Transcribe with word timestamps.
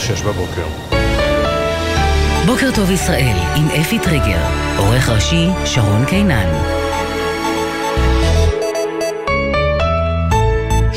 שש 0.00 0.22
בבוקר. 0.22 0.66
בוקר 2.46 2.70
טוב 2.74 2.90
ישראל 2.90 3.36
עם 3.56 3.66
אפי 3.80 3.98
טריגר, 3.98 4.42
עורך 4.76 5.08
ראשי 5.08 5.48
שרון 5.64 6.04
קינן. 6.04 6.79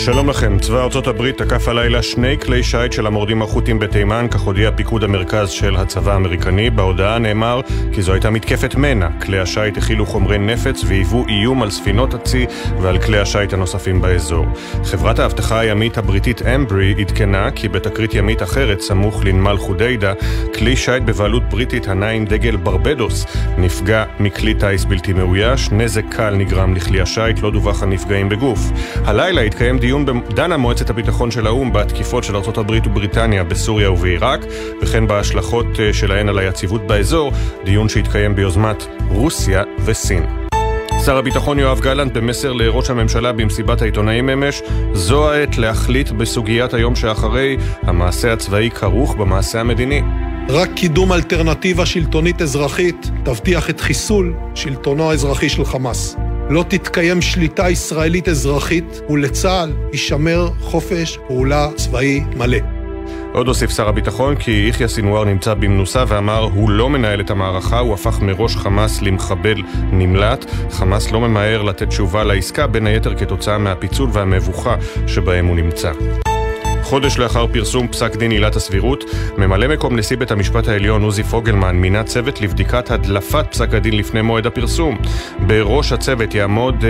שלום 0.06 0.30
לכם, 0.30 0.60
צבא 0.60 0.84
ארצות 0.84 1.08
הברית 1.08 1.38
תקף 1.38 1.68
הלילה 1.68 2.04
שני 2.04 2.38
כלי 2.40 2.64
שיט 2.64 2.92
של 2.92 3.08
המורדים 3.08 3.42
החות'ים 3.42 3.80
בתימן, 3.80 4.28
כך 4.32 4.42
הודיע 4.42 4.72
פיקוד 4.72 5.04
המרכז 5.04 5.50
של 5.50 5.76
הצבא 5.76 6.14
האמריקני. 6.14 6.70
בהודעה 6.70 7.20
נאמר 7.20 7.62
כי 7.94 8.02
זו 8.02 8.14
הייתה 8.14 8.30
מתקפת 8.30 8.76
מנע. 8.76 9.08
כלי 9.22 9.40
השיט 9.40 9.78
הכילו 9.78 10.06
חומרי 10.06 10.38
נפץ 10.38 10.84
והיוו 10.88 11.26
איום 11.28 11.64
על 11.64 11.70
ספינות 11.70 12.14
הצי 12.14 12.46
ועל 12.82 13.02
כלי 13.02 13.20
השיט 13.20 13.54
הנוספים 13.54 14.02
באזור. 14.02 14.46
חברת 14.84 15.20
האבטחה 15.20 15.60
הימית 15.60 15.98
הבריטית 15.98 16.42
אמברי 16.42 16.96
עדכנה 17.00 17.52
כי 17.52 17.70
בתקרית 17.70 18.14
ימית 18.14 18.44
אחרת, 18.44 18.82
סמוך 18.82 19.26
לנמל 19.26 19.58
חודיידה, 19.58 20.14
כלי 20.58 20.76
שיט 20.76 21.04
בבעלות 21.04 21.44
בריטית 21.50 21.88
הנע 21.88 22.10
עם 22.10 22.26
דגל 22.26 22.56
ברבדוס 22.56 23.26
נפגע 23.58 24.04
מכלי 24.20 24.54
טיס 24.54 24.86
בלתי 24.86 25.14
מאויש. 25.14 25.72
נזק 25.72 26.04
קל 26.10 26.36
נגרם 26.36 26.76
לכלי 26.76 27.02
השיט, 27.02 27.42
לא 27.42 27.52
דווח 27.52 27.84
על 27.84 27.90
נפגעים 27.90 28.30
בגוף. 28.30 28.60
הלילה 29.06 29.42
התקיים 29.42 29.80
דיון 29.80 29.93
דיון 29.94 30.06
דנה 30.36 30.58
מועצת 30.58 30.90
הביטחון 30.90 31.32
של 31.32 31.48
האו"ם 31.48 31.74
בתקיפות 31.74 32.24
של 32.24 32.36
הברית 32.58 32.88
ובריטניה 32.88 33.44
בסוריה 33.44 33.92
ובעיראק, 33.92 34.40
וכן 34.82 35.08
בהשלכות 35.08 35.66
אה, 35.80 35.94
שלהן 35.94 36.30
על 36.30 36.40
היציבות 36.40 36.88
באזור, 36.88 37.32
דיון 37.66 37.90
שהתקיים 37.90 38.36
ביוזמת 38.36 38.84
רוסיה 39.10 39.64
וסין. 39.86 40.26
שר 41.06 41.18
הביטחון 41.18 41.60
יואב 41.60 41.80
גלנט 41.80 42.12
במסר 42.12 42.54
לראש 42.54 42.90
הממשלה 42.90 43.32
במסיבת 43.32 43.82
העיתונאים 43.82 44.30
אמש, 44.30 44.62
זו 44.94 45.32
העת 45.32 45.58
להחליט 45.58 46.10
בסוגיית 46.10 46.74
היום 46.74 46.96
שאחרי, 46.96 47.58
המעשה 47.82 48.34
הצבאי 48.34 48.70
כרוך 48.72 49.16
במעשה 49.16 49.60
המדיני. 49.60 50.02
רק 50.50 50.70
קידום 50.76 51.14
אלטרנטיבה 51.14 51.86
שלטונית 51.86 52.42
אזרחית 52.42 53.12
תבטיח 53.24 53.70
את 53.70 53.82
חיסול 53.82 54.34
שלטונו 54.56 55.12
האזרחי 55.12 55.50
של 55.50 55.66
חמאס. 55.66 56.16
לא 56.50 56.64
תתקיים 56.68 57.22
שליטה 57.22 57.70
ישראלית 57.70 58.30
אזרחית, 58.30 59.02
ולצה"ל 59.10 59.72
יישמר 59.92 60.50
חופש 60.60 61.20
פעולה 61.28 61.70
צבאי 61.76 62.24
מלא. 62.38 62.58
עוד 63.34 63.48
הוסיף 63.48 63.72
שר 63.72 63.88
הביטחון 63.88 64.36
כי 64.36 64.66
יחיא 64.70 64.88
סינואר 64.88 65.24
נמצא 65.24 65.54
במנוסה 65.54 66.04
ואמר 66.08 66.50
הוא 66.54 66.70
לא 66.70 66.90
מנהל 66.90 67.22
את 67.22 67.32
המערכה, 67.32 67.80
הוא 67.80 67.94
הפך 67.94 68.22
מראש 68.22 68.56
חמאס 68.56 69.02
למחבל 69.02 69.62
נמלט. 69.92 70.46
חמאס 70.72 71.12
לא 71.12 71.22
ממהר 71.22 71.62
לתת 71.62 71.88
תשובה 71.88 72.24
לעסקה, 72.24 72.68
בין 72.68 72.88
היתר 72.88 73.16
כתוצאה 73.16 73.58
מהפיצול 73.58 74.10
והמבוכה 74.14 74.76
שבהם 75.08 75.46
הוא 75.46 75.56
נמצא. 75.56 75.92
חודש 76.84 77.18
לאחר 77.18 77.48
פרסום 77.48 77.88
פסק 77.88 78.16
דין 78.16 78.32
עילת 78.32 78.56
הסבירות, 78.56 79.04
ממלא 79.38 79.68
מקום 79.68 79.96
נשיא 79.96 80.18
בית 80.18 80.32
המשפט 80.32 80.68
העליון 80.68 81.04
עוזי 81.04 81.24
פוגלמן 81.24 81.76
מינה 81.76 82.04
צוות 82.04 82.42
לבדיקת 82.42 82.92
הדלפת 82.92 83.46
פסק 83.52 83.74
הדין 83.74 83.98
לפני 83.98 84.22
מועד 84.22 84.46
הפרסום. 84.46 84.98
בראש 85.48 85.92
הצוות 85.92 86.36
יעמוד 86.36 86.84
אה, 86.84 86.90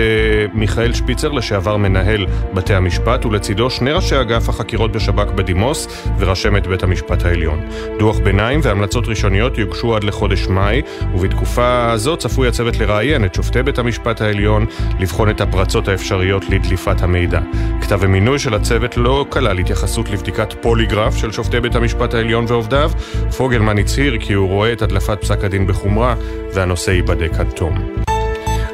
מיכאל 0.54 0.94
שפיצר, 0.94 1.32
לשעבר 1.32 1.78
מנהל 1.78 2.26
בתי 2.54 2.74
המשפט, 2.74 3.26
ולצידו 3.26 3.70
שני 3.70 3.92
ראשי 3.92 4.22
אגף 4.22 4.50
החקירות 4.50 4.92
בשב"כ 4.92 5.32
בדימוס 5.36 6.08
ורשמת 6.20 6.68
בית 6.68 6.84
המשפט 6.84 7.26
העליון. 7.26 7.62
דוח 8.00 8.20
ביניים 8.20 8.60
והמלצות 8.64 9.08
ראשוניות 9.08 9.58
יוגשו 9.58 9.96
עד 9.96 10.04
לחודש 10.04 10.48
מאי, 10.48 10.82
ובתקופה 11.16 11.92
הזו 11.92 12.18
צפוי 12.18 12.48
הצוות 12.48 12.78
לראיין 12.78 13.26
את 13.26 13.36
שופטי 13.36 13.64
בית 13.64 13.80
המשפט 13.80 14.22
העליון, 14.22 14.66
לבחון 15.00 15.30
את 15.30 15.42
הפרצות 15.42 15.88
האפשריות 15.88 16.50
לדליפת 16.50 17.02
המידע. 17.02 17.40
כתב 17.82 18.04
המינוי 18.04 18.40
של 18.40 18.54
הצוות 18.54 18.98
לא 18.98 19.26
כלל 19.30 19.60
התייחסות 19.60 19.83
התייחסות 19.84 20.10
לבדיקת 20.10 20.54
פוליגרף 20.62 21.16
של 21.16 21.32
שופטי 21.32 21.60
בית 21.60 21.76
המשפט 21.76 22.14
העליון 22.14 22.46
ועובדיו, 22.48 22.92
פוגלמן 23.38 23.78
הצהיר 23.78 24.18
כי 24.20 24.34
הוא 24.34 24.48
רואה 24.48 24.74
את 24.74 24.82
הדלפת 24.82 25.22
פסק 25.22 25.44
הדין 25.44 25.68
בחומרה 25.68 26.16
והנושא 26.54 26.92
ייבדק 26.92 27.32
עד 27.40 27.50
תום. 27.50 28.03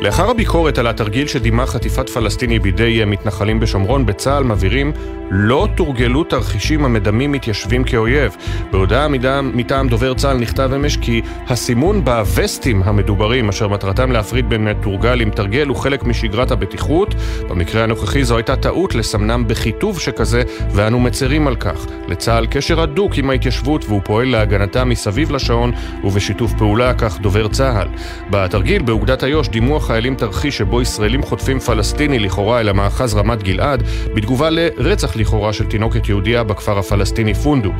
לאחר 0.01 0.29
הביקורת 0.29 0.77
על 0.77 0.87
התרגיל 0.87 1.27
שדימה 1.27 1.65
חטיפת 1.65 2.09
פלסטיני 2.09 2.59
בידי 2.59 3.05
מתנחלים 3.05 3.59
בשומרון, 3.59 4.05
בצה"ל 4.05 4.43
מבהירים 4.43 4.91
לא 5.31 5.67
תורגלו 5.75 6.23
תרחישים 6.23 6.85
המדמים 6.85 7.31
מתיישבים 7.31 7.83
כאויב. 7.83 8.35
בהודעה 8.71 9.07
מטעם 9.41 9.89
דובר 9.89 10.13
צה"ל 10.13 10.37
נכתב 10.37 10.69
אמש 10.75 10.97
כי 10.97 11.21
הסימון 11.47 12.05
בווסטים 12.05 12.83
המדוברים, 12.83 13.49
אשר 13.49 13.67
מטרתם 13.67 14.11
להפריד 14.11 14.49
בין 14.49 14.65
מתורגל 14.65 15.29
תרגל, 15.29 15.67
הוא 15.67 15.75
חלק 15.77 16.03
משגרת 16.03 16.51
הבטיחות. 16.51 17.15
במקרה 17.49 17.83
הנוכחי 17.83 18.23
זו 18.23 18.37
הייתה 18.37 18.55
טעות 18.55 18.95
לסמנם 18.95 19.47
בכיתוב 19.47 19.99
שכזה, 19.99 20.43
ואנו 20.71 20.99
מצרים 20.99 21.47
על 21.47 21.55
כך. 21.55 21.85
לצה"ל 22.07 22.47
קשר 22.51 22.81
הדוק 22.81 23.17
עם 23.17 23.29
ההתיישבות 23.29 23.85
והוא 23.85 24.01
פועל 24.03 24.27
להגנתה 24.27 24.85
מסביב 24.85 25.31
לשעון 25.31 25.71
ובשיתוף 26.03 26.53
פעולה, 26.57 26.93
כך 26.93 27.19
דובר 27.19 27.47
צה"ל. 27.47 27.87
בתרגיל 28.29 28.81
באוגדת 28.81 29.23
איו"ש 29.23 29.47
דימו 29.47 29.75
החיילים 29.89 30.15
תרחיש 30.15 30.57
שבו 30.57 30.81
ישראלים 30.81 31.23
חוטפים 31.23 31.59
פלסטיני 31.59 32.19
לכאורה 32.19 32.59
אל 32.59 32.69
המאחז 32.69 33.15
רמת 33.15 33.43
גלעד, 33.43 33.83
בתגובה 34.15 34.49
לרצח 34.49 35.15
לכאורה 35.15 35.53
של 35.53 35.65
תינוקת 35.65 36.09
יהודייה 36.09 36.43
בכפר 36.43 36.79
הפלסטיני 36.79 37.33
פונדו. 37.33 37.71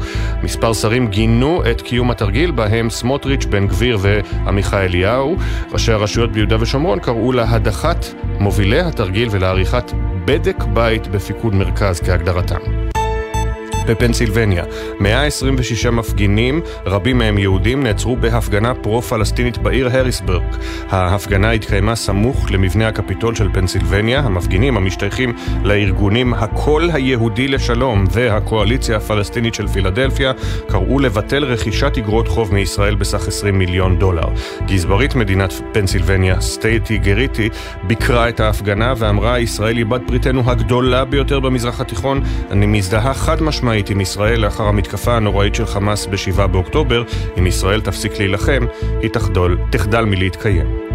מספר 0.43 0.73
שרים 0.73 1.07
גינו 1.07 1.63
את 1.71 1.81
קיום 1.81 2.11
התרגיל, 2.11 2.51
בהם 2.51 2.89
סמוטריץ', 2.89 3.45
בן 3.45 3.67
גביר 3.67 3.97
ועמיחי 4.01 4.85
אליהו. 4.85 5.35
ראשי 5.71 5.91
הרשויות 5.91 6.31
ביהודה 6.31 6.55
ושומרון 6.59 6.99
קראו 6.99 7.31
להדחת 7.31 8.05
מובילי 8.39 8.79
התרגיל 8.79 9.27
ולעריכת 9.31 9.91
בדק 10.25 10.63
בית 10.73 11.07
בפיקוד 11.07 11.55
מרכז 11.55 11.99
כהגדרתם. 11.99 12.59
בפנסילבניה. 13.89 14.63
126 14.99 15.85
מפגינים, 15.85 16.61
רבים 16.85 17.17
מהם 17.17 17.37
יהודים, 17.37 17.83
נעצרו 17.83 18.15
בהפגנה 18.15 18.73
פרו-פלסטינית 18.73 19.57
בעיר 19.57 19.89
הריסברג. 19.97 20.43
ההפגנה 20.89 21.51
התקיימה 21.51 21.95
סמוך 21.95 22.51
למבנה 22.51 22.87
הקפיטול 22.87 23.35
של 23.35 23.49
פנסילבניה. 23.53 24.19
המפגינים 24.19 24.77
המשתייכים 24.77 25.33
לארגונים 25.63 26.33
הקול 26.33 26.89
היהודי 26.93 27.47
לשלום 27.47 28.05
והקואליציה 28.11 28.97
הפלסטינית 28.97 29.53
של 29.53 29.67
פילדלפיה 29.67 30.31
קראו 30.67 30.99
לבטל 30.99 31.43
רכישת 31.43 31.97
אגרות 31.97 32.27
חוב 32.27 32.53
מישראל 32.53 32.95
בסך 32.95 33.27
20 33.27 33.59
מיליון 33.59 33.99
דולר. 33.99 34.27
גזברית 34.65 35.15
מדינת 35.15 35.53
פנסילבניה, 35.71 36.41
סטייטי 36.41 36.97
גריטי, 36.97 37.49
ביקרה 37.83 38.29
את 38.29 38.39
ההפגנה 38.39 38.93
ואמרה 38.97 39.39
ישראל 39.39 39.77
היא 39.77 39.85
בת 39.85 40.01
בריתנו 40.07 40.51
הגדולה 40.51 41.05
ביותר 41.05 41.39
במזרח 41.39 41.81
התיכון. 41.81 42.21
אני 42.51 42.65
מזדהה 42.65 43.13
חד 43.13 43.41
משמעית 43.41 43.78
משמעית 43.79 43.89
עם 43.89 44.01
ישראל 44.01 44.39
לאחר 44.39 44.63
המתקפה 44.63 45.15
הנוראית 45.15 45.55
של 45.55 45.65
חמאס 45.65 46.05
ב-7 46.05 46.47
באוקטובר, 46.47 47.03
אם 47.37 47.47
ישראל 47.47 47.81
תפסיק 47.81 48.17
להילחם, 48.17 48.65
היא 49.01 49.09
תחדול, 49.09 49.57
תחדל 49.71 50.05
מלהתקיים. 50.05 50.88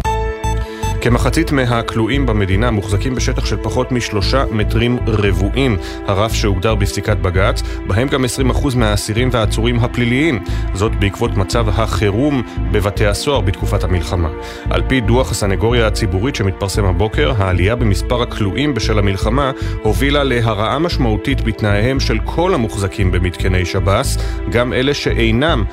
כמחצית 1.05 1.51
מהכלואים 1.51 2.25
במדינה 2.25 2.71
מוחזקים 2.71 3.15
בשטח 3.15 3.45
של 3.45 3.57
פחות 3.57 3.91
משלושה 3.91 4.45
מטרים 4.51 4.97
רבועים, 5.07 5.77
הרף 6.07 6.33
שהוגדר 6.33 6.75
בפסיקת 6.75 7.17
בג"ץ, 7.17 7.63
בהם 7.87 8.07
גם 8.07 8.25
20% 8.51 8.75
מהאסירים 8.75 9.29
והעצורים 9.31 9.79
הפליליים, 9.79 10.39
זאת 10.73 10.95
בעקבות 10.99 11.37
מצב 11.37 11.69
החירום 11.69 12.43
בבתי 12.71 13.05
הסוהר 13.05 13.41
בתקופת 13.41 13.83
המלחמה. 13.83 14.29
על 14.69 14.81
פי 14.87 15.01
דוח 15.01 15.31
הסנגוריה 15.31 15.87
הציבורית 15.87 16.35
שמתפרסם 16.35 16.85
הבוקר, 16.85 17.33
העלייה 17.37 17.75
במספר 17.75 18.21
הכלואים 18.21 18.73
בשל 18.73 18.99
המלחמה 18.99 19.51
הובילה 19.83 20.23
להרעה 20.23 20.79
משמעותית 20.79 21.41
בתנאיהם 21.41 21.99
של 21.99 22.17
כל 22.23 22.53
המוחזקים 22.53 23.11
במתקני 23.11 23.65
שב"ס, 23.65 24.17
גם 24.51 24.73
אלה 24.73 24.93
שאינם 24.93 25.63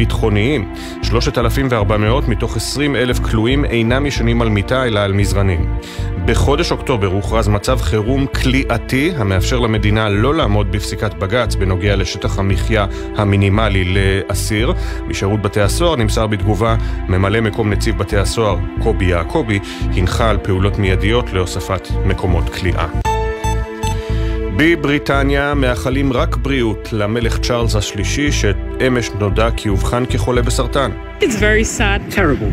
ביטחוניים. 0.00 0.72
3,400 1.02 2.28
מתוך 2.28 2.56
20 2.56 2.96
אלף 2.96 3.18
כלואים 3.18 3.64
אינם 3.64 4.06
ישנים 4.06 4.42
על 4.42 4.48
מיטה 4.48 4.84
אלא 4.84 5.00
על 5.00 5.12
מזרנים. 5.12 5.76
בחודש 6.24 6.72
אוקטובר 6.72 7.06
הוכרז 7.06 7.48
מצב 7.48 7.80
חירום 7.80 8.26
כליאתי 8.26 9.12
המאפשר 9.16 9.58
למדינה 9.58 10.08
לא 10.08 10.34
לעמוד 10.34 10.72
בפסיקת 10.72 11.14
בג"ץ 11.14 11.54
בנוגע 11.54 11.96
לשטח 11.96 12.38
המחיה 12.38 12.86
המינימלי 13.16 13.84
לאסיר. 13.84 14.72
משירות 15.06 15.42
בתי 15.42 15.60
הסוהר 15.60 15.96
נמסר 15.96 16.26
בתגובה 16.26 16.76
ממלא 17.08 17.40
מקום 17.40 17.70
נציב 17.70 17.98
בתי 17.98 18.16
הסוהר 18.16 18.56
קובי 18.82 19.04
יעקבי 19.04 19.58
הנחה 19.96 20.30
על 20.30 20.38
פעולות 20.38 20.78
מיידיות 20.78 21.32
להוספת 21.32 21.88
מקומות 22.06 22.48
כליאה. 22.48 23.09
בבריטניה 24.56 25.54
מאחלים 25.54 26.12
רק 26.12 26.36
בריאות 26.36 26.88
למלך 26.92 27.38
צ'ארלס 27.38 27.76
השלישי, 27.76 28.32
שאמש 28.32 29.10
נודע 29.20 29.48
כי 29.56 29.68
אובחן 29.68 30.04
כחולה 30.06 30.42
בסרטן. 30.42 30.90
It's 31.20 31.24
very 31.24 31.78
sad. 31.78 32.14
Terrible. 32.14 32.52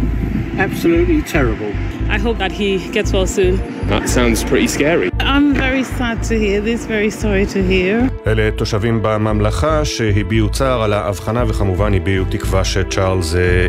Absolutely 0.57 1.31
terrible. 1.33 1.96
I 2.09 2.17
hope 2.19 2.37
that 2.37 2.51
he 2.51 2.69
gets 2.97 3.11
well 3.11 3.27
soon. 3.27 3.55
That 3.89 4.07
sounds 4.09 4.43
pretty 4.43 4.67
scary. 4.67 5.09
I'm 5.19 5.53
very 5.53 5.83
sad 5.83 6.17
to 6.29 6.35
hear 6.43 6.59
this, 6.61 6.85
very 6.85 7.11
sorry 7.11 7.45
to 7.45 7.61
hear. 7.71 8.09
אלה 8.27 8.51
תושבים 8.51 8.99
בממלכה 9.01 9.85
שהביעו 9.85 10.49
צער 10.49 10.83
על 10.83 10.93
ההבחנה 10.93 11.43
וכמובן 11.47 11.93
הביעו 11.93 12.25
תקווה 12.29 12.63
שצ'ארלס 12.63 13.35
אה, 13.35 13.67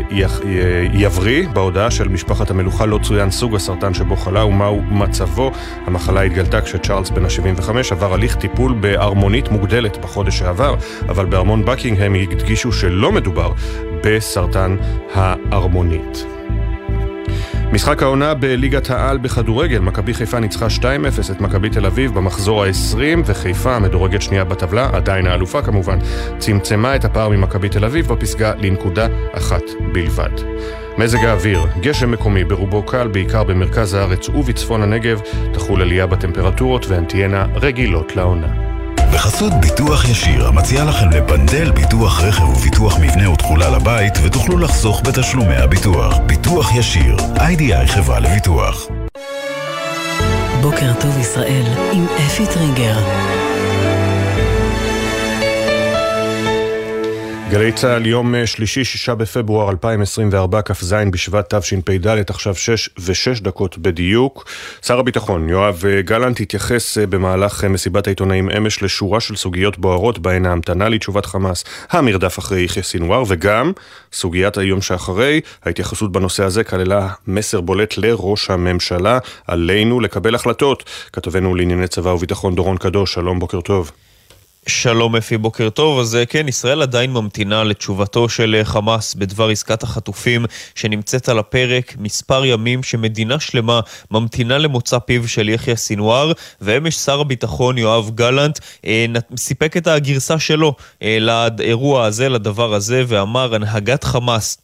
יבריא. 0.93 1.47
בהודעה 1.53 1.91
של 1.91 2.07
משפחת 2.07 2.51
המלוכה 2.51 2.85
לא 2.85 2.99
צוין 3.03 3.31
סוג 3.31 3.55
הסרטן 3.55 3.93
שבו 3.93 4.15
חלה 4.15 4.45
ומהו 4.45 4.81
מצבו. 4.81 5.51
המחלה 5.85 6.21
התגלתה 6.21 6.61
כשצ'ארלס 6.61 7.09
בן 7.09 7.25
ה-75 7.25 7.69
עבר 7.91 8.13
הליך 8.13 8.35
טיפול 8.35 8.73
בארמונית 8.73 9.51
מוגדלת 9.51 9.97
בחודש 9.97 10.39
שעבר, 10.39 10.75
אבל 11.09 11.25
בארמון 11.25 11.65
בקינגהם 11.65 12.13
הדגישו 12.13 12.71
שלא 12.71 13.11
מדובר 13.11 13.51
בסרטן 14.03 14.77
הארמונית. 15.13 16.25
משחק 17.73 18.03
העונה 18.03 18.33
בליגת 18.33 18.89
העל 18.89 19.17
בכדורגל, 19.17 19.79
מכבי 19.79 20.13
חיפה 20.13 20.39
ניצחה 20.39 20.67
2-0 20.67 20.81
את 21.31 21.41
מכבי 21.41 21.69
תל 21.69 21.85
אביב 21.85 22.13
במחזור 22.13 22.63
ה-20 22.63 23.21
וחיפה, 23.25 23.75
המדורגת 23.75 24.21
שנייה 24.21 24.43
בטבלה, 24.43 24.89
עדיין 24.93 25.27
האלופה 25.27 25.61
כמובן, 25.61 25.99
צמצמה 26.37 26.95
את 26.95 27.05
הפער 27.05 27.29
ממכבי 27.29 27.69
תל 27.69 27.85
אביב 27.85 28.07
בפסגה 28.07 28.53
לנקודה 28.57 29.07
אחת 29.33 29.63
בלבד. 29.93 30.31
מזג 30.97 31.25
האוויר, 31.25 31.59
גשם 31.81 32.11
מקומי 32.11 32.43
ברובו 32.43 32.83
קל, 32.83 33.07
בעיקר 33.07 33.43
במרכז 33.43 33.93
הארץ 33.93 34.29
ובצפון 34.29 34.81
הנגב, 34.81 35.21
תחול 35.53 35.81
עלייה 35.81 36.07
בטמפרטורות 36.07 36.87
והן 36.87 37.05
תהיינה 37.05 37.45
רגילות 37.55 38.15
לעונה. 38.15 38.68
בחסות 39.13 39.53
ביטוח 39.53 40.09
ישיר, 40.09 40.47
המציע 40.47 40.83
לכם 40.83 41.09
לפנדל 41.09 41.71
ביטוח 41.71 42.21
רכב 42.21 42.43
וביטוח 42.43 42.99
מבנה 42.99 43.29
ותכולה 43.29 43.69
לבית, 43.69 44.13
ותוכלו 44.23 44.57
לחסוך 44.57 45.01
בתשלומי 45.05 45.55
הביטוח. 45.55 46.17
ביטוח 46.25 46.75
ישיר, 46.75 47.17
איי-די-איי 47.39 47.87
חברה 47.87 48.19
לביטוח. 48.19 48.87
בוקר 50.61 50.93
טוב 51.01 51.17
ישראל 51.17 51.65
עם 51.91 52.05
אפי 52.27 52.45
טריגר. 52.53 52.97
גלי 57.49 57.71
צה"ל, 57.71 58.05
יום 58.05 58.35
אה, 58.35 58.47
שלישי, 58.47 58.83
שישה 58.83 59.15
בפברואר 59.15 59.69
2024, 59.69 60.61
כ"ז 60.61 60.95
בשבט 61.11 61.55
תשפ"ד, 61.55 62.07
עכשיו 62.29 62.55
שש 62.55 62.89
ושש 63.05 63.39
דקות 63.39 63.77
בדיוק. 63.77 64.45
שר 64.85 64.99
הביטחון 64.99 65.49
יואב 65.49 65.83
אה, 65.87 66.01
גלנט 66.01 66.39
התייחס 66.39 66.97
אה, 66.97 67.07
במהלך 67.07 67.63
מסיבת 67.63 68.07
העיתונאים 68.07 68.49
אמש 68.49 68.83
לשורה 68.83 69.19
של 69.19 69.35
סוגיות 69.35 69.79
בוערות, 69.79 70.19
בהן 70.19 70.45
ההמתנה 70.45 70.89
לתשובת 70.89 71.25
חמאס, 71.25 71.63
המרדף 71.91 72.39
אחרי 72.39 72.63
יחיא 72.63 72.81
סינואר, 72.81 73.23
וגם 73.27 73.71
סוגיית 74.13 74.57
היום 74.57 74.81
שאחרי. 74.81 75.41
ההתייחסות 75.65 76.11
בנושא 76.11 76.43
הזה 76.43 76.63
כללה 76.63 77.07
מסר 77.27 77.61
בולט 77.61 77.97
לראש 77.97 78.49
הממשלה, 78.49 79.19
עלינו 79.47 79.99
לקבל 79.99 80.35
החלטות. 80.35 80.83
כתבנו 81.13 81.55
לענייני 81.55 81.87
צבא 81.87 82.09
וביטחון 82.09 82.55
דורון 82.55 82.77
קדוש, 82.77 83.13
שלום, 83.13 83.39
בוקר 83.39 83.61
טוב. 83.61 83.91
שלום 84.69 85.15
אפי, 85.15 85.37
בוקר 85.37 85.69
טוב. 85.69 85.99
אז 85.99 86.15
אה, 86.15 86.25
כן, 86.25 86.47
ישראל 86.47 86.81
עדיין 86.81 87.13
ממתינה 87.13 87.63
לתשובתו 87.63 88.29
של 88.29 88.55
אה, 88.59 88.65
חמאס 88.65 89.13
בדבר 89.13 89.49
עסקת 89.49 89.83
החטופים 89.83 90.45
שנמצאת 90.75 91.29
על 91.29 91.39
הפרק 91.39 91.95
מספר 91.99 92.45
ימים 92.45 92.83
שמדינה 92.83 93.39
שלמה 93.39 93.79
ממתינה 94.11 94.57
למוצא 94.57 94.99
פיו 94.99 95.27
של 95.27 95.49
יחיא 95.49 95.75
סינואר, 95.75 96.31
ואמש 96.61 96.95
שר 96.95 97.19
הביטחון 97.19 97.77
יואב 97.77 98.11
גלנט 98.15 98.59
אה, 98.85 99.05
סיפק 99.37 99.77
את 99.77 99.87
הגרסה 99.87 100.39
שלו 100.39 100.75
לאירוע 101.01 102.05
הזה, 102.05 102.29
לדבר 102.29 102.73
הזה, 102.73 103.03
ואמר 103.07 103.55
הנהגת 103.55 104.03
חמאס 104.03 104.57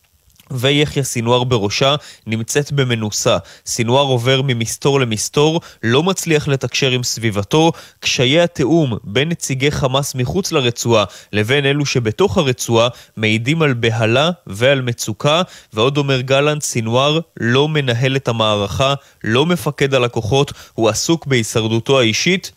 ויחיא 0.51 1.03
סינואר 1.03 1.43
בראשה 1.43 1.95
נמצאת 2.27 2.71
במנוסה. 2.71 3.37
סינואר 3.65 4.03
עובר 4.03 4.41
ממסתור 4.41 4.99
למסתור, 4.99 5.61
לא 5.83 6.03
מצליח 6.03 6.47
לתקשר 6.47 6.91
עם 6.91 7.03
סביבתו, 7.03 7.71
קשיי 7.99 8.41
התיאום 8.41 8.97
בין 9.03 9.29
נציגי 9.29 9.71
חמאס 9.71 10.15
מחוץ 10.15 10.51
לרצועה 10.51 11.03
לבין 11.33 11.65
אלו 11.65 11.85
שבתוך 11.85 12.37
הרצועה 12.37 12.87
מעידים 13.17 13.61
על 13.61 13.73
בהלה 13.73 14.29
ועל 14.47 14.81
מצוקה, 14.81 15.41
ועוד 15.73 15.97
אומר 15.97 16.21
גלנט, 16.21 16.61
סינואר 16.61 17.19
לא 17.39 17.69
מנהל 17.69 18.15
את 18.15 18.27
המערכה, 18.27 18.93
לא 19.23 19.45
מפקד 19.45 19.93
על 19.93 20.03
הכוחות, 20.03 20.53
הוא 20.73 20.89
עסוק 20.89 21.25
בהישרדותו 21.25 21.99
האישית 21.99 22.51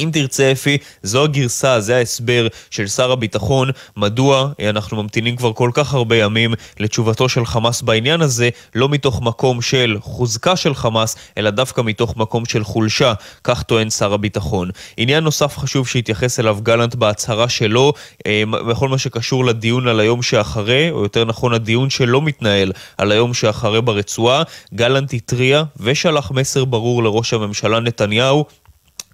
אם 0.00 0.10
תרצה 0.12 0.52
אפי, 0.52 0.78
זו 1.02 1.24
הגרסה, 1.24 1.80
זה 1.80 1.96
ההסבר 1.96 2.46
של 2.70 2.86
שר 2.86 3.12
הביטחון, 3.12 3.70
מדוע 3.96 4.48
אנחנו 4.70 5.02
ממתינים 5.02 5.36
כבר 5.36 5.52
כל 5.52 5.70
כך 5.74 5.94
הרבה 5.94 6.16
ימים 6.16 6.54
לתשובתו 6.80 7.28
של 7.28 7.46
חמאס 7.46 7.82
בעניין 7.82 8.20
הזה, 8.20 8.48
לא 8.74 8.88
מתוך 8.88 9.22
מקום 9.22 9.62
של 9.62 9.96
חוזקה 10.00 10.56
של 10.56 10.74
חמאס, 10.74 11.16
אלא 11.38 11.50
דווקא 11.50 11.80
מתוך 11.80 12.16
מקום 12.16 12.44
של 12.44 12.64
חולשה, 12.64 13.12
כך 13.44 13.62
טוען 13.62 13.90
שר 13.90 14.12
הביטחון. 14.12 14.70
עניין 14.96 15.24
נוסף 15.24 15.58
חשוב 15.58 15.88
שהתייחס 15.88 16.40
אליו 16.40 16.58
גלנט 16.62 16.94
בהצהרה 16.94 17.48
שלו, 17.48 17.92
אה, 18.26 18.42
בכל 18.68 18.88
מה 18.88 18.98
שקשור 18.98 19.44
לדיון 19.44 19.88
על 19.88 20.00
היום 20.00 20.22
שאחרי, 20.22 20.90
או 20.90 21.02
יותר 21.02 21.24
נכון 21.24 21.54
הדיון 21.54 21.90
שלא 21.90 22.22
מתנהל 22.22 22.72
על 22.98 23.12
היום 23.12 23.34
שאחרי 23.34 23.82
ברצועה, 23.82 24.42
גלנט 24.74 25.14
התריע 25.14 25.62
ושלח 25.76 26.30
מסר 26.30 26.64
ברור 26.64 27.02
לראש 27.02 27.34
הממשלה 27.34 27.80
נתניהו 27.80 28.44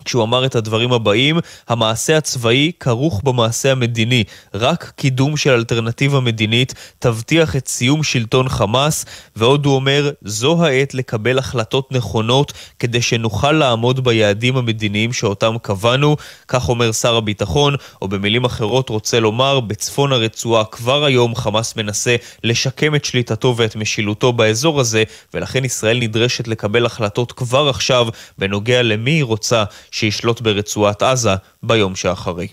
כשהוא 0.07 0.23
אמר 0.23 0.47
את 0.47 0.55
הדברים 0.55 0.93
הבאים, 0.93 1.39
המעשה 1.69 2.17
הצבאי 2.17 2.73
כרוך 2.81 3.21
במעשה 3.25 3.73
המדיני. 3.73 4.25
רק 4.55 4.93
קידום 4.97 5.37
של 5.37 5.51
אלטרנטיבה 5.51 6.21
מדינית 6.21 6.75
תבטיח 6.99 7.57
את 7.57 7.69
סיום 7.69 8.03
שלטון 8.03 8.49
חמאס, 8.49 9.05
ועוד 9.37 9.67
הוא 9.67 9.75
אומר, 9.75 10.11
זו 10.23 10.65
העת 10.65 10.95
לקבל 10.95 11.39
החלטות 11.39 11.93
נכונות 11.93 12.53
כדי 12.79 13.03
שנוכל 13.03 13.53
לעמוד 13.53 14.05
ביעדים 14.05 14.57
המדיניים 14.57 15.13
שאותם 15.13 15.57
קבענו, 15.63 16.17
כך 16.49 16.69
אומר 16.69 16.93
שר 16.93 17.17
הביטחון, 17.17 17.75
או 18.03 18.09
במילים 18.09 18.45
אחרות 18.45 18.89
רוצה 18.89 19.21
לומר, 19.21 19.61
בצפון 19.61 20.13
הרצועה 20.13 20.65
כבר 20.65 21.05
היום 21.05 21.35
חמאס 21.35 21.77
מנסה 21.77 22.17
לשקם 22.45 22.95
את 22.95 23.05
שליטתו 23.05 23.55
ואת 23.57 23.77
משילותו 23.77 24.33
באזור 24.33 24.81
הזה, 24.81 25.03
ולכן 25.35 25.65
ישראל 25.65 25.99
נדרשת 25.99 26.49
לקבל 26.49 26.87
החלטות 26.87 27.33
כבר 27.33 27.69
עכשיו 27.69 28.09
בנוגע 28.39 28.83
למי 28.83 29.11
היא 29.11 29.25
רוצה 29.25 29.65
שישלוט 29.97 30.41
ברצועת 30.41 31.03
עזה 31.03 31.35
ביום 31.63 31.97
שאחרי. 31.97 32.49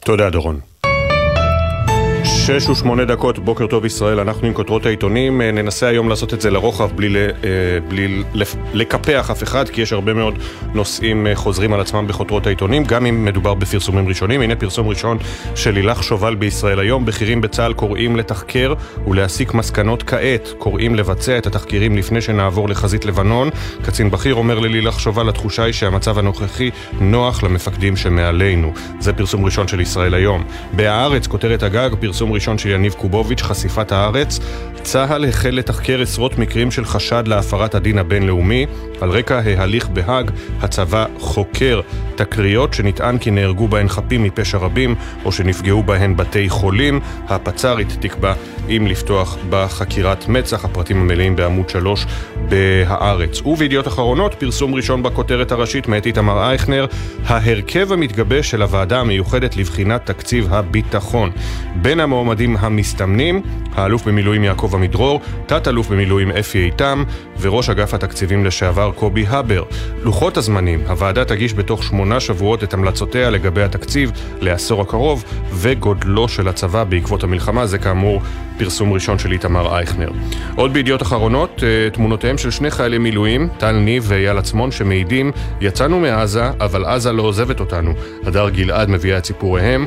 תודה, 0.00 0.30
דורון. 0.30 0.60
שש 2.48 2.68
ושמונה 2.68 3.04
דקות, 3.04 3.38
בוקר 3.38 3.66
טוב 3.66 3.84
ישראל, 3.84 4.20
אנחנו 4.20 4.46
עם 4.46 4.54
כותרות 4.54 4.86
העיתונים. 4.86 5.40
אה, 5.40 5.50
ננסה 5.50 5.86
היום 5.86 6.08
לעשות 6.08 6.34
את 6.34 6.40
זה 6.40 6.50
לרוחב 6.50 6.90
בלי, 6.96 7.26
אה, 7.26 7.30
בלי 7.88 8.22
לקפח 8.74 9.30
אף 9.30 9.42
אחד, 9.42 9.68
כי 9.68 9.80
יש 9.80 9.92
הרבה 9.92 10.14
מאוד 10.14 10.38
נושאים 10.74 11.26
אה, 11.26 11.34
חוזרים 11.34 11.72
על 11.72 11.80
עצמם 11.80 12.06
בכותרות 12.06 12.46
העיתונים, 12.46 12.84
גם 12.84 13.06
אם 13.06 13.24
מדובר 13.24 13.54
בפרסומים 13.54 14.08
ראשונים. 14.08 14.40
הנה 14.40 14.56
פרסום 14.56 14.88
ראשון 14.88 15.18
של 15.54 15.70
לילך 15.70 16.02
שובל 16.02 16.34
בישראל 16.34 16.80
היום. 16.80 17.06
בכירים 17.06 17.40
בצה"ל 17.40 17.72
קוראים 17.72 18.16
לתחקר 18.16 18.74
ולהסיק 19.06 19.54
מסקנות 19.54 20.02
כעת. 20.02 20.48
קוראים 20.58 20.94
לבצע 20.94 21.38
את 21.38 21.46
התחקירים 21.46 21.96
לפני 21.96 22.20
שנעבור 22.20 22.68
לחזית 22.68 23.04
לבנון. 23.04 23.50
קצין 23.82 24.10
בכיר 24.10 24.34
אומר 24.34 24.58
ללילך 24.58 25.00
שובל, 25.00 25.28
התחושה 25.28 25.64
היא 25.64 25.72
שהמצב 25.72 26.18
הנוכחי 26.18 26.70
נוח 27.00 27.42
למפקדים 27.42 27.96
שמעלינו. 27.96 28.72
זה 29.00 29.12
פרסום 29.12 29.44
ראשון 29.44 29.68
של 29.68 29.80
ישראל 29.80 30.14
היום. 30.14 30.44
בהארץ, 30.72 31.26
כותרת 31.26 31.62
הגג, 31.62 31.90
פרסום 32.00 32.37
ראשון 32.38 32.58
של 32.58 32.68
יניב 32.68 32.92
קובוביץ', 32.92 33.42
חשיפת 33.42 33.92
הארץ, 33.92 34.38
צה"ל 34.82 35.24
החל 35.24 35.50
לתחקר 35.50 36.02
עשרות 36.02 36.38
מקרים 36.38 36.70
של 36.70 36.84
חשד 36.84 37.28
להפרת 37.28 37.74
הדין 37.74 37.98
הבינלאומי. 37.98 38.66
על 39.00 39.10
רקע 39.10 39.40
ההליך 39.44 39.88
בהאג, 39.88 40.30
הצבא 40.60 41.06
חוקר 41.18 41.80
תקריות 42.14 42.74
שנטען 42.74 43.18
כי 43.18 43.30
נהרגו 43.30 43.68
בהן 43.68 43.88
חפים 43.88 44.22
מפשע 44.22 44.58
רבים 44.58 44.94
או 45.24 45.32
שנפגעו 45.32 45.82
בהן 45.82 46.16
בתי 46.16 46.48
חולים. 46.48 47.00
הפצ"רית 47.28 47.96
תקבע 48.00 48.32
אם 48.68 48.86
לפתוח 48.86 49.36
בחקירת 49.50 50.28
מצ"ח, 50.28 50.64
הפרטים 50.64 51.00
המלאים 51.00 51.36
בעמוד 51.36 51.68
3 51.68 52.06
בהארץ. 52.48 53.40
ובידיעות 53.40 53.88
אחרונות, 53.88 54.34
פרסום 54.34 54.74
ראשון 54.74 55.02
בכותרת 55.02 55.52
הראשית 55.52 55.88
מאת 55.88 56.06
איתמר 56.06 56.42
אייכנר, 56.42 56.86
ההרכב 57.26 57.92
המתגבש 57.92 58.50
של 58.50 58.62
הוועדה 58.62 59.00
המיוחדת 59.00 59.56
לבחינת 59.56 60.06
תקציב 60.06 60.54
הביטחון. 60.54 61.30
בין 61.76 62.00
המועמדים 62.00 62.27
המסתמנים, 62.58 63.42
האלוף 63.74 64.04
במילואים 64.08 64.44
יעקב 64.44 64.70
עמידרור, 64.74 65.20
תת-אלוף 65.46 65.88
במילואים 65.88 66.30
אפי 66.30 66.64
איתם 66.64 67.04
וראש 67.40 67.70
אגף 67.70 67.94
התקציבים 67.94 68.44
לשעבר 68.44 68.92
קובי 68.94 69.26
הבר. 69.28 69.62
לוחות 70.02 70.36
הזמנים, 70.36 70.80
הוועדה 70.88 71.24
תגיש 71.24 71.54
בתוך 71.54 71.82
שמונה 71.84 72.20
שבועות 72.20 72.64
את 72.64 72.74
המלצותיה 72.74 73.30
לגבי 73.30 73.62
התקציב 73.62 74.12
לעשור 74.40 74.82
הקרוב 74.82 75.24
וגודלו 75.52 76.28
של 76.28 76.48
הצבא 76.48 76.84
בעקבות 76.84 77.24
המלחמה, 77.24 77.66
זה 77.66 77.78
כאמור 77.78 78.22
פרסום 78.58 78.92
ראשון 78.92 79.18
של 79.18 79.32
איתמר 79.32 79.76
אייכנר. 79.76 80.10
עוד 80.56 80.72
בידיעות 80.72 81.02
אחרונות, 81.02 81.62
אה, 81.62 81.90
תמונותיהם 81.90 82.38
של 82.38 82.50
שני 82.50 82.70
חיילי 82.70 82.98
מילואים, 82.98 83.48
טל 83.58 83.72
ניב 83.72 84.04
ואייל 84.06 84.38
עצמון, 84.38 84.70
שמעידים, 84.70 85.32
יצאנו 85.60 86.00
מעזה, 86.00 86.50
אבל 86.60 86.84
עזה 86.84 87.12
לא 87.12 87.22
עוזבת 87.22 87.60
אותנו. 87.60 87.94
הדר 88.26 88.48
גלעד 88.48 88.88
מביאה 88.88 89.18
את 89.18 89.24
סיפוריהם. 89.24 89.86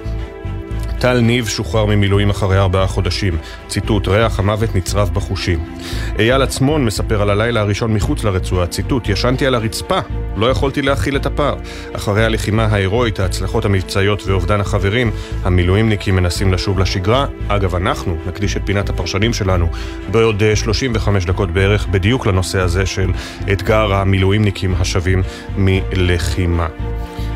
טל 1.01 1.20
ניב 1.20 1.48
שוחרר 1.48 1.86
ממילואים 1.86 2.29
אחרי 2.29 2.58
ארבעה 2.58 2.88
חודשים. 2.88 3.38
ציטוט, 3.67 4.08
ריח 4.08 4.39
המוות 4.39 4.75
נצרב 4.75 5.10
בחושים. 5.13 5.60
אייל 6.20 6.41
עצמון 6.41 6.86
מספר 6.86 7.22
על 7.22 7.29
הלילה 7.29 7.62
הראשון 7.62 7.93
מחוץ 7.93 8.24
לרצועה, 8.24 8.67
ציטוט, 8.67 9.10
ישנתי 9.10 9.46
על 9.46 9.55
הרצפה, 9.55 10.00
לא 10.36 10.50
יכולתי 10.50 10.81
להכיל 10.81 11.15
את 11.15 11.25
הפער. 11.25 11.55
אחרי 11.93 12.25
הלחימה 12.25 12.65
ההירואית, 12.65 13.20
ההצלחות 13.20 13.65
המבצעיות 13.65 14.24
ואובדן 14.27 14.62
החברים, 14.62 15.12
המילואימניקים 15.43 16.15
מנסים 16.15 16.53
לשוב 16.53 16.79
לשגרה. 16.79 17.25
אגב, 17.48 17.75
אנחנו 17.75 18.17
נקדיש 18.27 18.58
את 18.58 18.62
פינת 18.65 18.89
הפרשנים 18.89 19.34
שלנו 19.34 19.67
בעוד 20.12 20.43
35 20.55 21.24
אה, 21.24 21.34
דקות 21.34 21.51
בערך 21.51 21.88
בדיוק 21.88 22.25
לנושא 22.25 22.60
הזה 22.60 22.86
של 22.86 23.12
אתגר 23.51 23.93
המילואימניקים 23.93 24.75
השבים 24.79 25.24
מלחימה. 25.58 26.67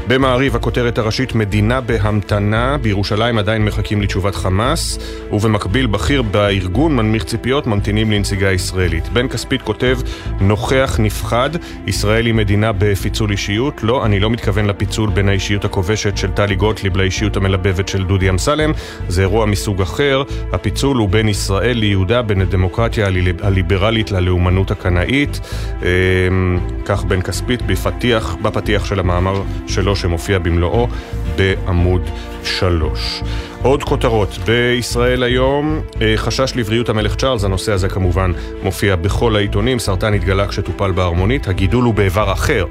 במעריב 0.08 0.56
הכותרת 0.56 0.98
הראשית 0.98 1.36
מדינה 1.36 1.82
בהמתנה, 1.82 2.78
בירושלים 2.78 3.38
עדיין 3.38 3.66
מחכים 3.66 4.02
לתשובת 4.02 4.36
חמאס, 4.36 5.00
ובמקביל 5.32 5.88
בכיר 5.88 6.22
בארגון 6.22 6.96
מנמיך 6.96 7.24
ציפיות 7.24 7.68
ממתינים 7.68 8.12
לנציגה 8.12 8.52
ישראלית. 8.52 9.10
בן 9.10 9.28
כספית 9.28 9.62
כותב, 9.62 10.00
נוכח 10.42 10.96
נפחד, 11.00 11.50
ישראל 11.88 12.26
היא 12.26 12.34
מדינה 12.34 12.72
בפיצול 12.78 13.32
אישיות. 13.32 13.84
לא, 13.84 14.06
אני 14.06 14.20
לא 14.20 14.30
מתכוון 14.30 14.66
לפיצול 14.66 15.10
בין 15.10 15.30
האישיות 15.30 15.66
הכובשת 15.66 16.18
של 16.18 16.32
טלי 16.32 16.56
גוטליב 16.56 16.98
לאישיות 16.98 17.38
המלבבת 17.38 17.88
של 17.88 18.04
דודי 18.04 18.30
אמסלם, 18.30 18.72
זה 19.08 19.22
אירוע 19.22 19.46
מסוג 19.46 19.82
אחר. 19.82 20.24
הפיצול 20.52 20.98
הוא 20.98 21.10
בין 21.10 21.30
ישראל 21.30 21.78
ליהודה, 21.78 22.22
בין 22.22 22.42
הדמוקרטיה 22.42 23.08
הליברלית 23.42 24.12
ללאומנות 24.12 24.72
הקנאית. 24.72 25.40
אמ, 25.82 26.60
כך 26.86 27.04
בן 27.04 27.22
כספית 27.22 27.62
בפתיח, 27.62 28.36
בפתיח 28.42 28.86
של 28.86 29.00
המאמר 29.00 29.42
שלו 29.68 29.95
שמופיע 29.96 30.40
במלואו 30.40 30.88
בעמוד 31.36 32.10
3. 32.44 33.24
עוד 33.62 33.84
כותרות, 33.84 34.38
בישראל 34.46 35.24
היום 35.24 35.82
אה, 36.02 36.14
חשש 36.18 36.54
לבריאות 36.56 36.90
המלך 36.90 37.16
צ'ארלס, 37.16 37.44
הנושא 37.44 37.72
הזה 37.72 37.90
כמובן 37.90 38.32
מופיע 38.64 38.96
בכל 38.96 39.36
העיתונים, 39.36 39.80
סרטן 39.80 40.14
התגלה 40.14 40.48
כשטופל 40.48 40.92
בהרמונית, 40.92 41.48
הגידול 41.48 41.84
הוא 41.84 41.94
באיבר 41.94 42.32
אחר. 42.32 42.66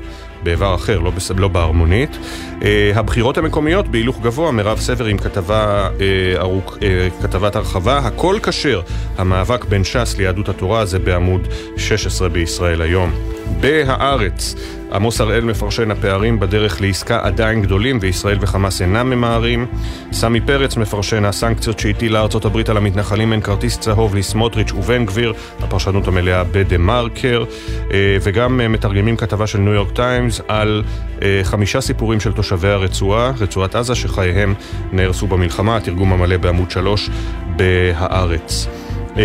באיבר 0.45 0.75
אחר, 0.75 0.99
לא, 0.99 1.11
בס... 1.11 1.31
לא 1.31 1.49
בהרמונית. 1.49 2.19
Uh, 2.61 2.65
הבחירות 2.95 3.39
המקומיות 3.39 3.89
בהילוך 3.89 4.21
גבוה, 4.21 4.53
מירב 4.53 4.79
סבר 4.79 5.05
עם 5.05 5.19
כתבה, 5.19 5.89
uh, 5.99 6.01
ארוך, 6.41 6.77
אה, 6.77 6.81
כתבת 7.23 7.57
הרחבה, 7.57 7.99
הכל 7.99 8.39
כשר. 8.43 8.81
המאבק 9.19 9.65
בין 9.65 9.85
ש"ס 9.85 10.17
ליהדות 10.19 10.49
התורה 10.49 10.85
זה 10.85 10.99
בעמוד 10.99 11.49
16 11.77 12.29
בישראל 12.29 12.83
היום. 12.83 13.13
בהארץ, 13.61 14.55
עמוס 14.95 15.21
הראל 15.21 15.45
מפרשן 15.45 15.91
הפערים 15.91 16.41
בדרך 16.41 16.81
לעסקה 16.81 17.21
עדיין 17.23 17.63
גדולים 17.63 17.99
וישראל 18.01 18.39
וחמאס 18.41 18.83
אינם 18.83 19.11
ממהרים. 19.11 19.67
סמי 20.13 20.41
פרץ 20.41 20.77
מפרשן 20.77 21.25
הסנקציות 21.25 21.79
שהטילה 21.79 22.21
ארצות 22.21 22.45
הברית 22.45 22.69
על 22.69 22.77
המתנחלים 22.77 23.33
הן 23.33 23.41
כרטיס 23.41 23.79
צהוב 23.79 24.15
לסמוטריץ' 24.15 24.73
ובן 24.73 25.05
גביר, 25.05 25.33
הפרשנות 25.61 26.09
המלאה 26.09 26.45
בדה 26.45 26.79
מרקר, 26.79 27.45
אה, 27.93 28.17
וגם 28.23 28.61
אה, 28.61 28.69
מתרגמים 28.69 29.17
כתבה 29.17 29.47
של 29.47 29.59
ניו 29.59 29.73
יורק 29.73 29.91
טיימס 29.93 30.41
על 30.49 30.83
אה, 31.23 31.41
חמישה 31.43 31.81
סיפורים 31.81 32.21
של 32.21 32.33
תושבי 32.33 32.69
הרצועה, 32.69 33.33
רצועת 33.39 33.75
עזה 33.75 33.95
שחייהם 33.95 34.55
נהרסו 34.93 35.27
במלחמה, 35.27 35.77
התרגום 35.77 36.13
המלא 36.13 36.37
בעמוד 36.37 36.71
3 36.71 37.11
בהארץ. 37.57 38.69
אה, 39.17 39.23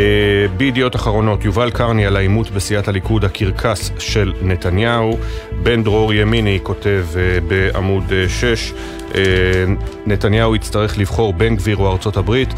בידיעות 0.58 0.96
אחרונות, 0.96 1.46
יובל 1.46 1.72
קרני 1.72 2.06
על 2.06 2.16
העימות 2.16 2.52
בסיעת 2.52 2.88
הליכוד, 2.88 3.26
הקרקס 3.26 3.92
של 4.00 4.34
נתניהו. 4.42 5.18
בן 5.64 5.84
דרור 5.84 6.14
ימיני 6.14 6.60
כותב 6.64 7.06
אה, 7.16 7.40
בעמוד 7.48 8.04
6 8.28 8.44
אה, 8.46 9.09
נתניהו 10.06 10.56
יצטרך 10.56 10.98
לבחור 10.98 11.34
בן 11.34 11.56
גביר 11.56 11.78
או 11.78 11.92
ארצות 11.92 12.18
הברית. 12.18 12.54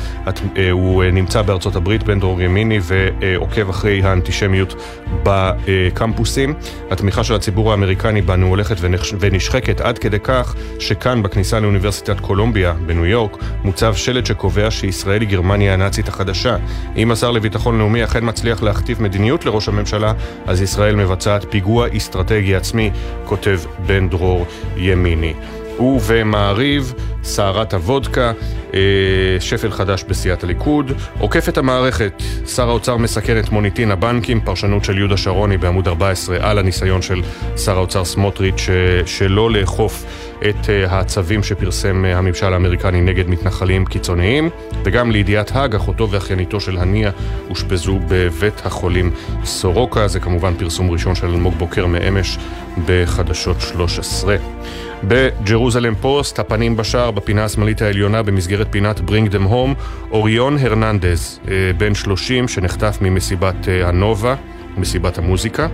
אה, 0.58 0.72
הוא 0.72 1.04
אה, 1.04 1.12
נמצא 1.12 1.42
בארצות 1.42 1.76
הברית, 1.76 2.04
בן 2.04 2.20
דרור 2.20 2.42
ימיני, 2.42 2.80
ועוקב 2.82 3.70
אחרי 3.70 4.02
האנטישמיות 4.04 4.76
בקמפוסים. 5.24 6.54
התמיכה 6.92 7.24
של 7.24 7.36
הציבור 7.36 7.72
האמריקני 7.72 8.22
בנו 8.22 8.48
הולכת 8.48 8.76
ונשחקת 9.20 9.82
עד 9.82 9.98
כדי 9.98 10.20
כך 10.20 10.56
שכאן, 10.80 11.24
בכניסה 11.24 11.60
לאוניברסיטת 11.60 12.20
קולומביה 12.20 12.74
בניו 12.86 13.06
יורק, 13.06 13.38
מוצב 13.64 13.96
שלט 13.96 14.26
שקובע 14.26 14.72
שישראל 14.72 15.22
היא 15.22 15.30
גרמניה 15.30 15.74
הנאצית 15.74 16.08
החדשה. 16.08 16.58
אם 16.98 17.12
השר 17.12 17.32
לביטחון 17.32 17.80
לאומי 17.80 18.04
אכן 18.04 18.30
מצליח 18.30 18.64
להכתיב 18.64 19.02
מדיניות 19.02 19.46
לראש 19.46 19.68
הממשלה, 19.68 20.14
אז 20.46 20.62
ישראל 20.62 20.96
מבצעת 20.96 21.46
פיגוע 21.50 21.88
אסטרטגי 21.98 22.56
עצמי, 22.56 22.92
כותב 23.26 23.60
בן 23.86 24.10
דרור 24.10 24.46
ימיני. 24.78 25.34
ובמעריב, 25.82 26.94
סערת 27.24 27.74
הוודקה, 27.74 28.32
אה, 28.74 28.80
שפל 29.40 29.72
חדש 29.72 30.04
בסיעת 30.04 30.44
הליכוד. 30.44 30.92
עוקפת 31.20 31.58
המערכת, 31.58 32.24
שר 32.46 32.70
האוצר 32.70 32.98
מסקר 32.98 33.40
את 33.40 33.50
מוניטין 33.50 33.92
הבנקים, 33.92 34.42
פרשנות 34.42 34.86
של 34.86 34.98
יהודה 34.98 35.18
שרוני 35.18 35.58
בעמוד 35.58 35.88
14 35.88 36.38
על 36.42 36.58
הניסיון 36.58 37.02
של 37.02 37.22
שר 37.58 37.78
האוצר 37.78 38.06
סמוטריץ' 38.06 38.70
אה, 38.70 39.08
שלא 39.08 39.52
לאכוף 39.52 40.06
את 40.50 40.70
אה, 40.70 41.00
הצווים 41.00 41.44
שפרסם 41.44 42.06
הממשל 42.06 42.54
האמריקני 42.54 43.02
נגד 43.02 43.28
מתנחלים 43.30 43.86
קיצוניים, 43.86 44.50
וגם 44.84 45.12
לידיעת 45.12 45.52
האג, 45.56 45.76
אחותו 45.76 46.10
ואחייניתו 46.12 46.60
של 46.60 46.78
הנייה 46.78 47.12
אושפזו 47.50 48.00
בבית 48.08 48.66
החולים 48.66 49.12
סורוקה, 49.44 50.08
זה 50.08 50.20
כמובן 50.20 50.54
פרסום 50.58 50.92
ראשון 50.92 51.16
של 51.16 51.28
אלמוג 51.28 51.54
בוקר 51.58 51.86
מאמש 51.86 52.38
בחדשות 52.86 53.62
13. 53.62 54.36
בג'רוזלם 55.04 55.96
פוסט, 55.96 56.40
הפנים 56.40 56.78
בשער 56.78 57.11
בפינה 57.12 57.46
השמאלית 57.46 57.82
העליונה 57.82 58.24
במסגרת 58.24 58.68
פינת 58.70 59.00
Bring 59.00 59.34
them 59.34 59.52
home, 59.52 59.82
אוריון 60.12 60.58
הרננדז, 60.58 61.40
אה, 61.48 61.72
בן 61.78 61.94
30 61.94 62.48
שנחטף 62.48 62.98
ממסיבת 63.02 63.68
אה, 63.68 63.88
הנובה, 63.88 64.36
מסיבת 64.78 65.18
המוזיקה. 65.18 65.68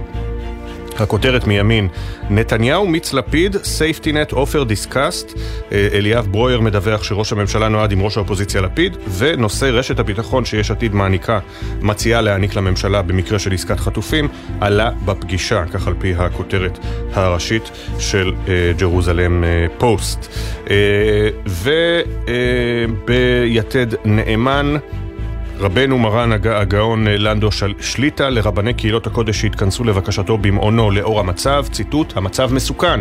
הכותרת 1.02 1.48
מימין, 1.48 1.88
נתניהו 2.30 2.88
מיץ 2.88 3.14
לפיד, 3.14 3.56
offer 4.32 4.66
discussed, 4.70 5.38
אה, 5.72 5.88
אליאב 5.94 6.28
ברויר 6.32 6.62
מדווח 6.62 7.04
שראש 7.04 7.32
הממשלה 7.32 7.70
נועד 7.70 7.92
עם 7.92 8.02
ראש 8.02 8.18
האופוזיציה 8.18 8.62
לפיד, 8.62 8.98
ונושא 9.18 9.66
רשת 9.66 10.00
הביטחון 10.00 10.46
שיש 10.46 10.72
עתיד 10.72 10.94
מעניקה, 10.94 11.40
מציעה 11.82 12.22
להעניק 12.22 12.56
לממשלה 12.56 13.02
במקרה 13.02 13.40
של 13.40 13.54
עסקת 13.54 13.80
חטופים, 13.80 14.28
עלה 14.62 14.92
בפגישה, 15.06 15.64
כך 15.74 15.88
על 15.88 15.94
פי 16.00 16.14
הכותרת 16.18 16.80
הראשית 17.14 17.72
של 18.00 18.34
ג'רוזלם 18.78 19.44
פוסט. 19.78 20.28
וביתד 23.08 23.88
נאמן 24.06 24.76
רבנו 25.60 25.98
מרן 25.98 26.32
הגאון 26.32 27.08
אה, 27.08 27.18
לנדו 27.18 27.50
שליטה 27.80 28.30
לרבני 28.30 28.74
קהילות 28.74 29.08
הקודש 29.08 29.42
שהתכנסו 29.42 29.84
לבקשתו 29.84 30.38
במעונו 30.38 30.92
לאור 30.92 31.20
המצב, 31.20 31.66
ציטוט, 31.72 32.18
המצב 32.18 32.54
מסוכן. 32.54 33.00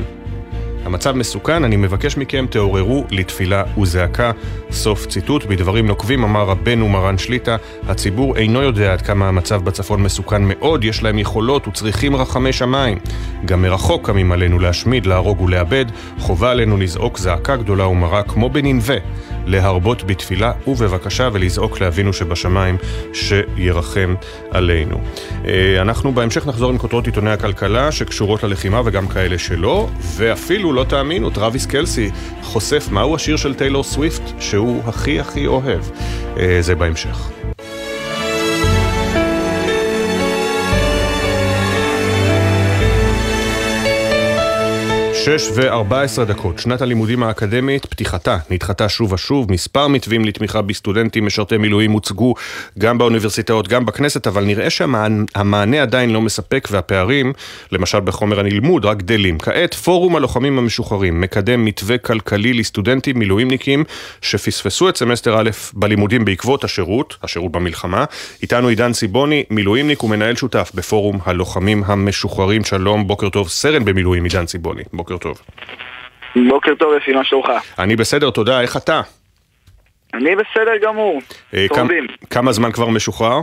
המצב 0.84 1.12
מסוכן, 1.12 1.64
אני 1.64 1.76
מבקש 1.76 2.16
מכם, 2.16 2.46
תעוררו 2.50 3.04
לתפילה 3.10 3.62
וזעקה. 3.78 4.30
סוף 4.70 5.06
ציטוט. 5.06 5.44
בדברים 5.44 5.86
נוקבים 5.86 6.24
אמר 6.24 6.44
רבנו 6.44 6.88
מרן 6.88 7.18
שליטה, 7.18 7.56
הציבור 7.88 8.36
אינו 8.36 8.62
יודע 8.62 8.92
עד 8.92 9.02
כמה 9.02 9.28
המצב 9.28 9.64
בצפון 9.64 10.02
מסוכן 10.02 10.42
מאוד, 10.42 10.84
יש 10.84 11.02
להם 11.02 11.18
יכולות 11.18 11.68
וצריכים 11.68 12.16
רחמי 12.16 12.52
שמיים. 12.52 12.98
גם 13.44 13.62
מרחוק 13.62 14.06
קמים 14.06 14.32
עלינו 14.32 14.58
להשמיד, 14.58 15.06
להרוג 15.06 15.40
ולאבד, 15.40 15.84
חובה 16.18 16.50
עלינו 16.50 16.76
לזעוק 16.76 17.18
זעקה 17.18 17.56
גדולה 17.56 17.86
ומרה 17.86 18.22
כמו 18.22 18.50
בננבה. 18.50 18.96
להרבות 19.46 20.04
בתפילה 20.04 20.52
ובבקשה 20.66 21.28
ולזעוק 21.32 21.80
לאבינו 21.80 22.12
שבשמיים 22.12 22.76
שירחם 23.12 24.14
עלינו. 24.50 25.00
אה, 25.44 25.82
אנחנו 25.82 26.12
בהמשך 26.12 26.46
נחזור 26.46 26.70
עם 26.70 26.78
כותרות 26.78 27.06
עיתוני 27.06 27.30
הכלכלה 27.30 27.92
שקשורות 27.92 28.42
ללחימה 28.42 28.80
וגם 28.84 29.08
כאלה 29.08 29.38
שלא, 29.38 29.88
ואפילו, 30.16 30.72
לא 30.72 30.84
תאמינו, 30.84 31.30
טרוויס 31.30 31.66
קלסי 31.66 32.10
חושף 32.42 32.88
מהו 32.90 33.14
השיר 33.14 33.36
של 33.36 33.54
טיילור 33.54 33.84
סוויפט 33.84 34.22
שהוא 34.40 34.82
הכי 34.86 35.20
הכי 35.20 35.46
אוהב. 35.46 35.82
אה, 36.38 36.58
זה 36.60 36.74
בהמשך. 36.74 37.30
שש 45.26 45.48
וארבע 45.54 46.02
עשרה 46.02 46.24
דקות, 46.24 46.58
שנת 46.58 46.82
הלימודים 46.82 47.22
האקדמית, 47.22 47.86
פתיחתה 47.86 48.38
נדחתה 48.50 48.88
שוב 48.88 49.12
ושוב, 49.12 49.52
מספר 49.52 49.88
מתווים 49.88 50.24
לתמיכה 50.24 50.62
בסטודנטים 50.62 51.26
משרתי 51.26 51.56
מילואים 51.56 51.92
הוצגו 51.92 52.34
גם 52.78 52.98
באוניברסיטאות, 52.98 53.68
גם 53.68 53.86
בכנסת, 53.86 54.26
אבל 54.26 54.44
נראה 54.44 54.70
שהמענה 54.70 55.82
עדיין 55.82 56.10
לא 56.10 56.20
מספק 56.20 56.68
והפערים, 56.70 57.32
למשל 57.72 58.00
בחומר 58.00 58.40
הנלמוד, 58.40 58.84
רק 58.84 58.96
גדלים. 58.96 59.38
כעת 59.38 59.74
פורום 59.74 60.16
הלוחמים 60.16 60.58
המשוחררים 60.58 61.20
מקדם 61.20 61.64
מתווה 61.64 61.98
כלכלי 61.98 62.52
לסטודנטים 62.52 63.18
מילואימניקים 63.18 63.84
שפספסו 64.20 64.88
את 64.88 64.96
סמסטר 64.96 65.40
א' 65.40 65.50
בלימודים 65.72 66.24
בעקבות 66.24 66.64
השירות, 66.64 67.16
השירות 67.22 67.52
במלחמה. 67.52 68.04
איתנו 68.42 68.68
עידן 68.68 68.92
ציבוני, 68.92 69.44
מילואימניק 69.50 70.04
ומנהל 70.04 70.36
שותף 70.36 70.70
בפורום 70.74 71.18
הלוחמים 71.24 71.82
המשוחררים. 71.86 72.64
שלום, 72.64 73.06
בוקר 73.06 73.28
טוב, 73.28 73.48
סרן 73.48 73.84
במילואים 73.84 74.24
עידן 74.24 74.46
ציבוני. 74.46 74.82
בוקר 74.92 75.15
טוב. 75.18 75.40
בוקר 76.48 76.74
טוב, 76.74 76.92
אפי, 76.94 77.12
מה 77.12 77.24
שלומך? 77.24 77.48
אני 77.78 77.96
בסדר, 77.96 78.30
תודה, 78.30 78.60
איך 78.60 78.76
אתה? 78.76 79.00
אני 80.14 80.30
בסדר 80.36 80.76
גמור, 80.82 81.20
אה, 81.54 81.66
כמה- 81.68 81.78
שורדים. 81.78 82.06
כמה 82.30 82.52
זמן 82.52 82.72
כבר 82.72 82.88
משוחרר? 82.88 83.40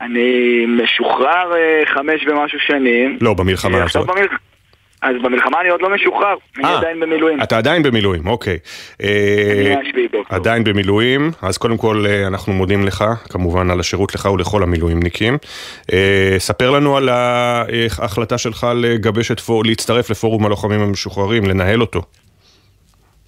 אני 0.00 0.30
משוחרר 0.66 1.52
אה, 1.56 1.82
חמש 1.94 2.26
ומשהו 2.26 2.58
שנים. 2.66 3.18
לא, 3.20 3.34
במלחמה 3.34 3.84
הזאת. 3.84 4.06
במלח... 4.06 4.32
אז 5.04 5.16
במלחמה 5.22 5.60
אני 5.60 5.68
עוד 5.68 5.82
לא 5.82 5.90
משוחרר, 5.90 6.36
אני 6.56 6.64
אה, 6.64 6.78
עדיין 6.78 7.00
במילואים. 7.00 7.42
אתה 7.42 7.58
עדיין 7.58 7.82
במילואים, 7.82 8.26
אוקיי. 8.26 8.58
אה. 9.02 9.74
עדיין 10.28 10.64
במילואים, 10.64 11.30
אז 11.42 11.58
קודם 11.58 11.76
כל 11.76 12.04
אה, 12.06 12.26
אנחנו 12.26 12.52
מודים 12.52 12.84
לך, 12.84 13.04
כמובן 13.30 13.70
על 13.70 13.80
השירות 13.80 14.14
לך 14.14 14.24
ולכל 14.24 14.62
המילואימניקים. 14.62 15.38
ספר 16.38 16.70
לנו 16.70 16.96
על 16.96 17.08
ההחלטה 17.08 18.38
שלך 18.38 18.66
לגבש 18.76 19.30
את. 19.30 19.40
להצטרף 19.64 20.10
לפורום 20.10 20.46
הלוחמים 20.46 20.80
המשוחררים, 20.80 21.44
לנהל 21.44 21.80
אותו. 21.80 22.02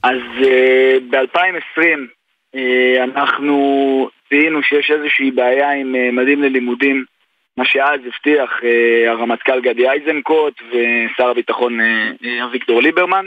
אז 0.02 0.20
ב-2020 1.10 2.58
אנחנו 3.14 4.08
זיהינו 4.30 4.62
שיש 4.62 4.90
איזושהי 4.90 5.30
בעיה 5.30 5.72
עם 5.72 6.16
מדים 6.16 6.42
ללימודים, 6.42 7.04
מה 7.56 7.64
שאז 7.64 8.00
הבטיח 8.06 8.60
אה, 8.64 9.10
הרמטכ"ל 9.10 9.60
גדי 9.60 9.90
איזנקוט 9.90 10.62
ושר 10.62 11.28
הביטחון 11.28 11.80
אה, 11.80 12.10
אה, 12.24 12.44
אביגדור 12.44 12.82
ליברמן. 12.82 13.26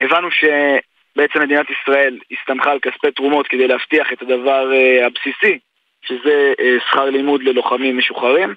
הבנו 0.00 0.28
שבעצם 0.30 1.40
מדינת 1.40 1.66
ישראל 1.70 2.18
הסתמכה 2.30 2.72
על 2.72 2.78
כספי 2.78 3.10
תרומות 3.10 3.46
כדי 3.48 3.68
להבטיח 3.68 4.12
את 4.12 4.22
הדבר 4.22 4.70
הבסיסי, 5.06 5.58
שזה 6.02 6.52
שכר 6.88 7.04
לימוד 7.04 7.42
ללוחמים 7.42 7.98
משוחררים. 7.98 8.54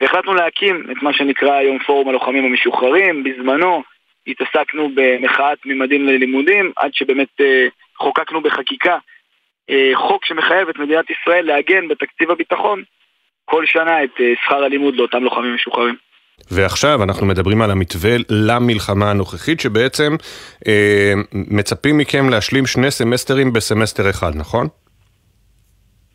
והחלטנו 0.00 0.34
להקים 0.34 0.86
את 0.90 1.02
מה 1.02 1.12
שנקרא 1.12 1.52
היום 1.52 1.78
פורום 1.78 2.08
הלוחמים 2.08 2.44
המשוחררים. 2.44 3.24
בזמנו 3.24 3.82
התעסקנו 4.26 4.90
במחאת 4.94 5.58
ממדים 5.66 6.06
ללימודים, 6.06 6.72
עד 6.76 6.94
שבאמת 6.94 7.40
חוקקנו 7.96 8.40
בחקיקה 8.40 8.98
חוק 9.94 10.24
שמחייב 10.24 10.68
את 10.68 10.78
מדינת 10.78 11.04
ישראל 11.10 11.46
לעגן 11.46 11.88
בתקציב 11.88 12.30
הביטחון 12.30 12.82
כל 13.44 13.66
שנה 13.66 14.04
את 14.04 14.10
אה, 14.20 14.32
שכר 14.44 14.64
הלימוד 14.64 14.96
לאותם 14.96 15.22
לוחמים 15.22 15.54
משוחררים. 15.54 15.94
ועכשיו 16.50 17.02
אנחנו 17.02 17.26
מדברים 17.26 17.62
על 17.62 17.70
המתווה 17.70 18.10
למלחמה 18.30 19.10
הנוכחית, 19.10 19.60
שבעצם 19.60 20.16
אה, 20.68 21.12
מצפים 21.34 21.98
מכם 21.98 22.28
להשלים 22.30 22.66
שני 22.66 22.90
סמסטרים 22.90 23.52
בסמסטר 23.52 24.10
אחד, 24.10 24.30
נכון? 24.34 24.66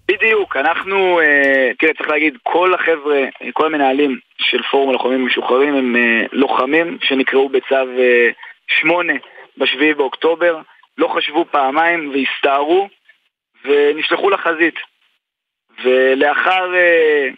בדיוק, 0.10 0.56
אנחנו, 0.58 1.20
אה, 1.20 1.72
תראה, 1.80 1.94
צריך 1.94 2.10
להגיד, 2.10 2.38
כל 2.44 2.74
החבר'ה, 2.74 3.20
כל 3.54 3.66
המנהלים 3.66 4.20
של 4.38 4.62
פורום 4.72 4.90
הלוחמים 4.90 5.22
המשוחררים 5.22 5.76
הם 5.76 5.96
אה, 5.96 6.26
לוחמים 6.32 6.98
שנקראו 7.02 7.50
בצו 7.50 7.76
אה, 7.76 8.30
8 8.68 9.14
בשביעי 9.58 9.94
באוקטובר, 9.94 10.60
לא 10.98 11.08
חשבו 11.08 11.46
פעמיים 11.52 12.12
והסתערו 12.14 12.90
ונשלחו 13.66 14.30
לחזית. 14.30 14.76
ולאחר 15.84 16.76
אה, 16.76 17.30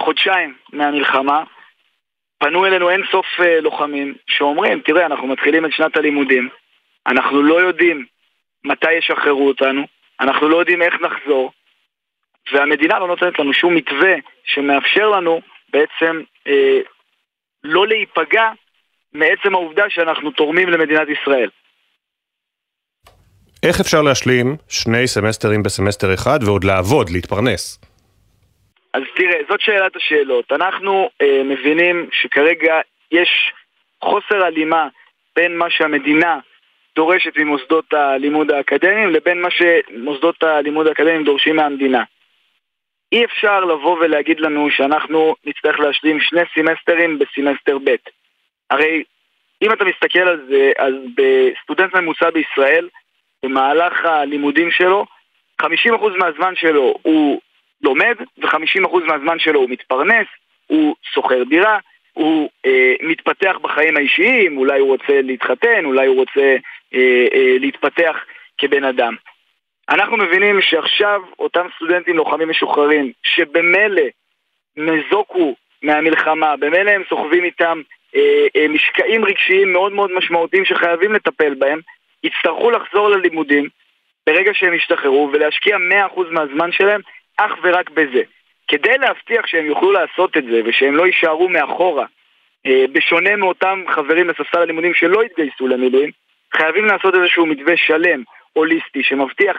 חודשיים 0.00 0.54
מהמלחמה, 0.72 1.44
פנו 2.38 2.66
אלינו 2.66 2.90
אין 2.90 3.02
סוף 3.10 3.26
אה, 3.40 3.60
לוחמים 3.60 4.14
שאומרים, 4.26 4.80
תראה, 4.80 5.06
אנחנו 5.06 5.26
מתחילים 5.26 5.66
את 5.66 5.72
שנת 5.72 5.96
הלימודים, 5.96 6.48
אנחנו 7.06 7.42
לא 7.42 7.60
יודעים 7.60 8.06
מתי 8.64 8.92
ישחררו 8.92 9.48
אותנו, 9.48 9.86
אנחנו 10.20 10.48
לא 10.48 10.56
יודעים 10.56 10.82
איך 10.82 10.94
נחזור, 11.00 11.52
והמדינה 12.52 12.98
לא 12.98 13.06
נותנת 13.06 13.38
לנו 13.38 13.52
שום 13.52 13.74
מתווה 13.74 14.14
שמאפשר 14.44 15.08
לנו 15.08 15.40
בעצם 15.72 16.20
אה, 16.46 16.80
לא 17.64 17.86
להיפגע 17.86 18.50
מעצם 19.12 19.54
העובדה 19.54 19.90
שאנחנו 19.90 20.30
תורמים 20.30 20.68
למדינת 20.68 21.08
ישראל. 21.08 21.50
איך 23.66 23.80
אפשר 23.80 24.02
להשלים 24.02 24.56
שני 24.68 25.06
סמסטרים 25.06 25.62
בסמסטר 25.62 26.14
אחד 26.14 26.38
ועוד 26.46 26.64
לעבוד, 26.64 27.10
להתפרנס? 27.10 27.78
אז 28.94 29.02
תראה, 29.16 29.38
זאת 29.48 29.60
שאלת 29.60 29.96
השאלות. 29.96 30.52
אנחנו 30.52 31.10
אה, 31.22 31.42
מבינים 31.44 32.08
שכרגע 32.12 32.80
יש 33.12 33.52
חוסר 34.04 34.44
הלימה 34.44 34.88
בין 35.36 35.56
מה 35.56 35.70
שהמדינה 35.70 36.38
דורשת 36.96 37.36
ממוסדות 37.36 37.92
הלימוד 37.92 38.50
האקדמיים 38.50 39.10
לבין 39.10 39.42
מה 39.42 39.48
שמוסדות 39.50 40.42
הלימוד 40.42 40.86
האקדמיים 40.86 41.24
דורשים 41.24 41.56
מהמדינה. 41.56 42.04
אי 43.12 43.24
אפשר 43.24 43.60
לבוא 43.60 43.98
ולהגיד 43.98 44.40
לנו 44.40 44.70
שאנחנו 44.70 45.34
נצטרך 45.46 45.80
להשלים 45.80 46.20
שני 46.20 46.40
סמסטרים 46.54 47.18
בסמסטר 47.18 47.78
ב'. 47.84 47.96
הרי 48.70 49.02
אם 49.62 49.72
אתה 49.72 49.84
מסתכל 49.84 50.18
על 50.18 50.40
זה, 50.48 50.72
אז 50.78 50.94
בסטודנט 51.16 51.94
ממוצע 51.94 52.30
בישראל, 52.30 52.88
במהלך 53.44 54.04
הלימודים 54.04 54.70
שלו, 54.70 55.06
50% 55.62 55.66
מהזמן 56.18 56.56
שלו 56.56 56.94
הוא 57.02 57.40
לומד, 57.82 58.14
ו-50% 58.38 58.98
מהזמן 59.06 59.38
שלו 59.38 59.60
הוא 59.60 59.70
מתפרנס, 59.70 60.26
הוא 60.66 60.94
שוכר 61.14 61.42
דירה, 61.42 61.78
הוא 62.12 62.50
אה, 62.66 62.94
מתפתח 63.02 63.56
בחיים 63.62 63.96
האישיים, 63.96 64.58
אולי 64.58 64.80
הוא 64.80 64.88
רוצה 64.88 65.22
להתחתן, 65.22 65.84
אולי 65.84 66.06
הוא 66.06 66.16
רוצה 66.16 66.56
אה, 66.94 67.26
אה, 67.34 67.56
להתפתח 67.58 68.16
כבן 68.58 68.84
אדם. 68.84 69.14
אנחנו 69.88 70.16
מבינים 70.16 70.60
שעכשיו 70.60 71.20
אותם 71.38 71.66
סטודנטים 71.76 72.16
לוחמים 72.16 72.48
משוחררים, 72.48 73.12
שבמילא 73.22 74.02
נזוקו 74.76 75.54
מהמלחמה, 75.82 76.56
במילא 76.56 76.90
הם 76.90 77.02
סוחבים 77.08 77.44
איתם 77.44 77.80
אה, 78.16 78.46
אה, 78.56 78.68
משקעים 78.68 79.24
רגשיים 79.24 79.72
מאוד 79.72 79.92
מאוד 79.92 80.10
משמעותיים 80.12 80.64
שחייבים 80.64 81.12
לטפל 81.12 81.54
בהם, 81.54 81.80
יצטרכו 82.24 82.70
לחזור 82.70 83.08
ללימודים 83.08 83.68
ברגע 84.26 84.50
שהם 84.54 84.74
ישתחררו 84.74 85.30
ולהשקיע 85.32 85.76
100% 85.76 86.20
מהזמן 86.30 86.72
שלהם 86.72 87.00
אך 87.36 87.52
ורק 87.62 87.90
בזה. 87.90 88.22
כדי 88.68 88.98
להבטיח 88.98 89.46
שהם 89.46 89.66
יוכלו 89.66 89.92
לעשות 89.92 90.36
את 90.36 90.44
זה 90.44 90.60
ושהם 90.64 90.96
לא 90.96 91.06
יישארו 91.06 91.48
מאחורה, 91.48 92.06
אה, 92.66 92.84
בשונה 92.92 93.36
מאותם 93.36 93.84
חברים 93.94 94.28
לספסל 94.28 94.58
הלימודים 94.58 94.94
שלא 94.94 95.22
התגייסו 95.22 95.68
למילואים, 95.68 96.10
חייבים 96.56 96.84
לעשות 96.84 97.14
איזשהו 97.14 97.46
מתווה 97.46 97.76
שלם, 97.76 98.22
הוליסטי, 98.52 99.02
שמבטיח 99.02 99.56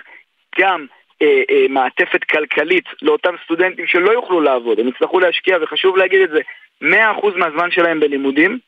גם 0.59 0.85
אה, 1.21 1.41
אה, 1.49 1.65
מעטפת 1.69 2.23
כלכלית 2.23 2.85
לאותם 3.01 3.35
סטודנטים 3.43 3.87
שלא 3.87 4.11
יוכלו 4.11 4.41
לעבוד, 4.41 4.79
הם 4.79 4.87
יצטרכו 4.87 5.19
להשקיע, 5.19 5.57
וחשוב 5.61 5.97
להגיד 5.97 6.21
את 6.21 6.29
זה, 6.29 6.39
100% 6.81 7.35
מהזמן 7.35 7.71
שלהם 7.71 7.99
בלימודים, 7.99 8.59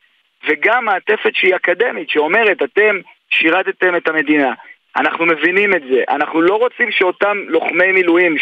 וגם 0.48 0.84
מעטפת 0.84 1.34
שהיא 1.34 1.56
אקדמית, 1.56 2.10
שאומרת, 2.10 2.62
אתם 2.62 3.00
שירתתם 3.30 3.96
את 3.96 4.08
המדינה. 4.08 4.52
אנחנו 4.96 5.26
מבינים 5.26 5.74
את 5.74 5.82
זה. 5.90 6.02
אנחנו 6.08 6.42
לא 6.42 6.54
רוצים 6.54 6.90
שאותם 6.90 7.36
לוחמי 7.48 7.92
מילואים 7.92 8.36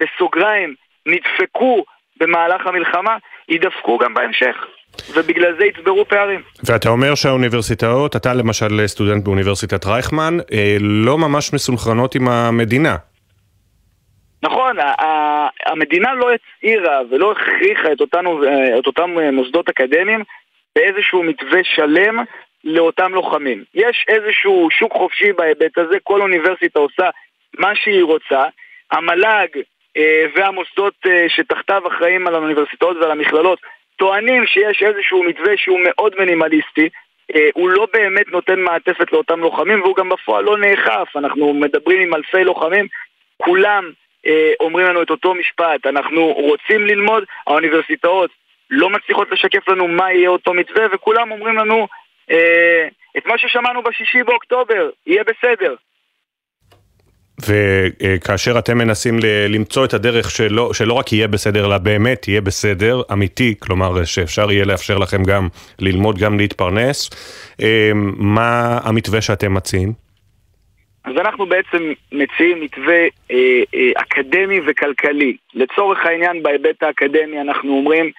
שבסוגריים 0.00 0.74
נדפקו 1.06 1.84
במהלך 2.20 2.66
המלחמה, 2.66 3.16
יידפקו 3.48 3.98
גם 3.98 4.14
בהמשך. 4.14 4.66
ובגלל 5.14 5.56
זה 5.58 5.64
יצברו 5.64 6.04
פערים. 6.04 6.40
ואתה 6.66 6.88
אומר 6.88 7.14
שהאוניברסיטאות, 7.14 8.16
אתה 8.16 8.34
למשל 8.34 8.86
סטודנט 8.86 9.24
באוניברסיטת 9.24 9.86
רייכמן, 9.86 10.36
אה, 10.52 10.76
לא 10.80 11.18
ממש 11.18 11.52
מסונכרנות 11.52 12.14
עם 12.14 12.28
המדינה. 12.28 12.96
נכון, 14.42 14.76
המדינה 15.66 16.14
לא 16.14 16.30
הצהירה 16.34 17.00
ולא 17.10 17.32
הכריחה 17.32 17.92
את, 17.92 18.00
אותנו, 18.00 18.42
את 18.78 18.86
אותם 18.86 19.10
מוסדות 19.32 19.68
אקדמיים 19.68 20.22
באיזשהו 20.76 21.22
מתווה 21.22 21.60
שלם 21.64 22.24
לאותם 22.64 23.14
לוחמים. 23.14 23.64
יש 23.74 24.04
איזשהו 24.08 24.68
שוק 24.70 24.92
חופשי 24.92 25.32
בהיבט 25.32 25.78
הזה, 25.78 25.96
כל 26.02 26.20
אוניברסיטה 26.20 26.78
עושה 26.78 27.10
מה 27.58 27.74
שהיא 27.74 28.02
רוצה. 28.02 28.44
המל"ג 28.90 29.48
אה, 29.96 30.26
והמוסדות 30.34 30.94
אה, 31.06 31.26
שתחתיו 31.28 31.82
אחראים 31.88 32.26
על 32.26 32.34
האוניברסיטאות 32.34 32.96
ועל 32.96 33.10
המכללות 33.10 33.58
טוענים 33.96 34.46
שיש 34.46 34.82
איזשהו 34.82 35.22
מתווה 35.22 35.56
שהוא 35.56 35.80
מאוד 35.84 36.12
מינימליסטי, 36.18 36.88
אה, 37.34 37.48
הוא 37.54 37.70
לא 37.70 37.86
באמת 37.92 38.28
נותן 38.28 38.60
מעטפת 38.60 39.12
לאותם 39.12 39.40
לוחמים 39.40 39.82
והוא 39.82 39.96
גם 39.96 40.08
בפועל 40.08 40.44
לא 40.44 40.58
נאכף. 40.58 41.16
אנחנו 41.16 41.54
מדברים 41.54 42.00
עם 42.00 42.14
אלפי 42.14 42.44
לוחמים, 42.44 42.86
כולם 43.36 43.90
אה, 44.26 44.52
אומרים 44.60 44.86
לנו 44.86 45.02
את 45.02 45.10
אותו 45.10 45.34
משפט, 45.34 45.86
אנחנו 45.86 46.32
רוצים 46.32 46.86
ללמוד, 46.86 47.24
האוניברסיטאות 47.46 48.30
לא 48.70 48.90
מצליחות 48.90 49.30
לשקף 49.30 49.68
לנו 49.68 49.88
מה 49.88 50.12
יהיה 50.12 50.28
אותו 50.28 50.54
מתווה 50.54 50.86
וכולם 50.92 51.32
אומרים 51.32 51.56
לנו 51.56 51.88
את 53.18 53.26
מה 53.26 53.38
ששמענו 53.38 53.82
בשישי 53.82 54.22
באוקטובר, 54.22 54.90
יהיה 55.06 55.22
בסדר. 55.24 55.74
וכאשר 57.46 58.58
אתם 58.58 58.78
מנסים 58.78 59.18
למצוא 59.48 59.84
את 59.84 59.94
הדרך 59.94 60.30
שלא, 60.30 60.72
שלא 60.72 60.92
רק 60.92 61.12
יהיה 61.12 61.28
בסדר, 61.28 61.66
אלא 61.66 61.78
באמת 61.78 62.28
יהיה 62.28 62.40
בסדר, 62.40 63.02
אמיתי, 63.12 63.54
כלומר 63.58 64.04
שאפשר 64.04 64.52
יהיה 64.52 64.64
לאפשר 64.64 64.98
לכם 64.98 65.24
גם 65.24 65.48
ללמוד, 65.78 66.18
גם 66.18 66.38
להתפרנס, 66.38 67.10
מה 68.16 68.78
המתווה 68.84 69.20
שאתם 69.20 69.54
מציעים? 69.54 69.92
אז 71.04 71.12
אנחנו 71.16 71.46
בעצם 71.46 71.92
מציעים 72.12 72.60
מתווה 72.60 73.02
אה, 73.30 73.62
אה, 73.74 73.90
אקדמי 73.96 74.60
וכלכלי. 74.66 75.36
לצורך 75.54 75.98
העניין, 76.06 76.42
בהיבט 76.42 76.82
האקדמי 76.82 77.40
אנחנו 77.40 77.70
אומרים, 77.70 78.10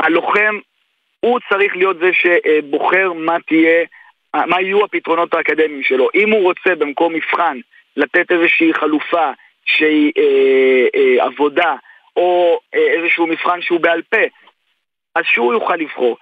הלוחם 0.00 0.58
הוא 1.24 1.38
צריך 1.48 1.76
להיות 1.76 1.96
זה 1.98 2.10
שבוחר 2.12 3.12
מה 3.12 3.36
תהיה 3.46 3.84
מה 4.34 4.60
יהיו 4.60 4.84
הפתרונות 4.84 5.34
האקדמיים 5.34 5.82
שלו. 5.82 6.08
אם 6.14 6.30
הוא 6.30 6.42
רוצה 6.42 6.74
במקום 6.74 7.14
מבחן 7.14 7.58
לתת 7.96 8.32
איזושהי 8.32 8.74
חלופה 8.74 9.30
שהיא 9.64 10.12
אה, 10.18 10.86
אה, 10.94 11.24
עבודה 11.24 11.74
או 12.16 12.60
אה, 12.74 12.80
איזשהו 12.80 13.26
מבחן 13.26 13.62
שהוא 13.62 13.80
בעל 13.80 14.02
פה, 14.02 14.22
אז 15.14 15.24
שהוא 15.24 15.52
יוכל 15.52 15.76
לבחור. 15.76 16.16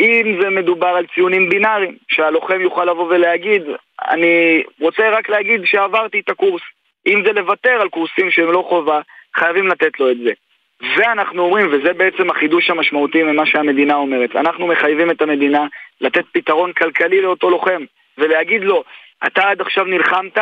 אם 0.00 0.38
זה 0.40 0.50
מדובר 0.50 0.86
על 0.86 1.06
ציונים 1.14 1.48
בינאריים, 1.48 1.96
שהלוחם 2.08 2.60
יוכל 2.60 2.84
לבוא 2.84 3.04
ולהגיד, 3.04 3.62
אני 4.08 4.62
רוצה 4.80 5.10
רק 5.10 5.28
להגיד 5.28 5.64
שעברתי 5.64 6.20
את 6.20 6.28
הקורס. 6.28 6.62
אם 7.06 7.22
זה 7.26 7.32
לוותר 7.32 7.80
על 7.80 7.88
קורסים 7.88 8.30
שהם 8.30 8.52
לא 8.52 8.64
חובה, 8.68 9.00
חייבים 9.36 9.66
לתת 9.66 10.00
לו 10.00 10.10
את 10.10 10.16
זה. 10.18 10.32
ואנחנו 10.80 11.42
אומרים, 11.42 11.66
וזה 11.72 11.92
בעצם 11.92 12.30
החידוש 12.30 12.70
המשמעותי 12.70 13.22
ממה 13.22 13.46
שהמדינה 13.46 13.94
אומרת, 13.94 14.36
אנחנו 14.36 14.66
מחייבים 14.66 15.10
את 15.10 15.22
המדינה 15.22 15.66
לתת 16.00 16.24
פתרון 16.32 16.72
כלכלי 16.72 17.22
לאותו 17.22 17.50
לוחם, 17.50 17.84
ולהגיד 18.18 18.62
לו, 18.62 18.84
אתה 19.26 19.42
עד 19.50 19.60
עכשיו 19.60 19.84
נלחמת, 19.84 20.38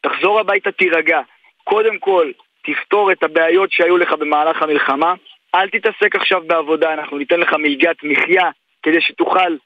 תחזור 0.00 0.40
הביתה, 0.40 0.72
תירגע. 0.72 1.20
קודם 1.64 1.98
כל, 1.98 2.30
תפתור 2.64 3.12
את 3.12 3.22
הבעיות 3.22 3.72
שהיו 3.72 3.96
לך 3.96 4.12
במהלך 4.12 4.62
המלחמה, 4.62 5.14
אל 5.54 5.68
תתעסק 5.68 6.16
עכשיו 6.16 6.42
בעבודה, 6.46 6.94
אנחנו 6.94 7.18
ניתן 7.18 7.40
לך 7.40 7.52
מלגת 7.52 7.96
מחיה 8.02 8.50
כדי 8.82 9.00
שתוכל 9.00 9.56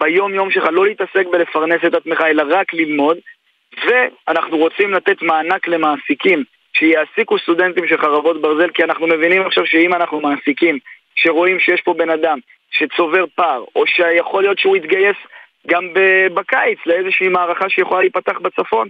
ביום 0.00 0.34
יום 0.34 0.50
שלך 0.50 0.64
לא 0.72 0.86
להתעסק 0.86 1.26
בלפרנס 1.32 1.80
את 1.86 1.94
עצמך, 1.94 2.20
אלא 2.20 2.44
רק 2.48 2.74
ללמוד, 2.74 3.18
ואנחנו 3.86 4.56
רוצים 4.56 4.92
לתת 4.92 5.22
מענק 5.22 5.68
למעסיקים 5.68 6.44
שיעסיקו 6.78 7.38
סטודנטים 7.38 7.86
של 7.88 7.98
חרבות 7.98 8.40
ברזל, 8.40 8.70
כי 8.70 8.84
אנחנו 8.84 9.06
מבינים 9.06 9.46
עכשיו 9.46 9.66
שאם 9.66 9.94
אנחנו 9.94 10.20
מעסיקים 10.20 10.78
שרואים 11.14 11.60
שיש 11.60 11.80
פה 11.80 11.94
בן 11.94 12.10
אדם 12.10 12.38
שצובר 12.70 13.24
פער, 13.34 13.64
או 13.76 13.86
שיכול 13.86 14.42
להיות 14.42 14.58
שהוא 14.58 14.76
יתגייס 14.76 15.16
גם 15.66 15.88
בקיץ 16.34 16.78
לאיזושהי 16.86 17.28
מערכה 17.28 17.68
שיכולה 17.68 18.00
להיפתח 18.00 18.38
בצפון, 18.38 18.88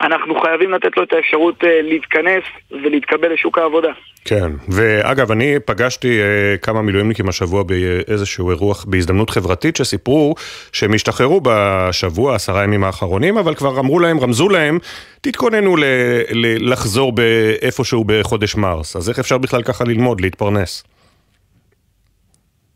אנחנו 0.00 0.40
חייבים 0.40 0.70
לתת 0.70 0.96
לו 0.96 1.02
את 1.02 1.12
האפשרות 1.12 1.64
אה, 1.64 1.82
להתכנס 1.82 2.42
ולהתקבל 2.70 3.32
לשוק 3.32 3.58
העבודה. 3.58 3.92
כן, 4.24 4.50
ואגב, 4.68 5.30
אני 5.30 5.54
פגשתי 5.66 6.20
uh, 6.20 6.58
כמה 6.58 6.82
מילואימניקים 6.82 7.28
השבוע 7.28 7.62
באיזשהו 7.62 8.50
אירוח 8.50 8.84
בהזדמנות 8.84 9.30
חברתית 9.30 9.76
שסיפרו 9.76 10.34
שהם 10.72 10.94
השתחררו 10.94 11.40
בשבוע, 11.44 12.34
עשרה 12.34 12.64
ימים 12.64 12.84
האחרונים, 12.84 13.38
אבל 13.38 13.54
כבר 13.54 13.80
אמרו 13.80 13.98
להם, 13.98 14.20
רמזו 14.20 14.48
להם, 14.48 14.78
תתכוננו 15.20 15.76
ל- 15.76 15.84
ל- 16.30 16.72
לחזור 16.72 17.12
באיפשהו 17.12 18.04
בחודש 18.06 18.56
מרס. 18.56 18.96
אז 18.96 19.08
איך 19.08 19.18
אפשר 19.18 19.38
בכלל 19.38 19.62
ככה 19.62 19.84
ללמוד, 19.84 20.20
להתפרנס? 20.20 20.84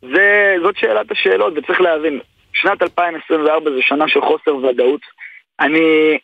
זה, 0.03 0.55
זאת 0.63 0.77
שאלת 0.77 1.11
השאלות, 1.11 1.53
וצריך 1.57 1.81
להבין, 1.81 2.21
שנת 2.53 2.83
2024 2.83 3.71
זה 3.71 3.79
שנה 3.81 4.09
של 4.09 4.21
חוסר 4.21 4.57
ודאות. 4.57 5.01
אני 5.61 6.19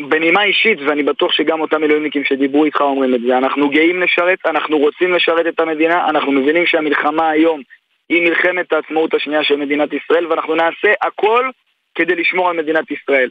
בנימה 0.00 0.44
אישית, 0.44 0.78
ואני 0.80 1.02
בטוח 1.02 1.32
שגם 1.32 1.60
אותם 1.60 1.80
מילואימניקים 1.80 2.24
שדיברו 2.24 2.64
איתך 2.64 2.80
אומרים 2.80 3.14
את 3.14 3.20
זה, 3.20 3.38
אנחנו 3.38 3.70
גאים 3.70 4.02
לשרת, 4.02 4.38
אנחנו 4.46 4.78
רוצים 4.78 5.12
לשרת 5.12 5.46
את 5.46 5.60
המדינה, 5.60 6.08
אנחנו 6.08 6.32
מבינים 6.32 6.66
שהמלחמה 6.66 7.30
היום 7.30 7.62
היא 8.08 8.22
מלחמת 8.22 8.72
העצמאות 8.72 9.14
השנייה 9.14 9.44
של 9.44 9.56
מדינת 9.56 9.92
ישראל, 9.92 10.26
ואנחנו 10.26 10.54
נעשה 10.54 10.92
הכל 11.02 11.50
כדי 11.94 12.14
לשמור 12.14 12.50
על 12.50 12.56
מדינת 12.56 12.90
ישראל. 12.90 13.30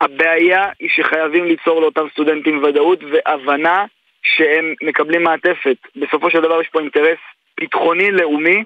הבעיה 0.00 0.68
היא 0.80 0.88
שחייבים 0.88 1.44
ליצור 1.44 1.80
לאותם 1.80 2.06
סטודנטים 2.12 2.62
ודאות 2.62 2.98
והבנה 3.02 3.84
שהם 4.22 4.74
מקבלים 4.82 5.22
מעטפת. 5.22 5.76
בסופו 5.96 6.30
של 6.30 6.40
דבר 6.40 6.60
יש 6.60 6.68
פה 6.68 6.80
אינטרס 6.80 7.18
ביטחוני 7.60 8.10
לאומי 8.10 8.64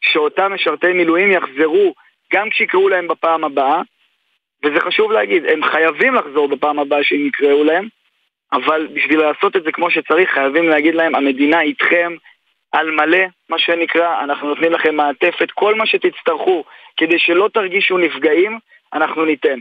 שאותם 0.00 0.52
משרתי 0.52 0.92
מילואים 0.92 1.30
יחזרו 1.30 1.94
גם 2.32 2.50
כשיקראו 2.50 2.88
להם 2.88 3.08
בפעם 3.08 3.44
הבאה, 3.44 3.82
וזה 4.64 4.80
חשוב 4.80 5.12
להגיד, 5.12 5.46
הם 5.46 5.64
חייבים 5.64 6.14
לחזור 6.14 6.48
בפעם 6.48 6.78
הבאה 6.78 7.04
שהם 7.04 7.26
יקראו 7.26 7.64
להם, 7.64 7.88
אבל 8.52 8.88
בשביל 8.92 9.20
לעשות 9.20 9.56
את 9.56 9.62
זה 9.62 9.72
כמו 9.72 9.90
שצריך, 9.90 10.30
חייבים 10.30 10.68
להגיד 10.68 10.94
להם, 10.94 11.14
המדינה 11.14 11.60
איתכם 11.60 12.14
על 12.72 12.90
מלא, 12.90 13.24
מה 13.50 13.58
שנקרא, 13.58 14.24
אנחנו 14.24 14.48
נותנים 14.48 14.72
לכם 14.72 14.94
מעטפת, 14.96 15.50
כל 15.50 15.74
מה 15.74 15.86
שתצטרכו 15.86 16.64
כדי 16.96 17.18
שלא 17.18 17.48
תרגישו 17.54 17.98
נפגעים, 17.98 18.58
אנחנו 18.92 19.24
ניתן. 19.24 19.58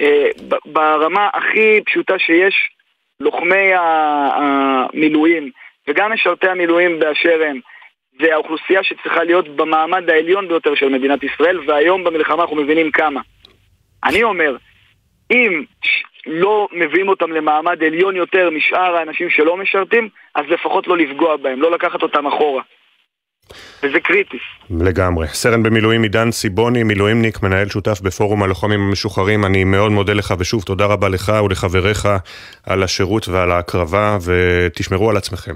אה, 0.00 0.28
ברמה 0.66 1.28
הכי 1.34 1.80
פשוטה 1.86 2.18
שיש, 2.18 2.70
לוחמי 3.20 3.72
המילואים 3.74 5.50
וגם 5.88 6.12
משרתי 6.12 6.48
המילואים 6.48 6.98
באשר 6.98 7.42
הם, 7.48 7.60
זה 8.20 8.34
האוכלוסייה 8.34 8.82
שצריכה 8.82 9.24
להיות 9.24 9.48
במעמד 9.48 10.10
העליון 10.10 10.48
ביותר 10.48 10.74
של 10.74 10.88
מדינת 10.88 11.22
ישראל, 11.22 11.60
והיום 11.66 12.04
במלחמה 12.04 12.42
אנחנו 12.42 12.56
מבינים 12.56 12.90
כמה. 12.90 13.20
אני 14.04 14.22
אומר, 14.22 14.56
אם 15.30 15.64
לא 16.26 16.68
מביאים 16.72 17.08
אותם 17.08 17.32
למעמד 17.32 17.82
עליון 17.82 18.16
יותר 18.16 18.50
משאר 18.50 18.96
האנשים 18.96 19.30
שלא 19.30 19.56
משרתים, 19.56 20.08
אז 20.34 20.44
לפחות 20.48 20.86
לא 20.86 20.96
לפגוע 20.98 21.36
בהם, 21.36 21.62
לא 21.62 21.70
לקחת 21.70 22.02
אותם 22.02 22.26
אחורה. 22.26 22.62
וזה 23.82 24.00
קריטי. 24.00 24.38
לגמרי. 24.70 25.28
סרן 25.28 25.62
במילואים 25.62 26.02
עידן 26.02 26.30
סיבוני, 26.30 26.82
מילואימניק, 26.82 27.42
מנהל 27.42 27.68
שותף 27.68 28.00
בפורום 28.00 28.42
הלוחמים 28.42 28.80
המשוחררים. 28.80 29.44
אני 29.44 29.64
מאוד 29.64 29.92
מודה 29.92 30.12
לך, 30.12 30.34
ושוב, 30.38 30.62
תודה 30.62 30.86
רבה 30.86 31.08
לך 31.08 31.32
ולחבריך 31.44 32.08
על 32.66 32.82
השירות 32.82 33.28
ועל 33.28 33.50
ההקרבה, 33.50 34.18
ותשמרו 34.24 35.10
על 35.10 35.16
עצמכם. 35.16 35.54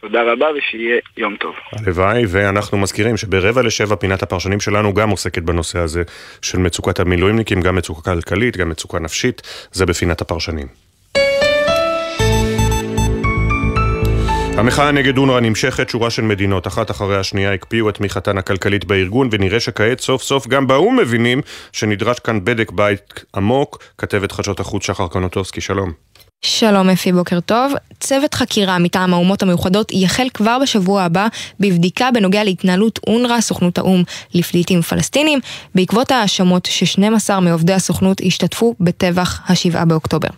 תודה 0.00 0.22
רבה 0.32 0.46
ושיהיה 0.58 0.96
יום 1.16 1.36
טוב. 1.36 1.54
הלוואי, 1.72 2.22
ואנחנו 2.28 2.78
מזכירים 2.78 3.16
שברבע 3.16 3.62
לשבע 3.62 3.96
פינת 3.96 4.22
הפרשנים 4.22 4.60
שלנו 4.60 4.94
גם 4.94 5.10
עוסקת 5.10 5.42
בנושא 5.42 5.78
הזה 5.78 6.02
של 6.42 6.58
מצוקת 6.58 7.00
המילואימניקים, 7.00 7.60
גם 7.60 7.76
מצוקה 7.76 8.14
כלכלית, 8.14 8.56
גם 8.56 8.68
מצוקה 8.68 8.98
נפשית, 8.98 9.42
זה 9.72 9.86
בפינת 9.86 10.20
הפרשנים. 10.20 10.66
המחאה 14.56 14.92
נגד 14.92 15.18
אונר"א 15.18 15.40
נמשכת, 15.40 15.88
שורה 15.88 16.10
של 16.10 16.22
מדינות, 16.22 16.66
אחת 16.66 16.90
אחרי 16.90 17.16
השנייה 17.16 17.54
הקפיאו 17.54 17.88
את 17.88 17.94
תמיכתן 17.94 18.38
הכלכלית 18.38 18.84
בארגון, 18.84 19.28
ונראה 19.32 19.60
שכעת 19.60 20.00
סוף 20.00 20.22
סוף 20.22 20.46
גם 20.46 20.66
באו"ם 20.66 20.96
מבינים 20.96 21.40
שנדרש 21.72 22.18
כאן 22.18 22.44
בדק 22.44 22.70
בית 22.70 23.24
עמוק. 23.36 23.78
כתבת 23.98 24.32
חדשות 24.32 24.60
החוץ 24.60 24.86
שחר 24.86 25.08
קנוטובסקי, 25.08 25.60
שלום. 25.60 26.09
שלום 26.42 26.90
אפי, 26.90 27.12
בוקר 27.12 27.40
טוב. 27.40 27.72
צוות 28.00 28.34
חקירה 28.34 28.78
מטעם 28.78 29.14
האומות 29.14 29.42
המאוחדות 29.42 29.92
יחל 29.92 30.28
כבר 30.34 30.58
בשבוע 30.62 31.02
הבא 31.02 31.26
בבדיקה 31.60 32.10
בנוגע 32.10 32.44
להתנהלות 32.44 32.98
אונר"א, 33.06 33.40
סוכנות 33.40 33.78
האו"ם 33.78 34.02
לפליטים 34.34 34.82
פלסטינים, 34.82 35.38
בעקבות 35.74 36.10
ההאשמות 36.10 36.66
ש-12 36.66 37.40
מעובדי 37.40 37.72
הסוכנות 37.72 38.20
השתתפו 38.24 38.74
בטבח 38.80 39.40
ה-7 39.46 39.84
באוקטובר. 39.84 40.28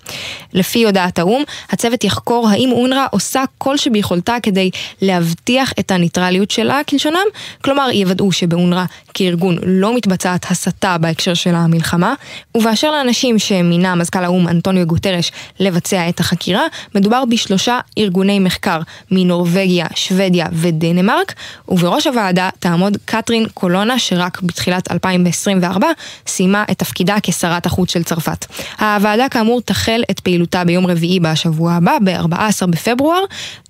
לפי 0.52 0.84
הודעת 0.84 1.18
האו"ם, 1.18 1.42
הצוות 1.70 2.04
יחקור 2.04 2.48
האם 2.48 2.72
אונר"א 2.72 3.06
עושה 3.10 3.44
כל 3.58 3.76
שביכולתה 3.76 4.36
כדי 4.42 4.70
להבטיח 5.02 5.72
את 5.80 5.90
הניטרליות 5.90 6.50
שלה 6.50 6.80
כלשונם, 6.88 7.26
כלומר 7.64 7.88
יוודאו 7.92 8.32
שבאונר"א 8.32 8.84
כארגון 9.14 9.58
לא 9.66 9.96
מתבצעת 9.96 10.50
הסתה 10.50 10.98
בהקשר 10.98 11.34
של 11.34 11.54
המלחמה, 11.54 12.14
ובאשר 12.54 12.90
לאנשים 12.90 13.38
שמינה 13.38 13.94
מזכ"ל 13.94 14.24
האו"ם 14.24 14.48
אנטוניו 14.48 14.86
גוטרש 14.86 15.32
לבצע 15.60 15.91
לבצע 15.92 16.08
את 16.08 16.20
החקירה, 16.20 16.62
מדובר 16.94 17.24
בשלושה 17.24 17.78
ארגוני 17.98 18.38
מחקר 18.38 18.80
מנורבגיה, 19.10 19.86
שוודיה 19.94 20.46
ודנמרק, 20.52 21.34
ובראש 21.68 22.06
הוועדה 22.06 22.48
תעמוד 22.58 22.96
קטרין 23.04 23.46
קולונה 23.54 23.98
שרק 23.98 24.42
בתחילת 24.42 24.90
2024 24.90 25.86
סיימה 26.26 26.64
את 26.70 26.78
תפקידה 26.78 27.16
כשרת 27.22 27.66
החוץ 27.66 27.92
של 27.92 28.02
צרפת. 28.02 28.46
הוועדה 28.80 29.28
כאמור 29.28 29.60
תחל 29.60 30.02
את 30.10 30.20
פעילותה 30.20 30.64
ביום 30.64 30.86
רביעי 30.86 31.20
בשבוע 31.20 31.72
הבא, 31.72 31.98
ב-14 32.04 32.66
בפברואר. 32.66 33.24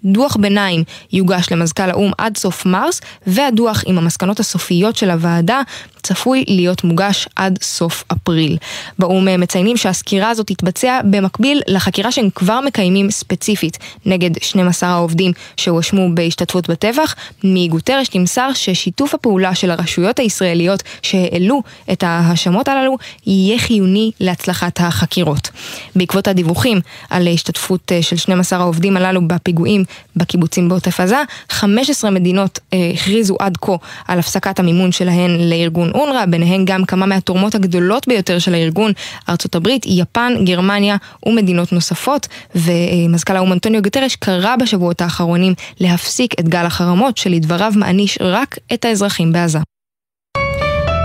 דוח 0.05 0.37
ביניים 0.37 0.85
יוגש 1.13 1.47
למזכ"ל 1.51 1.91
האו"ם 1.91 2.13
עד 2.19 2.37
סוף 2.37 2.67
מרס, 2.67 3.01
והדוח 3.27 3.83
עם 3.87 3.99
המסקנות 3.99 4.41
הסופיות 4.41 4.97
של 4.97 5.11
הוועדה 5.11 5.63
צפוי 6.03 6.45
להיות 6.49 6.85
מוגש 6.85 7.29
עד 7.37 7.59
סוף 7.63 8.05
אפריל. 8.13 8.57
באו"ם 8.99 9.41
מציינים 9.41 9.77
שהסקירה 9.77 10.31
הזאת 10.31 10.47
תתבצע 10.47 11.01
במקביל 11.05 11.61
לחקירה 11.67 12.13
שהם 12.13 12.29
כבר 12.35 12.61
מקיימים 12.61 13.11
ספציפית 13.11 13.79
נגד 14.07 14.31
12 14.43 14.89
העובדים 14.89 15.33
שהואשמו 15.57 16.09
בהשתתפות 16.15 16.71
בטבח. 16.71 17.15
מגוטרש 17.45 18.15
נמסר 18.15 18.51
ששיתוף 18.55 19.15
הפעולה 19.15 19.55
של 19.55 19.71
הרשויות 19.71 20.19
הישראליות 20.19 20.83
שהעלו 21.03 21.63
את 21.93 22.03
ההאשמות 22.03 22.69
הללו 22.69 22.97
יהיה 23.27 23.59
חיוני 23.59 24.11
להצלחת 24.21 24.81
החקירות. 24.81 25.51
בעקבות 25.97 26.29
הדיווחים 26.29 26.81
על 27.11 27.29
השתתפות 27.29 27.93
של 28.01 28.17
12 28.17 28.59
העובדים 28.59 28.97
הללו 28.97 29.29
בפיגועים 29.29 29.85
בקיבוצים 30.17 30.69
בעוטף 30.69 31.01
עזה, 31.01 31.23
15 31.51 32.11
מדינות 32.11 32.59
אה, 32.73 32.91
הכריזו 32.95 33.37
עד 33.41 33.57
כה 33.57 33.73
על 34.09 34.19
הפסקת 34.19 34.59
המימון 34.59 34.93
שלהן 34.93 35.31
לארגון 35.51 35.92
אונר"א, 35.95 36.25
ביניהן 36.27 36.65
גם 36.65 36.85
כמה 36.85 37.07
מהתורמות 37.07 37.55
הגדולות 37.55 38.09
ביותר 38.09 38.39
של 38.39 38.55
הארגון, 38.55 38.93
ארצות 39.29 39.55
הברית, 39.55 39.87
יפן, 39.87 40.35
גרמניה 40.45 40.97
ומדינות 41.27 41.73
נוספות, 41.73 42.29
ומזכ"ל 42.55 43.37
האו"ם 43.37 43.53
אנטוניו 43.53 43.83
גטרש 43.83 44.17
קרא 44.17 44.57
בשבועות 44.57 45.01
האחרונים 45.01 45.55
להפסיק 45.81 46.41
את 46.41 46.49
גל 46.49 46.67
החרמות 46.67 47.17
שלדבריו 47.17 47.73
מעניש 47.77 48.19
רק 48.21 48.59
את 48.75 48.85
האזרחים 48.85 49.33
בעזה. 49.33 49.59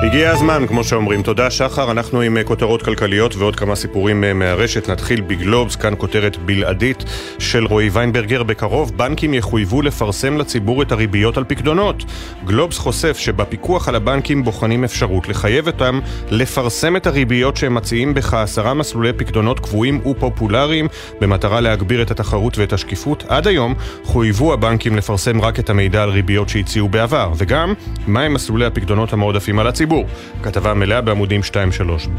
הגיע 0.03 0.31
הזמן, 0.31 0.63
כמו 0.67 0.83
שאומרים. 0.83 1.23
תודה, 1.23 1.51
שחר. 1.51 1.91
אנחנו 1.91 2.21
עם 2.21 2.37
אה, 2.37 2.43
כותרות 2.43 2.81
כלכליות 2.81 3.35
ועוד 3.35 3.55
כמה 3.55 3.75
סיפורים 3.75 4.23
אה, 4.23 4.33
מהרשת. 4.33 4.89
נתחיל 4.89 5.21
בגלובס, 5.21 5.75
כאן 5.75 5.93
כותרת 5.97 6.37
בלעדית 6.37 7.03
של 7.39 7.65
רועי 7.65 7.89
ויינברגר. 7.89 8.43
בקרוב 8.43 8.97
בנקים 8.97 9.33
יחויבו 9.33 9.81
לפרסם 9.81 10.37
לציבור 10.37 10.81
את 10.81 10.91
הריביות 10.91 11.37
על 11.37 11.43
פקדונות. 11.47 12.03
גלובס 12.45 12.77
חושף 12.77 13.17
שבפיקוח 13.17 13.87
על 13.87 13.95
הבנקים 13.95 14.43
בוחנים 14.43 14.83
אפשרות 14.83 15.29
לחייב 15.29 15.67
אותם 15.67 15.99
לפרסם 16.29 16.95
את 16.95 17.07
הריביות 17.07 17.57
שהם 17.57 17.75
מציעים 17.75 18.13
בכעשרה 18.13 18.73
מסלולי 18.73 19.13
פקדונות 19.13 19.59
קבועים 19.59 20.07
ופופולריים, 20.07 20.87
במטרה 21.21 21.61
להגביר 21.61 22.01
את 22.01 22.11
התחרות 22.11 22.57
ואת 22.57 22.73
השקיפות. 22.73 23.23
עד 23.27 23.47
היום 23.47 23.73
חויבו 24.03 24.53
הבנקים 24.53 24.95
לפרסם 24.95 25.41
רק 25.41 25.59
את 25.59 25.69
המידע 25.69 26.03
על 26.03 26.09
ריביות 26.09 26.49
שהציעו 26.49 26.89
בעבר, 26.89 27.31
וגם 27.37 27.73
מהם 28.07 28.33
מסלולי. 28.33 28.67
כתבה 30.43 30.73
מלאה 30.73 31.01
בעמודים 31.01 31.41
2-3. 31.41 31.53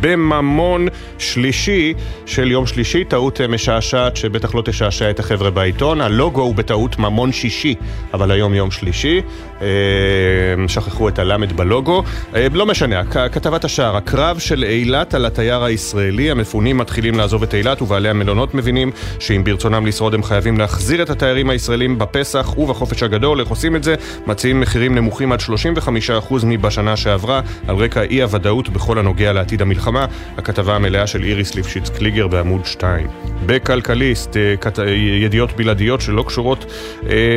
בממון 0.01 0.89
שלישי 1.19 1.95
של 2.27 2.51
יום 2.51 2.67
שלישי, 2.67 3.05
טעות 3.05 3.41
משעשעת 3.41 4.17
שבטח 4.17 4.55
לא 4.55 4.63
תשעשע 4.63 5.11
את 5.11 5.21
החבר'ה 5.21 5.51
בעיתון. 5.51 6.01
הלוגו 6.01 6.43
הוא 6.43 6.55
בטעות 6.55 6.99
ממון 6.99 7.33
שישי, 7.33 7.75
אבל 8.15 8.31
היום 8.31 8.55
יום 8.55 8.71
שלישי. 8.71 9.21
אה, 9.63 10.69
שכחו 10.69 11.09
את 11.09 11.19
הלמד 11.19 11.53
בלוגו. 11.53 12.03
אה, 12.35 12.47
לא 12.53 12.67
משנה, 12.67 13.05
כתבת 13.05 13.65
השער, 13.65 13.97
הקרב 13.97 14.39
של 14.39 14.65
אילת 14.65 15.15
על 15.15 15.27
התייר 15.27 15.65
הישראלי, 15.65 16.31
המפונים 16.31 16.79
מתחילים 16.79 17.15
לעזוב 17.15 17.43
את 17.43 17.55
אילת 17.55 17.83
ובעלי 17.83 18.09
המלונות 18.09 18.55
מבינים 18.55 18.91
שאם 19.19 19.45
ברצונם 19.45 19.87
לשרוד 19.87 20.15
הם 20.15 20.23
חייבים 20.23 20.59
להחזיר 20.59 21.03
את 21.03 21.11
התיירים 21.11 21.51
הישראלים 21.51 21.99
בפסח 21.99 22.59
ובחופש 22.59 23.03
הגדול. 23.03 23.41
איך 23.41 23.49
עושים 23.49 23.77
את 23.77 23.85
זה? 23.85 23.95
מציעים 24.27 24.61
מחירים 24.61 24.95
נמוכים 24.95 25.33
עד 25.33 25.41
35% 25.41 26.35
מבשנה 26.45 26.97
שעברה. 26.97 27.41
על 27.69 27.77
רקע 27.77 28.03
אי-הוודאות 28.03 28.69
בכל 28.69 28.99
הנוגע 28.99 29.33
לעתיד 29.33 29.63
המלחמה, 29.63 30.07
הכתבה 30.39 30.77
המלאה 30.77 31.07
של 31.07 31.23
איריס 31.23 31.55
ליפשיץ 31.55 31.89
קליגר 31.89 32.27
בעמוד 32.29 32.67
2. 32.67 33.07
בכלכליסט, 33.47 34.37
אה, 34.37 34.91
ידיעות 34.95 35.57
בלעדיות 35.57 36.01
שלא 36.01 36.25
קשורות 36.27 36.73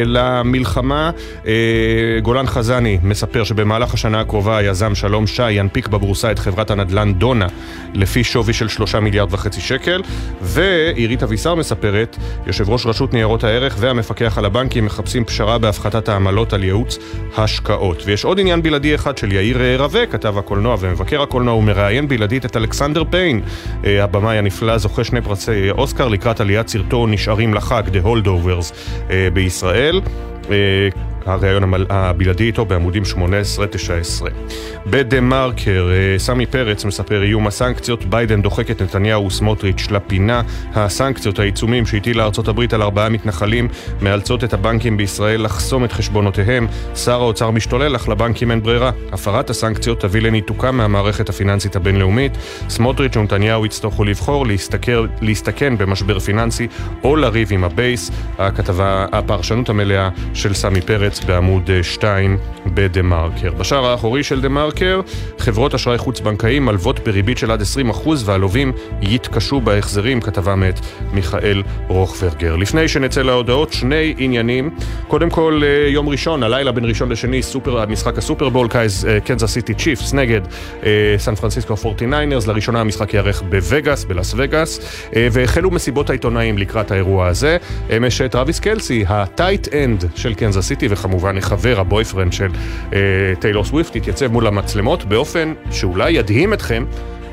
למלחמה, 0.05 1.11
גולן 2.19 2.47
חזני 2.47 2.97
מספר 3.03 3.43
שבמהלך 3.43 3.93
השנה 3.93 4.19
הקרובה 4.19 4.57
היזם 4.57 4.95
שלום 4.95 5.27
שי 5.27 5.51
ינפיק 5.51 5.87
בבורסה 5.87 6.31
את 6.31 6.39
חברת 6.39 6.71
הנדל"ן 6.71 7.13
דונה 7.13 7.47
לפי 7.93 8.23
שווי 8.23 8.53
של 8.53 8.67
שלושה 8.67 8.99
מיליארד 8.99 9.33
וחצי 9.33 9.61
שקל, 9.61 10.01
ועירית 10.41 11.23
אבישר 11.23 11.55
מספרת, 11.55 12.17
יושב 12.47 12.69
ראש 12.69 12.85
רשות 12.85 13.13
ניירות 13.13 13.43
הערך 13.43 13.75
והמפקח 13.79 14.37
על 14.37 14.45
הבנקים 14.45 14.85
מחפשים 14.85 15.25
פשרה 15.25 15.57
בהפחתת 15.57 16.09
העמלות 16.09 16.53
על 16.53 16.63
ייעוץ 16.63 16.97
השקעות. 17.37 18.03
ויש 18.05 18.25
עוד 18.25 18.39
עניין 18.39 18.61
בלעדי 18.61 18.95
אחד 18.95 19.17
של 19.17 19.31
יאיר 19.31 19.81
רווה, 19.81 20.05
כתב 20.05 20.37
הקולנוע 20.37 20.75
ומבקר 20.79 21.21
הקולנוע, 21.21 21.53
הוא 21.53 21.63
מראיין 21.63 22.07
בלעדית 22.07 22.45
את 22.45 22.57
אלכסנדר 22.57 23.03
פיין, 23.09 23.41
אה, 23.85 24.03
הבמאי 24.03 24.37
הנפלא, 24.37 24.77
זוכה 24.77 25.03
שני 25.03 25.21
פרסי 25.21 25.71
אוסקר 25.71 26.07
לקראת 26.07 26.41
עליית 26.41 26.67
סרטו 26.67 27.07
נשארים 27.07 27.53
לחג, 27.53 27.83
The 27.87 28.05
Holdovers 28.05 28.73
אה, 29.09 29.27
בישראל. 29.33 30.01
הראיון 31.25 31.73
הבלעדי 31.89 32.43
איתו 32.43 32.65
בעמודים 32.65 33.03
18-19. 33.03 33.17
בדה 34.85 35.21
מרקר, 35.21 35.89
אה, 35.91 36.19
סמי 36.19 36.45
פרץ 36.45 36.85
מספר 36.85 37.23
איום 37.23 37.47
הסנקציות, 37.47 38.05
ביידן 38.05 38.41
דוחק 38.41 38.71
את 38.71 38.81
נתניהו 38.81 39.25
וסמוטריץ' 39.25 39.87
לפינה. 39.91 40.41
הסנקציות, 40.73 41.39
העיצומים 41.39 41.85
שהטילה 41.85 42.23
ארצות 42.23 42.47
הברית 42.47 42.73
על 42.73 42.81
ארבעה 42.81 43.09
מתנחלים, 43.09 43.67
מאלצות 44.01 44.43
את 44.43 44.53
הבנקים 44.53 44.97
בישראל 44.97 45.41
לחסום 45.41 45.85
את 45.85 45.91
חשבונותיהם. 45.91 46.67
שר 46.95 47.21
האוצר 47.21 47.51
משתולל, 47.51 47.95
אך 47.95 48.09
לבנקים 48.09 48.51
אין 48.51 48.63
ברירה. 48.63 48.91
הפרת 49.11 49.49
הסנקציות 49.49 49.99
תביא 49.99 50.21
לניתוקה 50.21 50.71
מהמערכת 50.71 51.29
הפיננסית 51.29 51.75
הבינלאומית. 51.75 52.37
סמוטריץ' 52.69 53.17
ונתניהו 53.17 53.65
יצטרכו 53.65 54.03
לבחור 54.03 54.47
להסתכל, 54.47 55.07
להסתכן 55.21 55.77
במשבר 55.77 56.19
פיננסי 56.19 56.67
או 57.03 57.15
לריב 57.15 57.47
עם 57.51 57.63
הבייס. 57.63 58.11
הכתבה, 58.37 59.05
הפרשנות 59.11 59.69
המלאה 59.69 60.09
של 60.41 60.53
סמי 60.53 60.81
פרץ 60.81 61.19
בעמוד 61.19 61.69
2 61.81 62.31
אה, 62.33 62.71
בדה 62.73 63.01
מרקר. 63.01 63.51
בשער 63.51 63.85
האחורי 63.85 64.23
של 64.23 64.41
דה 64.41 64.49
מרקר, 64.49 65.01
חברות 65.39 65.75
אשראי 65.75 65.97
חוץ-בנקאיים 65.97 66.65
מלוות 66.65 66.99
בריבית 66.99 67.37
של 67.37 67.51
עד 67.51 67.61
20% 67.61 68.09
והלווים 68.25 68.71
יתקשו 69.01 69.61
בהחזרים, 69.61 70.21
כתבה 70.21 70.55
מאת 70.55 70.79
מיכאל 71.13 71.63
רוכברגר. 71.87 72.55
לפני 72.55 72.87
שנצא 72.87 73.21
להודעות, 73.21 73.73
שני 73.73 74.13
עניינים. 74.17 74.69
קודם 75.07 75.29
כל, 75.29 75.61
אה, 75.63 75.89
יום 75.89 76.09
ראשון, 76.09 76.43
הלילה 76.43 76.71
בין 76.71 76.85
ראשון 76.85 77.11
לשני, 77.11 77.43
סופר, 77.43 77.85
משחק 77.85 78.17
הסופרבול, 78.17 78.67
קנזס 79.23 79.51
סיטי 79.51 79.73
צ'יפס 79.73 80.13
נגד 80.13 80.41
אה, 80.83 81.15
סן 81.17 81.35
פרנסיסקו 81.35 81.73
49ers. 81.73 82.47
לראשונה 82.47 82.81
המשחק 82.81 83.13
ייערך 83.13 83.41
בווגאס, 83.49 84.03
בלאס 84.03 84.33
וגאס, 84.37 85.01
והחלו 85.31 85.71
מסיבות 85.71 86.09
העיתונאים 86.09 86.57
לקראת 86.57 86.91
האירוע 86.91 87.27
הזה. 87.27 87.57
אמש 87.97 88.21
טרוויס 88.21 88.59
קלסי, 88.59 89.05
ה 89.07 89.18
tight 89.18 89.73
end 89.73 90.05
של 90.21 90.33
קנזס 90.33 90.67
סיטי, 90.67 90.87
וכמובן 90.89 91.37
החבר, 91.37 91.79
ה 91.79 91.85
boyfriend 91.85 92.33
של 92.33 92.49
אה, 92.93 92.99
טיילור 93.39 93.65
סוויפט, 93.65 93.95
התייצב 93.95 94.31
מול 94.31 94.47
המצלמות 94.47 95.05
באופן 95.05 95.53
שאולי 95.71 96.11
ידהים 96.11 96.53
אתכם. 96.53 96.85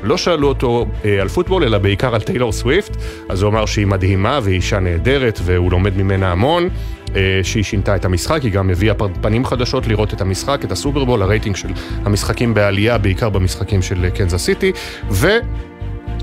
לא 0.03 0.17
שאלו 0.17 0.47
אותו 0.47 0.85
אה, 1.05 1.21
על 1.21 1.27
פוטבול, 1.27 1.63
אלא 1.63 1.77
בעיקר 1.77 2.15
על 2.15 2.21
טיילור 2.21 2.51
סוויפט, 2.51 2.97
אז 3.29 3.41
הוא 3.41 3.49
אמר 3.49 3.65
שהיא 3.65 3.87
מדהימה 3.87 4.39
והיא 4.43 4.55
אישה 4.55 4.79
נהדרת 4.79 5.39
והוא 5.43 5.71
לומד 5.71 5.97
ממנה 5.97 6.31
המון. 6.31 6.69
אה, 7.15 7.39
שהיא 7.43 7.63
שינתה 7.63 7.95
את 7.95 8.05
המשחק, 8.05 8.41
היא 8.41 8.51
גם 8.51 8.69
הביאה 8.69 8.93
פנים 9.21 9.45
חדשות 9.45 9.87
לראות 9.87 10.13
את 10.13 10.21
המשחק, 10.21 10.61
את 10.63 10.71
הסופרבול, 10.71 11.21
הרייטינג 11.21 11.55
של 11.55 11.69
המשחקים 12.05 12.53
בעלייה, 12.53 12.97
בעיקר 12.97 13.29
במשחקים 13.29 13.81
של 13.81 14.09
קנזס 14.09 14.45
סיטי, 14.45 14.71
ו... 15.11 15.27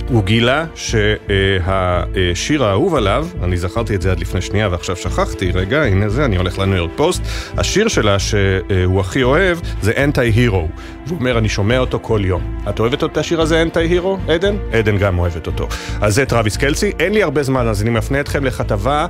הוא 0.08 0.24
גילה 0.24 0.64
שהשיר 0.74 2.64
האהוב 2.64 2.94
עליו, 2.94 3.26
אני 3.42 3.56
זכרתי 3.56 3.94
את 3.94 4.02
זה 4.02 4.10
עד 4.10 4.20
לפני 4.20 4.40
שנייה 4.40 4.68
ועכשיו 4.68 4.96
שכחתי, 4.96 5.50
רגע, 5.50 5.82
הנה 5.82 6.08
זה, 6.08 6.24
אני 6.24 6.36
הולך 6.36 6.58
לניו 6.58 6.76
יורק 6.76 6.90
פוסט, 6.96 7.22
השיר 7.58 7.88
שלה 7.88 8.18
שהוא 8.18 9.00
הכי 9.00 9.22
אוהב 9.22 9.58
זה 9.82 9.92
Anti-Hero. 10.04 10.68
והוא 11.06 11.18
אומר, 11.18 11.38
אני 11.38 11.48
שומע 11.48 11.78
אותו 11.78 11.98
כל 12.02 12.20
יום. 12.24 12.58
את 12.68 12.80
אוהבת 12.80 13.04
את 13.04 13.16
השיר 13.16 13.40
הזה, 13.40 13.62
Anti-Hero, 13.62 14.18
עדן? 14.28 14.56
עדן 14.72 14.98
גם 14.98 15.18
אוהבת 15.18 15.46
אותו. 15.46 15.68
אז 16.00 16.14
זה 16.14 16.26
טרוויס 16.26 16.56
קלסי, 16.56 16.92
אין 17.00 17.12
לי 17.12 17.22
הרבה 17.22 17.42
זמן, 17.42 17.68
אז 17.68 17.82
אני 17.82 17.90
מפנה 17.90 18.20
אתכם 18.20 18.44
לכתבה 18.44 19.06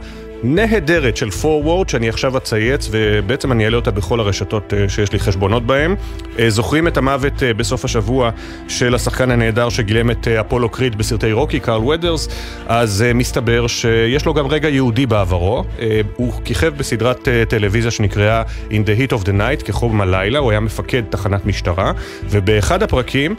נהדרת 0.48 1.16
של 1.16 1.30
פורוורד 1.30 1.88
שאני 1.88 2.08
עכשיו 2.08 2.36
אצייץ 2.36 2.88
ובעצם 2.90 3.52
אני 3.52 3.64
אעלה 3.64 3.76
אותה 3.76 3.90
בכל 3.90 4.20
הרשתות 4.20 4.74
אה, 4.74 4.88
שיש 4.88 5.12
לי 5.12 5.18
חשבונות 5.18 5.66
בהן. 5.66 5.94
אה, 6.38 6.50
זוכרים 6.50 6.88
את 6.88 6.96
המוות 6.96 7.42
אה, 7.42 7.54
בסוף 7.54 7.84
השבוע 7.84 8.30
של 8.68 8.94
השחקן 8.94 9.30
הנהדר 9.30 9.68
שגילם 9.68 10.10
את 10.10 10.28
אפולו 10.28 10.68
קריד 10.68 10.98
בסרטי 10.98 11.32
רוקי, 11.32 11.60
קארל 11.60 11.84
ווד'רס, 11.84 12.28
אז 12.66 13.04
מסתבר 13.14 13.66
שיש 13.66 14.26
לו 14.26 14.34
גם 14.34 14.46
רגע 14.46 14.68
יהודי 14.68 15.06
בעברו. 15.06 15.64
הוא 16.16 16.32
כיכב 16.44 16.72
בסדרת 16.76 17.28
טלוויזיה 17.48 17.90
שנקראה 17.90 18.42
In 18.70 18.72
the 18.72 19.00
Heat 19.00 19.12
of 19.12 19.22
the 19.22 19.28
Night, 19.30 19.64
בחום 19.64 20.00
הלילה, 20.00 20.38
הוא 20.38 20.50
היה 20.50 20.60
מפקד 20.60 21.02
תחנת 21.10 21.46
משטרה, 21.46 21.92
ובאחד 22.24 22.82
הפרקים 22.82 23.34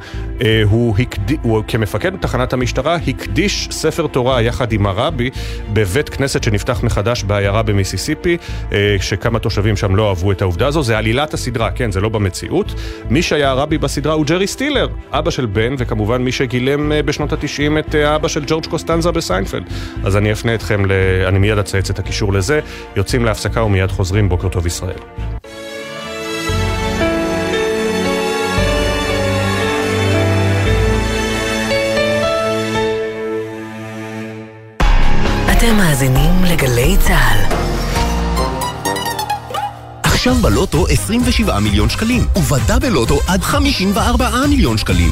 הוא, 0.69 0.95
הקד... 0.99 1.31
הוא 1.41 1.63
כמפקד 1.67 2.15
תחנת 2.15 2.53
המשטרה 2.53 2.95
הקדיש 2.95 3.67
ספר 3.71 4.07
תורה 4.07 4.41
יחד 4.41 4.71
עם 4.71 4.87
הרבי 4.87 5.29
בבית 5.73 6.09
כנסת 6.09 6.43
שנפתח 6.43 6.83
מחדש 6.83 6.96
בעיירה 7.27 7.63
במיסיסיפי, 7.63 8.37
אה, 8.71 8.95
שכמה 9.01 9.39
תושבים 9.39 9.77
שם 9.77 9.95
לא 9.95 10.09
אהבו 10.09 10.31
את 10.31 10.41
העובדה 10.41 10.67
הזו. 10.67 10.83
זה 10.83 10.97
עלילת 10.97 11.33
הסדרה, 11.33 11.71
כן, 11.71 11.91
זה 11.91 12.01
לא 12.01 12.09
במציאות. 12.09 12.73
מי 13.09 13.21
שהיה 13.21 13.49
הרבי 13.49 13.77
בסדרה 13.77 14.13
הוא 14.13 14.25
ג'רי 14.25 14.47
סטילר, 14.47 14.87
אבא 15.11 15.31
של 15.31 15.45
בן, 15.45 15.75
וכמובן 15.77 16.21
מי 16.21 16.31
שגילם 16.31 16.91
אה, 16.91 17.03
בשנות 17.03 17.33
התשעים 17.33 17.77
את 17.77 17.95
אה, 17.95 18.11
האבא 18.11 18.27
של 18.27 18.43
ג'ורג' 18.47 18.65
קוסטנזה 18.65 19.11
בסיינפלד. 19.11 19.63
אז 20.03 20.17
אני 20.17 20.31
אפנה 20.31 20.55
אתכם, 20.55 20.85
ל... 20.85 20.91
אני 21.27 21.39
מיד 21.39 21.57
אצייץ 21.57 21.89
את 21.89 21.99
הקישור 21.99 22.33
לזה. 22.33 22.59
יוצאים 22.95 23.25
להפסקה 23.25 23.63
ומיד 23.63 23.91
חוזרים. 23.91 24.29
בוקר 24.29 24.49
טוב 24.49 24.65
ישראל. 24.65 24.97
אתם 35.51 35.77
מאזינים 35.77 36.26
לגלי 36.57 36.97
צה"ל. 36.99 37.55
עכשיו 40.03 40.35
בלוטו 40.35 40.87
27 40.87 41.59
מיליון 41.59 41.89
שקלים, 41.89 42.27
ובדאבל 42.35 42.89
לוטו 42.89 43.19
עד 43.27 43.43
54 43.43 44.29
מיליון 44.49 44.77
שקלים. 44.77 45.11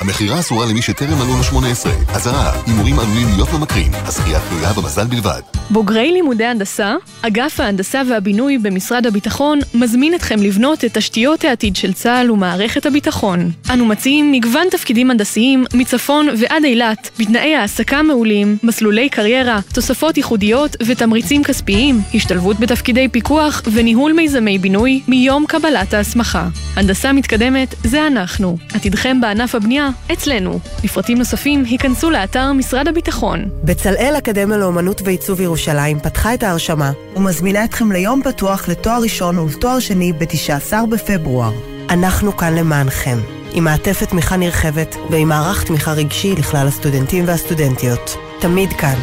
המכירה 0.00 0.40
אסורה 0.40 0.66
למי 0.66 0.82
שטרם 0.82 1.18
מלאו 1.18 1.36
לו 1.36 1.42
18. 1.42 1.92
אזהרה, 2.08 2.52
הימורים 2.66 2.98
עלולים 2.98 3.28
להיות 3.34 3.48
ממכרים. 3.52 3.92
הזכייה 3.94 4.40
תלויה 4.48 4.72
במזל 4.72 5.06
בלבד. 5.06 5.40
בוגרי 5.70 6.12
לימודי 6.12 6.44
הנדסה, 6.44 6.94
אגף 7.22 7.60
ההנדסה 7.60 8.02
והבינוי 8.10 8.58
במשרד 8.58 9.06
הביטחון 9.06 9.58
מזמין 9.74 10.14
אתכם 10.14 10.42
לבנות 10.42 10.84
את 10.84 10.94
תשתיות 10.94 11.44
העתיד 11.44 11.76
של 11.76 11.92
צה"ל 11.92 12.30
ומערכת 12.30 12.86
הביטחון. 12.86 13.50
אנו 13.72 13.84
מציעים 13.84 14.32
מגוון 14.32 14.66
תפקידים 14.70 15.10
הנדסיים 15.10 15.64
מצפון 15.74 16.28
ועד 16.38 16.64
אילת, 16.64 17.10
בתנאי 17.18 17.54
העסקה 17.54 18.02
מעולים, 18.02 18.58
מסלולי 18.62 19.08
קריירה, 19.08 19.60
תוספות 19.74 20.16
ייחודיות 20.16 20.76
ותמריצים 20.86 21.44
כספיים, 21.44 22.00
השתלבות 22.14 22.60
בתפקידי 22.60 23.08
פיקוח 23.08 23.62
וניהול 23.72 24.12
מיזמי 24.12 24.58
בינוי 24.58 25.00
מיום 25.08 25.44
קבלת 25.48 25.94
ההסמכה. 25.94 26.48
הנדסה 26.76 27.12
מתקדמת 27.12 27.74
זה 27.84 28.06
אנחנו. 28.06 28.56
עתידכם 28.74 29.20
בענף 29.20 29.54
הבנייה 29.54 29.89
אצלנו. 30.12 30.58
לפרטים 30.84 31.18
נוספים 31.18 31.64
היכנסו 31.64 32.10
לאתר 32.10 32.52
משרד 32.52 32.88
הביטחון. 32.88 33.44
בצלאל 33.64 34.14
אקדמיה 34.18 34.58
לאומנות 34.58 35.02
ועיצוב 35.04 35.40
ירושלים 35.40 36.00
פתחה 36.00 36.34
את 36.34 36.42
ההרשמה 36.42 36.92
ומזמינה 37.16 37.64
אתכם 37.64 37.92
ליום 37.92 38.22
פתוח 38.24 38.68
לתואר 38.68 39.02
ראשון 39.02 39.38
ולתואר 39.38 39.78
שני 39.78 40.12
ב-19 40.12 40.86
בפברואר. 40.90 41.52
אנחנו 41.90 42.36
כאן 42.36 42.54
למענכם, 42.54 43.18
עם 43.52 43.64
מעטפת 43.64 44.08
תמיכה 44.08 44.36
נרחבת 44.36 44.96
ועם 45.10 45.28
מערך 45.28 45.64
תמיכה 45.64 45.92
רגשי 45.92 46.34
לכלל 46.38 46.66
הסטודנטים 46.66 47.24
והסטודנטיות. 47.26 48.29
תמיד 48.40 48.72
כאן, 48.72 48.94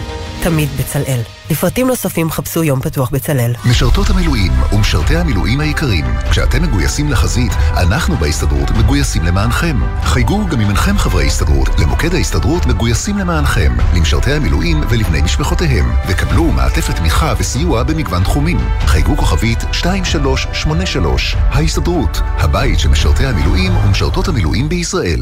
תמיד 0.44 0.70
בצלאל. 0.80 1.22
לפרטים 1.52 1.88
נוספים 1.88 2.32
חפשו 2.32 2.64
יום 2.64 2.82
פתוח 2.82 3.10
בצלאל. 3.10 3.54
משרתות 3.70 4.10
המילואים 4.10 4.52
ומשרתי 4.74 5.18
המילואים 5.18 5.60
היקרים, 5.60 6.06
כשאתם 6.30 6.64
מגויסים 6.64 7.10
לחזית, 7.10 7.52
אנחנו 7.74 8.16
בהסתדרות 8.16 8.72
מגויסים 8.72 9.24
למענכם. 9.24 9.78
חייגו 10.04 10.46
גם 10.48 10.62
אם 10.62 10.68
אינכם 10.68 10.98
חברי 10.98 11.26
הסתדרות, 11.26 11.70
למוקד 11.80 12.14
ההסתדרות 12.14 12.66
מגויסים 12.66 13.18
למענכם, 13.18 13.78
למשרתי 13.96 14.32
המילואים 14.32 14.82
ולבני 14.90 15.22
משפחותיהם, 15.22 15.86
וקבלו 16.08 16.44
מעטפת 16.44 16.96
תמיכה 16.96 17.34
וסיוע 17.38 17.84
במגוון 17.84 18.24
תחומים. 18.24 18.58
חייגו 18.80 19.18
כוכבית 19.18 19.64
2383, 19.64 21.36
ההסתדרות, 21.36 22.20
הבית 22.24 22.80
של 22.80 22.90
משרתי 22.90 23.26
המילואים 23.26 23.78
ומשרתות 23.78 24.28
המילואים 24.28 24.70
בישראל. 24.70 25.22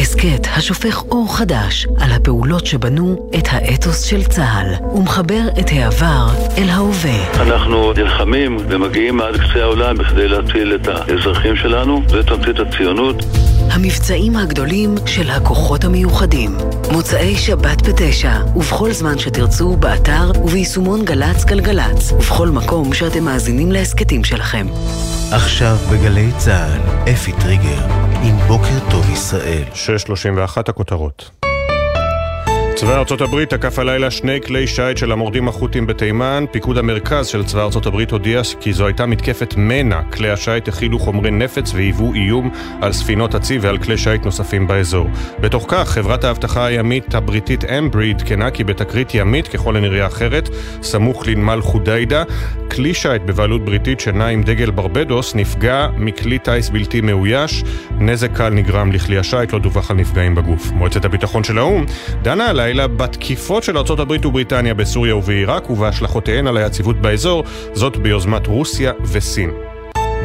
הסכת 0.00 0.46
השופך 0.56 1.02
אור 1.10 1.36
חדש 1.36 1.86
על 2.00 2.12
הפעולות 2.12 2.66
שבנו 2.66 3.30
את 3.38 3.48
האתוס 3.50 4.02
של 4.02 4.24
צה"ל 4.24 4.86
ומחבר 4.96 5.40
את 5.60 5.66
העבר 5.72 6.26
אל 6.58 6.68
ההווה. 6.68 7.42
אנחנו 7.42 7.92
נלחמים 7.92 8.56
ומגיעים 8.68 9.20
עד 9.20 9.36
קצה 9.36 9.62
העולם 9.62 9.96
בכדי 9.96 10.28
להציל 10.28 10.74
את 10.74 10.88
האזרחים 10.88 11.56
שלנו, 11.56 12.02
זה 12.08 12.22
תמצית 12.22 12.58
הציונות. 12.58 13.16
המבצעים 13.70 14.36
הגדולים 14.36 14.94
של 15.06 15.30
הכוחות 15.30 15.84
המיוחדים. 15.84 16.56
מוצאי 16.92 17.36
שבת 17.36 17.88
בתשע, 17.88 18.32
ובכל 18.56 18.92
זמן 18.92 19.18
שתרצו, 19.18 19.76
באתר 19.76 20.30
וביישומון 20.44 21.04
גל"צ 21.04 21.44
גלגלצ, 21.44 22.12
ובכל 22.12 22.48
מקום 22.48 22.94
שאתם 22.94 23.24
מאזינים 23.24 23.72
להסכתים 23.72 24.24
שלכם. 24.24 24.66
עכשיו 25.32 25.76
בגלי 25.92 26.30
צה"ל, 26.38 27.10
אפי 27.12 27.32
טריגר, 27.32 27.80
עם 28.22 28.36
בוקר 28.46 28.90
טוב 28.90 29.10
ישראל. 29.10 29.64
6.31 29.86 30.68
הכותרות. 30.68 31.45
צבא 32.76 32.98
ארצות 32.98 33.20
הברית 33.20 33.50
תקף 33.50 33.78
הלילה 33.78 34.10
שני 34.10 34.40
כלי 34.40 34.66
שיט 34.66 34.96
של 34.96 35.12
המורדים 35.12 35.48
החות'ים 35.48 35.86
בתימן. 35.86 36.44
פיקוד 36.50 36.78
המרכז 36.78 37.26
של 37.26 37.44
צבא 37.44 37.62
ארצות 37.62 37.86
הברית 37.86 38.10
הודיע 38.10 38.40
כי 38.60 38.72
זו 38.72 38.86
הייתה 38.86 39.06
מתקפת 39.06 39.54
מנע. 39.56 40.02
כלי 40.02 40.30
השיט 40.30 40.68
הכילו 40.68 40.98
חומרי 40.98 41.30
נפץ 41.30 41.74
והיוו 41.74 42.14
איום 42.14 42.50
על 42.82 42.92
ספינות 42.92 43.34
הצי 43.34 43.58
ועל 43.58 43.78
כלי 43.78 43.98
שיט 43.98 44.24
נוספים 44.24 44.66
באזור. 44.66 45.08
בתוך 45.40 45.64
כך, 45.68 45.88
חברת 45.88 46.24
האבטחה 46.24 46.66
הימית 46.66 47.14
הבריטית 47.14 47.64
אמברי 47.64 48.10
עדכנה 48.10 48.50
כי 48.50 48.64
בתקרית 48.64 49.14
ימית 49.14 49.48
ככל 49.48 49.76
הנראה 49.76 50.06
אחרת, 50.06 50.48
סמוך 50.82 51.26
לנמל 51.26 51.60
חודיידה, 51.62 52.22
כלי 52.70 52.94
שיט 52.94 53.22
בבעלות 53.22 53.64
בריטית 53.64 54.00
שנע 54.00 54.26
עם 54.26 54.42
דגל 54.42 54.70
ברבדוס 54.70 55.34
נפגע 55.34 55.88
מכלי 55.96 56.38
טיס 56.38 56.70
בלתי 56.70 57.00
מאויש. 57.00 57.64
נזק 57.98 58.36
קל 58.36 58.50
נגרם 58.50 58.92
לכלי 58.92 59.18
השיט, 59.18 59.52
לא 59.52 59.58
דווח 59.58 59.90
על 59.90 59.96
נפגעים 59.96 60.34
בגוף. 60.34 60.70
מועצת 60.72 61.04
הביטחון 61.04 61.44
של 61.44 61.58
האו"ם 61.58 61.84
דנה 62.22 62.52
הלילה 62.66 62.86
בתקיפות 62.88 63.62
של 63.62 63.76
הברית 64.00 64.26
ובריטניה 64.26 64.74
בסוריה 64.74 65.16
ובעיראק 65.16 65.70
ובהשלכותיהן 65.70 66.46
על 66.46 66.56
היציבות 66.56 66.96
באזור, 66.96 67.44
זאת 67.72 67.96
ביוזמת 67.96 68.46
רוסיה 68.46 68.92
וסין. 69.12 69.65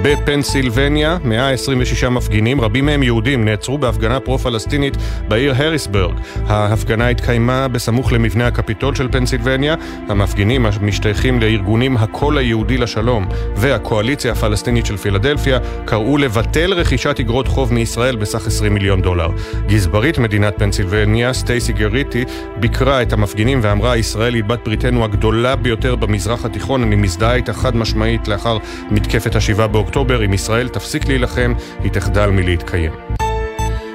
בפנסילבניה, 0.04 1.18
126 1.24 2.04
מפגינים, 2.04 2.62
רבים 2.62 2.86
מהם 2.86 3.04
יהודים, 3.04 3.46
נעצרו 3.46 3.78
בהפגנה 3.78 4.20
פרו-פלסטינית 4.20 4.98
בעיר 5.28 5.54
הריסברג. 5.56 6.14
ההפגנה 6.48 7.08
התקיימה 7.08 7.68
בסמוך 7.68 8.14
למבנה 8.14 8.48
הקפיטול 8.48 8.96
של 8.96 9.08
פנסילבניה. 9.12 9.76
המפגינים 10.10 10.66
משתייכים 10.82 11.40
לארגונים 11.40 11.98
הקול 11.98 12.38
היהודי 12.38 12.78
לשלום 12.78 13.28
והקואליציה 13.56 14.32
הפלסטינית 14.32 14.86
של 14.86 14.98
פילדלפיה 14.98 15.60
קראו 15.86 16.18
לבטל 16.18 16.74
רכישת 16.74 17.20
אגרות 17.20 17.48
חוב 17.48 17.74
מישראל 17.74 18.16
בסך 18.16 18.48
20 18.48 18.74
מיליון 18.74 19.02
דולר. 19.02 19.30
גזברית 19.68 20.18
מדינת 20.18 20.54
פנסילבניה, 20.58 21.34
סטייסי 21.34 21.74
גריטי, 21.74 22.26
ביקרה 22.60 23.02
את 23.02 23.14
המפגינים 23.14 23.60
ואמרה 23.62 23.98
ישראל 23.98 24.34
היא 24.34 24.44
בת 24.44 24.60
בריתנו 24.66 25.04
הגדולה 25.04 25.56
ביותר 25.56 25.96
במזרח 25.96 26.46
התיכון, 26.46 26.84
אני 26.84 26.96
מזדהה 26.96 27.36
איתה 27.36 27.54
חד 27.54 27.76
משמעית 27.76 28.28
לאחר 28.28 28.58
מתקפת 28.92 29.36
השבעה 29.36 29.68
באוקטובר. 29.68 29.91
באוקטובר, 29.92 30.26
אם 30.26 30.34
ישראל 30.34 30.70
תפסיק 30.70 31.08
להילחם, 31.08 31.54
היא 31.84 31.92
תחדל 31.92 32.30
מלהתקיים. 32.30 33.21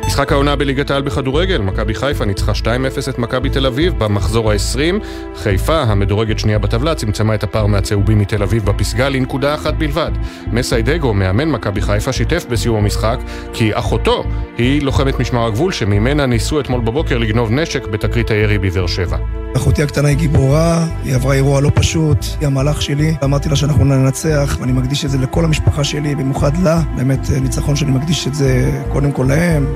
משחק 0.06 0.32
העונה 0.32 0.56
בליגת 0.56 0.90
העל 0.90 1.02
בכדורגל, 1.02 1.58
מכבי 1.58 1.94
חיפה 1.94 2.24
ניצחה 2.24 2.52
2-0 2.52 2.66
את 3.10 3.18
מכבי 3.18 3.50
תל 3.50 3.66
אביב 3.66 3.94
במחזור 3.98 4.52
ה-20. 4.52 5.04
חיפה, 5.36 5.82
המדורגת 5.82 6.38
שנייה 6.38 6.58
בטבלה, 6.58 6.94
צמצמה 6.94 7.34
את 7.34 7.44
הפער 7.44 7.66
מהצהובים 7.66 8.18
מתל 8.18 8.42
אביב 8.42 8.64
בפסגה 8.64 9.08
לנקודה 9.08 9.54
אחת 9.54 9.74
בלבד. 9.74 10.10
מסיידגו, 10.52 11.14
מאמן 11.14 11.48
מכבי 11.48 11.80
חיפה, 11.80 12.12
שיתף 12.12 12.46
בסיום 12.50 12.76
המשחק 12.76 13.18
כי 13.52 13.70
אחותו 13.74 14.24
היא 14.58 14.82
לוחמת 14.82 15.20
משמר 15.20 15.46
הגבול 15.46 15.72
שממנה 15.72 16.26
ניסו 16.26 16.60
אתמול 16.60 16.80
בבוקר 16.80 17.18
לגנוב 17.18 17.50
נשק 17.50 17.86
בתקרית 17.86 18.30
הירי 18.30 18.58
בבאר 18.58 18.86
שבע. 18.86 19.16
אחותי 19.56 19.82
הקטנה 19.82 20.08
היא 20.08 20.16
גיבורה, 20.16 20.86
היא 21.04 21.14
עברה 21.14 21.34
אירוע 21.34 21.60
לא 21.60 21.70
פשוט, 21.74 22.18
היא 22.40 22.46
המהלך 22.46 22.82
שלי. 22.82 23.14
אמרתי 23.24 23.48
לה 23.48 23.56
שאנחנו 23.56 23.84
ננצח, 23.84 24.56
ואני 24.60 24.72
מקדיש 24.72 25.04
את 25.04 25.10
זה 25.10 25.18
לכל 25.18 25.44
המשפחה 25.44 25.84
שלי, 25.84 26.14
במיוחד 26.14 26.56
לה. 26.62 26.80
באמת 26.96 27.30
ניצחון 27.30 27.76
שאני 27.76 27.90
מקדיש 27.90 28.26
את 28.26 28.34
זה 28.34 28.80
קודם 28.92 29.12
כל 29.12 29.26
להם. 29.28 29.66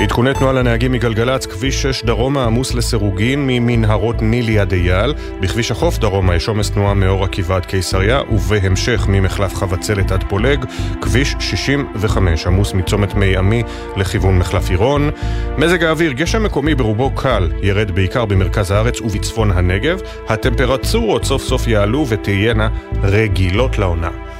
עדכוני 0.00 0.34
תנועה 0.34 0.52
לנהגים 0.52 0.92
מגלגלצ, 0.92 1.46
כביש 1.46 1.82
6 1.82 2.04
דרומה 2.04 2.44
עמוס 2.44 2.74
לסירוגין 2.74 3.46
ממנהרות 3.46 4.22
נילי 4.22 4.58
עד 4.58 4.72
אייל, 4.72 5.14
בכביש 5.40 5.70
החוף 5.70 5.98
דרומה 5.98 6.34
יש 6.34 6.48
עומס 6.48 6.70
תנועה 6.70 6.94
מאור 6.94 7.24
עקיבא 7.24 7.56
עד 7.56 7.66
קיסריה, 7.66 8.20
ובהמשך 8.30 9.06
ממחלף 9.08 9.54
חבצלת 9.54 10.12
עד 10.12 10.24
פולג, 10.28 10.64
כביש 11.00 11.34
65 11.40 12.46
עמוס 12.46 12.72
מצומת 12.72 13.14
מי 13.14 13.36
עמי 13.36 13.62
לכיוון 13.96 14.38
מחלף 14.38 14.70
עירון. 14.70 15.10
מזג 15.58 15.84
האוויר, 15.84 16.12
גשם 16.12 16.42
מקומי 16.42 16.74
ברובו 16.74 17.10
קל, 17.10 17.52
ירד 17.62 17.90
בעיקר 17.90 18.24
במרכז 18.24 18.70
הארץ 18.70 19.00
ובצפון 19.00 19.50
הנגב, 19.50 20.00
הטמפרצורות 20.28 21.24
סוף 21.24 21.42
סוף 21.42 21.66
יעלו 21.66 22.06
ותהיינה 22.08 22.68
רגילות 23.02 23.78
לעונה. 23.78 24.33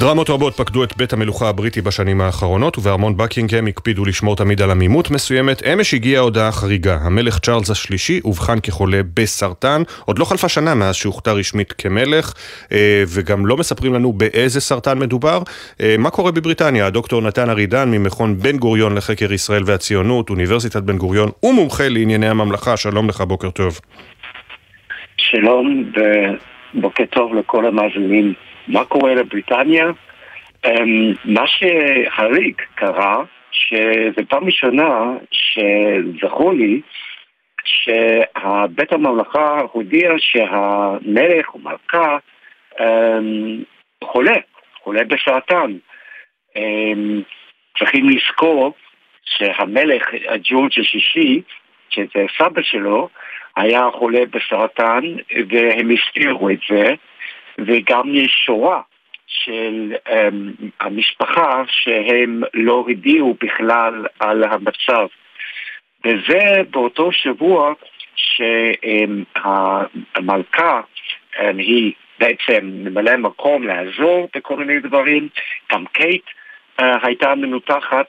דרמות 0.00 0.30
רבות 0.30 0.54
פקדו 0.54 0.84
את 0.84 0.96
בית 0.96 1.12
המלוכה 1.12 1.48
הבריטי 1.48 1.80
בשנים 1.80 2.20
האחרונות, 2.20 2.78
ובארמון 2.78 3.16
בקינגהם 3.16 3.66
הקפידו 3.66 4.04
לשמור 4.04 4.36
תמיד 4.36 4.62
על 4.62 4.70
עמימות 4.70 5.10
מסוימת. 5.10 5.62
אמש 5.66 5.94
הגיעה 5.94 6.22
הודעה 6.22 6.52
חריגה. 6.52 6.98
המלך 7.02 7.38
צ'ארלס 7.38 7.70
השלישי 7.70 8.20
אובחן 8.24 8.60
כחולה 8.62 9.00
בסרטן. 9.14 9.82
עוד 10.06 10.18
לא 10.18 10.24
חלפה 10.24 10.48
שנה 10.48 10.74
מאז 10.74 10.94
שהוכתר 10.94 11.36
רשמית 11.36 11.72
כמלך, 11.72 12.34
אה, 12.72 13.02
וגם 13.14 13.46
לא 13.46 13.56
מספרים 13.56 13.94
לנו 13.94 14.12
באיזה 14.12 14.60
סרטן 14.60 14.98
מדובר. 14.98 15.42
אה, 15.80 15.94
מה 15.98 16.10
קורה 16.10 16.32
בבריטניה? 16.32 16.86
הדוקטור 16.86 17.22
נתן 17.22 17.50
ארידן 17.50 17.90
ממכון 17.90 18.36
בן 18.38 18.56
גוריון 18.56 18.94
לחקר 18.94 19.32
ישראל 19.32 19.62
והציונות, 19.66 20.30
אוניברסיטת 20.30 20.82
בן 20.82 20.96
גוריון, 20.96 21.28
ומומחה 21.42 21.88
לענייני 21.88 22.28
הממלכה. 22.28 22.76
שלום 22.76 23.08
לך, 23.08 23.20
בוקר 23.20 23.50
טוב. 23.50 23.80
שלום 25.16 25.92
ובוקר 26.74 27.04
טוב 27.04 27.34
לכל 27.34 27.66
המאזינים. 27.66 28.49
מה 28.72 28.84
קורה 28.84 29.14
לבריטניה? 29.14 29.86
Um, 30.66 31.16
מה 31.24 31.46
שהריק 31.46 32.66
קרה, 32.74 33.24
שזו 33.50 34.22
פעם 34.28 34.44
ראשונה 34.44 35.12
שזכור 35.30 36.52
לי 36.52 36.80
שבית 37.64 38.92
הממלכה 38.92 39.60
הודיע 39.72 40.12
שהמלך 40.18 41.54
ומלכה 41.54 42.18
אמ, 42.80 43.62
חולה, 44.04 44.36
חולה 44.82 45.04
בסרטן. 45.04 45.76
אמ, 46.56 47.22
צריכים 47.78 48.08
לזכור 48.08 48.74
שהמלך 49.24 50.08
ג'ורג' 50.42 50.80
השישי, 50.80 51.42
שזה 51.90 52.24
סבא 52.38 52.62
שלו, 52.62 53.08
היה 53.56 53.88
חולה 53.92 54.20
בסרטן 54.30 55.04
והם 55.48 55.90
הסתירו 55.90 56.50
את 56.50 56.58
זה, 56.70 56.94
וגם 57.66 58.14
יש 58.14 58.42
שורה 58.46 58.80
של 59.26 59.94
um, 60.08 60.10
המשפחה 60.80 61.62
שהם 61.68 62.42
לא 62.54 62.72
הודיעו 62.72 63.36
בכלל 63.40 64.06
על 64.20 64.44
המצב. 64.44 65.06
וזה 66.04 66.62
באותו 66.70 67.12
שבוע 67.12 67.72
שהמלכה 69.16 70.80
um, 71.34 71.38
היא 71.58 71.92
בעצם 72.18 72.60
ממלא 72.62 73.16
מקום 73.16 73.66
לעזור 73.66 74.28
בכל 74.34 74.56
מיני 74.56 74.80
דברים, 74.80 75.28
גם 75.72 75.86
קייט 75.86 76.24
uh, 76.80 76.84
הייתה 77.02 77.34
מנותחת. 77.34 78.06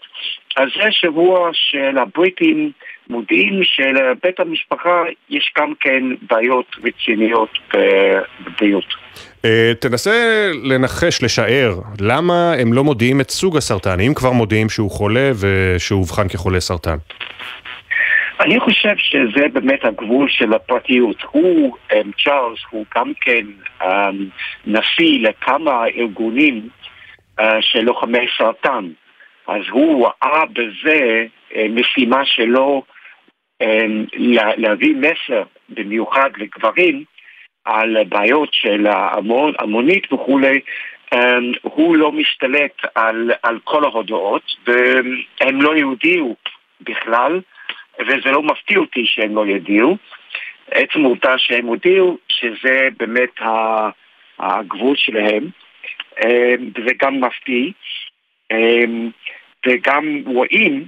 אז 0.56 0.70
זה 0.76 0.92
שבוע 0.92 1.50
של 1.54 1.98
הבריטים 1.98 2.72
מודיעים 3.10 3.64
שלבית 3.64 4.40
המשפחה 4.40 5.04
יש 5.30 5.54
גם 5.58 5.74
כן 5.80 6.04
בעיות 6.22 6.76
רציניות 6.84 7.60
בבריאות. 7.74 9.01
אה, 9.46 9.72
תנסה 9.80 10.12
לנחש, 10.64 11.24
לשער, 11.24 11.76
למה 12.02 12.54
הם 12.54 12.74
לא 12.74 12.84
מודיעים 12.84 13.22
את 13.22 13.30
סוג 13.30 13.58
הסרטן, 13.58 14.00
אם 14.00 14.14
כבר 14.16 14.32
מודיעים 14.32 14.70
שהוא 14.70 14.92
חולה 14.92 15.32
ושהוא 15.40 16.00
אובחן 16.00 16.28
כחולה 16.28 16.60
סרטן? 16.60 16.98
אני 18.40 18.60
חושב 18.60 18.94
שזה 18.98 19.48
באמת 19.54 19.86
הגבול 19.86 20.30
של 20.30 20.54
הפרטיות. 20.54 21.18
הוא, 21.32 21.78
אה, 21.92 22.02
צ'ארלס, 22.24 22.60
הוא 22.70 22.86
גם 22.96 23.12
כן 23.22 23.46
אה, 23.82 24.10
נשיא 24.68 25.20
לכמה 25.22 25.86
ארגונים 25.98 26.70
של 27.62 27.82
לוחמי 27.82 28.26
סרטן. 28.38 28.88
אז 29.48 29.62
הוא 29.72 30.08
ראה 30.08 30.46
בזה 30.46 31.26
משימה 31.70 32.26
שלו 32.26 32.84
להביא 34.58 34.96
מסר, 34.96 35.44
במיוחד 35.70 36.30
לגברים, 36.38 37.04
על 37.66 38.04
בעיות 38.04 38.50
של 38.54 38.88
המונית 39.60 40.14
וכולי, 40.14 40.60
אמ, 41.14 41.52
הוא 41.62 41.98
לא 41.98 42.12
משתלט 42.12 42.82
על, 42.96 43.32
על 43.44 43.60
כל 43.64 43.84
ההודעות, 43.84 44.44
והם 44.68 45.62
לא 45.62 45.76
יודיעו 45.76 46.36
בכלל, 46.82 47.42
וזה 48.00 48.32
לא 48.32 48.44
מפתיע 48.44 48.78
אותי 48.78 49.06
שהם 49.06 49.36
לא 49.36 49.46
יודיעו. 49.46 49.98
עצם 50.72 51.06
העובדה 51.06 51.38
שהם 51.38 51.66
הודיעו 51.66 52.18
שזה 52.30 52.88
באמת 53.00 53.40
הגבול 54.40 54.96
שלהם, 54.96 55.48
אמ, 56.24 56.70
וזה 56.76 56.92
גם 57.02 57.22
מפתיע, 57.22 57.72
אמ, 58.52 59.10
וגם 59.66 60.24
רואים 60.26 60.86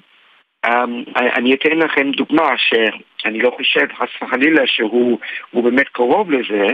אני 1.15 1.53
אתן 1.53 1.77
לכם 1.77 2.11
דוגמה 2.11 2.57
שאני 2.57 3.39
לא 3.41 3.51
חושב 3.57 3.87
חס 3.97 4.21
וחלילה 4.21 4.67
שהוא 4.67 5.17
באמת 5.53 5.87
קרוב 5.87 6.31
לזה, 6.31 6.67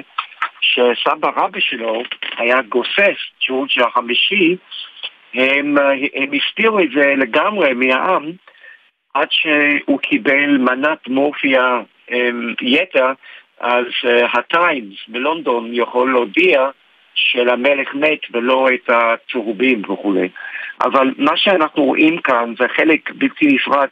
שסבא 0.62 1.30
רבא 1.36 1.60
שלו 1.60 2.04
היה 2.38 2.62
גוסס, 2.62 3.20
ג'ורג' 3.48 3.70
החמישי, 3.82 4.56
הם, 5.34 5.78
הם 6.16 6.30
הסתירו 6.34 6.80
את 6.80 6.92
זה 6.92 7.14
לגמרי 7.18 7.74
מהעם 7.74 8.32
עד 9.14 9.28
שהוא 9.32 10.00
קיבל 10.00 10.58
מנת 10.58 11.08
מורפיה 11.08 11.80
um, 12.10 12.14
יתר, 12.62 13.12
אז 13.60 13.86
הטיימס 14.34 14.94
uh, 14.94 15.12
בלונדון 15.12 15.70
יכול 15.72 16.12
להודיע 16.12 16.70
שלמלך 17.16 17.94
מת 17.94 18.20
ולא 18.32 18.68
את 18.74 18.90
הצהובים 18.90 19.82
וכולי. 19.90 20.30
אבל 20.82 21.14
מה 21.18 21.38
שאנחנו 21.38 21.84
רואים 21.84 22.18
כאן 22.18 22.54
זה 22.60 22.66
חלק 22.76 23.12
בלתי 23.16 23.46
נפרד 23.46 23.88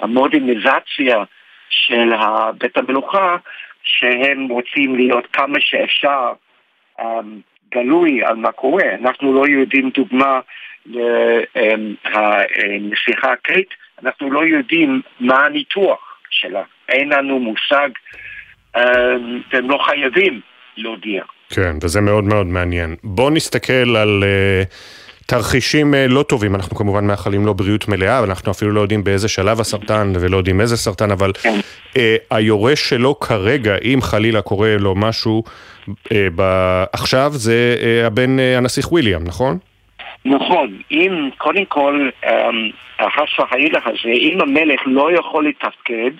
מהמודרניזציה 0.00 1.24
של 1.68 2.10
בית 2.58 2.76
המלוכה, 2.76 3.36
שהם 3.82 4.48
רוצים 4.48 4.96
להיות 4.96 5.26
כמה 5.32 5.60
שאפשר 5.60 6.32
um, 7.00 7.04
גלוי 7.74 8.24
על 8.24 8.36
מה 8.36 8.52
קורה. 8.52 8.84
אנחנו 9.00 9.32
לא 9.32 9.46
יודעים 9.48 9.90
דוגמה 9.90 10.40
לנסיכה 12.56 13.36
קייט, 13.42 13.68
אנחנו 14.02 14.30
לא 14.30 14.44
יודעים 14.44 15.00
מה 15.20 15.46
הניתוח 15.46 16.18
שלה. 16.30 16.62
אין 16.88 17.08
לנו 17.08 17.38
מושג, 17.38 17.88
um, 18.76 18.80
והם 19.52 19.70
לא 19.70 19.78
חייבים 19.78 20.40
להודיע. 20.76 21.24
כן, 21.50 21.76
וזה 21.82 22.00
מאוד 22.00 22.24
מאוד 22.24 22.46
מעניין. 22.46 22.96
בואו 23.04 23.30
נסתכל 23.30 23.96
על... 23.96 24.22
Uh... 24.22 25.01
תרחישים 25.26 25.94
אה, 25.94 26.06
לא 26.08 26.22
טובים, 26.22 26.54
אנחנו 26.54 26.76
כמובן 26.76 27.06
מאחלים 27.06 27.46
לו 27.46 27.54
בריאות 27.54 27.88
מלאה, 27.88 28.18
אבל 28.18 28.28
אנחנו 28.28 28.52
אפילו 28.52 28.70
לא 28.72 28.80
יודעים 28.80 29.04
באיזה 29.04 29.28
שלב 29.28 29.60
הסרטן 29.60 30.12
ולא 30.20 30.36
יודעים 30.36 30.60
איזה 30.60 30.76
סרטן, 30.76 31.10
אבל 31.10 31.32
כן. 31.32 31.58
אה, 31.96 32.16
היורש 32.30 32.88
שלו 32.88 33.20
כרגע, 33.20 33.76
אם 33.84 33.98
חלילה 34.02 34.42
קורה 34.42 34.76
לו 34.78 34.94
משהו 34.94 35.42
אה, 36.12 36.26
ב... 36.36 36.42
עכשיו, 36.92 37.30
זה 37.32 37.76
אה, 37.82 38.06
הבן 38.06 38.38
אה, 38.38 38.58
הנסיך 38.58 38.92
וויליאם, 38.92 39.24
נכון? 39.24 39.58
נכון, 40.24 40.78
אם 40.90 41.28
קודם 41.36 41.64
כל, 41.64 42.08
החס 42.98 43.38
אמ, 43.38 43.44
וחלילה 43.44 43.80
הזה, 43.84 44.08
אם 44.08 44.40
המלך 44.40 44.80
לא 44.86 45.12
יכול 45.12 45.48
לתפקד, 45.48 46.10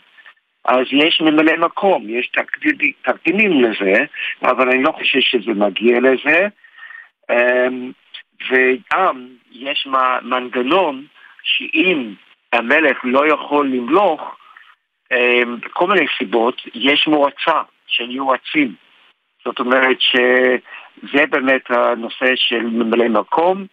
אז 0.65 0.87
יש 0.93 1.21
ממלא 1.21 1.57
מקום, 1.57 2.05
יש 2.09 2.31
תקדימים 3.03 3.65
לזה, 3.65 4.05
אבל 4.43 4.69
אני 4.69 4.83
לא 4.83 4.93
חושב 4.93 5.21
שזה 5.21 5.53
מגיע 5.55 5.99
לזה. 6.01 6.49
וגם 8.51 9.26
יש 9.53 9.88
מנגנון 10.22 11.05
שאם 11.43 12.14
המלך 12.53 12.97
לא 13.05 13.26
יכול 13.26 13.68
למלוך, 13.68 14.36
בכל 15.64 15.84
אמ, 15.84 15.93
מיני 15.93 16.07
סיבות, 16.18 16.62
יש 16.74 17.07
מועצה 17.07 17.61
של 17.86 18.11
יועצים. 18.11 18.74
זאת 19.45 19.59
אומרת 19.59 19.97
שזה 20.01 21.26
באמת 21.30 21.62
הנושא 21.70 22.32
של 22.34 22.62
ממלא 22.62 23.09
מקום. 23.09 23.66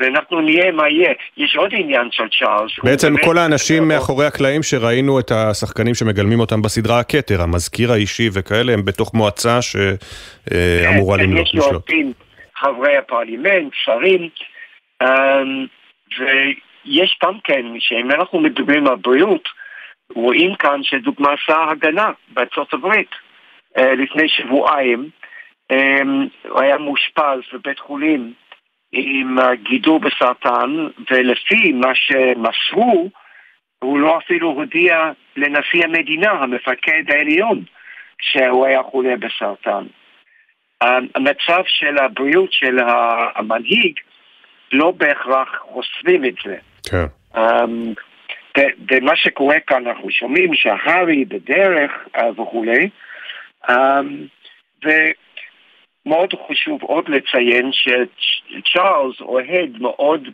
ואנחנו 0.00 0.40
נהיה 0.40 0.72
מה 0.72 0.88
יהיה. 0.88 1.12
יש 1.36 1.56
עוד 1.56 1.70
עניין 1.72 2.08
של 2.10 2.24
צ'ארלס. 2.38 2.72
בעצם 2.84 3.14
כל 3.24 3.38
האנשים 3.38 3.88
מאחורי 3.88 4.26
הקלעים 4.26 4.62
שראינו 4.62 5.20
את 5.20 5.30
השחקנים 5.30 5.94
שמגלמים 5.94 6.40
אותם 6.40 6.62
בסדרה 6.62 7.00
הכתר, 7.00 7.42
המזכיר 7.42 7.92
האישי 7.92 8.28
וכאלה, 8.32 8.72
הם 8.72 8.84
בתוך 8.84 9.14
מועצה 9.14 9.58
שאמורה 9.62 11.18
כן, 11.18 11.24
למלוך 11.24 11.48
לשלוט. 11.54 11.90
חברי 12.62 12.96
הפרלימנט, 12.96 13.72
שרים, 13.74 14.28
אמ, 15.02 15.66
ויש 16.18 17.18
גם 17.24 17.38
כן, 17.44 17.66
שאם 17.78 18.10
אנחנו 18.10 18.40
מדברים 18.40 18.86
על 18.86 18.96
בריאות, 18.96 19.48
רואים 20.14 20.54
כאן 20.54 20.82
שדוגמה 20.82 21.36
שר 21.36 21.68
הגנה 21.70 22.10
בארצות 22.28 22.74
הברית 22.74 23.10
אה, 23.78 23.94
לפני 23.94 24.28
שבועיים, 24.28 25.08
אמ, 25.72 26.26
הוא 26.48 26.60
היה 26.60 26.78
מאושפז 26.78 27.40
בבית 27.52 27.78
חולים 27.78 28.32
עם 28.92 29.36
גידול 29.62 30.00
בסרטן, 30.00 30.88
ולפי 31.10 31.72
מה 31.72 31.94
שמסרו, 31.94 33.10
הוא 33.82 33.98
לא 33.98 34.18
אפילו 34.18 34.48
הודיע 34.48 35.10
לנשיא 35.36 35.84
המדינה, 35.84 36.30
המפקד 36.30 37.02
העליון, 37.08 37.62
שהוא 38.20 38.66
היה 38.66 38.82
חולה 38.82 39.16
בסרטן. 39.16 39.84
המצב 40.82 41.62
של 41.66 41.98
הבריאות 41.98 42.52
של 42.52 42.78
המנהיג 43.34 43.94
לא 44.72 44.90
בהכרח 44.90 45.48
חושפים 45.72 46.24
את 46.24 46.34
זה. 46.44 46.56
כן. 46.90 47.06
אמ, 47.36 47.92
ומה 48.90 49.16
שקורה 49.16 49.60
כאן, 49.60 49.86
אנחנו 49.86 50.10
שומעים 50.10 50.54
שהארי 50.54 51.24
בדרך 51.24 51.90
אה, 52.16 52.40
וכולי, 52.40 52.88
אמ, 53.70 54.26
ומאוד 54.84 56.34
חשוב 56.48 56.82
עוד 56.82 57.08
לציין 57.08 57.70
שצ'ארלס 57.72 59.20
אוהד 59.20 59.70
מאוד 59.80 60.28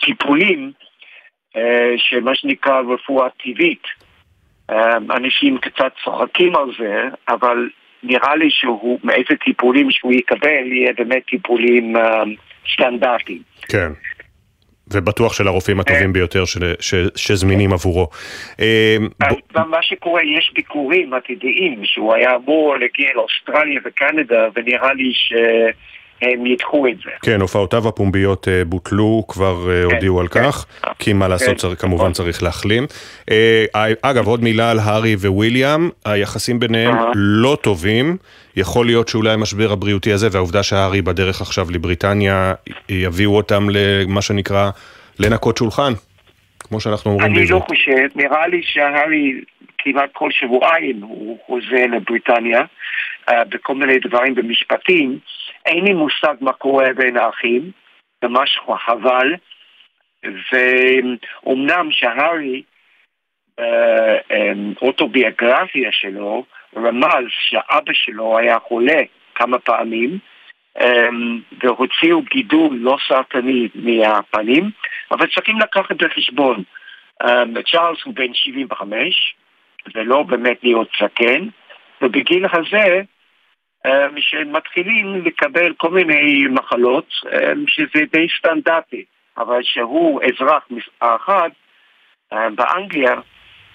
בטיפולים 0.00 0.58
אמ, 0.58 0.72
אה, 1.56 1.94
של 1.96 2.20
מה 2.20 2.34
שנקרא 2.34 2.80
רפואה 2.80 3.28
טבעית. 3.30 3.86
אמ, 4.70 5.12
אנשים 5.12 5.58
קצת 5.58 5.92
צוחקים 6.04 6.56
על 6.56 6.70
זה, 6.78 7.08
אבל 7.28 7.68
נראה 8.02 8.36
לי 8.36 8.50
שהוא, 8.50 8.98
מאיזה 9.04 9.34
טיפולים 9.44 9.90
שהוא 9.90 10.12
יקבל, 10.12 10.72
יהיה 10.72 10.92
באמת 10.98 11.22
טיפולים 11.30 11.96
אמ, 11.96 12.34
סטנדרטיים. 12.74 13.42
כן. 13.68 13.92
ובטוח 14.92 15.32
של 15.32 15.48
הרופאים 15.48 15.80
הטובים 15.80 16.12
ביותר 16.12 16.44
ש, 16.44 16.56
ש, 16.80 16.94
שזמינים 17.16 17.72
עבורו. 17.72 18.08
אמ, 18.58 19.08
מה 19.54 19.82
שקורה, 19.82 20.22
יש 20.22 20.52
ביקורים 20.54 21.14
עתידיים, 21.14 21.80
שהוא 21.84 22.14
היה 22.14 22.36
אמור 22.36 22.76
להגיע 22.76 23.08
לאוסטרליה 23.14 23.80
וקנדה, 23.84 24.48
ונראה 24.54 24.94
לי 24.94 25.12
הם 26.22 26.46
ידחו 26.46 26.86
את 26.88 26.96
זה. 27.04 27.10
כן, 27.22 27.40
הופעותיו 27.40 27.88
הפומביות 27.88 28.48
אה, 28.48 28.64
בוטלו, 28.64 29.24
כבר 29.28 29.66
כן, 29.66 29.94
הודיעו 29.94 30.20
על 30.20 30.28
כן. 30.28 30.42
כך, 30.42 30.66
כי 30.98 31.12
מה 31.12 31.28
לעשות, 31.28 31.60
כן, 31.60 31.74
כמובן. 31.74 32.12
צריך 32.12 32.42
להחלים. 32.42 32.86
אגב, 34.02 34.26
עוד 34.26 34.42
מילה 34.42 34.70
על 34.70 34.78
הארי 34.78 35.14
וויליאם, 35.14 35.90
היחסים 36.04 36.60
ביניהם 36.60 36.96
לא 37.14 37.58
טובים. 37.60 38.16
יכול 38.56 38.86
להיות 38.86 39.08
שאולי 39.08 39.30
המשבר 39.30 39.72
הבריאותי 39.72 40.12
הזה 40.12 40.28
והעובדה 40.32 40.62
שהארי 40.62 41.02
בדרך 41.02 41.40
עכשיו 41.40 41.66
לבריטניה 41.70 42.54
יביאו 42.88 43.36
אותם 43.36 43.66
למה 43.70 44.22
שנקרא 44.22 44.70
לנקות 45.18 45.56
שולחן, 45.56 45.92
כמו 46.58 46.80
שאנחנו 46.80 47.10
אומרים 47.10 47.32
בעברית. 47.32 47.50
אני 47.50 47.60
לא 47.60 47.64
חושב, 47.68 48.06
נראה 48.14 48.46
לי 48.46 48.60
שהארי 48.62 49.40
כמעט 49.78 50.10
כל 50.12 50.30
שבועיים 50.30 51.00
הוא 51.02 51.38
חוזר 51.46 51.86
לבריטניה 51.96 52.60
בכל 53.30 53.74
מיני 53.74 53.98
דברים 53.98 54.34
במשפטים. 54.34 55.18
אין 55.66 55.84
לי 55.84 55.92
מושג 55.92 56.34
מה 56.40 56.52
קורה 56.52 56.92
בין 56.96 57.16
האחים, 57.16 57.70
ממש 58.24 58.58
חבל. 58.86 59.34
ואומנם 60.52 61.88
שהארי 61.90 62.62
באוטוביוגרפיה 64.80 65.88
uh, 65.88 65.92
um, 65.92 65.96
שלו 65.96 66.44
רמז 66.76 67.26
שאבא 67.28 67.92
שלו 67.92 68.38
היה 68.38 68.58
חולה 68.58 69.02
כמה 69.34 69.58
פעמים 69.58 70.18
um, 70.78 70.82
והוציאו 71.62 72.22
גידול 72.22 72.76
לא 72.76 72.96
סרטני 73.08 73.68
מהפנים, 73.74 74.70
אבל 75.10 75.26
צריכים 75.34 75.58
לקחת 75.58 76.02
בחשבון. 76.02 76.62
צ'ארלס 77.66 78.02
הוא 78.04 78.14
בן 78.14 78.34
75, 78.34 79.34
ולא 79.94 80.22
באמת 80.22 80.58
להיות 80.62 80.88
זקן, 81.00 81.48
ובגיל 82.02 82.46
הזה 82.52 83.02
שמתחילים 84.18 85.24
לקבל 85.24 85.72
כל 85.76 85.90
מיני 85.90 86.46
מחלות 86.50 87.06
um, 87.24 87.28
שזה 87.66 88.04
די 88.12 88.26
סטנדרטי, 88.38 89.04
אבל 89.38 89.60
שהוא 89.62 90.20
אזרח 90.22 90.62
מספר 90.70 91.16
אחד 91.16 91.48
um, 92.34 92.36
באנגליה 92.54 93.14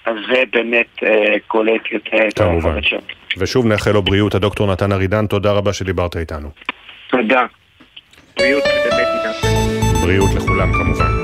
אז 0.06 0.16
זה 0.32 0.44
באמת 0.52 0.88
אה, 1.04 1.36
קולט 1.48 1.92
יותר 1.92 2.28
את 2.28 2.40
החדשות. 2.40 3.04
ושוב 3.38 3.66
נאחל 3.66 3.92
לו 3.92 4.02
בריאות, 4.02 4.36
הדוקטור 4.36 4.72
נתן 4.72 4.92
ארידן, 4.92 5.28
תודה 5.28 5.52
רבה 5.52 5.74
שדיברת 5.74 6.18
איתנו. 6.18 6.50
תודה. 7.08 7.46
בריאות 8.38 8.64
בריאות 10.02 10.30
לכולם 10.36 10.74
כמובן. 10.74 11.19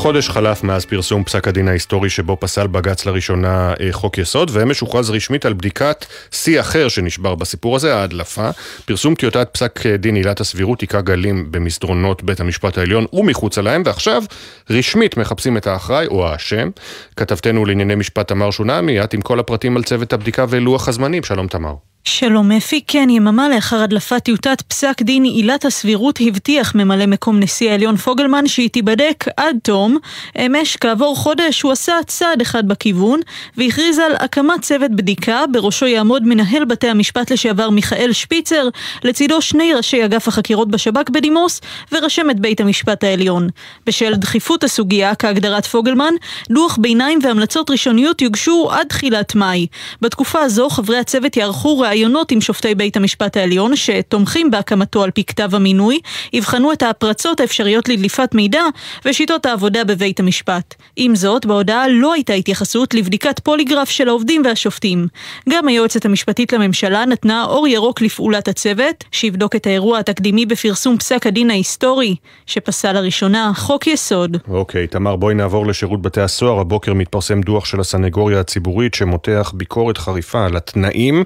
חודש 0.00 0.28
חלף 0.28 0.64
מאז 0.64 0.84
פרסום 0.84 1.24
פסק 1.24 1.48
הדין 1.48 1.68
ההיסטורי 1.68 2.10
שבו 2.10 2.36
פסל 2.40 2.66
בג"ץ 2.66 3.06
לראשונה 3.06 3.74
אה, 3.80 3.88
חוק 3.92 4.18
יסוד, 4.18 4.50
ואמש 4.52 4.80
הוכרז 4.80 5.10
רשמית 5.10 5.46
על 5.46 5.52
בדיקת 5.52 6.04
שיא 6.30 6.60
אחר 6.60 6.88
שנשבר 6.88 7.34
בסיפור 7.34 7.76
הזה, 7.76 7.96
ההדלפה. 7.96 8.50
פרסום 8.84 9.14
טיוטת 9.14 9.48
פסק 9.52 9.86
דין 9.86 10.14
עילת 10.14 10.40
הסבירות 10.40 10.80
היכה 10.80 11.00
גלים 11.00 11.52
במסדרונות 11.52 12.22
בית 12.22 12.40
המשפט 12.40 12.78
העליון 12.78 13.06
ומחוצה 13.12 13.62
להם, 13.62 13.82
ועכשיו 13.86 14.22
רשמית 14.70 15.16
מחפשים 15.16 15.56
את 15.56 15.66
האחראי 15.66 16.06
או 16.06 16.26
האשם. 16.26 16.70
כתבתנו 17.16 17.64
לענייני 17.64 17.94
משפט 17.94 18.28
תמר 18.28 18.50
שונמי, 18.50 19.04
את 19.04 19.14
עם 19.14 19.20
כל 19.20 19.40
הפרטים 19.40 19.76
על 19.76 19.82
צוות 19.82 20.12
הבדיקה 20.12 20.44
ולוח 20.48 20.88
הזמנים. 20.88 21.22
שלום 21.22 21.46
תמר. 21.46 21.74
שלום 22.10 22.52
אפי, 22.52 22.80
כן, 22.86 23.10
יממה 23.10 23.48
לאחר 23.48 23.82
הדלפת 23.82 24.24
טיוטת 24.24 24.62
פסק 24.62 25.02
דין 25.02 25.24
עילת 25.24 25.64
הסבירות 25.64 26.18
הבטיח 26.26 26.74
ממלא 26.74 27.06
מקום 27.06 27.40
נשיא 27.40 27.70
העליון 27.70 27.96
פוגלמן 27.96 28.46
שהיא 28.46 28.70
תיבדק 28.70 29.24
עד 29.36 29.56
תום. 29.62 29.98
אמש 30.46 30.76
כעבור 30.76 31.16
חודש 31.16 31.62
הוא 31.62 31.72
עשה 31.72 31.94
צעד 32.06 32.40
אחד 32.40 32.68
בכיוון 32.68 33.20
והכריז 33.56 33.98
על 33.98 34.12
הקמת 34.18 34.62
צוות 34.62 34.90
בדיקה, 34.90 35.44
בראשו 35.52 35.86
יעמוד 35.86 36.26
מנהל 36.26 36.64
בתי 36.64 36.88
המשפט 36.88 37.32
לשעבר 37.32 37.70
מיכאל 37.70 38.12
שפיצר, 38.12 38.68
לצידו 39.04 39.42
שני 39.42 39.74
ראשי 39.74 40.04
אגף 40.04 40.28
החקירות 40.28 40.70
בשב"כ 40.70 41.10
בדימוס 41.10 41.60
ורשמת 41.92 42.40
בית 42.40 42.60
המשפט 42.60 43.04
העליון. 43.04 43.48
בשל 43.86 44.14
דחיפות 44.14 44.64
הסוגיה, 44.64 45.14
כהגדרת 45.14 45.66
פוגלמן, 45.66 46.14
דוח 46.50 46.76
ביניים 46.80 47.18
והמלצות 47.22 47.70
ראשוניות 47.70 48.22
יוגשו 48.22 48.68
עד 48.70 48.86
תחילת 48.86 49.34
מאי. 49.34 49.66
בתקופה 50.00 50.40
הזו 50.40 50.68
חברי 50.70 50.98
הצוות 50.98 51.36
יערכו 51.36 51.78
ראיונות 52.00 52.30
עם 52.30 52.40
שופטי 52.40 52.74
בית 52.74 52.96
המשפט 52.96 53.36
העליון 53.36 53.76
שתומכים 53.76 54.50
בהקמתו 54.50 55.02
על 55.02 55.10
פי 55.10 55.24
כתב 55.24 55.54
המינוי, 55.54 55.98
יבחנו 56.32 56.72
את 56.72 56.82
הפרצות 56.82 57.40
האפשריות 57.40 57.88
לדליפת 57.88 58.34
מידע 58.34 58.62
ושיטות 59.04 59.46
העבודה 59.46 59.84
בבית 59.84 60.20
המשפט. 60.20 60.74
עם 60.96 61.14
זאת, 61.14 61.46
בהודעה 61.46 61.88
לא 61.88 62.12
הייתה 62.12 62.32
התייחסות 62.32 62.94
לבדיקת 62.94 63.40
פוליגרף 63.40 63.90
של 63.90 64.08
העובדים 64.08 64.42
והשופטים. 64.44 65.06
גם 65.48 65.68
היועצת 65.68 66.04
המשפטית 66.04 66.52
לממשלה 66.52 67.04
נתנה 67.06 67.44
אור 67.44 67.68
ירוק 67.68 68.00
לפעולת 68.00 68.48
הצוות, 68.48 69.04
שיבדוק 69.12 69.56
את 69.56 69.66
האירוע 69.66 69.98
התקדימי 69.98 70.46
בפרסום 70.46 70.98
פסק 70.98 71.26
הדין 71.26 71.50
ההיסטורי, 71.50 72.16
שפסל 72.46 72.92
לראשונה 72.92 73.52
חוק 73.56 73.86
יסוד. 73.86 74.36
אוקיי, 74.48 74.84
okay, 74.84 74.86
תמר, 74.86 75.16
בואי 75.16 75.34
נעבור 75.34 75.66
לשירות 75.66 76.02
בתי 76.02 76.20
הסוהר. 76.20 76.60
הבוקר 76.60 76.94
מתפרסם 76.94 77.40
דוח 77.40 77.64
של 77.64 77.80
הסנגוריה 77.80 78.40
הציבורית 78.40 78.94
שמותח 78.94 79.52
ביקורת 79.54 79.98
חריפה 79.98 80.46
על 80.46 80.56
התנאים 80.56 81.24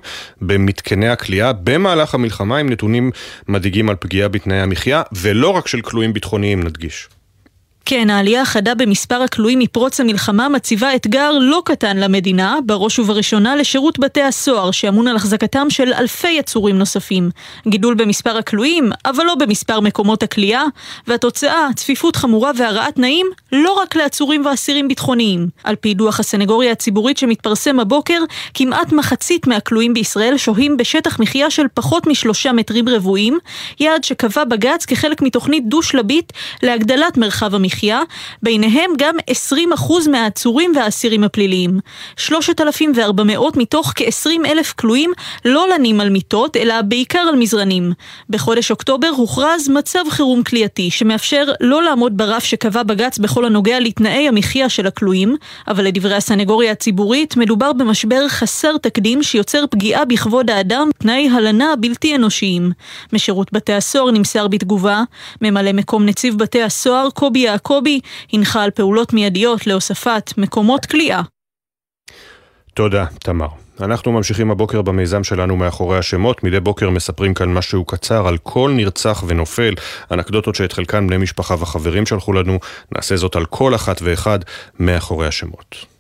במתקני 0.55 1.09
הכליאה 1.09 1.53
במהלך 1.53 2.15
המלחמה 2.15 2.59
עם 2.59 2.71
נתונים 2.71 3.11
מדאיגים 3.49 3.91
על 3.91 3.97
פגיעה 4.01 4.29
בתנאי 4.29 4.61
המחיה, 4.61 5.03
ולא 5.13 5.49
רק 5.49 5.69
של 5.69 5.81
כלואים 5.81 6.13
ביטחוניים 6.13 6.63
נדגיש. 6.63 7.09
כן, 7.87 8.11
העלייה 8.11 8.43
החדה 8.43 8.75
במספר 8.75 9.23
הכלואים 9.23 9.59
מפרוץ 9.59 10.01
המלחמה 10.01 10.49
מציבה 10.49 10.95
אתגר 10.95 11.31
לא 11.41 11.63
קטן 11.65 11.97
למדינה, 11.97 12.59
בראש 12.67 12.99
ובראשונה 12.99 13.57
לשירות 13.57 13.99
בתי 13.99 14.23
הסוהר, 14.23 14.71
שאמון 14.71 15.09
על 15.09 15.17
החזקתם 15.17 15.71
של 15.71 15.93
אלפי 15.93 16.31
יצורים 16.31 16.79
נוספים. 16.79 17.31
גידול 17.69 17.95
במספר 17.95 18.37
הכלואים, 18.37 18.91
אבל 19.05 19.25
לא 19.25 19.35
במספר 19.35 19.81
מקומות 19.81 20.23
הכליאה, 20.23 20.65
והתוצאה, 21.07 21.69
צפיפות 21.77 22.17
חמורה 22.17 22.51
והרעת 22.57 22.95
תנאים, 22.95 23.27
לא 23.53 23.73
רק 23.73 23.97
לעצורים 23.97 24.47
ואסירים 24.47 24.89
ביטחוניים. 24.89 25.49
על 25.65 25.77
פי 25.77 25.95
דוח 25.95 26.21
הסנגוריה 26.21 26.73
הציבורית 26.73 27.19
שמתפרסם 27.19 27.81
הבוקר, 27.81 28.23
כמעט 28.55 28.93
מחצית 28.93 29.47
מהכלואים 29.47 29.95
בישראל 29.95 30.37
שוהים 30.37 30.77
בשטח 30.77 31.21
מחיה 31.21 31.51
של 31.51 31.67
פחות 31.75 32.07
משלושה 32.07 32.53
מטרים 32.53 32.89
רבועים, 32.89 33.39
יעד 33.81 34.05
שקבע 34.05 34.45
בג"ץ 34.45 34.85
כחלק 34.85 35.23
מתוכנית 35.23 35.69
דו-שלבית 35.69 36.33
להגדלת 36.63 37.17
מרחב 37.17 37.55
המחיה. 37.55 37.74
מחיה, 37.75 38.03
ביניהם 38.43 38.91
גם 38.99 39.15
20% 39.77 40.09
מהעצורים 40.11 40.73
והאסירים 40.77 41.25
הפליליים. 41.25 41.81
3,400 42.17 43.57
מתוך 43.57 43.93
כ-20 43.97 44.47
אלף 44.47 44.73
כלואים 44.73 45.13
לא 45.45 45.69
לנים 45.75 46.01
על 46.01 46.11
מיטות, 46.11 46.57
אלא 46.57 46.83
בעיקר 46.83 47.19
על 47.19 47.37
מזרנים. 47.37 47.93
בחודש 48.31 48.71
אוקטובר 48.71 49.09
הוכרז 49.17 49.69
מצב 49.69 50.05
חירום 50.11 50.43
כליאתי, 50.43 50.91
שמאפשר 50.91 51.45
לא 51.61 51.83
לעמוד 51.83 52.17
ברף 52.17 52.45
שקבע 52.45 52.83
בג"ץ 52.83 53.19
בכל 53.19 53.45
הנוגע 53.45 53.81
לתנאי 53.81 54.29
המחיה 54.29 54.69
של 54.69 54.87
הכלואים, 54.87 55.37
אבל 55.69 55.85
לדברי 55.85 56.15
הסנגוריה 56.15 56.73
הציבורית, 56.73 57.37
מדובר 57.37 57.73
במשבר 57.73 58.29
חסר 58.29 58.77
תקדים 58.77 59.23
שיוצר 59.23 59.65
פגיעה 59.71 60.05
בכבוד 60.05 60.51
האדם, 60.51 60.91
תנאי 60.99 61.29
הלנה 61.29 61.75
בלתי 61.81 62.17
אנושיים. 62.17 62.73
משירות 63.13 63.53
בתי 63.53 63.73
הסוהר 63.73 64.11
נמסר 64.11 64.49
בתגובה, 64.49 65.03
ממלא 65.43 65.73
מקום 65.73 66.07
נציב 66.07 66.39
בתי 66.39 66.63
הסוהר 66.63 67.11
קובי 67.11 67.39
יעקב 67.39 67.64
יעקבי 67.71 68.01
הנחה 68.33 68.63
על 68.63 68.71
פעולות 68.71 69.13
מיידיות 69.13 69.67
להוספת 69.67 70.31
מקומות 70.37 70.87
כליאה. 70.87 71.23
תודה, 72.75 73.07
תמר. 73.21 73.49
אנחנו 73.81 74.13
ממשיכים 74.13 74.51
הבוקר 74.51 74.83
במיזם 74.83 75.25
שלנו 75.25 75.57
מאחורי 75.57 75.99
השמות. 75.99 76.45
מדי 76.45 76.61
בוקר 76.61 76.91
מספרים 76.91 77.35
כאן 77.35 77.53
משהו 77.53 77.85
קצר 77.85 78.29
על 78.29 78.39
כל 78.39 78.73
נרצח 78.77 79.25
ונופל, 79.27 79.75
אנקדוטות 80.11 80.55
שאת 80.55 80.73
חלקן 80.73 81.07
בני 81.07 81.17
משפחה 81.17 81.55
וחברים 81.55 82.07
שלחו 82.07 82.33
לנו. 82.33 82.59
נעשה 82.93 83.17
זאת 83.17 83.37
על 83.37 83.45
כל 83.45 83.75
אחת 83.75 84.03
ואחד 84.03 84.39
מאחורי 84.79 85.27
השמות. 85.27 85.94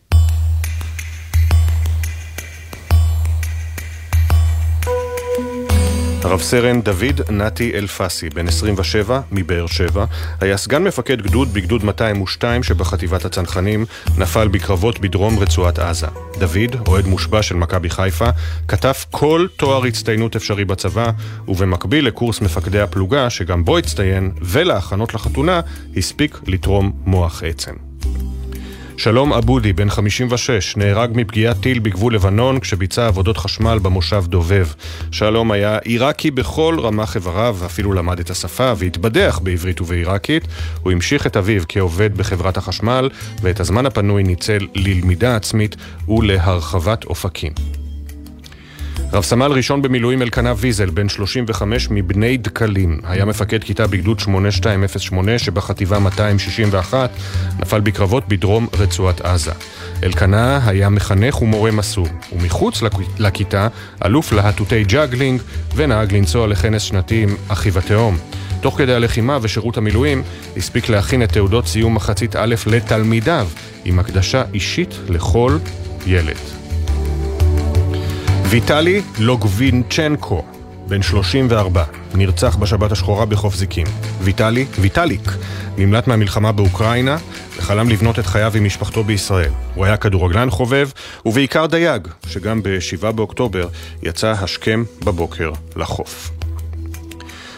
רב 6.25 6.41
סרן 6.41 6.81
דוד 6.81 7.31
נתי 7.31 7.73
אלפסי, 7.75 8.31
בן 8.31 8.49
27, 8.49 9.21
מבאר 9.33 9.67
שבע, 9.67 10.05
היה 10.41 10.57
סגן 10.57 10.85
מפקד 10.85 11.23
גדוד 11.23 11.55
בגדוד 11.55 11.85
202 11.85 12.63
שבחטיבת 12.63 13.25
הצנחנים, 13.25 13.87
נפל 14.19 14.49
בקרבות 14.49 14.99
בדרום 14.99 15.39
רצועת 15.39 15.79
עזה. 15.79 16.07
דוד, 16.39 16.77
אוהד 16.87 17.07
מושבע 17.07 17.43
של 17.43 17.55
מכבי 17.55 17.91
חיפה, 17.91 18.29
כתב 18.69 18.93
כל 19.11 19.47
תואר 19.57 19.85
הצטיינות 19.85 20.37
אפשרי 20.37 20.65
בצבא, 20.65 21.11
ובמקביל 21.49 22.07
לקורס 22.07 22.41
מפקדי 22.41 22.81
הפלוגה, 22.81 23.31
שגם 23.31 23.65
בו 23.65 23.79
הצטיין, 23.79 24.33
ולהכנות 24.43 25.15
לחתונה, 25.15 25.61
הספיק 25.97 26.41
לתרום 26.47 26.93
מוח 27.07 27.43
עצם. 27.47 27.94
שלום 28.97 29.33
אבודי, 29.33 29.73
בן 29.73 29.91
56, 29.91 30.77
נהרג 30.77 31.11
מפגיעת 31.15 31.57
טיל 31.61 31.79
בגבול 31.79 32.15
לבנון 32.15 32.61
כשביצע 32.61 33.07
עבודות 33.07 33.37
חשמל 33.37 33.79
במושב 33.83 34.25
דובב. 34.27 34.69
שלום 35.11 35.53
היה 35.53 35.79
עיראקי 35.79 36.31
בכל 36.31 36.77
רמ"ח 36.81 37.17
איבריו, 37.17 37.57
ואפילו 37.59 37.93
למד 37.93 38.21
את 38.21 38.31
השפה 38.31 38.73
והתבדח 38.77 39.41
בעברית 39.43 39.81
ובעיראקית. 39.81 40.45
הוא 40.83 40.93
המשיך 40.93 41.27
את 41.27 41.37
אביו 41.37 41.63
כעובד 41.69 42.17
בחברת 42.17 42.57
החשמל, 42.57 43.09
ואת 43.43 43.61
הזמן 43.61 43.87
הפנוי 43.87 44.23
ניצל 44.23 44.67
ללמידה 44.75 45.37
עצמית 45.37 45.77
ולהרחבת 46.09 47.05
אופקים. 47.05 47.84
רב 49.15 49.23
סמל 49.23 49.53
ראשון 49.53 49.83
במילואים 49.83 50.23
אלקנה 50.23 50.53
ויזל, 50.57 50.91
בן 50.91 51.09
35 51.09 51.89
מבני 51.91 52.37
דקלים, 52.37 53.01
היה 53.05 53.25
מפקד 53.25 53.65
כיתה 53.65 53.87
בגדוד 53.87 54.21
8208 54.21 55.39
שבחטיבה 55.39 55.99
261, 55.99 57.11
נפל 57.59 57.81
בקרבות 57.81 58.29
בדרום 58.29 58.67
רצועת 58.79 59.21
עזה. 59.21 59.53
אלקנה 60.03 60.61
היה 60.67 60.89
מחנך 60.89 61.43
ומורה 61.43 61.71
מסור, 61.71 62.07
ומחוץ 62.33 62.83
לכיתה 63.19 63.69
אלוף 64.05 64.33
להטוטי 64.33 64.85
ג'אגלינג 64.85 65.41
ונהג 65.75 66.15
לנסוע 66.15 66.47
לכנס 66.47 66.83
שנתי 66.83 67.23
עם 67.23 67.37
אחיו 67.49 67.79
התאום. 67.79 68.17
תוך 68.61 68.79
כדי 68.79 68.95
הלחימה 68.95 69.39
ושירות 69.43 69.77
המילואים, 69.77 70.23
הספיק 70.57 70.89
להכין 70.89 71.23
את 71.23 71.33
תעודות 71.33 71.67
סיום 71.67 71.95
מחצית 71.95 72.37
א' 72.37 72.55
לתלמידיו, 72.67 73.49
עם 73.85 73.99
הקדשה 73.99 74.43
אישית 74.55 74.99
לכל 75.09 75.59
ילד. 76.07 76.64
ויטלי 78.55 79.03
לוגבינצ'נקו, 79.19 80.45
בן 80.89 81.03
34, 81.03 81.85
נרצח 82.15 82.57
בשבת 82.57 82.93
השחורה 82.93 83.27
בחוף 83.27 83.55
זיקים. 83.55 83.87
ויטלי, 84.21 84.67
ויטליק, 84.81 85.31
נמלט 85.79 86.07
מהמלחמה 86.07 86.53
באוקראינה 86.53 87.17
וחלם 87.57 87.89
לבנות 87.89 88.19
את 88.19 88.27
חייו 88.27 88.53
עם 88.57 88.65
משפחתו 88.65 89.05
בישראל. 89.05 89.51
הוא 89.75 89.85
היה 89.85 89.97
כדורגלן 89.97 90.51
חובב 90.51 90.89
ובעיקר 91.27 91.67
דייג, 91.67 92.09
שגם 92.27 92.63
ב-7 92.63 93.13
באוקטובר 93.13 93.69
יצא 94.03 94.31
השכם 94.31 94.85
בבוקר 95.05 95.51
לחוף. 95.77 96.34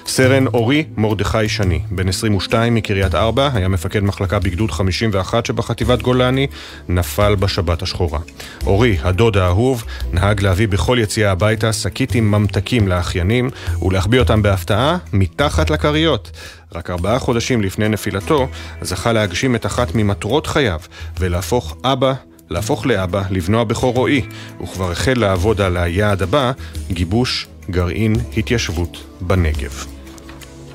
סרן 0.09 0.46
אורי 0.46 0.84
מרדכי 0.96 1.48
שני, 1.48 1.80
בן 1.90 2.09
22 2.09 2.74
מקריית 2.74 3.14
ארבע, 3.14 3.50
היה 3.54 3.68
מפקד 3.68 4.00
מחלקה 4.00 4.38
בגדוד 4.38 4.70
51 4.70 5.46
שבחטיבת 5.46 6.02
גולני, 6.02 6.46
נפל 6.88 7.34
בשבת 7.34 7.82
השחורה. 7.82 8.18
אורי, 8.66 8.98
הדוד 9.02 9.36
האהוב, 9.36 9.84
נהג 10.12 10.42
להביא 10.42 10.68
בכל 10.68 10.98
יציאה 11.00 11.30
הביתה 11.30 11.72
שקית 11.72 12.14
עם 12.14 12.30
ממתקים 12.30 12.88
לאחיינים 12.88 13.50
ולהחביא 13.82 14.20
אותם 14.20 14.42
בהפתעה 14.42 14.96
מתחת 15.12 15.70
לכריות. 15.70 16.30
רק 16.74 16.90
ארבעה 16.90 17.18
חודשים 17.18 17.62
לפני 17.62 17.88
נפילתו, 17.88 18.48
זכה 18.82 19.12
להגשים 19.12 19.54
את 19.54 19.66
אחת 19.66 19.94
ממטרות 19.94 20.46
חייו 20.46 20.80
ולהפוך 21.18 21.76
אבא 21.84 22.12
להפוך 22.50 22.86
לאבא, 22.86 23.22
לבנו 23.30 23.61
הבכור 23.61 23.94
רועי, 23.94 24.22
וכבר 24.62 24.90
החל 24.90 25.14
לעבוד 25.16 25.61
על 25.61 25.76
היעד 25.76 26.22
הבא, 26.22 26.52
גיבוש 26.90 27.46
גרעין 27.70 28.16
התיישבות 28.36 28.96
בנגב. 29.20 29.95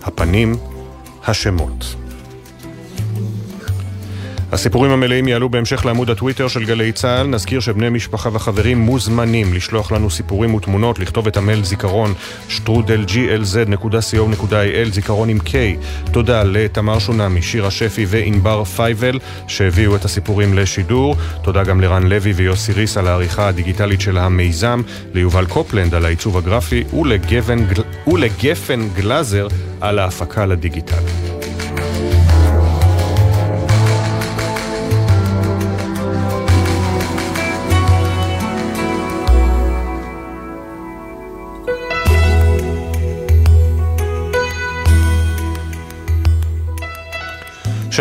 הפנים, 0.03 0.55
השמות. 1.27 1.95
הסיפורים 4.51 4.91
המלאים 4.91 5.27
יעלו 5.27 5.49
בהמשך 5.49 5.85
לעמוד 5.85 6.09
הטוויטר 6.09 6.47
של 6.47 6.65
גלי 6.65 6.91
צה"ל. 6.91 7.27
נזכיר 7.27 7.59
שבני 7.59 7.89
משפחה 7.89 8.29
וחברים 8.33 8.77
מוזמנים 8.77 9.53
לשלוח 9.53 9.91
לנו 9.91 10.09
סיפורים 10.09 10.53
ותמונות, 10.53 10.99
לכתוב 10.99 11.27
את 11.27 11.37
המייל 11.37 11.63
זיכרון 11.63 12.13
שטרודל 12.49 13.05
glz.co.il, 13.07 14.89
זיכרון 14.91 15.29
עם 15.29 15.37
K. 15.37 15.51
תודה 16.11 16.43
לתמר 16.43 16.99
שונמי, 16.99 17.41
שירה 17.41 17.71
שפי 17.71 18.05
וענבר 18.07 18.63
פייבל 18.63 19.19
שהביאו 19.47 19.95
את 19.95 20.05
הסיפורים 20.05 20.53
לשידור. 20.53 21.15
תודה 21.41 21.63
גם 21.63 21.81
לרן 21.81 22.07
לוי 22.07 22.31
ויוסי 22.31 22.73
ריס 22.73 22.97
על 22.97 23.07
העריכה 23.07 23.47
הדיגיטלית 23.47 24.01
של 24.01 24.17
המיזם, 24.17 24.81
ליובל 25.13 25.45
קופלנד 25.45 25.95
על 25.95 26.05
העיצוב 26.05 26.37
הגרפי 26.37 26.83
ולגפן, 26.93 27.65
ולגפן 28.07 28.87
גלאזר 28.95 29.47
על 29.81 29.99
ההפקה 29.99 30.45
לדיגיטל. 30.45 31.40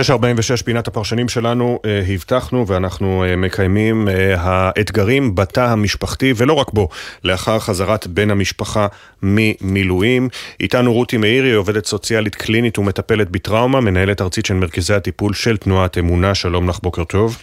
שש 0.03 0.11
ארבעים 0.11 0.36
ושש 0.38 0.62
פינת 0.62 0.88
הפרשנים 0.88 1.28
שלנו 1.28 1.80
אה, 1.84 2.03
הבטחנו 2.14 2.66
ואנחנו 2.66 3.24
אה, 3.24 3.36
מקיימים 3.36 4.09
אה, 4.09 4.34
האתגרים 4.38 5.34
בתא 5.34 5.61
המשפחתי 5.61 6.32
ולא 6.36 6.53
רק 6.53 6.72
בו, 6.72 6.88
לאחר 7.24 7.59
חזרת 7.59 8.07
בן 8.07 8.30
המשפחה 8.30 8.86
ממילואים. 9.22 10.28
איתנו 10.61 10.92
רותי 10.92 11.16
מאירי, 11.16 11.53
עובדת 11.53 11.86
סוציאלית 11.86 12.34
קלינית 12.34 12.78
ומטפלת 12.78 13.30
בטראומה, 13.30 13.80
מנהלת 13.80 14.20
ארצית 14.20 14.46
של 14.46 14.55
מרכזי 14.55 14.94
הטיפול 14.94 15.34
של 15.34 15.57
תנועת 15.57 15.98
אמונה, 15.98 16.34
שלום 16.34 16.68
לך, 16.68 16.78
בוקר 16.82 17.05
טוב. 17.05 17.36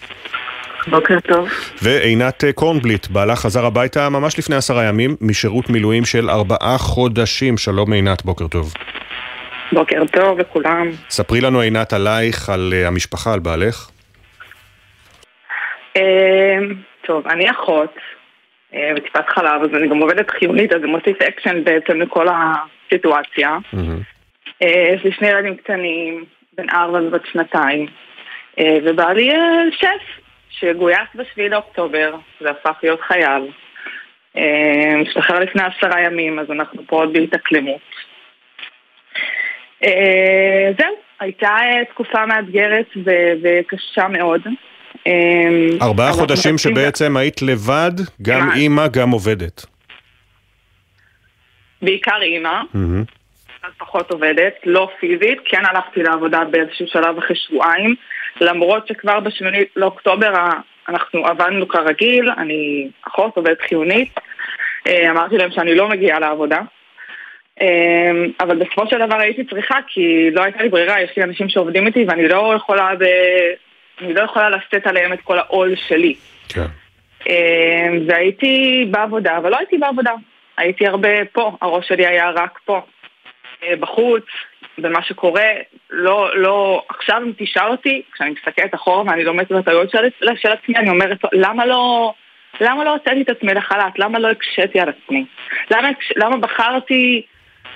בוקר 0.87 1.19
טוב. 1.19 1.47
ועינת 1.81 2.43
קורנבליט, 2.55 3.07
בעלה 3.07 3.35
חזר 3.35 3.65
הביתה 3.65 4.09
ממש 4.09 4.39
לפני 4.39 4.55
עשרה 4.55 4.83
ימים 4.83 5.15
משירות 5.21 5.69
מילואים 5.69 6.05
של 6.05 6.29
ארבעה 6.29 6.77
חודשים. 6.77 7.57
שלום 7.57 7.93
עינת, 7.93 8.25
בוקר 8.25 8.47
טוב. 8.47 8.73
בוקר 9.71 10.03
טוב 10.11 10.39
לכולם. 10.39 10.91
ספרי 11.09 11.41
לנו 11.41 11.61
עינת 11.61 11.93
עלייך, 11.93 12.49
על 12.49 12.73
אה, 12.73 12.87
המשפחה, 12.87 13.33
על 13.33 13.39
בעלך. 13.39 13.89
אה, 15.97 16.01
טוב, 17.07 17.27
אני 17.27 17.51
אחות 17.51 17.93
אה, 18.71 18.75
בטיפת 18.95 19.29
חלב, 19.29 19.61
אז 19.63 19.69
אני 19.73 19.87
גם 19.87 19.97
עובדת 19.97 20.29
חיונית, 20.29 20.73
אז 20.73 20.81
זה 20.81 20.87
מוסיף 20.87 21.21
אקשן 21.21 21.63
בעצם 21.63 22.01
לכל 22.01 22.27
הסיטואציה. 22.27 23.57
יש 24.61 25.03
לי 25.03 25.11
שני 25.11 25.27
ילדים 25.27 25.55
קטנים, 25.55 26.25
בן 26.57 26.69
ארבע 26.69 26.99
ובת 27.01 27.21
שנתיים, 27.31 27.85
ובעלי 28.59 29.31
שף, 29.71 30.21
שגויס 30.49 31.07
בשביעי 31.15 31.49
לאוקטובר, 31.49 32.15
זה 32.41 32.49
הפך 32.49 32.77
להיות 32.83 33.01
חייל. 33.01 33.51
משתחרר 35.01 35.39
לפני 35.39 35.61
עשרה 35.63 36.01
ימים, 36.01 36.39
אז 36.39 36.51
אנחנו 36.51 36.81
פה 36.87 36.95
עוד 36.95 37.13
בהתאקלמות. 37.13 37.81
אה, 39.83 40.71
זהו, 40.79 40.95
הייתה 41.19 41.47
אה, 41.47 41.85
תקופה 41.85 42.25
מאתגרת 42.25 42.87
וקשה 43.43 44.07
מאוד. 44.07 44.41
אה, 45.07 45.13
ארבעה 45.81 46.13
חודשים 46.13 46.57
שבעצם 46.57 47.17
היית 47.17 47.41
לבד, 47.41 47.91
גם 48.21 48.51
אימא, 48.55 48.87
גם 48.87 49.09
עובדת. 49.09 49.65
בעיקר 51.81 52.21
אימא, 52.21 52.61
קצת 53.45 53.67
פחות 53.77 54.11
עובדת, 54.11 54.53
לא 54.65 54.89
פיזית, 54.99 55.37
כן 55.45 55.65
הלכתי 55.65 56.03
לעבודה 56.03 56.43
באיזשהו 56.51 56.87
שלב 56.87 57.17
אחרי 57.17 57.35
שבועיים, 57.35 57.95
למרות 58.41 58.87
שכבר 58.87 59.19
בשמיני 59.19 59.63
לאוקטובר 59.75 60.33
אנחנו 60.89 61.25
עבדנו 61.27 61.67
כרגיל, 61.67 62.29
אני 62.37 62.89
אחות 63.07 63.37
עובדת 63.37 63.61
חיונית, 63.61 64.09
אמרתי 64.87 65.37
להם 65.37 65.51
שאני 65.51 65.75
לא 65.75 65.89
מגיעה 65.89 66.19
לעבודה. 66.19 66.59
אמ, 67.61 68.31
אבל 68.39 68.55
בסופו 68.57 68.87
של 68.89 69.05
דבר 69.05 69.19
הייתי 69.19 69.43
צריכה 69.43 69.77
כי 69.87 70.31
לא 70.31 70.43
הייתה 70.43 70.63
לי 70.63 70.69
ברירה, 70.69 71.01
יש 71.01 71.17
לי 71.17 71.23
אנשים 71.23 71.49
שעובדים 71.49 71.87
איתי 71.87 72.05
ואני 72.07 72.27
לא 72.27 72.53
יכולה 72.55 72.95
ב... 72.99 73.03
אני 74.01 74.13
לא 74.13 74.21
יכולה 74.21 74.49
לשאת 74.49 74.87
עליהם 74.87 75.13
את 75.13 75.21
כל 75.21 75.39
העול 75.39 75.75
שלי. 75.87 76.15
כן. 76.49 76.65
אמ, 77.29 77.99
והייתי 78.07 78.85
בעבודה, 78.91 79.37
אבל 79.37 79.51
לא 79.51 79.57
הייתי 79.57 79.77
בעבודה. 79.77 80.11
הייתי 80.57 80.87
הרבה 80.87 81.09
פה, 81.31 81.51
הראש 81.61 81.87
שלי 81.87 82.07
היה 82.07 82.29
רק 82.29 82.59
פה. 82.65 82.81
אה, 83.63 83.75
בחוץ, 83.75 84.23
במה 84.77 85.03
שקורה, 85.03 85.49
לא, 85.89 86.29
לא, 86.35 86.85
עכשיו 86.89 87.21
אם 87.25 87.31
תשאל 87.37 87.67
אותי, 87.71 88.01
כשאני 88.13 88.29
מסתכלת 88.29 88.75
אחורה 88.75 89.03
ואני 89.05 89.23
לומדת 89.23 89.51
את 89.51 89.57
הטעויות 89.57 89.91
של, 89.91 89.97
של 90.35 90.51
עצמי, 90.51 90.75
אני 90.75 90.89
אומרת, 90.89 91.17
למה 91.33 91.65
לא, 91.65 92.13
למה 92.61 92.83
לא 92.83 92.93
הוצאתי 92.93 93.21
את 93.21 93.29
עצמי 93.29 93.53
לחל"ת? 93.53 93.99
למה 93.99 94.19
לא 94.19 94.27
הקשיתי 94.27 94.79
על 94.79 94.89
עצמי? 94.89 95.25
למה, 95.71 95.89
למה 96.15 96.37
בחרתי 96.37 97.25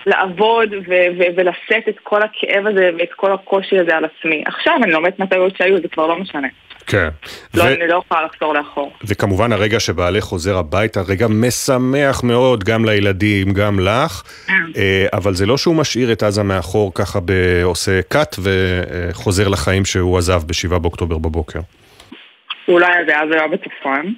לעבוד 0.05 0.73
ו- 0.73 1.07
ו- 1.17 1.35
ולשאת 1.35 1.89
את 1.89 1.99
כל 2.03 2.21
הכאב 2.21 2.67
הזה 2.67 2.89
ואת 2.97 3.13
כל 3.15 3.33
הקושי 3.33 3.79
הזה 3.79 3.95
על 3.95 4.05
עצמי. 4.05 4.43
עכשיו 4.45 4.73
אני 4.83 4.91
לומדת 4.91 5.19
מהטעויות 5.19 5.57
שהיו, 5.57 5.81
זה 5.81 5.87
כבר 5.87 6.07
לא 6.07 6.19
משנה. 6.19 6.47
כן. 6.87 7.07
לא, 7.55 7.63
ו... 7.63 7.67
אני 7.67 7.87
לא 7.87 8.01
יכולה 8.05 8.25
לחזור 8.25 8.53
לאחור. 8.53 8.93
וכמובן 9.03 9.51
הרגע 9.51 9.79
שבעלך 9.79 10.23
חוזר 10.23 10.57
הביתה, 10.57 10.99
רגע 11.09 11.27
משמח 11.29 12.23
מאוד 12.23 12.63
גם 12.63 12.85
לילדים, 12.85 13.53
גם 13.53 13.79
לך, 13.79 14.21
כן. 14.47 14.53
אה, 14.77 15.05
אבל 15.13 15.33
זה 15.33 15.45
לא 15.45 15.57
שהוא 15.57 15.75
משאיר 15.75 16.11
את 16.11 16.23
עזה 16.23 16.43
מאחור 16.43 16.93
ככה 16.93 17.19
עושה 17.63 17.99
cut 18.13 18.39
וחוזר 18.43 19.47
לחיים 19.47 19.85
שהוא 19.85 20.17
עזב 20.17 20.41
ב-7 20.47 20.79
באוקטובר 20.79 21.17
בבוקר. 21.17 21.59
אולי 22.67 22.91
זה 23.07 23.19
אז 23.19 23.29
היה 23.31 23.47
בצפון, 23.47 24.13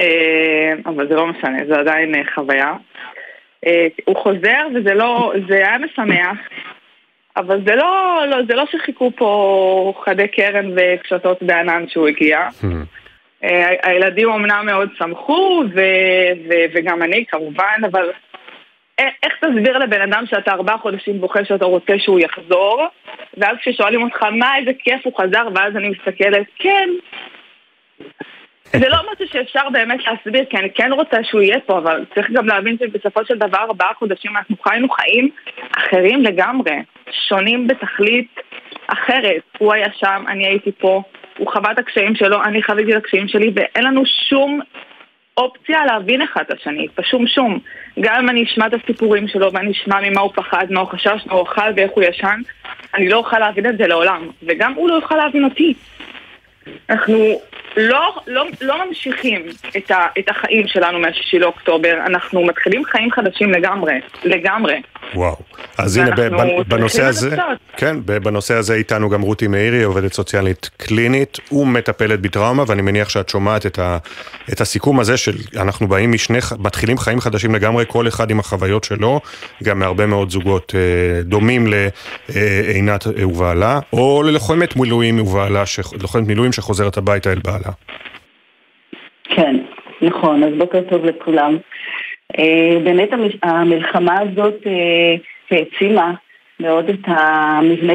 אה, 0.00 0.72
אבל 0.86 1.08
זה 1.08 1.14
לא 1.14 1.26
משנה, 1.26 1.58
זה 1.68 1.80
עדיין 1.80 2.14
אה, 2.14 2.20
חוויה. 2.34 2.72
אה, 3.66 3.86
הוא 4.04 4.16
חוזר 4.16 4.66
וזה 4.74 4.94
לא, 4.94 5.32
זה 5.48 5.56
היה 5.56 5.78
משמח, 5.78 6.38
אבל 7.36 7.60
זה 7.66 7.74
לא, 7.74 8.22
לא, 8.28 8.36
זה 8.48 8.54
לא 8.54 8.64
שחיכו 8.72 9.10
פה 9.16 9.92
חדי 10.04 10.28
קרן 10.28 10.70
וקשתות 10.76 11.42
בענן 11.42 11.88
שהוא 11.88 12.08
הגיע. 12.08 12.48
אה, 13.44 13.68
הילדים 13.82 14.30
אמנם 14.30 14.66
מאוד 14.66 14.88
שמחו, 14.98 15.62
ו- 15.74 16.48
ו- 16.48 16.64
וגם 16.74 17.02
אני 17.02 17.24
כמובן, 17.28 17.80
אבל 17.90 18.10
איך 18.98 19.32
תסביר 19.40 19.78
לבן 19.78 20.00
אדם 20.00 20.24
שאתה 20.26 20.52
ארבעה 20.52 20.78
חודשים 20.78 21.20
בוכה 21.20 21.44
שאתה 21.44 21.64
רוצה 21.64 21.92
שהוא 21.98 22.20
יחזור, 22.20 22.86
ואז 23.36 23.56
כששואלים 23.60 24.02
אותך 24.02 24.22
מה 24.22 24.56
איזה 24.58 24.70
כיף 24.78 25.00
הוא 25.04 25.12
חזר, 25.20 25.48
ואז 25.54 25.76
אני 25.76 25.88
מסתכלת, 25.88 26.46
כן, 26.58 26.88
זה 28.72 28.88
לא 28.88 28.96
משהו 29.12 29.26
שאפשר 29.32 29.68
באמת 29.72 30.00
להסביר, 30.06 30.44
כי 30.50 30.56
אני 30.56 30.70
כן 30.74 30.92
רוצה 30.92 31.16
שהוא 31.24 31.42
יהיה 31.42 31.60
פה, 31.66 31.78
אבל 31.78 32.04
צריך 32.14 32.30
גם 32.30 32.46
להבין 32.46 32.76
שבסופו 32.78 33.20
של 33.24 33.38
דבר 33.38 33.58
ארבעה 33.58 33.94
חודשים 33.98 34.36
אנחנו 34.36 34.56
חיינו 34.62 34.88
חיים 34.88 35.30
אחרים 35.76 36.22
לגמרי, 36.22 36.72
שונים 37.28 37.66
בתכלית 37.66 38.40
אחרת. 38.86 39.42
הוא 39.58 39.72
היה 39.72 39.88
שם, 39.96 40.24
אני 40.28 40.46
הייתי 40.46 40.72
פה, 40.72 41.02
הוא 41.38 41.52
חווה 41.52 41.72
את 41.72 41.78
הקשיים 41.78 42.14
שלו, 42.14 42.42
אני 42.44 42.62
חוויתי 42.62 42.92
את 42.92 42.96
הקשיים 42.96 43.28
שלי, 43.28 43.52
ואין 43.54 43.84
לנו 43.84 44.02
שום 44.28 44.60
אופציה 45.36 45.84
להבין 45.84 46.22
אחד 46.22 46.42
את 46.46 46.50
השני, 46.50 46.86
פשוט 46.94 47.20
שום. 47.26 47.58
גם 48.00 48.14
אם 48.14 48.28
אני 48.28 48.44
אשמע 48.44 48.66
את 48.66 48.74
הסיפורים 48.74 49.28
שלו 49.28 49.52
ואני 49.52 49.72
אשמע 49.72 50.00
ממה 50.02 50.20
הוא 50.20 50.32
פחד, 50.34 50.66
מה 50.70 50.80
הוא 50.80 50.88
חשש, 50.88 51.26
מה 51.26 51.32
הוא 51.32 51.42
אכל 51.42 51.70
ואיך 51.76 51.90
הוא 51.94 52.04
ישן, 52.04 52.40
אני 52.94 53.08
לא 53.08 53.16
אוכל 53.16 53.38
להבין 53.38 53.66
את 53.66 53.78
זה 53.78 53.86
לעולם. 53.86 54.28
וגם 54.42 54.72
הוא 54.72 54.88
לא 54.88 54.94
יוכל 54.94 55.16
להבין 55.16 55.44
אותי. 55.44 55.74
אנחנו 56.90 57.40
לא, 57.76 58.16
לא, 58.26 58.44
לא 58.60 58.88
ממשיכים 58.88 59.42
את, 59.76 59.90
ה, 59.90 60.06
את 60.18 60.28
החיים 60.28 60.66
שלנו 60.66 60.98
מה-6 60.98 61.38
לאוקטובר, 61.38 61.94
אנחנו 62.06 62.46
מתחילים 62.46 62.84
חיים 62.84 63.10
חדשים 63.10 63.52
לגמרי, 63.52 63.92
לגמרי. 64.24 64.80
וואו. 65.14 65.36
אז 65.78 65.96
הנה, 65.96 66.10
בנושא 66.68 67.04
הזה, 67.04 67.30
לנסות. 67.30 67.58
כן, 67.76 67.96
בנושא 68.04 68.54
הזה 68.54 68.74
איתנו 68.74 69.08
גם 69.08 69.20
רותי 69.20 69.46
מאירי, 69.46 69.82
עובדת 69.82 70.12
סוציאלית 70.12 70.70
קלינית 70.76 71.38
ומטפלת 71.52 72.20
בטראומה, 72.20 72.64
ואני 72.66 72.82
מניח 72.82 73.08
שאת 73.08 73.28
שומעת 73.28 73.66
את, 73.66 73.78
ה, 73.78 73.98
את 74.52 74.60
הסיכום 74.60 75.00
הזה 75.00 75.16
של 75.16 75.36
אנחנו 75.56 75.88
באים 75.88 76.12
משני, 76.12 76.38
מתחילים 76.58 76.98
חיים 76.98 77.20
חדשים 77.20 77.54
לגמרי, 77.54 77.84
כל 77.88 78.08
אחד 78.08 78.30
עם 78.30 78.40
החוויות 78.40 78.84
שלו, 78.84 79.20
גם 79.62 79.78
מהרבה 79.78 80.06
מאוד 80.06 80.30
זוגות 80.30 80.74
אה, 80.74 81.22
דומים 81.22 81.66
לעינת 81.66 83.06
ובעלה, 83.06 83.80
או 83.92 84.22
ללוחמת 84.22 84.76
מילואים 84.76 85.20
ובעלה, 85.20 85.64
לוחמת 86.02 86.26
מילואים 86.26 86.52
שחוזרת 86.52 86.96
הביתה 86.96 87.32
אל 87.32 87.38
בעלה. 87.44 87.65
כן, 89.24 89.56
נכון, 90.02 90.42
אז 90.42 90.52
בוקר 90.58 90.80
טוב 90.90 91.04
לכולם. 91.04 91.56
אה, 92.38 92.78
באמת 92.84 93.08
המלחמה 93.42 94.20
הזאת 94.20 94.66
אה, 94.66 95.14
העצימה 95.50 96.12
מאוד 96.60 96.88
את 96.88 97.00
המבנה 97.06 97.92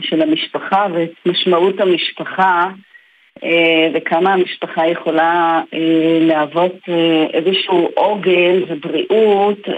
של 0.00 0.22
המשפחה 0.22 0.86
ואת 0.92 1.10
משמעות 1.26 1.80
המשפחה 1.80 2.68
אה, 3.44 3.88
וכמה 3.94 4.32
המשפחה 4.32 4.86
יכולה 4.86 5.60
להוות 6.20 6.76
איזשהו 7.32 7.90
עוגן 7.94 8.62
ובריאות 8.68 9.68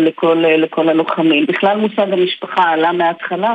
לכל, 0.00 0.44
לכל 0.58 0.88
הלוחמים. 0.88 1.46
בכלל 1.46 1.76
מושג 1.76 2.12
המשפחה 2.12 2.62
עלה 2.70 2.92
מההתחלה 2.92 3.54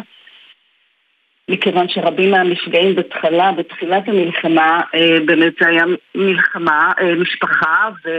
מכיוון 1.50 1.90
שרבים 1.90 2.32
מהנפגעים 2.32 2.96
בתחילה, 2.96 3.52
בתחילת 3.52 4.08
המלחמה, 4.08 4.82
אה, 4.96 5.18
באמת 5.26 5.54
זה 5.60 5.68
היה 5.68 5.84
מלחמה, 6.16 6.92
אה, 7.02 7.16
משפחה, 7.16 7.90
ו, 8.06 8.10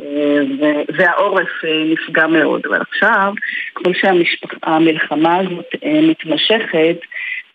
אה, 0.00 0.42
ו, 0.60 0.64
והעורף 0.96 1.48
נפגע 1.92 2.26
מאוד. 2.26 2.62
אבל 2.68 2.80
עכשיו, 2.80 3.32
כמו 3.74 3.92
שהמלחמה 3.94 5.36
הזאת 5.36 5.66
מתמשכת, 6.02 6.96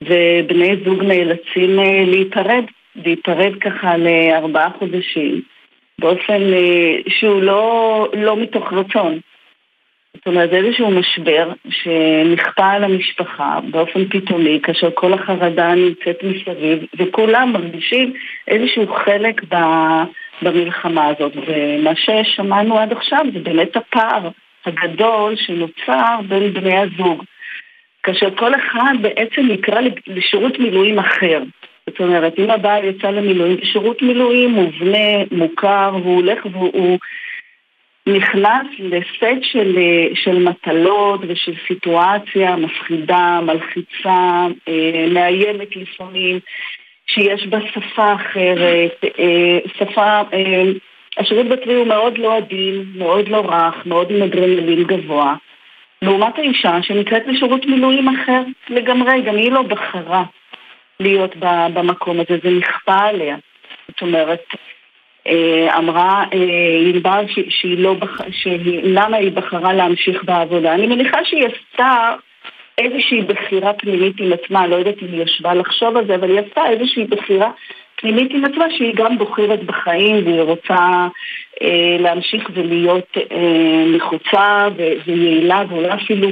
ובני 0.01 0.76
זוג 0.86 1.03
נאלצים 1.03 1.80
להיפרד, 2.06 2.64
להיפרד 2.95 3.51
ככה 3.62 3.97
לארבעה 3.97 4.70
חודשים, 4.80 5.41
באופן 5.99 6.41
שהוא 7.08 7.41
לא, 7.41 8.08
לא 8.14 8.38
מתוך 8.38 8.74
רצון. 8.74 9.20
זאת 10.16 10.28
אומרת, 10.28 10.49
זה 10.49 10.55
איזשהו 10.55 10.91
משבר 10.91 11.51
שנכפה 11.70 12.68
על 12.68 12.84
המשפחה 12.84 13.59
באופן 13.72 14.05
פתאומי, 14.09 14.59
כאשר 14.63 14.89
כל 14.93 15.13
החרדה 15.13 15.76
נמצאת 15.76 16.24
מסביב, 16.24 16.80
וכולם 16.97 17.51
מרגישים 17.53 18.13
איזשהו 18.47 18.88
חלק 18.88 19.41
ב... 19.53 19.55
במלחמה 20.41 21.07
הזאת. 21.07 21.34
ומה 21.47 21.91
ששמענו 21.95 22.80
עד 22.80 22.91
עכשיו 22.91 23.26
זה 23.34 23.39
באמת 23.39 23.76
הפער 23.76 24.30
הגדול 24.66 25.36
שנוצר 25.36 26.20
בין 26.28 26.53
בני 26.53 26.78
הזוג. 26.78 27.24
כאשר 28.03 28.36
כל 28.36 28.55
אחד 28.55 28.93
בעצם 29.01 29.41
נקרא 29.41 29.82
לשירות 30.07 30.59
מילואים 30.59 30.99
אחר. 30.99 31.43
זאת 31.89 31.99
אומרת, 31.99 32.39
אם 32.39 32.49
הבעל 32.49 32.86
יצא 32.86 33.07
למילואים, 33.07 33.57
שירות 33.63 34.01
מילואים 34.01 34.49
מובנה, 34.49 35.24
מוכר, 35.32 35.89
הוא 36.03 36.16
הולך 36.16 36.45
והוא 36.51 36.99
נכנס 38.08 38.68
לסט 38.80 39.43
של, 39.43 39.78
אה, 39.78 40.08
של 40.16 40.43
מטלות 40.43 41.22
ושל 41.28 41.53
סיטואציה 41.68 42.56
מפחידה, 42.56 43.39
מלחיצה, 43.41 44.45
אה, 44.68 45.06
מאיימת 45.12 45.76
לפעמים, 45.76 46.39
שיש 47.08 47.47
בה 47.47 47.58
שפה 47.74 48.14
אחרת, 48.14 49.03
אה, 49.20 49.60
שפה... 49.78 50.22
השירות 51.18 51.45
בצבי 51.45 51.74
הוא 51.74 51.88
מאוד 51.88 52.18
לא 52.18 52.38
עדין, 52.38 52.86
מאוד 52.95 53.28
לא 53.30 53.38
רך, 53.38 53.86
מאוד 53.86 54.12
עם 54.12 54.24
אדרנלין 54.24 54.84
גבוה. 54.84 55.36
לעומת 56.01 56.38
האישה 56.38 56.82
שנקראת 56.82 57.24
לשירות 57.28 57.66
מילואים 57.66 58.08
אחר 58.10 58.41
לגמרי, 58.70 59.22
גם 59.22 59.36
היא 59.36 59.51
לא 59.51 59.62
בחרה 59.62 60.24
להיות 60.99 61.36
במקום 61.74 62.20
הזה, 62.20 62.38
זה 62.43 62.49
נכפה 62.49 62.97
עליה. 62.97 63.36
זאת 63.88 64.01
אומרת, 64.01 64.43
אמרה 65.78 66.24
אה, 66.34 66.90
ענבר 66.94 67.22
שהיא 67.50 67.78
לא. 67.78 67.96
שהיא, 68.32 68.82
למה 68.84 69.18
היא 69.18 69.32
בחרה 69.32 69.74
להמשיך 69.74 70.24
בעבודה. 70.24 70.74
אני 70.74 70.88
מניחה 70.88 71.26
שהיא 71.26 71.46
עשתה 71.46 72.16
איזושהי 72.78 73.22
בחירה 73.22 73.74
פנימית 73.74 74.14
עם 74.20 74.34
עצמה, 74.34 74.68
לא 74.68 74.76
יודעת 74.76 75.02
אם 75.02 75.08
היא 75.12 75.24
ישבה 75.24 75.54
לחשוב 75.54 75.98
על 75.98 76.06
זה, 76.08 76.16
אבל 76.16 76.30
היא 76.30 76.40
עשתה 76.40 76.62
איזושהי 76.70 77.04
בחירה 77.04 77.52
פנימית 77.96 78.32
עם 78.32 78.46
עצמה 78.46 78.66
שהיא 78.70 78.96
גם 78.96 79.18
בוחרת 79.18 79.64
בחיים 79.64 80.26
והיא 80.26 80.42
רוצה 80.42 81.08
אה, 81.62 81.98
להמשיך 82.00 82.50
ולהיות 82.54 83.18
אה, 83.32 83.86
מחוצה 83.96 84.68
ו- 84.78 84.94
ויעילה 85.06 85.64
ואולי 85.70 85.94
אפילו 85.94 86.28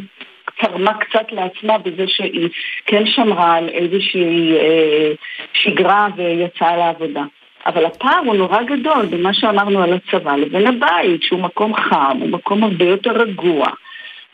תרמה 0.60 0.94
קצת 0.94 1.32
לעצמה 1.32 1.78
בזה 1.78 2.08
שהיא 2.08 2.50
כן 2.86 3.06
שמרה 3.06 3.56
על 3.56 3.70
איזושהי 3.70 4.54
אה, 4.58 5.12
שגרה 5.54 6.08
ויצאה 6.16 6.78
לעבודה. 6.78 7.24
אבל 7.66 7.86
הפער 7.86 8.20
הוא 8.26 8.36
נורא 8.36 8.64
גדול 8.64 9.05
במה 9.05 9.34
שאמרנו 9.34 9.84
על 9.84 9.93
הצבא 9.93 10.36
לבין 10.36 10.68
הבית, 10.68 11.24
שהוא 11.24 11.39
מקום 11.39 11.76
חם, 11.76 12.18
הוא 12.20 12.30
מקום 12.30 12.64
הרבה 12.64 12.86
יותר 12.86 13.11
רגוע, 13.11 13.68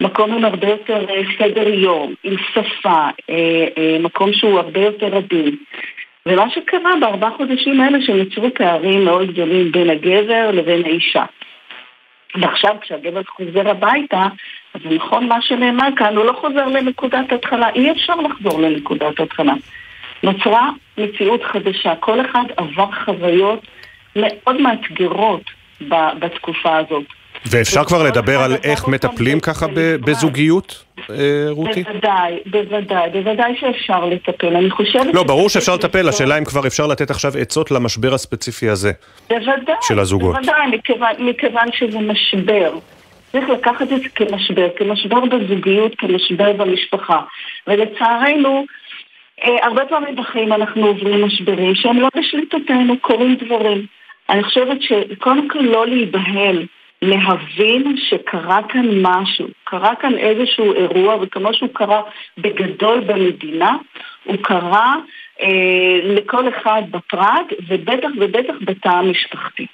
מקום 0.01 0.33
עם 0.33 0.45
הרבה 0.45 0.69
יותר 0.69 1.05
אה, 1.09 1.21
סדר 1.37 1.67
יום, 1.67 2.13
עם 2.23 2.35
שפה, 2.53 3.07
אה, 3.29 3.67
אה, 3.77 3.97
מקום 3.99 4.33
שהוא 4.33 4.59
הרבה 4.59 4.79
יותר 4.79 5.15
עדין. 5.15 5.55
ומה 6.25 6.49
שקרה 6.49 6.91
בארבעה 7.01 7.31
חודשים 7.37 7.81
האלה 7.81 8.01
שנוצרו 8.01 8.47
פערים 8.55 9.05
מאוד 9.05 9.31
גדולים 9.31 9.71
בין 9.71 9.89
הגבר 9.89 10.51
לבין 10.51 10.85
האישה. 10.85 11.25
ועכשיו 12.35 12.75
כשהגבר 12.81 13.21
חוזר 13.23 13.69
הביתה, 13.69 14.23
אז 14.73 14.81
נכון 14.85 15.27
מה 15.27 15.41
שנאמר 15.41 15.87
כאן, 15.95 16.17
הוא 16.17 16.25
לא 16.25 16.33
חוזר 16.33 16.65
לנקודת 16.65 17.31
התחלה, 17.31 17.69
אי 17.69 17.91
אפשר 17.91 18.15
לחזור 18.15 18.61
לנקודת 18.61 19.19
התחלה. 19.19 19.53
נוצרה 20.23 20.69
מציאות 20.97 21.43
חדשה. 21.43 21.95
כל 21.99 22.21
אחד 22.21 22.43
עבר 22.57 22.89
חוויות 23.05 23.67
מאוד 24.15 24.61
מאתגרות 24.61 25.41
בתקופה 26.19 26.77
הזאת. 26.77 27.03
ואפשר 27.45 27.83
כבר 27.83 28.03
לדבר 28.03 28.41
על 28.41 28.55
איך 28.63 28.87
מטפלים 28.87 29.39
ככה 29.39 29.65
בזוגיות, 29.75 30.83
אה, 31.09 31.15
רותי? 31.49 31.83
בוודאי, 31.83 32.39
בוודאי, 32.45 33.09
בוודאי 33.09 33.55
שאפשר 33.59 34.05
לטפל. 34.05 34.55
אני 34.55 34.69
חושבת... 34.69 35.13
לא, 35.13 35.23
ברור 35.23 35.49
שאפשר 35.49 35.75
לטפל, 35.75 36.09
השאלה 36.09 36.37
אם 36.37 36.45
כבר 36.45 36.67
אפשר 36.67 36.87
לתת 36.87 37.11
עכשיו 37.11 37.31
עצות 37.37 37.71
למשבר 37.71 38.13
הספציפי 38.13 38.69
הזה. 38.69 38.91
בוודאי, 39.29 39.75
של 39.81 39.99
הזוגות. 39.99 40.35
בוודאי, 40.35 40.79
מכיוון 41.19 41.67
שזה 41.73 41.99
משבר. 41.99 42.73
צריך 43.31 43.49
לקחת 43.49 43.81
את 43.81 44.01
זה 44.01 44.09
כמשבר, 44.15 44.67
כמשבר 44.77 45.19
בזוגיות, 45.25 45.95
כמשבר 45.97 46.53
במשפחה. 46.53 47.19
ולצערנו, 47.67 48.65
הרבה 49.43 49.85
פעמים 49.85 50.15
בחיים 50.15 50.53
אנחנו 50.53 50.87
עוברים 50.87 51.25
משברים 51.25 51.75
שהם 51.75 51.99
לא 51.99 52.09
בשליטתנו, 52.17 52.99
קורים 52.99 53.35
דברים. 53.35 53.85
אני 54.29 54.43
חושבת 54.43 54.81
שקודם 54.81 55.47
כל 55.49 55.59
לא 55.59 55.87
להיבהל, 55.87 56.65
להבין 57.01 57.95
שקרה 57.97 58.59
כאן 58.69 58.85
משהו, 59.01 59.47
קרה 59.63 59.95
כאן 59.95 60.17
איזשהו 60.17 60.73
אירוע, 60.73 61.15
וכמו 61.21 61.53
שהוא 61.53 61.69
קרה 61.73 62.01
בגדול 62.37 62.99
במדינה, 62.99 63.77
הוא 64.23 64.35
קרה 64.41 64.95
אה, 65.41 65.99
לכל 66.03 66.49
אחד 66.49 66.81
בפרט, 66.91 67.53
ובטח 67.67 68.09
ובטח 68.17 68.53
בתא 68.61 68.89
המשפחתי. 68.89 69.65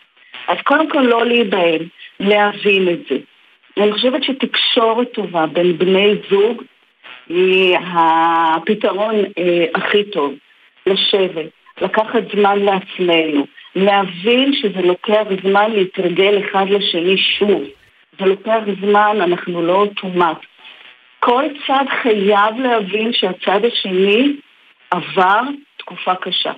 אז 0.47 0.57
קודם 0.63 0.89
כל 0.89 1.01
לא 1.01 1.25
להיבהל, 1.25 1.81
להבין 2.19 2.89
את 2.89 2.99
זה. 3.09 3.17
אני 3.77 3.91
חושבת 3.91 4.23
שתקשורת 4.23 5.11
טובה 5.11 5.45
בין 5.45 5.77
בני 5.77 6.15
זוג 6.29 6.63
היא 7.29 7.77
הפתרון 7.77 9.15
אה, 9.37 9.65
הכי 9.75 10.03
טוב. 10.03 10.33
לשבת, 10.87 11.45
לקחת 11.81 12.23
זמן 12.35 12.59
לעצמנו, 12.59 13.45
להבין 13.75 14.53
שזה 14.53 14.81
לוקח 14.81 15.23
זמן 15.43 15.71
להתרגל 15.71 16.39
אחד 16.39 16.65
לשני 16.69 17.17
שוב. 17.17 17.63
זה 18.19 18.25
לוקח 18.25 18.59
זמן, 18.81 19.17
אנחנו 19.21 19.61
לא 19.61 19.75
אוטומט. 19.75 20.37
כל 21.19 21.43
צד 21.67 21.85
חייב 22.01 22.59
להבין 22.59 23.13
שהצד 23.13 23.65
השני 23.65 24.35
עבר 24.91 25.41
תקופה 25.77 26.15
קשה. 26.15 26.51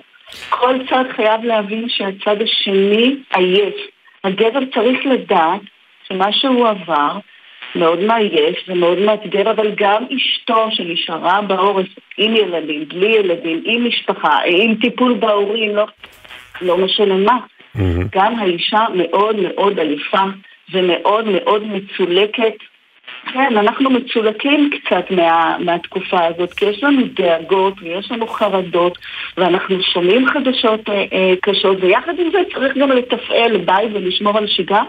כל 0.48 0.74
צד 0.90 1.04
חייב 1.16 1.44
להבין 1.44 1.88
שהצד 1.88 2.42
השני 2.42 3.16
עייף. 3.34 3.74
הגבר 4.24 4.60
צריך 4.74 5.06
לדעת 5.06 5.60
שמה 6.08 6.32
שהוא 6.32 6.68
עבר 6.68 7.18
מאוד 7.76 8.00
מעייף 8.00 8.56
ומאוד 8.68 8.98
מאתגר, 8.98 9.50
אבל 9.50 9.70
גם 9.76 10.04
אשתו 10.16 10.66
שנשארה 10.70 11.42
בעורף 11.42 11.86
עם 12.16 12.36
ילדים, 12.36 12.88
בלי 12.88 13.06
ילדים, 13.06 13.62
עם 13.64 13.88
משפחה, 13.88 14.38
עם 14.46 14.74
טיפול 14.74 15.14
בהורים, 15.14 15.76
לא, 15.76 15.86
לא 16.60 16.76
משנה 16.76 17.14
מה. 17.14 17.38
Mm-hmm. 17.76 17.80
גם 18.12 18.38
האישה 18.38 18.84
מאוד 18.94 19.36
מאוד 19.36 19.78
עייפה 19.78 20.24
ומאוד 20.72 21.24
מאוד 21.28 21.62
מצולקת. 21.66 22.54
כן, 23.32 23.56
אנחנו 23.56 23.90
מצולקים 23.90 24.70
קצת 24.70 25.10
מה, 25.10 25.56
מהתקופה 25.58 26.24
הזאת, 26.24 26.52
כי 26.52 26.64
יש 26.64 26.82
לנו 26.84 27.02
דאגות 27.14 27.74
ויש 27.82 28.12
לנו 28.12 28.26
חרדות, 28.26 28.98
ואנחנו 29.36 29.82
שומעים 29.82 30.28
חדשות 30.28 30.88
אה, 30.88 31.04
אה, 31.12 31.34
קשות, 31.42 31.76
ויחד 31.80 32.18
עם 32.18 32.30
זה 32.32 32.38
צריך 32.54 32.76
גם 32.76 32.90
לתפעל 32.90 33.56
בית 33.56 33.90
ולשמור 33.94 34.38
על 34.38 34.46
שגרה, 34.46 34.82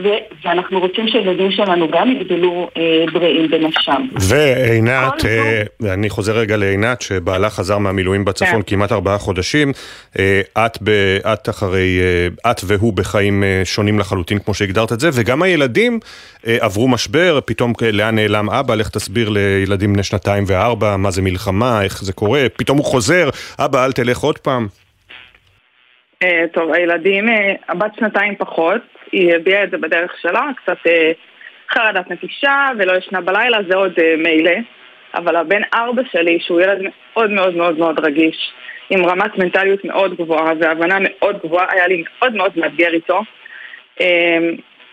ואנחנו 0.00 0.80
רוצים 0.80 1.08
שהילדים 1.08 1.50
שלנו 1.50 1.88
גם 1.90 2.10
יגדלו 2.10 2.70
אה, 2.76 3.04
בריאים 3.12 3.50
בנפשם. 3.50 4.02
ועינת, 4.28 5.24
אה, 5.24 5.92
אני 5.94 6.10
חוזר 6.10 6.32
רגע 6.32 6.56
לעינת, 6.56 7.02
שבעלה 7.02 7.50
חזר 7.50 7.78
מהמילואים 7.78 8.24
בצפון 8.24 8.62
כן. 8.62 8.62
כמעט 8.66 8.92
ארבעה 8.92 9.18
חודשים. 9.18 9.72
אה, 10.18 10.40
את, 10.66 10.78
ב, 10.82 10.90
את 11.32 11.48
אחרי, 11.48 12.00
אה, 12.00 12.50
את 12.50 12.60
והוא 12.64 12.92
בחיים 12.92 13.44
אה, 13.44 13.60
שונים 13.64 13.98
לחלוטין, 13.98 14.38
כמו 14.38 14.54
שהגדרת 14.54 14.92
את 14.92 15.00
זה, 15.00 15.08
וגם 15.12 15.42
הילדים 15.42 16.00
אה, 16.46 16.56
עברו 16.60 16.88
משבר, 16.88 17.38
פתאום 17.44 17.72
לאן 17.92 18.14
נעלם 18.14 18.50
אבא, 18.50 18.74
לך 18.74 18.88
תסביר 18.88 19.28
לילדים 19.28 19.92
בני 19.92 20.02
שנתיים 20.02 20.44
וארבע, 20.46 20.96
מה 20.96 21.10
זה 21.10 21.22
מלחמה, 21.22 21.82
איך 21.82 22.04
זה 22.04 22.12
קורה, 22.12 22.46
פתאום 22.56 22.78
הוא 22.78 22.86
חוזר, 22.86 23.28
אבא, 23.58 23.84
אל 23.84 23.92
תלך 23.92 24.18
עוד 24.18 24.38
פעם. 24.38 24.66
אה, 26.22 26.44
טוב, 26.52 26.72
הילדים, 26.72 27.28
אה, 27.28 27.52
הבת 27.68 27.92
שנתיים 27.98 28.34
פחות, 28.38 28.82
היא 29.12 29.34
הביעה 29.34 29.64
את 29.64 29.70
זה 29.70 29.78
בדרך 29.78 30.14
שלה, 30.22 30.48
קצת 30.56 30.86
אה, 30.86 31.12
חרדת 31.70 32.10
נטישה 32.10 32.66
ולא 32.78 32.92
ישנה 32.96 33.20
בלילה, 33.20 33.58
זה 33.68 33.76
עוד 33.76 33.92
מילא. 34.18 34.54
אבל 35.14 35.36
הבן 35.36 35.62
ארבע 35.74 36.02
שלי, 36.12 36.38
שהוא 36.40 36.60
ילד 36.60 36.78
מאוד 36.82 37.30
מאוד 37.30 37.56
מאוד 37.56 37.78
מאוד 37.78 38.04
רגיש, 38.04 38.52
עם 38.90 39.06
רמת 39.06 39.38
מנטליות 39.38 39.84
מאוד 39.84 40.16
גבוהה 40.16 40.52
והבנה 40.60 40.96
מאוד 41.00 41.38
גבוהה, 41.44 41.66
היה 41.70 41.86
לי 41.86 42.04
מאוד 42.18 42.34
מאוד 42.34 42.52
מאתגר 42.56 42.92
איתו. 42.92 43.22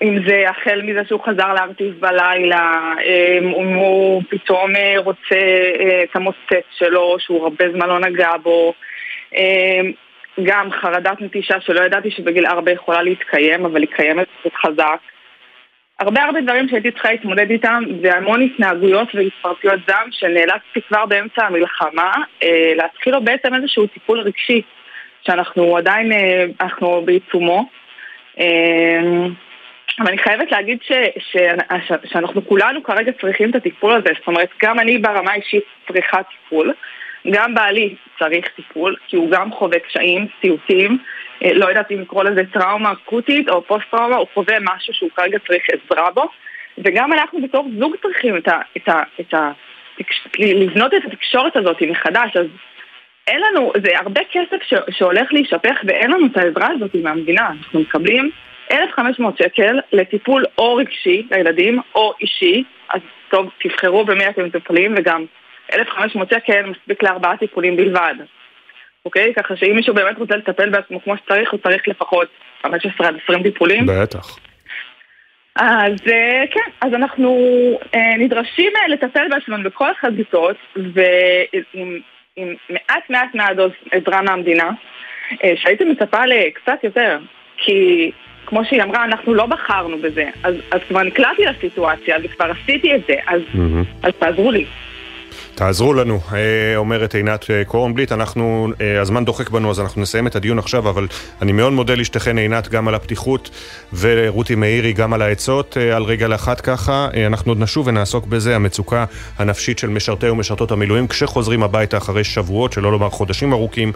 אם 0.01 0.27
זה 0.27 0.49
החל 0.49 0.81
מזה 0.81 1.01
שהוא 1.07 1.23
חזר 1.23 1.53
להרטיב 1.53 1.99
בלילה, 1.99 2.93
אם 3.39 3.73
הוא 3.73 4.21
פתאום 4.29 4.71
רוצה 4.97 5.39
את 6.03 6.15
המוסט 6.15 6.53
שלו, 6.77 7.15
שהוא 7.19 7.43
הרבה 7.43 7.65
זמן 7.71 7.87
לא 7.89 7.99
נגע 7.99 8.31
בו. 8.43 8.73
גם 10.43 10.71
חרדת 10.71 11.21
נטישה 11.21 11.61
שלא 11.61 11.81
ידעתי 11.81 12.11
שבגיל 12.11 12.45
ארבע 12.45 12.71
יכולה 12.71 13.01
להתקיים, 13.01 13.65
אבל 13.65 13.81
היא 13.81 13.89
קיימת 13.95 14.27
קצת 14.39 14.55
חזק. 14.55 14.99
הרבה 15.99 16.23
הרבה 16.23 16.41
דברים 16.41 16.69
שהייתי 16.69 16.91
צריכה 16.91 17.11
להתמודד 17.11 17.49
איתם, 17.49 17.83
והמון 18.01 18.41
התנהגויות 18.41 19.15
והתפרצויות 19.15 19.79
זעם 19.87 20.11
שנאלצתי 20.11 20.81
כבר 20.87 21.05
באמצע 21.05 21.45
המלחמה 21.45 22.11
אה, 22.43 22.73
להתחיל 22.75 23.13
לו 23.13 23.21
בעצם 23.21 23.55
איזשהו 23.55 23.87
טיפול 23.87 24.19
רגשי, 24.19 24.61
שאנחנו 25.21 25.77
עדיין, 25.77 26.11
אה, 26.11 26.45
אנחנו 26.61 27.01
בעיצומו. 27.05 27.69
אה, 28.39 28.45
אבל 29.99 30.07
אני 30.07 30.17
חייבת 30.17 30.51
להגיד 30.51 30.77
ש, 30.81 30.91
ש, 31.19 31.37
ש, 31.87 31.91
שאנחנו 32.11 32.47
כולנו 32.47 32.83
כרגע 32.83 33.11
צריכים 33.21 33.49
את 33.49 33.55
הטיפול 33.55 33.93
הזה, 33.93 34.09
זאת 34.19 34.27
אומרת, 34.27 34.49
גם 34.63 34.79
אני 34.79 34.97
ברמה 34.97 35.31
האישית 35.31 35.63
צריכה 35.87 36.17
טיפול. 36.23 36.73
גם 37.31 37.53
בעלי 37.53 37.95
צריך 38.19 38.47
טיפול, 38.55 38.95
כי 39.07 39.15
הוא 39.15 39.31
גם 39.31 39.51
חווה 39.51 39.79
קשיים, 39.79 40.27
סיוטים, 40.41 40.97
אה, 41.43 41.53
לא 41.53 41.65
יודעת 41.65 41.91
אם 41.91 42.01
לקרוא 42.01 42.23
לזה 42.23 42.41
טראומה 42.53 42.91
אקוטית 42.91 43.49
או 43.49 43.61
פוסט 43.61 43.85
טראומה, 43.91 44.15
הוא 44.15 44.27
חווה 44.33 44.55
משהו 44.61 44.93
שהוא 44.93 45.09
כרגע 45.15 45.37
צריך 45.47 45.63
עזרה 45.69 46.11
בו, 46.11 46.29
וגם 46.77 47.13
אנחנו 47.13 47.41
בתור 47.41 47.67
זוג 47.79 47.95
צריכים 48.01 48.37
את 48.37 48.47
ה, 48.47 48.59
את 48.77 48.89
ה, 48.89 49.03
את 49.19 49.33
ה, 49.33 49.51
לבנות 50.39 50.93
את 50.93 51.05
התקשורת 51.05 51.55
הזאת 51.55 51.81
מחדש, 51.81 52.37
אז 52.37 52.45
אין 53.27 53.41
לנו, 53.41 53.71
זה 53.83 53.91
הרבה 53.99 54.21
כסף 54.31 54.63
ש, 54.63 54.73
שהולך 54.89 55.33
להישפך 55.33 55.81
ואין 55.83 56.11
לנו 56.11 56.25
את 56.25 56.37
העזרה 56.37 56.67
הזאת 56.75 56.95
מהמדינה, 57.03 57.47
אנחנו 57.47 57.79
מקבלים 57.79 58.29
1,500 58.71 59.37
שקל 59.37 59.79
לטיפול 59.91 60.45
או 60.57 60.75
רגשי 60.75 61.27
לילדים 61.31 61.79
או 61.95 62.13
אישי, 62.21 62.63
אז 62.93 63.01
טוב, 63.29 63.49
תבחרו 63.63 64.05
במי 64.05 64.27
אתם 64.27 64.45
מטפלים 64.45 64.95
וגם 64.97 65.25
1,500 65.73 66.29
שקל 66.29 66.65
מספיק 66.65 67.03
לארבעה 67.03 67.37
טיפולים 67.37 67.75
בלבד. 67.75 68.15
אוקיי? 69.05 69.33
ככה 69.33 69.55
שאם 69.55 69.75
מישהו 69.75 69.93
באמת 69.93 70.17
רוצה 70.17 70.35
לטפל 70.35 70.69
בעצמו 70.69 71.03
כמו 71.03 71.17
שצריך, 71.17 71.51
הוא 71.51 71.59
צריך 71.63 71.87
לפחות 71.87 72.27
15 72.61 73.07
עד 73.07 73.15
20 73.23 73.43
טיפולים. 73.43 73.85
בטח. 73.85 74.39
אז 75.55 75.93
אה, 76.11 76.43
כן, 76.51 76.71
אז 76.81 76.93
אנחנו 76.93 77.39
אה, 77.95 78.17
נדרשים 78.17 78.71
אה, 78.75 78.87
לטפל 78.87 79.27
בעצמנו 79.29 79.63
בכל 79.63 79.91
החזיתות 79.91 80.55
ועם 80.75 81.99
עם 82.35 82.55
מעט 82.69 83.09
מעט 83.09 83.35
מעט 83.35 83.57
עזרה 83.91 84.21
מהמדינה, 84.21 84.69
שהייתי 85.55 85.85
מצפה 85.85 86.25
לקצת 86.25 86.83
יותר, 86.83 87.17
כי 87.57 88.11
כמו 88.45 88.65
שהיא 88.65 88.83
אמרה, 88.83 89.03
אנחנו 89.03 89.33
לא 89.33 89.45
בחרנו 89.45 89.97
בזה, 89.97 90.29
אז, 90.43 90.55
אז 90.71 90.79
כבר 90.87 91.03
נקלעתי 91.03 91.45
לסיטואציה 91.45 92.17
וכבר 92.23 92.51
עשיתי 92.51 92.95
את 92.95 93.01
זה, 93.07 93.15
אז, 93.27 93.41
mm-hmm. 93.41 94.07
אז 94.07 94.13
תעזרו 94.19 94.51
לי. 94.51 94.65
תעזרו 95.59 95.93
לנו, 95.93 96.19
אה, 96.33 96.75
אומרת 96.75 97.15
עינת 97.15 97.45
אה, 97.49 97.63
קורנבליט. 97.65 98.11
אנחנו, 98.11 98.67
אה, 98.81 99.01
הזמן 99.01 99.25
דוחק 99.25 99.49
בנו 99.49 99.71
אז 99.71 99.79
אנחנו 99.79 100.01
נסיים 100.01 100.27
את 100.27 100.35
הדיון 100.35 100.59
עכשיו, 100.59 100.89
אבל 100.89 101.07
אני 101.41 101.51
מאוד 101.51 101.73
מודה 101.73 101.95
לשתיכן 101.95 102.37
עינת 102.37 102.67
גם 102.67 102.87
על 102.87 102.95
הפתיחות 102.95 103.49
ורותי 103.99 104.55
מאירי 104.55 104.93
גם 104.93 105.13
על 105.13 105.21
העצות 105.21 105.77
על 105.95 106.03
רגע 106.03 106.27
לאחת 106.27 106.61
ככה. 106.61 107.07
אנחנו 107.27 107.51
עוד 107.51 107.59
נשוב 107.59 107.87
ונעסוק 107.87 108.25
בזה, 108.25 108.55
המצוקה 108.55 109.05
הנפשית 109.37 109.79
של 109.79 109.89
משרתי 109.89 110.29
ומשרתות 110.29 110.71
המילואים 110.71 111.07
כשחוזרים 111.07 111.63
הביתה 111.63 111.97
אחרי 111.97 112.23
שבועות, 112.23 112.73
שלא 112.73 112.91
לומר 112.91 113.09
חודשים 113.09 113.53
ארוכים, 113.53 113.91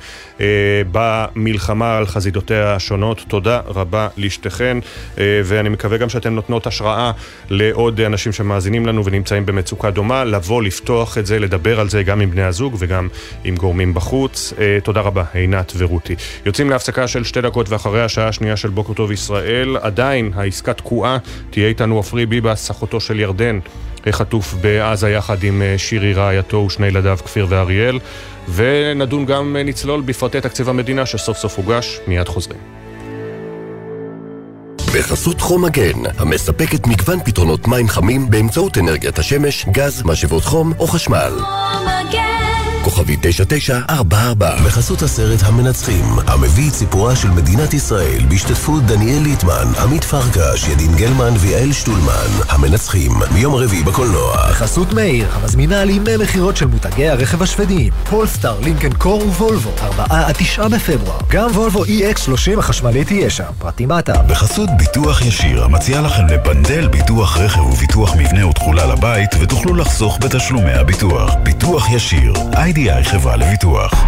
במלחמה 0.91 1.97
על 1.97 2.05
חזיתותיה 2.05 2.75
השונות. 2.75 3.25
תודה 3.27 3.61
רבה 3.65 4.07
לשתיכן, 4.17 4.77
ואני 5.17 5.69
מקווה 5.69 5.97
גם 5.97 6.09
שאתן 6.09 6.33
נותנות 6.33 6.67
השראה 6.67 7.11
לעוד 7.49 8.01
אנשים 8.01 8.31
שמאזינים 8.31 8.85
לנו 8.85 9.05
ונמצאים 9.05 9.45
במצוקה 9.45 9.91
דומה, 9.91 10.23
לבוא, 10.23 10.63
לפתוח 10.63 11.17
את 11.17 11.25
זה. 11.25 11.39
לדבר 11.53 11.79
על 11.79 11.89
זה 11.89 12.03
גם 12.03 12.21
עם 12.21 12.31
בני 12.31 12.43
הזוג 12.43 12.75
וגם 12.79 13.07
עם 13.43 13.55
גורמים 13.55 13.93
בחוץ. 13.93 14.53
אה, 14.59 14.77
תודה 14.83 15.01
רבה, 15.01 15.23
עינת 15.33 15.73
ורותי. 15.77 16.15
יוצאים 16.45 16.69
להפסקה 16.69 17.07
של 17.07 17.23
שתי 17.23 17.41
דקות 17.41 17.69
ואחרי 17.69 18.01
השעה 18.01 18.27
השנייה 18.27 18.57
של 18.57 18.69
בוקר 18.69 18.93
טוב 18.93 19.11
ישראל. 19.11 19.77
עדיין 19.81 20.31
העסקה 20.35 20.73
תקועה, 20.73 21.17
תהיה 21.49 21.67
איתנו 21.67 21.99
עפרי 21.99 22.25
ביבס, 22.25 22.71
אחותו 22.71 22.99
של 22.99 23.19
ירדן. 23.19 23.59
חטוף 24.11 24.53
בעזה 24.53 25.09
יחד 25.09 25.43
עם 25.43 25.61
אה, 25.61 25.77
שירי 25.77 26.13
רעייתו 26.13 26.57
ושני 26.57 26.87
ילדיו 26.87 27.17
כפיר 27.25 27.45
ואריאל 27.49 27.99
ונדון 28.55 29.25
גם, 29.25 29.55
אה, 29.59 29.63
נצלול 29.63 30.01
בפרטי 30.01 30.41
תקציב 30.41 30.69
המדינה 30.69 31.05
שסוף 31.05 31.37
סוף 31.37 31.57
הוגש, 31.57 31.99
מיד 32.07 32.27
חוזרים. 32.27 32.82
בחסות 34.93 35.41
חום 35.41 35.65
מגן, 35.65 35.99
המספקת 36.17 36.87
מגוון 36.87 37.19
פתרונות 37.25 37.67
מים 37.67 37.87
חמים 37.87 38.29
באמצעות 38.29 38.77
אנרגיית 38.77 39.19
השמש, 39.19 39.65
גז, 39.71 40.03
משאבות 40.05 40.43
חום 40.43 40.73
או 40.79 40.87
חשמל. 40.87 41.33
חום 41.39 41.85
מגן 41.85 42.32
כוכבי 42.83 43.17
9944 43.21 44.55
בחסות 44.65 45.01
הסרט 45.01 45.39
המנצחים, 45.43 46.05
המביא 46.27 46.69
את 46.69 46.73
סיפורה 46.73 47.15
של 47.15 47.29
מדינת 47.29 47.73
ישראל 47.73 48.21
בהשתתפות 48.29 48.83
דניאל 48.85 49.23
ליטמן, 49.23 49.67
עמית 49.81 50.03
פרקש, 50.03 50.67
ידין 50.67 50.95
גלמן 50.95 51.33
ויעל 51.39 51.71
שטולמן. 51.73 52.29
המנצחים, 52.49 53.11
מיום 53.33 53.55
רביעי 53.55 53.83
בקולנוע. 53.83 54.49
בחסות 54.49 54.93
מאיר, 54.93 55.27
המזמינה 55.33 55.81
על 55.81 55.89
ימי 55.89 56.17
מכירות 56.17 56.57
של 56.57 56.65
מותגי 56.65 57.09
הרכב 57.09 57.43
השוודיים, 57.43 57.93
פולסטאר, 58.09 58.59
לינקן 58.59 58.93
קור 58.93 59.23
ווולבו, 59.27 59.71
4 59.81 60.05
עד 60.09 60.35
9 60.37 60.67
בפברואר. 60.67 61.19
גם 61.29 61.49
וולבו 61.51 61.85
EX30 61.85 62.59
החשמלית 62.59 63.07
תהיה 63.07 63.29
שם, 63.29 63.43
פרטים 63.59 63.87
באתר. 63.87 64.21
בחסות 64.27 64.69
ביטוח 64.77 65.21
ישיר, 65.21 65.63
המציע 65.63 66.01
לכם 66.01 66.27
לבנדל 66.27 66.87
ביטוח 66.87 67.37
רכב 67.37 67.61
וביטוח 67.61 68.15
מבנה 68.15 68.47
ותכולה 68.47 68.85
לבית, 68.85 69.29
ותוכלו 69.39 69.75
לחסוך 69.75 70.17
בתשלומי 70.21 70.73
הביטוח. 70.73 71.33
ביטוח 71.43 71.89
ישיר, 71.91 72.33
איי-די-איי 72.77 73.03
חברה 73.03 73.35
לביטוח. 73.35 74.05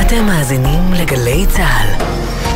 אתם 0.00 0.26
מאזינים 0.26 0.92
לגלי 0.92 1.46
צה"ל. 1.48 2.49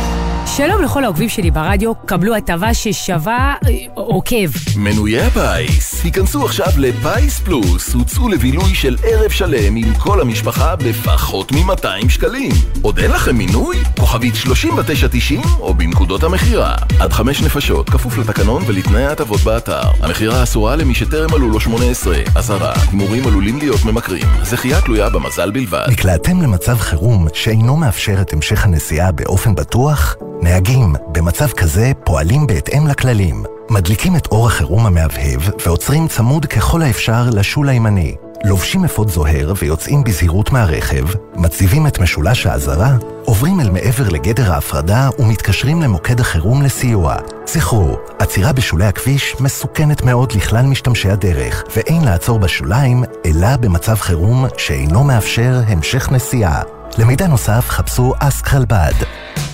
שלום 0.45 0.81
לכל 0.81 1.03
העוקבים 1.03 1.29
שלי 1.29 1.51
ברדיו, 1.51 1.95
קבלו 2.05 2.35
הטבה 2.35 2.73
ששווה 2.73 3.53
אה, 3.67 3.71
עוקב. 3.93 4.49
מנויי 4.77 5.21
הפיס, 5.21 6.03
היכנסו 6.03 6.45
עכשיו 6.45 6.67
לפיס 6.77 7.39
פלוס, 7.39 7.93
הוצאו 7.93 8.29
לבילוי 8.29 8.75
של 8.75 8.97
ערב 9.03 9.31
שלם 9.31 9.75
עם 9.75 9.93
כל 9.93 10.21
המשפחה 10.21 10.75
בפחות 10.75 11.51
מ-200 11.51 12.09
שקלים. 12.09 12.51
עוד 12.81 12.99
אין 12.99 13.11
לכם 13.11 13.35
מינוי? 13.35 13.77
כוכבית 13.99 14.35
3990 14.35 15.41
או 15.59 15.73
בנקודות 15.73 16.23
המכירה. 16.23 16.75
עד 16.99 17.13
חמש 17.13 17.41
נפשות, 17.41 17.89
כפוף 17.89 18.17
לתקנון 18.17 18.63
ולתנאי 18.67 19.05
ההטבות 19.05 19.41
באתר. 19.41 19.81
המכירה 20.01 20.43
אסורה 20.43 20.75
למי 20.75 20.95
שטרם 20.95 21.29
מלאו 21.31 21.49
לו 21.49 21.59
18. 21.59 22.17
אזהרה, 22.35 22.73
הימורים 22.91 23.27
עלולים 23.27 23.57
להיות 23.57 23.85
ממכרים. 23.85 24.27
זכייה 24.43 24.81
תלויה 24.81 25.09
במזל 25.09 25.51
בלבד. 25.51 25.85
נקלעתם 25.89 26.41
למצב 26.41 26.75
חירום 26.77 27.27
שאינו 27.33 27.77
מאפשר 27.77 28.21
את 28.21 28.33
המשך 28.33 28.65
הנסיעה 28.65 29.11
באופן 29.11 29.55
בטוח? 29.55 30.15
נהגים, 30.41 30.95
במצב 31.11 31.47
כזה 31.47 31.91
פועלים 32.03 32.47
בהתאם 32.47 32.87
לכללים. 32.87 33.43
מדליקים 33.69 34.15
את 34.15 34.27
אור 34.27 34.47
החירום 34.47 34.85
המהבהב 34.85 35.41
ועוצרים 35.65 36.07
צמוד 36.07 36.45
ככל 36.45 36.81
האפשר 36.81 37.29
לשול 37.33 37.69
הימני. 37.69 38.15
לובשים 38.43 38.85
אפוד 38.85 39.09
זוהר 39.09 39.53
ויוצאים 39.61 40.03
בזהירות 40.03 40.51
מהרכב, 40.51 41.05
מציבים 41.35 41.87
את 41.87 41.99
משולש 41.99 42.45
האזהרה, 42.45 42.97
עוברים 43.25 43.59
אל 43.59 43.69
מעבר 43.69 44.09
לגדר 44.09 44.51
ההפרדה 44.53 45.09
ומתקשרים 45.19 45.81
למוקד 45.81 46.19
החירום 46.19 46.61
לסיוע. 46.61 47.15
זכרו, 47.47 47.97
עצירה 48.19 48.53
בשולי 48.53 48.85
הכביש 48.85 49.35
מסוכנת 49.39 50.01
מאוד 50.01 50.31
לכלל 50.31 50.65
משתמשי 50.65 51.09
הדרך, 51.09 51.63
ואין 51.75 52.03
לעצור 52.03 52.39
בשוליים, 52.39 53.03
אלא 53.25 53.57
במצב 53.57 53.95
חירום 53.95 54.45
שאינו 54.57 55.03
מאפשר 55.03 55.61
המשך 55.67 56.11
נסיעה. 56.11 56.61
למידע 56.97 57.27
נוסף 57.27 57.65
חפשו 57.69 58.13
אסק 58.19 58.47
חלבד. 58.47 58.93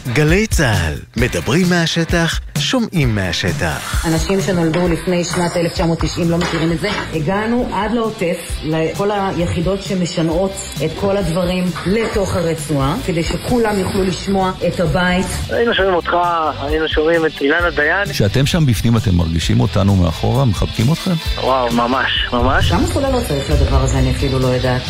גלי 0.07 0.47
צה"ל, 0.47 0.93
מדברים 1.17 1.69
מהשטח, 1.69 2.39
שומעים 2.59 3.15
מהשטח. 3.15 4.05
אנשים 4.07 4.41
שנולדו 4.41 4.87
לפני 4.87 5.23
שנת 5.23 5.57
1990 5.57 6.29
לא 6.29 6.37
מכירים 6.37 6.71
את 6.71 6.79
זה. 6.79 6.89
הגענו 7.13 7.69
עד 7.73 7.91
לעוטף, 7.91 8.37
לכל 8.63 9.11
היחידות 9.11 9.83
שמשנעות 9.83 10.51
את 10.85 10.91
כל 10.99 11.17
הדברים 11.17 11.63
לתוך 11.85 12.35
הרצועה, 12.35 12.95
כדי 13.05 13.23
שכולם 13.23 13.79
יוכלו 13.79 14.03
לשמוע 14.03 14.51
את 14.67 14.79
הבית. 14.79 15.25
היינו 15.49 15.73
שומעים 15.73 15.95
אותך, 15.95 16.13
היינו 16.61 16.87
שומעים 16.89 17.25
את 17.25 17.41
אילנה 17.41 17.69
דיין. 17.69 18.07
כשאתם 18.11 18.45
שם 18.45 18.65
בפנים 18.65 18.97
אתם 18.97 19.15
מרגישים 19.15 19.59
אותנו 19.59 19.95
מאחורה, 19.95 20.45
מחבקים 20.45 20.93
אתכם? 20.93 21.11
וואו, 21.37 21.73
ממש, 21.73 22.11
ממש. 22.33 22.69
כמה 22.71 22.87
סוללות 22.87 23.23
צריך 23.27 23.49
לדבר 23.49 23.83
הזה, 23.83 23.99
אני 23.99 24.11
אפילו 24.11 24.39
לא 24.39 24.47
יודעת. 24.47 24.81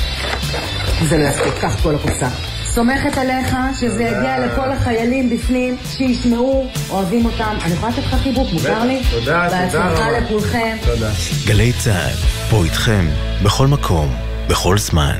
זה 1.10 1.18
לא 1.18 1.24
יספיק, 1.24 1.54
קח 1.62 1.84
כל 1.84 1.96
הקופסה. 1.96 2.51
סומכת 2.74 3.18
עליך 3.18 3.56
שזה 3.80 4.04
יגיע 4.04 4.48
לכל 4.48 4.72
החיילים 4.72 5.30
בפנים, 5.30 5.78
שישמעו, 5.86 6.68
אוהבים 6.90 7.26
אותם. 7.26 7.56
אני 7.66 7.74
יכולה 7.74 7.92
לתת 7.92 8.04
לך 8.04 8.16
חיבוק, 8.16 8.48
מותר 8.54 8.84
לי? 8.84 9.02
תודה, 9.12 9.46
תודה 9.46 9.50
בהצלחה 9.50 10.12
לכולכם. 10.12 10.78
תודה. 10.86 11.10
גלי 11.46 11.74
צה"ל, 11.74 12.16
פה 12.50 12.64
איתכם, 12.64 13.06
בכל 13.44 13.68
מקום, 13.68 14.16
בכל 14.48 14.78
זמן. 14.78 15.16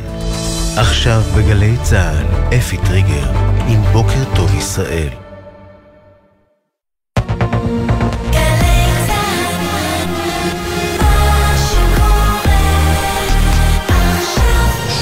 עכשיו 0.78 1.22
בגלי 1.38 1.76
צה"ל, 1.84 2.56
אפי 2.58 2.78
טריגר, 2.78 3.32
עם 3.68 3.82
בוקר 3.82 4.36
טוב 4.36 4.56
ישראל. 4.58 5.10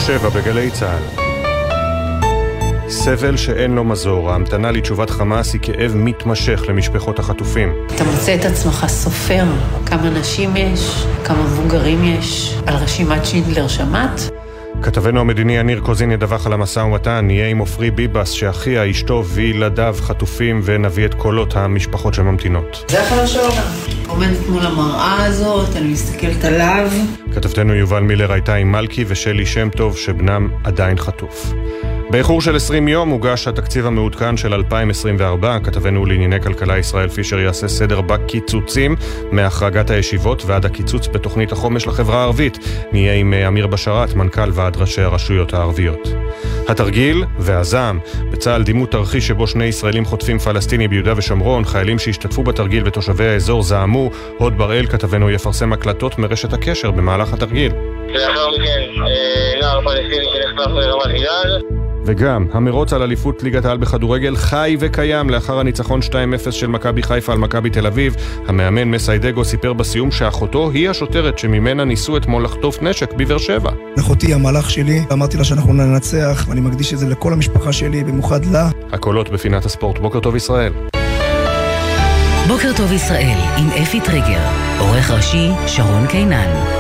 שבע 0.06 0.30
בגלי 0.30 0.72
צה"ל 0.72 1.29
סבל 2.90 3.38
שאין 3.38 3.72
לו 3.72 3.84
מזור, 3.84 4.32
ההמתנה 4.32 4.72
לתשובת 4.72 5.10
חמאס 5.10 5.54
היא 5.54 5.62
כאב 5.62 5.92
מתמשך 5.96 6.64
למשפחות 6.68 7.20
החטופים. 7.20 7.74
אתה 7.96 8.04
מוצא 8.04 8.36
את 8.36 8.46
עצמך 8.46 8.86
סופר 8.88 9.44
כמה 9.86 10.10
נשים 10.10 10.56
יש, 10.56 11.06
כמה 11.24 11.44
מבוגרים 11.44 12.04
יש, 12.04 12.58
על 12.68 12.76
רשימת 12.76 13.26
שינדלר 13.26 13.68
שמעת? 13.68 14.30
כתבנו 14.82 15.20
המדיני 15.20 15.58
יניר 15.58 15.80
קוזין 15.80 16.12
ידווח 16.12 16.46
על 16.46 16.54
המשא 16.54 16.80
ומתן, 16.80 17.26
נהיה 17.26 17.48
עם 17.48 17.58
עופרי 17.58 17.92
ביבס 17.92 18.30
שאחיה, 18.30 18.92
אשתו 18.92 19.26
וילדיו 19.26 19.96
חטופים 20.00 20.62
ונביא 20.64 21.06
את 21.06 21.14
קולות 21.14 21.56
המשפחות 21.56 22.14
שממתינות. 22.14 22.86
זה 22.88 23.02
החלום 23.02 23.28
שלו 23.28 23.50
עומדת 24.08 24.50
מול 24.50 24.66
המראה 24.66 25.26
הזאת, 25.26 25.76
אני 25.76 25.88
מסתכלת 25.88 26.46
עליו. 26.46 26.92
כתבתנו 27.36 27.74
יובל 27.76 28.00
מילר 28.00 28.32
הייתה 28.32 28.56
עם 28.56 28.72
מלכי 28.72 29.06
ושלי 29.08 29.46
שם 29.46 29.70
טוב 29.70 29.98
שבנם 29.98 30.50
עדיין 30.64 30.98
חטוף. 30.98 31.54
באיחור 32.12 32.42
של 32.42 32.56
20 32.56 32.88
יום 32.88 33.10
הוגש 33.10 33.48
התקציב 33.48 33.86
המעודכן 33.86 34.38
של 34.38 34.54
2024. 34.54 35.58
כתבנו 35.64 36.06
לענייני 36.06 36.42
כלכלה 36.42 36.78
ישראל 36.78 37.10
פישר 37.10 37.40
יעשה 37.40 37.68
סדר 37.68 38.02
בקיצוצים 38.02 38.96
מהחרגת 39.32 39.90
הישיבות 39.90 40.44
ועד 40.46 40.66
הקיצוץ 40.66 41.08
בתוכנית 41.08 41.52
החומש 41.52 41.88
לחברה 41.88 42.20
הערבית. 42.20 42.58
נהיה 42.92 43.14
עם 43.14 43.34
אמיר 43.34 43.68
בשרת, 43.68 44.14
מנכ"ל 44.14 44.50
ועד 44.54 44.78
ראשי 44.78 45.02
הרשויות 45.02 45.54
הערביות. 45.54 46.08
התרגיל 46.68 47.24
והזעם. 47.40 48.00
בצה"ל 48.32 48.64
דימו 48.64 48.86
תרחיש 48.86 49.28
שבו 49.28 49.48
שני 49.48 49.66
ישראלים 49.66 50.06
חוטפים 50.06 50.40
פלסטיני 50.40 50.88
ביהודה 50.88 51.14
ושומרון. 51.18 51.66
חיילים 51.66 52.00
שהשתתפו 52.00 52.44
בתרגיל 52.44 52.84
ותושבי 52.86 53.28
האזור 53.28 53.64
זעמו. 53.64 54.10
הוד 54.38 54.58
בראל 54.58 54.86
כתבנו 54.86 55.30
יפרסם 55.30 55.74
הקלטות 55.74 56.20
מרשת 56.20 56.54
הקשר 56.54 56.92
במהלך 56.92 57.34
התרגיל. 57.34 57.72
לאחר 58.08 58.50
מכן 58.50 59.02
אה, 59.02 59.60
נער 59.62 59.82
פלסטיני 59.82 60.26
שנחטף 60.34 60.72
לרמת 60.72 61.06
גלעד 61.06 61.79
וגם, 62.10 62.46
המרוץ 62.52 62.94
על 62.94 63.02
אליפות 63.02 63.44
ליגת 63.44 63.66
העל 63.66 63.78
בכדורגל 63.78 64.36
חי 64.36 64.78
וקיים 64.80 65.30
לאחר 65.30 65.60
הניצחון 65.60 66.00
2-0 66.48 66.52
של 66.52 66.68
מכבי 66.68 67.04
חיפה 67.04 67.32
על 67.34 67.38
מכבי 67.38 67.70
תל 67.70 67.88
אביב. 67.88 68.16
המאמן 68.48 68.84
מסיידגו 68.84 69.46
סיפר 69.46 69.74
בסיום 69.74 70.12
שאחותו 70.12 70.72
היא 70.72 70.90
השוטרת 70.90 71.40
שממנה 71.40 71.86
ניסו 71.86 72.18
אתמול 72.18 72.44
לחטוף 72.44 72.82
נשק 72.82 73.14
בבאר 73.14 73.38
שבע. 73.38 73.72
אחותי 74.00 74.34
המלאך 74.34 74.70
שלי, 74.70 75.02
אמרתי 75.14 75.38
לה 75.38 75.44
שאנחנו 75.44 75.74
ננצח, 75.74 76.46
ואני 76.50 76.62
מקדיש 76.62 76.94
את 76.94 77.00
זה 77.00 77.08
לכל 77.08 77.34
המשפחה 77.34 77.74
שלי, 77.74 78.04
במיוחד 78.04 78.46
לה. 78.46 78.70
הקולות 78.92 79.30
בפינת 79.30 79.66
הספורט. 79.66 80.00
בוקר 80.00 80.20
טוב 80.20 80.36
ישראל. 80.36 80.74
בוקר 82.48 82.72
טוב 82.78 82.92
ישראל, 82.92 83.38
עם 83.58 83.68
אפי 83.84 84.02
טריגר, 84.02 84.42
עורך 84.80 85.12
ראשי 85.12 85.50
שרון 85.68 86.08
קינן. 86.08 86.79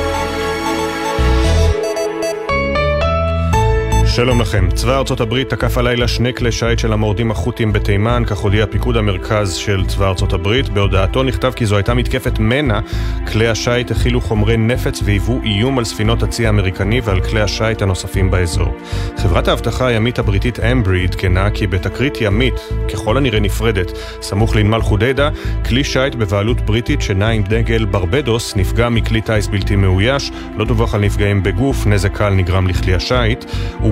שלום 4.16 4.41
לכם. 4.41 4.70
צבא 4.74 4.97
ארצות 4.97 5.22
הברית 5.22 5.49
תקף 5.49 5.78
הלילה 5.78 6.07
שני 6.07 6.34
כלי 6.34 6.51
שיט 6.51 6.80
של 6.80 6.93
המורדים 6.93 7.32
החות'ים 7.32 7.74
בתימן, 7.74 8.24
כך 8.28 8.38
הודיע 8.38 8.66
פיקוד 8.66 8.97
המרכז 8.97 9.53
של 9.53 9.86
צבא 9.88 10.07
ארצות 10.07 10.34
הברית. 10.34 10.70
בהודעתו 10.70 11.24
נכתב 11.24 11.51
כי 11.55 11.66
זו 11.66 11.76
הייתה 11.76 11.93
מתקפת 11.93 12.39
מנע. 12.39 12.80
כלי 13.32 13.47
השיט 13.47 13.91
הכילו 13.91 14.22
חומרי 14.22 14.57
נפץ 14.57 14.99
והיוו 15.03 15.39
איום 15.43 15.78
על 15.78 15.86
ספינות 15.86 16.24
הצי 16.24 16.45
האמריקני 16.45 17.01
ועל 17.03 17.22
כלי 17.22 17.41
השיט 17.41 17.82
הנוספים 17.82 18.32
באזור. 18.32 18.78
חברת 19.18 19.47
האבטחה 19.47 19.88
הימית 19.88 20.20
הבריטית 20.20 20.60
אמברי 20.60 21.03
עדכנה 21.03 21.49
כי 21.49 21.68
בתקרית 21.68 22.18
ימית, 22.22 22.60
ככל 22.93 23.18
הנראה 23.18 23.39
נפרדת, 23.39 23.91
סמוך 24.22 24.55
לנמל 24.55 24.82
חודדה, 24.82 25.30
כלי 25.66 25.84
שיט 25.84 26.16
בבעלות 26.16 26.62
בריטית 26.62 27.01
שנע 27.01 27.30
עם 27.30 27.43
דגל 27.43 27.86
ברבדוס 27.86 28.55
נפגע 28.55 28.89
מכלי 28.89 29.22
טיס 29.22 29.47
בלתי 29.47 29.76
מאויש, 29.76 30.32
לא 30.57 30.66
דווח 30.66 30.95
על 30.95 31.01
נפגעים 31.01 31.43
בגוף, 31.43 31.88
נזק 31.88 32.18
קל 32.18 32.30
נגרם 32.30 32.68
לכלי 32.68 32.93
השיט. 32.93 33.45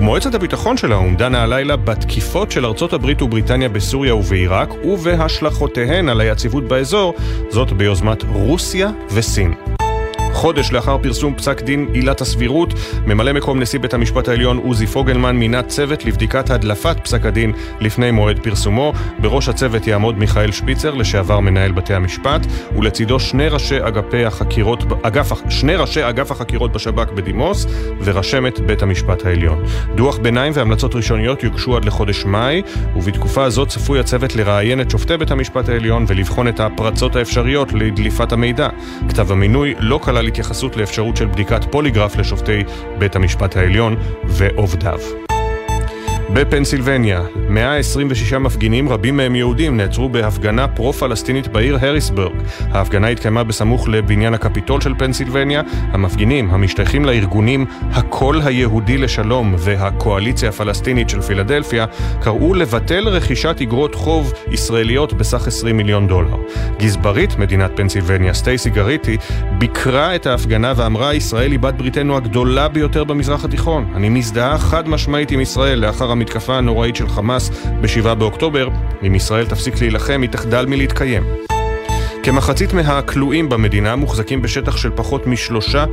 מועצת 0.08 0.34
הביטחון 0.34 0.76
של 0.76 0.92
האו"ם 0.92 1.16
דנה 1.16 1.42
הלילה 1.42 1.76
בתקיפות 1.76 2.50
של 2.50 2.66
ארצות 2.66 2.92
הברית 2.92 3.22
ובריטניה 3.22 3.68
בסוריה 3.68 4.14
ובעיראק 4.14 4.68
ובהשלכותיהן 4.84 6.08
על 6.08 6.20
היציבות 6.20 6.64
באזור, 6.64 7.14
זאת 7.50 7.72
ביוזמת 7.72 8.22
רוסיה 8.22 8.90
וסין. 9.14 9.54
חודש 10.38 10.72
לאחר 10.72 10.98
פרסום 10.98 11.34
פסק 11.34 11.62
דין 11.62 11.88
עילת 11.92 12.20
הסבירות, 12.20 12.74
ממלא 13.06 13.32
מקום 13.32 13.60
נשיא 13.60 13.78
בית 13.78 13.94
המשפט 13.94 14.28
העליון 14.28 14.56
עוזי 14.56 14.86
פוגלמן 14.86 15.36
מינה 15.36 15.62
צוות 15.62 16.04
לבדיקת 16.04 16.50
הדלפת 16.50 16.96
פסק 17.02 17.26
הדין 17.26 17.52
לפני 17.80 18.10
מועד 18.10 18.38
פרסומו. 18.38 18.92
בראש 19.18 19.48
הצוות 19.48 19.86
יעמוד 19.86 20.18
מיכאל 20.18 20.52
שפיצר, 20.52 20.94
לשעבר 20.94 21.40
מנהל 21.40 21.72
בתי 21.72 21.94
המשפט, 21.94 22.46
ולצידו 22.76 23.20
שני 23.20 23.48
ראשי 23.48 23.78
אגפי 23.80 24.24
החקירות, 24.24 24.84
אגף, 25.02 25.32
שני 25.48 25.76
ראשי 25.76 26.08
אגף 26.08 26.30
החקירות 26.30 26.72
בשב"כ 26.72 27.12
בדימוס 27.12 27.66
ורשמת 28.04 28.60
בית 28.60 28.82
המשפט 28.82 29.26
העליון. 29.26 29.64
דוח 29.94 30.18
ביניים 30.18 30.52
והמלצות 30.56 30.94
ראשוניות 30.94 31.42
יוגשו 31.44 31.76
עד 31.76 31.84
לחודש 31.84 32.24
מאי, 32.24 32.62
ובתקופה 32.96 33.44
הזאת 33.44 33.68
צפוי 33.68 34.00
הצוות 34.00 34.36
לראיין 34.36 34.80
את 34.80 34.90
שופטי 34.90 35.16
בית 35.16 35.30
המשפט 35.30 35.68
העליון 35.68 36.04
ולבחון 36.08 36.48
את 36.48 36.60
הפרצות 36.60 37.16
האפשריות 37.16 37.72
לדליפת 37.72 38.32
המידע. 38.32 38.68
כתב 39.08 39.32
המינוי 39.32 39.74
לא 39.78 40.00
כלל 40.02 40.27
התייחסות 40.28 40.76
לאפשרות 40.76 41.16
של 41.16 41.26
בדיקת 41.26 41.64
פוליגרף 41.70 42.16
לשופטי 42.16 42.64
בית 42.98 43.16
המשפט 43.16 43.56
העליון 43.56 43.96
ועובדיו. 44.24 45.27
בפנסילבניה, 46.34 47.22
126 47.48 48.32
מפגינים, 48.32 48.88
רבים 48.88 49.16
מהם 49.16 49.34
יהודים, 49.34 49.76
נעצרו 49.76 50.08
בהפגנה 50.08 50.68
פרו-פלסטינית 50.68 51.48
בעיר 51.48 51.78
הריסבורג. 51.80 52.36
ההפגנה 52.60 53.08
התקיימה 53.08 53.44
בסמוך 53.44 53.88
לבניין 53.88 54.34
הקפיטול 54.34 54.80
של 54.80 54.94
פנסילבניה. 54.98 55.62
המפגינים, 55.92 56.50
המשתייכים 56.50 57.04
לארגונים 57.04 57.66
הקול 57.92 58.40
היהודי 58.44 58.98
לשלום 58.98 59.54
והקואליציה 59.58 60.48
הפלסטינית 60.48 61.08
של 61.08 61.20
פילדלפיה, 61.20 61.86
קראו 62.20 62.54
לבטל 62.54 63.08
רכישת 63.08 63.56
אגרות 63.62 63.94
חוב 63.94 64.32
ישראליות 64.50 65.12
בסך 65.12 65.46
20 65.46 65.76
מיליון 65.76 66.06
דולר. 66.06 66.36
גזברית 66.78 67.38
מדינת 67.38 67.70
פנסילבניה, 67.74 68.34
סטייסי 68.34 68.70
גריטי, 68.70 69.16
ביקרה 69.58 70.14
את 70.14 70.26
ההפגנה 70.26 70.72
ואמרה, 70.76 71.14
ישראל 71.14 71.50
היא 71.50 71.58
בת 71.58 71.74
בריתנו 71.74 72.16
הגדולה 72.16 72.68
ביותר 72.68 73.04
במזרח 73.04 73.44
התיכון. 73.44 73.92
אני 73.94 74.08
מזדהה 74.08 74.58
חד 74.58 74.88
משמעית 74.88 75.30
עם 75.30 75.40
ישראל 75.40 75.78
לאחר 75.78 76.12
המתקפה 76.18 76.56
הנוראית 76.58 76.96
של 76.96 77.08
חמאס 77.08 77.50
ב-7 77.80 78.14
באוקטובר, 78.14 78.68
אם 79.06 79.14
ישראל 79.14 79.46
תפסיק 79.46 79.80
להילחם, 79.80 80.22
היא 80.22 80.30
תחדל 80.30 80.66
מלהתקיים. 80.66 81.22
כמחצית 82.22 82.72
מהכלואים 82.72 83.48
במדינה 83.48 83.96
מוחזקים 83.96 84.42
בשטח 84.42 84.76
של 84.76 84.90
פחות 84.96 85.26
משלושה 85.26 85.84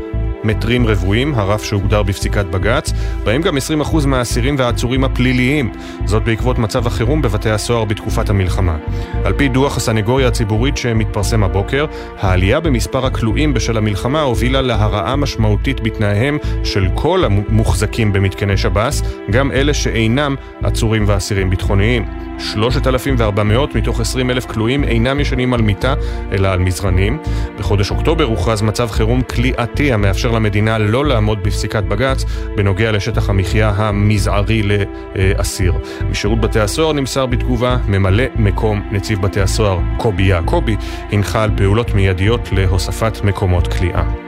מטרים 0.45 0.87
רבועים, 0.87 1.35
הרף 1.35 1.63
שהוגדר 1.63 2.03
בפסיקת 2.03 2.45
בג"ץ, 2.45 2.91
בהם 3.23 3.41
גם 3.41 3.57
20% 3.81 4.05
מהאסירים 4.05 4.55
והעצורים 4.57 5.03
הפליליים, 5.03 5.71
זאת 6.05 6.23
בעקבות 6.23 6.59
מצב 6.59 6.87
החירום 6.87 7.21
בבתי 7.21 7.49
הסוהר 7.49 7.85
בתקופת 7.85 8.29
המלחמה. 8.29 8.77
על 9.23 9.33
פי 9.33 9.47
דוח 9.47 9.77
הסנגוריה 9.77 10.27
הציבורית 10.27 10.77
שמתפרסם 10.77 11.43
הבוקר, 11.43 11.85
העלייה 12.19 12.59
במספר 12.59 13.05
הכלואים 13.05 13.53
בשל 13.53 13.77
המלחמה 13.77 14.21
הובילה 14.21 14.61
להרעה 14.61 15.15
משמעותית 15.15 15.81
בתנאיהם 15.81 16.37
של 16.63 16.87
כל 16.93 17.23
המוחזקים 17.25 18.13
במתקני 18.13 18.57
שב"ס, 18.57 19.01
גם 19.31 19.51
אלה 19.51 19.73
שאינם 19.73 20.35
עצורים 20.63 21.03
ואסירים 21.07 21.49
ביטחוניים. 21.49 22.05
3,400 22.39 23.75
מתוך 23.75 23.99
20,000 23.99 24.45
כלואים 24.45 24.83
אינם 24.83 25.19
ישנים 25.19 25.53
על 25.53 25.61
מיטה, 25.61 25.93
אלא 26.31 26.47
על 26.47 26.59
מזרנים. 26.59 27.17
בחודש 27.59 27.91
אוקטובר 27.91 28.23
הוכרז 28.23 28.61
מצב 28.61 28.91
חירום 28.91 29.21
כליאתי 29.21 29.93
המאפשר 29.93 30.34
למדינה 30.35 30.77
לא 30.77 31.05
לעמוד 31.05 31.43
בפסיקת 31.43 31.83
בג"ץ 31.83 32.25
בנוגע 32.55 32.91
לשטח 32.91 33.29
המחיה 33.29 33.69
המזערי 33.69 34.61
לאסיר. 34.63 35.73
משירות 36.09 36.41
בתי 36.41 36.59
הסוהר 36.59 36.93
נמסר 36.93 37.25
בתגובה, 37.25 37.77
ממלא 37.87 38.23
מקום 38.35 38.89
נציב 38.91 39.21
בתי 39.21 39.41
הסוהר 39.41 39.79
קובי 39.97 40.23
יעקבי 40.23 40.75
הנחה 41.11 41.43
על 41.43 41.51
פעולות 41.57 41.93
מיידיות 41.93 42.49
להוספת 42.51 43.23
מקומות 43.23 43.73
כליאה. 43.73 44.24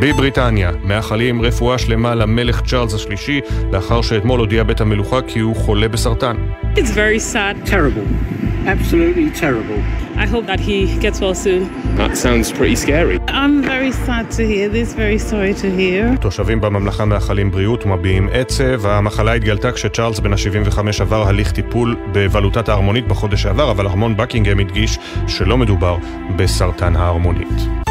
בבריטניה, 0.00 0.70
מאחלים 0.82 1.42
רפואה 1.42 1.78
שלמה 1.78 2.14
למלך 2.14 2.62
צ'ארלס 2.62 2.94
השלישי, 2.94 3.40
לאחר 3.72 4.02
שאתמול 4.02 4.40
הודיע 4.40 4.62
בית 4.62 4.80
המלוכה 4.80 5.22
כי 5.26 5.38
הוא 5.38 5.56
חולה 5.56 5.88
בסרטן. 5.88 6.36
It's 6.74 6.90
very 6.90 7.34
sad. 7.34 7.66
Terrible. 7.66 8.06
Absolutely 8.66 9.28
terrible. 9.40 9.80
I 10.16 10.26
hope 10.26 10.46
that 10.46 10.60
he 10.68 10.78
gets 11.04 11.18
well 11.20 11.34
soon. 11.34 11.62
That 12.00 12.12
sounds 12.24 12.46
pretty 12.58 12.76
scary. 12.76 13.16
I'm 13.28 13.62
very 13.62 13.92
sad 14.06 14.24
to 14.38 14.42
hear 14.52 14.68
this, 14.76 14.88
very 14.94 15.18
sorry 15.18 15.54
to 15.62 15.68
hear. 15.78 16.16
תושבים 16.20 16.60
בממלכה 16.60 17.04
מאחלים 17.04 17.50
בריאות 17.50 17.86
ומביעים 17.86 18.28
עצב. 18.32 18.86
המחלה 18.86 19.32
התגלתה 19.32 19.72
כשצ'ארלס 19.72 20.18
בן 20.20 20.32
ה-75 20.32 20.78
עבר 21.00 21.28
הליך 21.28 21.52
טיפול 21.52 21.96
בבלוטת 22.12 22.68
ההרמונית 22.68 23.08
בחודש 23.08 23.42
שעבר, 23.42 23.70
אבל 23.70 23.86
ארמון 23.86 24.16
בקינגהם 24.16 24.58
הדגיש 24.58 24.98
שלא 25.26 25.58
מדובר 25.58 25.96
בסרטן 26.36 26.96
ההרמונית. 26.96 27.84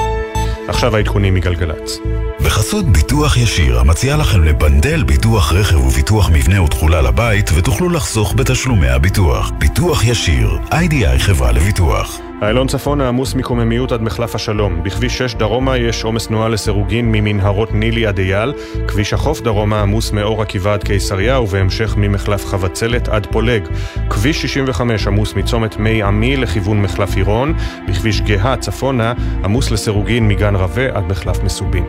עכשיו 0.67 0.95
העדכונים 0.95 1.33
מגלגלצ. 1.33 1.99
בחסות 2.43 2.85
ביטוח 2.85 3.37
ישיר, 3.37 3.79
המציע 3.79 4.17
לכם 4.17 4.43
לבנדל 4.43 5.03
ביטוח 5.03 5.53
רכב 5.53 5.77
וביטוח 5.77 6.29
מבנה 6.29 6.61
ותכולה 6.61 7.01
לבית, 7.01 7.49
ותוכלו 7.55 7.89
לחסוך 7.89 8.33
בתשלומי 8.37 8.87
הביטוח. 8.87 9.51
ביטוח 9.57 10.03
ישיר, 10.03 10.57
איי-די-איי 10.71 11.19
חברה 11.19 11.51
לביטוח. 11.51 12.19
איילון 12.43 12.67
צפון 12.67 13.01
העמוס 13.01 13.35
מקוממיות 13.35 13.91
עד 13.91 14.01
מחלף 14.01 14.35
השלום. 14.35 14.83
בכביש 14.83 15.17
6 15.17 15.35
דרומה 15.35 15.77
יש 15.77 16.03
עומס 16.03 16.27
תנועה 16.27 16.49
לסירוגין 16.49 17.11
ממנהרות 17.11 17.73
נילי 17.73 18.05
עד 18.05 18.19
אייל. 18.19 18.53
כביש 18.87 19.13
החוף 19.13 19.41
דרומה 19.41 19.81
עמוס 19.81 20.11
מאור 20.11 20.41
עקיבא 20.41 20.73
עד 20.73 20.83
קיסריה 20.83 21.39
ובהמשך 21.39 21.93
ממחלף 21.97 22.45
חבצלת 22.45 23.07
עד 23.07 23.27
פולג. 23.31 23.67
כביש 24.09 24.41
65 24.41 25.07
עמוס 25.07 25.33
מצומת 25.33 25.77
מי 25.77 26.03
עמי 26.03 26.37
לכיוון 26.37 26.81
מחלף 26.81 27.15
עירון. 27.15 27.53
בכביש 27.87 28.21
גאה 28.21 28.57
צפונה 28.57 29.13
עמוס 29.43 29.71
לסירוגין 29.71 30.27
מגן 30.27 30.55
רבה 30.55 30.85
עד 30.93 31.03
מחלף 31.03 31.43
מסובין. 31.43 31.85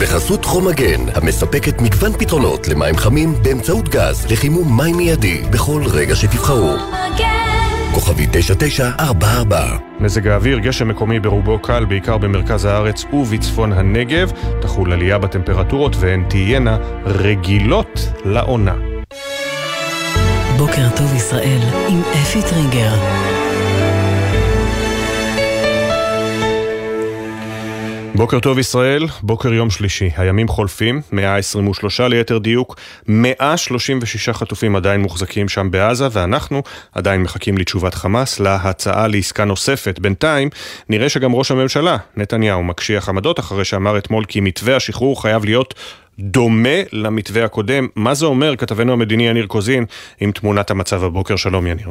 בחסות 0.00 0.44
חום 0.44 0.68
מגן, 0.68 1.00
המספקת 1.14 1.80
מגוון 1.80 2.12
פתרונות 2.12 2.68
למים 2.68 2.96
חמים 2.96 3.34
באמצעות 3.42 3.88
גז 3.88 4.26
לחימום 4.30 4.76
מים 4.76 4.96
מיידי 4.96 5.42
בכל 5.50 5.82
רגע 5.86 6.16
שתבחרו. 6.16 6.76
כוכבי 7.94 8.26
9944 8.32 9.76
מזג 10.00 10.28
האוויר, 10.28 10.58
גשם 10.58 10.88
מקומי 10.88 11.20
ברובו 11.20 11.58
קל, 11.58 11.84
בעיקר 11.84 12.18
במרכז 12.18 12.64
הארץ 12.64 13.04
ובצפון 13.12 13.72
הנגב. 13.72 14.32
תחול 14.60 14.92
עלייה 14.92 15.18
בטמפרטורות 15.18 15.96
והן 15.96 16.24
תהיינה 16.28 16.78
רגילות 17.06 18.08
לעונה. 18.24 18.74
בוקר 20.56 20.88
טוב 20.96 21.14
ישראל 21.14 21.60
עם 21.88 22.02
אפי 22.22 22.42
טריגר. 22.42 23.43
בוקר 28.16 28.40
טוב 28.40 28.58
ישראל, 28.58 29.06
בוקר 29.22 29.52
יום 29.52 29.70
שלישי. 29.70 30.10
הימים 30.16 30.48
חולפים, 30.48 31.00
123 31.12 32.00
ליתר 32.00 32.38
דיוק, 32.38 32.76
136 33.08 34.28
חטופים 34.28 34.76
עדיין 34.76 35.00
מוחזקים 35.00 35.48
שם 35.48 35.70
בעזה, 35.70 36.08
ואנחנו 36.12 36.62
עדיין 36.92 37.22
מחכים 37.22 37.58
לתשובת 37.58 37.94
חמאס 37.94 38.40
להצעה 38.40 39.08
לעסקה 39.08 39.44
נוספת. 39.44 39.98
בינתיים, 39.98 40.48
נראה 40.88 41.08
שגם 41.08 41.34
ראש 41.34 41.50
הממשלה, 41.50 41.96
נתניהו, 42.16 42.64
מקשיח 42.64 43.08
עמדות 43.08 43.40
אחרי 43.40 43.64
שאמר 43.64 43.98
אתמול 43.98 44.24
כי 44.24 44.40
מתווה 44.40 44.76
השחרור 44.76 45.22
חייב 45.22 45.44
להיות 45.44 45.74
דומה 46.18 46.78
למתווה 46.92 47.44
הקודם. 47.44 47.88
מה 47.96 48.14
זה 48.14 48.26
אומר, 48.26 48.56
כתבנו 48.56 48.92
המדיני 48.92 49.28
יניר 49.28 49.46
קוזין, 49.46 49.84
עם 50.20 50.32
תמונת 50.32 50.70
המצב 50.70 51.04
הבוקר. 51.04 51.36
שלום 51.36 51.66
יניר. 51.66 51.90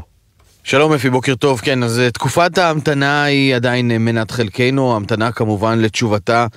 שלום 0.66 0.94
אפי, 0.94 1.10
בוקר 1.10 1.36
טוב. 1.36 1.60
כן, 1.60 1.84
אז 1.84 2.00
אה, 2.00 2.12
תקופת 2.12 2.58
ההמתנה 2.58 3.24
היא 3.24 3.56
עדיין 3.56 3.92
אה, 3.92 3.98
מנת 3.98 4.32
חלקנו, 4.32 4.96
המתנה 4.96 5.32
כמובן 5.32 5.80
לתשובתה 5.80 6.48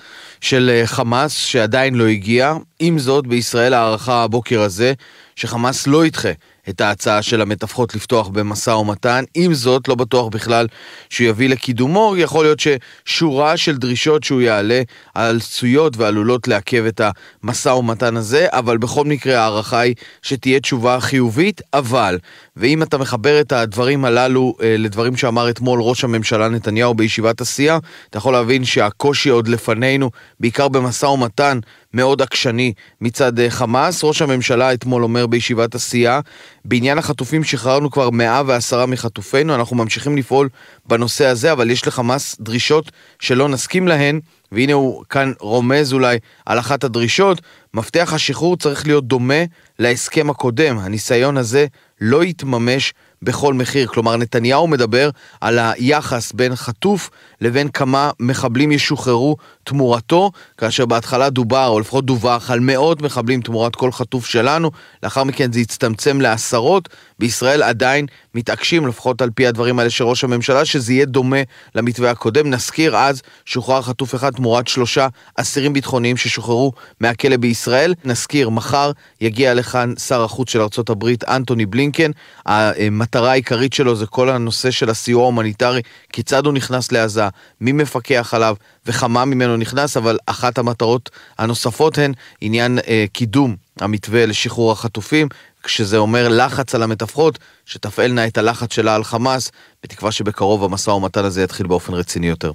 של 0.40 0.70
אה, 0.74 0.86
חמאס 0.86 1.32
שעדיין 1.32 1.94
לא 1.94 2.07
הגיעה. 2.07 2.57
עם 2.78 2.98
זאת, 2.98 3.26
בישראל 3.26 3.74
הערכה 3.74 4.22
הבוקר 4.22 4.61
הזה 4.61 4.92
שחמאס 5.36 5.86
לא 5.86 6.07
ידחה 6.07 6.28
את 6.69 6.81
ההצעה 6.81 7.23
של 7.23 7.41
המתווכות 7.41 7.95
לפתוח 7.95 8.29
במשא 8.29 8.71
ומתן. 8.71 9.25
עם 9.35 9.55
זאת, 9.55 9.89
לא 9.89 9.95
בטוח 9.95 10.29
בכלל 10.29 10.67
שהוא 11.11 11.29
יביא 11.29 11.49
לקידומו, 11.49 12.14
יכול 12.17 12.45
להיות 12.45 12.59
ששורה 12.61 13.57
של 13.57 13.77
דרישות 13.77 14.25
שהוא 14.25 14.41
יעלה 14.41 14.83
עשויות 15.14 15.97
ועלולות 15.97 16.49
לעכב 16.49 16.85
את 16.85 17.01
המשא 17.43 17.69
ומתן 17.69 18.17
הזה, 18.17 18.47
אבל 18.51 18.79
בכל 18.79 19.05
מקרה 19.05 19.39
ההערכה 19.39 19.81
היא 19.81 19.95
שתהיה 20.23 20.61
תשובה 20.61 21.01
חיובית, 21.01 21.61
אבל, 21.75 22.19
ואם 22.57 22.83
אתה 22.83 22.99
מחבר 22.99 23.41
את 23.41 23.53
הדברים 23.53 24.05
הללו 24.05 24.55
אה, 24.62 24.77
לדברים 24.79 25.17
שאמר 25.17 25.51
אתמול 25.51 25.81
ראש 25.83 26.05
הממשלה 26.05 26.49
נתניהו 26.49 26.95
בישיבת 26.95 27.41
הסיעה, 27.41 27.79
אתה 28.11 28.19
יכול 28.19 28.33
להבין 28.33 28.64
שהקושי 28.64 29.29
עוד 29.29 29.49
לפנינו, 29.49 30.11
בעיקר 30.41 30.69
במשא 30.69 31.07
ומתן 31.07 31.59
מאוד 31.97 32.22
עקשני 32.22 32.72
מצד 33.01 33.40
אה, 33.40 33.51
חמאס. 33.51 34.05
ראש 34.05 34.22
הממשלה 34.22 34.72
אתמול 34.72 35.03
אומר 35.03 35.26
בישיבת 35.26 35.74
הסיעה, 35.74 36.20
בעניין 36.64 36.99
החטופים 36.99 37.44
שחררנו 37.44 37.90
כבר 37.90 38.11
110 38.11 38.86
מחטופינו, 38.86 39.55
אנחנו 39.55 39.76
ממשיכים 39.76 40.16
לפעול 40.16 40.49
בנושא 40.86 41.26
הזה, 41.26 41.53
אבל 41.53 41.70
יש 41.70 41.86
לחמאס 41.86 42.36
דרישות 42.40 42.90
שלא 43.18 43.49
נסכים 43.49 43.88
להן, 43.88 44.20
והנה 44.53 44.72
הוא 44.72 45.05
כאן 45.09 45.32
רומז 45.40 45.92
אולי 45.92 46.18
על 46.47 46.59
אחת 46.59 46.84
הדרישות, 46.84 47.40
מפתח 47.74 48.12
השחרור 48.14 48.57
צריך 48.57 48.86
להיות 48.86 49.09
דומה 49.09 49.44
להסכם 49.78 50.30
הקודם. 50.30 50.78
הניסיון 50.78 51.36
הזה 51.36 51.66
לא 52.01 52.24
יתממש 52.24 52.94
בכל 53.22 53.55
מחיר. 53.55 53.86
כלומר, 53.86 54.16
נתניהו 54.16 54.66
מדבר 54.66 55.11
על 55.40 55.59
היחס 55.59 56.32
בין 56.32 56.57
חטוף 56.57 57.11
לבין 57.41 57.68
כמה 57.68 58.11
מחבלים 58.20 58.72
ישוחררו 58.72 59.37
תמורתו, 59.64 60.30
כאשר 60.59 60.87
בהתחלה 60.87 61.30
דובר, 61.30 61.66
או 61.66 61.80
לפחות 61.80 62.07
דווח, 62.07 62.51
על 62.51 62.61
מאות 62.61 63.03
מחבלים 63.03 63.41
תמורת 63.41 63.76
כל 63.76 63.93
חטוף 63.93 64.26
שלנו, 64.26 64.70
לאחר 65.03 65.24
מכן 65.24 65.53
זה 65.53 65.61
הצטמצם 65.61 66.20
לעשרות. 66.20 66.89
בישראל 67.18 67.62
עדיין 67.62 68.07
מתעקשים, 68.34 68.87
לפחות 68.87 69.22
על 69.22 69.30
פי 69.30 69.47
הדברים 69.47 69.78
האלה 69.78 69.91
של 69.91 70.05
ראש 70.05 70.24
הממשלה, 70.24 70.64
שזה 70.64 70.93
יהיה 70.93 71.05
דומה 71.05 71.37
למתווה 71.74 72.11
הקודם. 72.11 72.51
נזכיר 72.51 72.97
אז 72.97 73.22
שוחרר 73.45 73.82
חטוף 73.82 74.14
אחד 74.14 74.30
תמורת 74.32 74.68
שלושה 74.68 75.09
אסירים 75.34 75.72
ביטחוניים 75.72 76.16
ששוחררו 76.16 76.72
מהכלא 77.01 77.37
בישראל. 77.37 77.95
נזכיר, 78.05 78.49
מחר 78.49 78.91
יגיע 79.20 79.55
לכאן 79.55 79.95
שר 79.97 80.24
החוץ 80.24 80.51
של 80.51 80.61
ארה"ב, 80.61 81.05
אנטוני 81.28 81.66
בלינקן. 81.66 82.11
המטרה 82.47 83.30
העיקרית 83.30 83.72
שלו 83.72 83.97
זה 83.97 84.07
כל 84.07 84.30
הנושא 84.30 84.70
של 84.70 84.91
הסיוע 84.91 85.22
ההומניטרי, 85.22 85.80
כיצד 86.12 86.47
הוא 86.47 86.55
נכנס 86.55 86.93
לעזה, 86.93 87.26
מי 87.61 87.72
מפקח 87.72 88.35
עליו 88.35 88.57
וכמה 88.87 89.24
ממנו 89.24 89.57
נכנס, 89.57 89.97
אבל 89.97 90.18
אחת 90.27 90.59
המטרות 90.59 91.11
הנוספות 91.39 91.99
הן 91.99 92.12
עניין 92.41 92.79
אה, 92.79 93.05
קידום 93.12 93.57
המתווה 93.81 94.27
לשחרור 94.27 94.72
החטופים, 94.72 95.29
כשזה 95.62 95.97
אומר 95.97 96.29
לחץ 96.29 96.74
על 96.74 96.83
המתווכות, 96.83 97.39
שתפעלנה 97.67 98.27
את 98.27 98.39
הלחץ 98.39 98.73
שלה 98.73 98.95
על 98.95 99.05
חמאס, 99.05 99.53
בתקווה 99.83 100.12
שבקרוב 100.12 100.64
המשא 100.64 100.91
ומתן 100.91 101.25
הזה 101.25 101.43
יתחיל 101.43 101.67
באופן 101.67 101.95
רציני 101.95 102.29
יותר. 102.29 102.53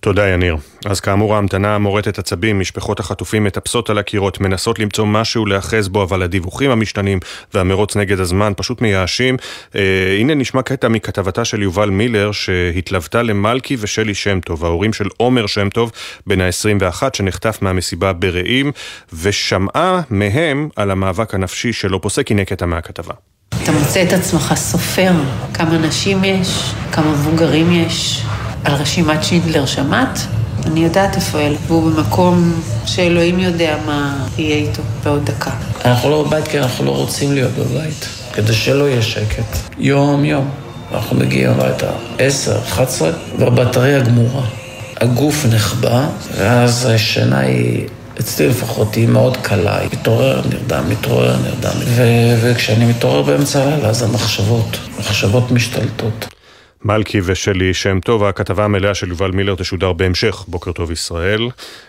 תודה 0.00 0.28
יניר. 0.28 0.56
אז 0.84 1.00
כאמור 1.00 1.34
ההמתנה 1.34 1.78
מורטת 1.78 2.18
עצבים, 2.18 2.60
משפחות 2.60 3.00
החטופים 3.00 3.44
מטפסות 3.44 3.90
על 3.90 3.98
הקירות, 3.98 4.40
מנסות 4.40 4.78
למצוא 4.78 5.06
משהו 5.06 5.46
להאחז 5.46 5.88
בו, 5.88 6.02
אבל 6.02 6.22
הדיווחים 6.22 6.70
המשתנים 6.70 7.20
והמרוץ 7.54 7.96
נגד 7.96 8.20
הזמן 8.20 8.52
פשוט 8.56 8.80
מייאשים. 8.80 9.36
אה, 9.76 10.16
הנה 10.20 10.34
נשמע 10.34 10.62
קטע 10.62 10.88
מכתבתה 10.88 11.44
של 11.44 11.62
יובל 11.62 11.90
מילר 11.90 12.32
שהתלוותה 12.32 13.22
למלכי 13.22 13.76
ושלי 13.80 14.14
שם 14.14 14.40
טוב, 14.40 14.64
ההורים 14.64 14.92
של 14.92 15.08
עומר 15.16 15.46
שם 15.46 15.68
טוב, 15.68 15.92
בן 16.26 16.40
ה-21 16.40 17.02
שנחטף 17.12 17.58
מהמסיבה 17.62 18.12
ברעים, 18.12 18.72
ושמעה 19.12 20.00
מהם 20.10 20.68
על 20.76 20.90
המאבק 20.90 21.34
הנפשי 21.34 21.72
שלא 21.72 21.98
פוסק, 22.02 22.30
הנה 22.30 22.44
קטע 22.44 22.66
מהכתבה. 22.66 23.14
אתה 23.62 23.78
מוצא 23.78 24.02
את 24.02 24.12
עצמך 24.12 24.54
סופר 24.56 25.12
כמה 25.54 25.78
נשים 25.78 26.24
יש, 26.24 26.48
כמה 26.92 27.10
מבוגרים 27.12 27.72
יש. 27.72 28.22
על 28.64 28.74
רשימת 28.74 29.24
שינדלר 29.24 29.66
שמעת? 29.66 30.18
אני 30.66 30.80
יודעת 30.80 31.16
איפה 31.16 31.38
אל, 31.40 31.54
והוא 31.66 31.90
במקום 31.90 32.60
שאלוהים 32.86 33.38
יודע 33.38 33.76
מה 33.86 34.26
יהיה 34.38 34.56
איתו 34.56 34.82
בעוד 35.04 35.24
דקה. 35.24 35.50
אנחנו 35.84 36.10
לא 36.10 36.22
בבית 36.22 36.48
כי 36.48 36.58
אנחנו 36.58 36.84
לא 36.84 36.90
רוצים 36.90 37.32
להיות 37.32 37.52
בבית, 37.52 38.08
כדי 38.32 38.52
שלא 38.52 38.88
יהיה 38.88 39.02
שקט. 39.02 39.56
יום-יום. 39.78 40.50
אנחנו 40.94 41.16
מגיעים 41.16 41.50
הביתה 41.50 41.90
10, 42.18 42.58
11, 42.58 43.10
והבטריה 43.38 44.00
גמורה. 44.00 44.42
הגוף 45.00 45.46
נחבא, 45.52 46.06
ואז 46.36 46.86
השינה 46.86 47.38
היא... 47.38 47.86
אצלי 48.20 48.48
לפחות 48.48 48.94
היא 48.94 49.08
מאוד 49.08 49.36
קלה, 49.36 49.78
היא 49.78 49.88
מתעורר, 49.92 50.40
נרדם, 50.50 50.84
מתעורר, 50.88 51.36
נרדם. 51.36 51.76
ו- 51.84 52.36
וכשאני 52.42 52.84
מתעורר 52.84 53.22
באמצע 53.22 53.62
הלילה, 53.62 53.88
אז 53.88 54.02
המחשבות, 54.02 54.78
המחשבות 54.96 55.50
משתלטות. 55.50 56.26
מלכי 56.84 57.20
ושלי 57.24 57.74
שם 57.74 58.00
טוב, 58.00 58.24
הכתבה 58.24 58.64
המלאה 58.64 58.94
של 58.94 59.08
יובל 59.08 59.30
מילר 59.30 59.54
תשודר 59.54 59.92
בהמשך, 59.92 60.44
בוקר 60.48 60.72
טוב 60.72 60.90
ישראל. 60.90 61.48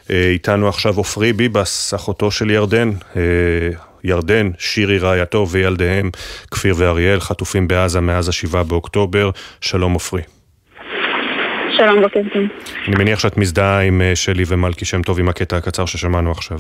אה, 0.10 0.30
איתנו 0.30 0.70
עכשיו 0.70 0.98
עופרי 0.98 1.34
ביבס, 1.34 1.94
אחותו 1.94 2.32
של 2.32 2.50
ירדן. 2.50 2.92
אה, 3.16 3.22
ירדן, 4.04 4.50
שירי 4.60 4.98
רעייתו 4.98 5.48
וילדיהם, 5.50 6.10
כפיר 6.52 6.76
ואריאל, 6.78 7.20
חטופים 7.20 7.68
בעזה 7.68 8.02
מאז 8.02 8.30
השבעה 8.30 8.64
באוקטובר. 8.64 9.30
שלום 9.62 9.94
עופרי. 9.94 10.22
שלום, 11.82 12.02
בוקר 12.02 12.20
טוב. 12.34 12.44
אני 12.88 12.96
מניח 13.00 13.20
שאת 13.20 13.38
מזדהה 13.38 13.82
עם 13.82 14.02
אה, 14.02 14.16
שלי 14.16 14.44
ומלכי 14.48 14.86
שם 14.86 15.02
טוב 15.02 15.20
עם 15.20 15.30
הקטע 15.30 15.58
הקצר 15.58 15.86
ששמענו 15.86 16.32
עכשיו. 16.32 16.58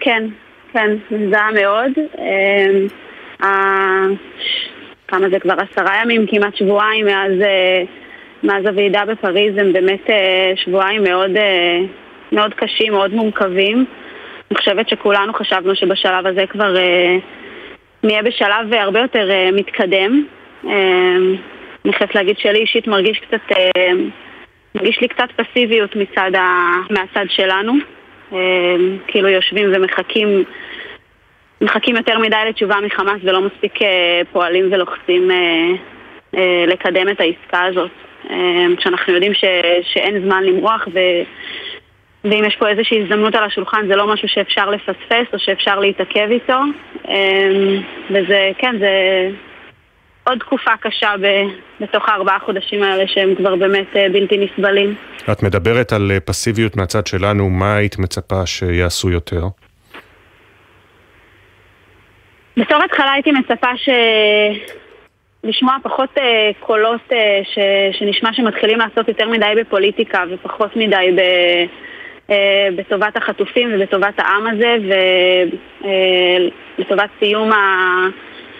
כן, 0.00 0.24
כן, 0.72 0.96
מזדהה 1.10 1.50
מאוד. 1.52 1.92
כמה 5.08 5.28
זה 5.30 5.40
כבר 5.40 5.54
עשרה 5.54 6.02
ימים, 6.02 6.26
כמעט 6.26 6.56
שבועיים 6.56 7.06
מאז, 7.06 7.32
אה, 7.42 7.82
מאז 8.42 8.66
הוועידה 8.66 9.04
בפריז, 9.04 9.58
הם 9.58 9.72
באמת 9.72 10.10
אה, 10.10 10.52
שבועיים 10.56 11.02
מאוד, 11.02 11.30
מאוד 12.32 12.54
קשים, 12.54 12.92
מאוד 12.92 13.14
מורכבים. 13.14 13.84
אני 14.50 14.58
חושבת 14.58 14.88
שכולנו 14.88 15.32
חשבנו 15.32 15.74
שבשלב 15.74 16.26
הזה 16.26 16.44
כבר 16.48 16.74
נהיה 18.02 18.22
בשלב 18.22 18.72
הרבה 18.72 19.00
יותר 19.00 19.30
מתקדם. 19.52 20.24
אני 21.86 21.92
חייבת 21.92 22.14
להגיד 22.14 22.38
שלי 22.38 22.58
אישית 22.58 22.86
מרגיש 22.86 23.18
קצת, 23.18 23.56
מרגיש 24.74 25.00
לי 25.00 25.08
קצת 25.08 25.28
פסיביות 25.36 25.96
מצד 25.96 26.30
ה, 26.34 26.72
מהצד 26.90 27.24
שלנו. 27.28 27.72
כאילו 29.06 29.28
יושבים 29.28 29.72
ומחכים 29.74 30.44
מחכים 31.60 31.96
יותר 31.96 32.18
מדי 32.18 32.36
לתשובה 32.48 32.76
מחמאס 32.86 33.20
ולא 33.22 33.40
מספיק 33.40 33.82
אה, 33.82 34.22
פועלים 34.32 34.72
ולוחצים 34.72 35.30
אה, 35.30 35.36
אה, 36.36 36.64
לקדם 36.66 37.08
את 37.08 37.20
העסקה 37.20 37.62
הזאת. 37.64 37.90
כשאנחנו 38.76 39.12
יודעים 39.12 39.34
ש, 39.34 39.44
שאין 39.82 40.22
זמן 40.22 40.44
למרוח 40.44 40.88
ו, 40.94 40.98
ואם 42.24 42.44
יש 42.44 42.56
פה 42.56 42.68
איזושהי 42.68 43.02
הזדמנות 43.02 43.34
על 43.34 43.44
השולחן 43.44 43.86
זה 43.88 43.96
לא 43.96 44.06
משהו 44.06 44.28
שאפשר 44.28 44.70
לפספס 44.70 45.26
או 45.32 45.38
שאפשר 45.38 45.78
להתעכב 45.80 46.28
איתו. 46.30 46.58
וזה, 48.10 48.50
כן, 48.58 48.78
זה 48.78 48.90
עוד 50.28 50.38
תקופה 50.38 50.70
קשה 50.80 51.14
ב, 51.20 51.26
בתוך 51.80 52.08
הארבעה 52.08 52.38
חודשים 52.38 52.82
האלה 52.82 53.04
שהם 53.06 53.34
כבר 53.34 53.56
באמת 53.56 53.86
בלתי 54.12 54.38
נסבלים. 54.38 54.94
את 55.32 55.42
מדברת 55.42 55.92
על 55.92 56.12
פסיביות 56.24 56.76
מהצד 56.76 57.06
שלנו, 57.06 57.50
מה 57.50 57.76
היית 57.76 57.98
מצפה 57.98 58.46
שיעשו 58.46 59.10
יותר? 59.10 59.42
בתור 62.56 62.82
התחלה 62.84 63.12
הייתי 63.12 63.32
מצפה 63.32 63.76
ש... 63.76 63.88
לשמוע 65.44 65.76
פחות 65.82 66.10
uh, 66.16 66.20
קולות 66.60 67.00
uh, 67.10 67.14
ש... 67.44 67.58
שנשמע 67.98 68.32
שמתחילים 68.32 68.78
לעשות 68.78 69.08
יותר 69.08 69.28
מדי 69.28 69.52
בפוליטיקה 69.56 70.24
ופחות 70.30 70.76
מדי 70.76 71.16
ב... 71.16 71.20
uh, 72.28 72.32
בטובת 72.76 73.16
החטופים 73.16 73.70
ובטובת 73.74 74.14
העם 74.18 74.46
הזה 74.46 74.76
ולטובת 76.78 77.10
uh, 77.10 77.18
סיום 77.20 77.52
ה... 77.52 77.56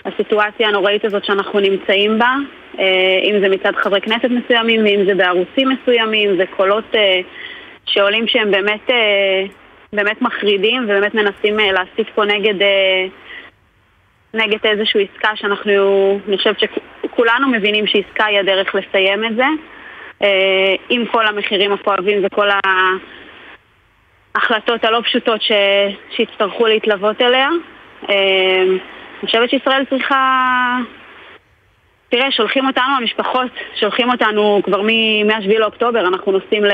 הסיטואציה 0.06 0.68
הנוראית 0.68 1.04
הזאת 1.04 1.24
שאנחנו 1.24 1.60
נמצאים 1.60 2.18
בה, 2.18 2.34
uh, 2.74 2.78
אם 3.22 3.40
זה 3.40 3.48
מצד 3.48 3.76
חברי 3.76 4.00
כנסת 4.00 4.30
מסוימים 4.30 4.84
ואם 4.84 5.04
זה 5.06 5.14
בערוצים 5.14 5.68
מסוימים, 5.68 6.36
זה 6.36 6.44
קולות 6.56 6.94
uh, 6.94 6.96
שעולים 7.86 8.28
שהם 8.28 8.50
באמת, 8.50 8.90
uh, 8.90 8.92
באמת 9.92 10.22
מחרידים 10.22 10.84
ובאמת 10.84 11.14
מנסים 11.14 11.56
להסית 11.58 12.08
פה 12.14 12.24
נגד... 12.24 12.54
נגד 14.34 14.58
איזושהי 14.64 15.06
עסקה 15.12 15.36
שאנחנו, 15.36 16.18
אני 16.28 16.36
חושבת 16.36 16.56
שכולנו 16.60 17.48
מבינים 17.48 17.86
שעסקה 17.86 18.24
היא 18.24 18.38
הדרך 18.38 18.74
לסיים 18.74 19.24
את 19.24 19.36
זה, 19.36 19.44
אה, 20.22 20.74
עם 20.88 21.06
כל 21.06 21.26
המחירים 21.26 21.72
הכואבים 21.72 22.18
וכל 22.24 22.48
ההחלטות 24.34 24.84
הלא 24.84 25.00
פשוטות. 25.00 25.40
שיצטרכו 26.10 26.66
להתלוות 26.66 27.22
אליה. 27.22 27.48
אני 29.20 29.26
חושבת 29.26 29.50
שישראל 29.50 29.84
צריכה... 29.90 30.78
תראה, 32.08 32.30
שולחים 32.30 32.66
אותנו, 32.66 32.96
המשפחות, 33.00 33.50
שולחים 33.80 34.10
אותנו 34.10 34.60
כבר 34.64 34.82
מ-7 34.82 35.58
לאוקטובר, 35.58 36.00
אנחנו 36.00 36.32
נוסעים 36.32 36.64
ל... 36.64 36.70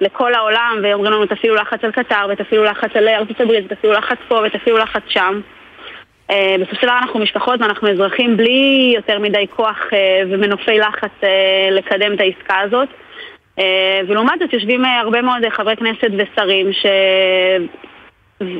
לכל 0.00 0.34
העולם 0.34 0.78
ואומרים 0.82 1.12
לנו 1.12 1.26
תפעילו 1.26 1.54
לחץ 1.54 1.84
על 1.84 1.92
קטר 1.92 2.26
ותפעילו 2.30 2.64
לחץ 2.64 2.90
על 2.94 3.08
ארצות 3.08 3.40
הברית 3.40 3.64
ותפעילו 3.64 3.96
לחץ 3.96 4.16
פה 4.28 4.42
ותפעילו 4.46 4.78
לחץ 4.78 5.02
שם. 5.08 5.40
אה, 6.30 6.56
בסופו 6.60 6.76
של 6.76 6.86
דבר 6.86 6.98
אנחנו 6.98 7.20
משפחות 7.20 7.60
ואנחנו 7.60 7.90
אזרחים 7.90 8.36
בלי 8.36 8.92
יותר 8.96 9.18
מדי 9.18 9.46
כוח 9.56 9.78
אה, 9.92 10.22
ומנופי 10.30 10.78
לחץ 10.78 11.10
אה, 11.22 11.68
לקדם 11.70 12.12
את 12.12 12.20
העסקה 12.20 12.58
הזאת. 12.58 12.88
ולעומת 14.08 14.38
זאת 14.38 14.52
יושבים 14.52 14.84
הרבה 14.84 15.22
מאוד 15.22 15.42
חברי 15.50 15.76
כנסת 15.76 16.10
ושרים 16.18 16.72
ש... 16.72 16.86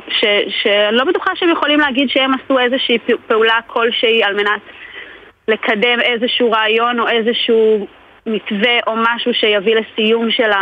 ש... 0.09 0.25
שאני 0.61 0.97
לא 0.97 1.03
בטוחה 1.03 1.31
שהם 1.35 1.49
יכולים 1.51 1.79
להגיד 1.79 2.09
שהם 2.09 2.31
עשו 2.33 2.59
איזושהי 2.59 2.97
פעולה 3.27 3.59
כלשהי 3.67 4.23
על 4.23 4.35
מנת 4.35 4.61
לקדם 5.47 5.99
איזשהו 6.01 6.51
רעיון 6.51 6.99
או 6.99 7.07
איזשהו 7.07 7.87
מתווה 8.25 8.79
או 8.87 8.93
משהו 8.95 9.33
שיביא 9.33 9.75
לסיום 9.75 10.31
של, 10.31 10.51
ה, 10.51 10.57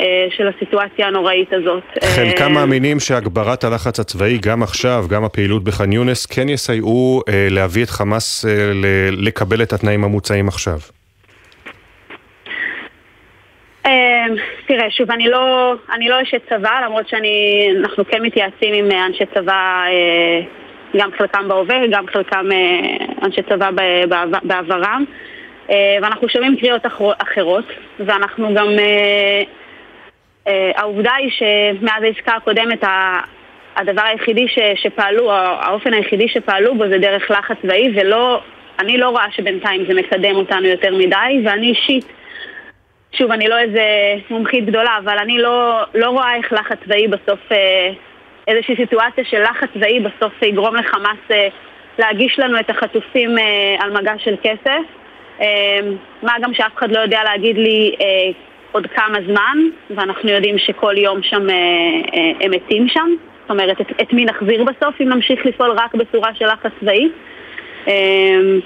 אה, 0.00 0.26
של 0.36 0.48
הסיטואציה 0.48 1.06
הנוראית 1.06 1.52
הזאת. 1.52 1.82
חלקם 2.04 2.44
אה, 2.44 2.48
מאמינים 2.48 3.00
שהגברת 3.00 3.64
הלחץ 3.64 4.00
הצבאי, 4.00 4.38
גם 4.38 4.62
עכשיו, 4.62 5.04
גם 5.08 5.24
הפעילות 5.24 5.64
בח'אן 5.64 5.92
יונס, 5.92 6.26
כן 6.26 6.48
יסייעו 6.48 7.22
אה, 7.28 7.46
להביא 7.50 7.84
את 7.84 7.90
חמאס 7.90 8.44
לקבל 9.12 9.62
את 9.62 9.72
התנאים 9.72 10.04
המוצעים 10.04 10.48
עכשיו. 10.48 10.78
תראה, 14.66 14.90
שוב, 14.90 15.10
אני 15.10 15.28
לא, 15.28 15.74
אני 15.92 16.08
לא 16.08 16.22
אשת 16.22 16.40
צבא, 16.48 16.80
למרות 16.84 17.08
שאנחנו 17.08 18.04
כן 18.04 18.22
מתייעצים 18.22 18.74
עם 18.74 18.90
אנשי 19.06 19.24
צבא, 19.34 19.84
גם 20.96 21.10
חלקם 21.18 21.48
בהווה, 21.48 21.86
גם 21.90 22.06
חלקם 22.06 22.46
אנשי 23.22 23.42
צבא 23.42 23.70
בעברם. 24.42 25.04
אה, 25.70 25.96
ואנחנו 26.02 26.28
שומעים 26.28 26.56
קריאות 26.56 26.82
אחרות, 27.18 27.64
ואנחנו 27.98 28.54
גם... 28.54 28.68
אה, 28.78 29.42
אה, 30.48 30.70
העובדה 30.76 31.12
היא 31.14 31.30
שמאז 31.30 32.02
העסקה 32.02 32.32
הקודמת 32.36 32.84
הדבר 33.76 34.02
היחידי 34.02 34.46
שפעלו, 34.74 35.32
האופן 35.32 35.92
היחידי 35.92 36.28
שפעלו 36.28 36.74
בו 36.74 36.88
זה 36.88 36.98
דרך 36.98 37.30
לחץ 37.30 37.56
צבאי, 37.62 37.92
ולא, 37.94 38.40
אני 38.78 38.98
לא 38.98 39.08
רואה 39.08 39.26
שבינתיים 39.30 39.84
זה 39.88 39.94
מקדם 39.94 40.36
אותנו 40.36 40.66
יותר 40.66 40.96
מדי, 40.96 41.40
ואני 41.44 41.66
אישית, 41.66 42.04
שוב, 43.12 43.32
אני 43.32 43.48
לא 43.48 43.58
איזה 43.58 43.84
מומחית 44.30 44.66
גדולה, 44.66 44.98
אבל 44.98 45.18
אני 45.18 45.38
לא, 45.38 45.82
לא 45.94 46.10
רואה 46.10 46.36
איך 46.36 46.52
לחץ 46.52 46.76
צבאי 46.84 47.08
בסוף, 47.08 47.40
איזושהי 48.48 48.76
סיטואציה 48.76 49.24
של 49.24 49.42
לחץ 49.42 49.68
צבאי 49.74 50.00
בסוף 50.00 50.42
יגרום 50.42 50.76
לחמאס 50.76 51.48
להגיש 51.98 52.38
לנו 52.38 52.60
את 52.60 52.70
החטופים 52.70 53.30
על 53.78 53.92
מגע 53.92 54.12
של 54.18 54.34
כסף. 54.42 54.82
מה 56.22 56.32
גם 56.42 56.54
שאף 56.54 56.76
אחד 56.76 56.92
לא 56.92 56.98
יודע 56.98 57.24
להגיד 57.24 57.56
לי 57.56 57.94
אה, 58.00 58.06
עוד 58.72 58.86
כמה 58.86 59.18
זמן, 59.26 59.58
ואנחנו 59.90 60.30
יודעים 60.30 60.58
שכל 60.58 60.98
יום 60.98 61.22
שם 61.22 61.50
אה, 61.50 61.54
אה, 62.14 62.32
הם 62.40 62.50
מתים 62.50 62.88
שם. 62.88 63.08
זאת 63.42 63.50
אומרת, 63.50 63.80
את, 63.80 63.86
את 64.02 64.12
מי 64.12 64.24
נחזיר 64.24 64.64
בסוף 64.64 65.00
אם 65.00 65.08
נמשיך 65.08 65.46
לפעול 65.46 65.70
רק 65.70 65.94
בצורה 65.94 66.34
של 66.34 66.46
לחץ 66.46 66.70
צבאי. 66.80 67.08
אמ, 67.86 68.60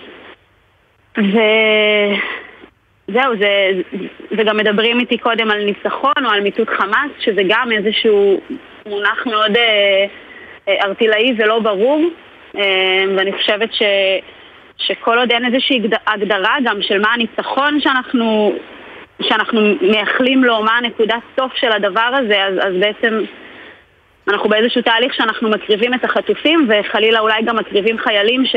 וזהו, 3.08 3.36
זה, 3.38 3.70
וגם 4.30 4.56
מדברים 4.56 5.00
איתי 5.00 5.18
קודם 5.18 5.50
על 5.50 5.64
ניצחון 5.64 6.24
או 6.24 6.30
על 6.30 6.40
מיטוט 6.40 6.68
חמאס, 6.68 7.10
שזה 7.18 7.42
גם 7.48 7.72
איזשהו 7.72 8.40
מונח 8.86 9.26
מאוד 9.26 9.56
אה, 9.56 10.06
אה, 10.68 11.32
ולא 11.38 11.58
ברור, 11.58 12.04
אה, 12.56 13.04
ואני 13.16 13.32
חושבת 13.32 13.72
ש, 13.72 13.82
שכל 14.78 15.18
עוד 15.18 15.32
אין 15.32 15.44
איזושהי 15.44 15.82
הגדרה 16.06 16.56
גם 16.64 16.82
של 16.82 16.98
מה 17.00 17.08
הניצחון 17.12 17.80
שאנחנו, 17.80 18.54
שאנחנו 19.22 19.60
מייחלים 19.80 20.44
לו, 20.44 20.62
מה 20.62 20.78
הנקודת 20.78 21.22
סוף 21.40 21.52
של 21.54 21.72
הדבר 21.72 22.10
הזה, 22.14 22.44
אז, 22.44 22.54
אז 22.58 22.74
בעצם 22.80 23.20
אנחנו 24.28 24.48
באיזשהו 24.48 24.82
תהליך 24.82 25.14
שאנחנו 25.14 25.50
מקריבים 25.50 25.94
את 25.94 26.04
החטופים 26.04 26.68
וחלילה 26.68 27.20
אולי 27.20 27.42
גם 27.44 27.56
מקריבים 27.56 27.98
חיילים 27.98 28.46
ש... 28.46 28.56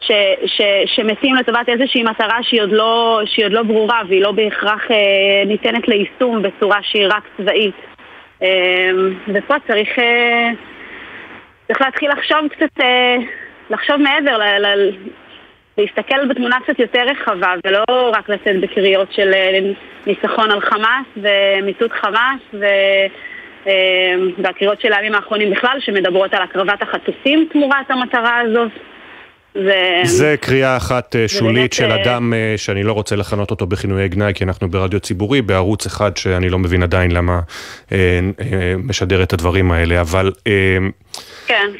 ש, 0.00 0.10
ש, 0.46 0.60
שמתים 0.86 1.34
לטובת 1.34 1.68
איזושהי 1.68 2.02
מטרה 2.02 2.38
שהיא 2.42 2.62
עוד 2.62 2.72
לא, 2.72 3.20
שהיא 3.26 3.44
עוד 3.44 3.52
לא 3.52 3.62
ברורה 3.62 4.02
והיא 4.08 4.22
לא 4.22 4.32
בהכרח 4.32 4.90
אה, 4.90 5.44
ניתנת 5.46 5.88
ליישום 5.88 6.42
בצורה 6.42 6.78
שהיא 6.82 7.06
רק 7.06 7.22
צבאית. 7.36 7.74
אה, 8.42 8.90
ופה 9.28 9.54
צריך, 9.66 9.98
אה, 9.98 10.50
צריך 11.66 11.80
להתחיל 11.80 12.10
לחשוב 12.10 12.38
קצת, 12.48 12.80
אה, 12.80 13.16
לחשוב 13.70 13.96
מעבר, 13.96 14.38
ל, 14.38 14.66
ל, 14.66 14.90
להסתכל 15.78 16.26
בתמונה 16.28 16.56
קצת 16.60 16.78
יותר 16.78 17.02
רחבה 17.02 17.54
ולא 17.66 17.84
רק 17.88 18.28
לצאת 18.28 18.60
בקריאות 18.60 19.12
של 19.12 19.32
אה, 19.34 19.58
ניצחון 20.06 20.50
על 20.50 20.60
חמאס 20.60 21.06
ומיטוט 21.16 21.92
חמאס 21.92 22.40
ו... 22.54 22.64
אה, 23.66 24.14
והקריאות 24.38 24.80
של 24.80 24.92
הימים 24.92 25.14
האחרונים 25.14 25.50
בכלל 25.50 25.80
שמדברות 25.80 26.34
על 26.34 26.42
הקרבת 26.42 26.82
החטופים 26.82 27.48
תמורת 27.52 27.90
המטרה 27.90 28.38
הזאת. 28.40 28.72
זה... 29.64 30.00
זה 30.04 30.34
קריאה 30.40 30.76
אחת 30.76 31.16
אה, 31.16 31.28
שולית 31.28 31.72
של 31.72 31.92
אה, 31.92 32.02
אדם 32.02 32.34
אה, 32.34 32.54
שאני 32.56 32.82
לא 32.82 32.92
רוצה 32.92 33.16
לכנות 33.16 33.50
אותו 33.50 33.66
בכינויי 33.66 34.08
גנאי, 34.08 34.34
כי 34.34 34.44
אנחנו 34.44 34.70
ברדיו 34.70 35.00
ציבורי, 35.00 35.42
בערוץ 35.42 35.86
אחד 35.86 36.16
שאני 36.16 36.48
לא 36.48 36.58
מבין 36.58 36.82
עדיין 36.82 37.10
למה 37.10 37.40
משדר 38.78 39.22
את 39.22 39.32
הדברים 39.32 39.72
האלה, 39.72 40.00
אבל... 40.00 40.32
כן. 41.46 41.70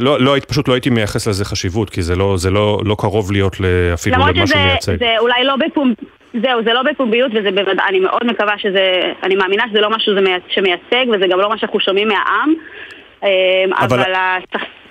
לא, 0.00 0.20
לא, 0.20 0.36
פשוט 0.48 0.68
לא 0.68 0.74
הייתי 0.74 0.90
מייחס 0.90 1.28
לזה 1.28 1.44
חשיבות, 1.44 1.90
כי 1.90 2.02
זה 2.02 2.16
לא, 2.16 2.36
זה 2.36 2.50
לא, 2.50 2.80
לא 2.84 2.96
קרוב 2.98 3.32
להיות 3.32 3.56
אפילו 3.94 4.16
למה 4.16 4.46
שהוא 4.46 4.60
מייצג. 4.64 4.98
זה 4.98 5.14
אולי 5.18 5.44
לא 5.44 5.56
בפומב... 5.56 5.94
זהו, 6.42 6.64
זה 6.64 6.72
לא 6.72 6.82
בפומביות 6.82 7.32
וזה 7.34 7.50
בוודאי, 7.50 7.86
אני 7.88 8.00
מאוד 8.00 8.24
מקווה 8.26 8.54
שזה, 8.58 9.00
אני 9.22 9.36
מאמינה 9.36 9.64
שזה 9.70 9.80
לא 9.80 9.90
משהו 9.90 10.12
שמייצג 10.48 11.10
וזה 11.14 11.26
גם 11.30 11.40
לא 11.40 11.48
מה 11.48 11.58
שאנחנו 11.58 11.80
שומעים 11.80 12.08
מהעם. 12.08 12.54
אבל, 13.78 14.00
אבל 14.00 14.12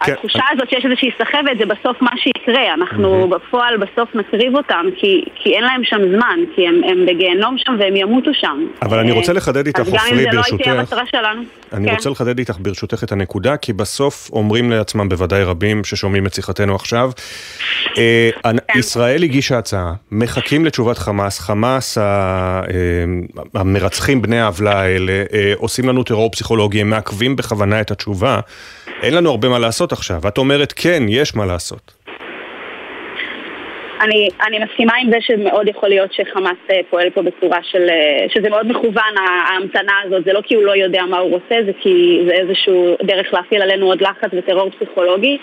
כן. 0.03 0.13
התחושה 0.13 0.43
הזאת 0.51 0.69
שיש 0.69 0.85
איזושהי 0.85 1.09
סחבת 1.17 1.57
זה 1.59 1.65
בסוף 1.65 2.01
מה 2.01 2.11
שיקרה, 2.17 2.73
אנחנו 2.73 3.23
mm-hmm. 3.23 3.27
בפועל 3.27 3.77
בסוף 3.77 4.15
נקריב 4.15 4.55
אותם 4.55 4.85
כי, 4.95 5.25
כי 5.35 5.55
אין 5.55 5.63
להם 5.63 5.81
שם 5.83 5.97
זמן, 6.15 6.39
כי 6.55 6.67
הם, 6.67 6.81
הם 6.83 7.05
בגיהנום 7.05 7.55
שם 7.57 7.75
והם 7.79 7.95
ימותו 7.95 8.31
שם. 8.33 8.65
אבל 8.81 8.99
אני 8.99 9.11
רוצה 9.11 9.33
לחדד 9.33 9.67
איתך, 9.67 9.79
עופרי, 9.79 9.93
ברשותך. 9.93 10.11
גם 10.11 10.17
אם 10.19 10.31
זה 10.31 10.37
לא 10.37 10.41
הייתי 10.51 10.69
המטרה 10.69 11.03
שלנו. 11.11 11.41
אני 11.73 11.87
כן. 11.87 11.95
רוצה 11.95 12.09
לחדד 12.09 12.39
איתך 12.39 12.57
ברשותך 12.59 13.03
את 13.03 13.11
הנקודה, 13.11 13.57
כי 13.57 13.73
בסוף 13.73 14.29
אומרים 14.33 14.71
לעצמם 14.71 15.09
בוודאי 15.09 15.43
רבים 15.43 15.83
ששומעים 15.83 16.25
את 16.25 16.33
שיחתנו 16.33 16.75
עכשיו, 16.75 17.11
אה, 17.97 18.29
כן. 18.43 18.79
ישראל 18.79 19.23
הגישה 19.23 19.57
הצעה, 19.57 19.93
מחכים 20.11 20.65
לתשובת 20.65 20.97
חמאס, 20.97 21.39
חמאס 21.39 21.97
אה, 21.97 22.61
המרצחים 23.53 24.21
בני 24.21 24.39
העוולה 24.39 24.81
האלה 24.81 25.23
אה, 25.33 25.53
עושים 25.57 25.89
לנו 25.89 26.03
טרור 26.03 26.31
פסיכולוגי, 26.31 26.81
הם 26.81 26.89
מעכבים 26.89 27.35
בכוונה 27.35 27.81
את 27.81 27.91
התשובה. 27.91 28.39
אין 29.01 29.13
לנו 29.13 29.29
הרבה 29.29 29.49
מה 29.49 29.59
לעשות 29.59 29.88
עכשיו. 29.91 30.21
את 30.27 30.37
אומרת, 30.37 30.73
כן, 30.75 31.03
יש 31.09 31.35
מה 31.35 31.45
לעשות. 31.45 31.99
אני, 34.01 34.29
אני 34.47 34.59
מסכימה 34.59 34.93
עם 35.01 35.11
זה 35.11 35.17
שמאוד 35.21 35.67
יכול 35.67 35.89
להיות 35.89 36.13
שחמאס 36.13 36.57
אה, 36.71 36.79
פועל 36.89 37.09
פה 37.09 37.21
בצורה 37.21 37.59
של... 37.63 37.89
אה, 37.89 38.25
שזה 38.29 38.49
מאוד 38.49 38.67
מכוון, 38.67 39.13
ההמתנה 39.17 39.93
הזאת. 40.03 40.25
זה 40.25 40.33
לא 40.33 40.41
כי 40.41 40.55
הוא 40.55 40.63
לא 40.63 40.75
יודע 40.75 41.03
מה 41.05 41.17
הוא 41.17 41.31
רוצה, 41.31 41.55
זה 41.65 41.71
כי 41.81 42.21
זה 42.27 42.33
איזשהו 42.33 42.95
דרך 43.03 43.33
להפעיל 43.33 43.61
עלינו 43.61 43.85
עוד 43.85 44.01
לחץ 44.01 44.29
וטרור 44.33 44.69
פסיכולוגי. 44.69 45.37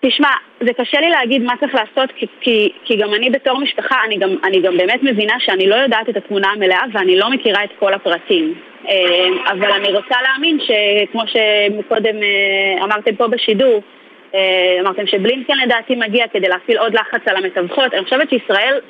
תשמע, 0.00 0.28
זה 0.60 0.72
קשה 0.72 1.00
לי 1.00 1.10
להגיד 1.10 1.42
מה 1.42 1.52
צריך 1.60 1.74
לעשות, 1.74 2.10
כי, 2.16 2.26
כי, 2.40 2.72
כי 2.84 2.96
גם 2.96 3.14
אני 3.14 3.30
בתור 3.30 3.60
משפחה, 3.60 3.96
אני 4.06 4.16
גם, 4.16 4.30
אני 4.44 4.60
גם 4.60 4.76
באמת 4.76 5.02
מבינה 5.02 5.34
שאני 5.38 5.66
לא 5.66 5.74
יודעת 5.74 6.08
את 6.08 6.16
התמונה 6.16 6.48
המלאה 6.48 6.82
ואני 6.92 7.16
לא 7.18 7.30
מכירה 7.30 7.64
את 7.64 7.70
כל 7.78 7.94
הפרטים. 7.94 8.54
אה, 8.88 9.52
אבל 9.52 9.70
אני 9.70 9.92
רוצה 9.92 10.14
להאמין 10.22 10.58
שכמו 10.60 11.22
שקודם 11.26 12.22
אה, 12.22 12.84
אמרתם 12.84 13.16
פה 13.16 13.28
בשידור, 13.28 13.82
אה, 14.34 14.76
אמרתם 14.80 15.06
שבלינקן 15.06 15.58
לדעתי 15.64 15.94
מגיע 15.94 16.28
כדי 16.28 16.48
להפעיל 16.48 16.78
עוד 16.78 16.94
לחץ 16.94 17.20
על 17.26 17.36
המתווכות. 17.36 17.94
אני 17.94 18.04
חושבת 18.04 18.30
שישראל 18.30 18.80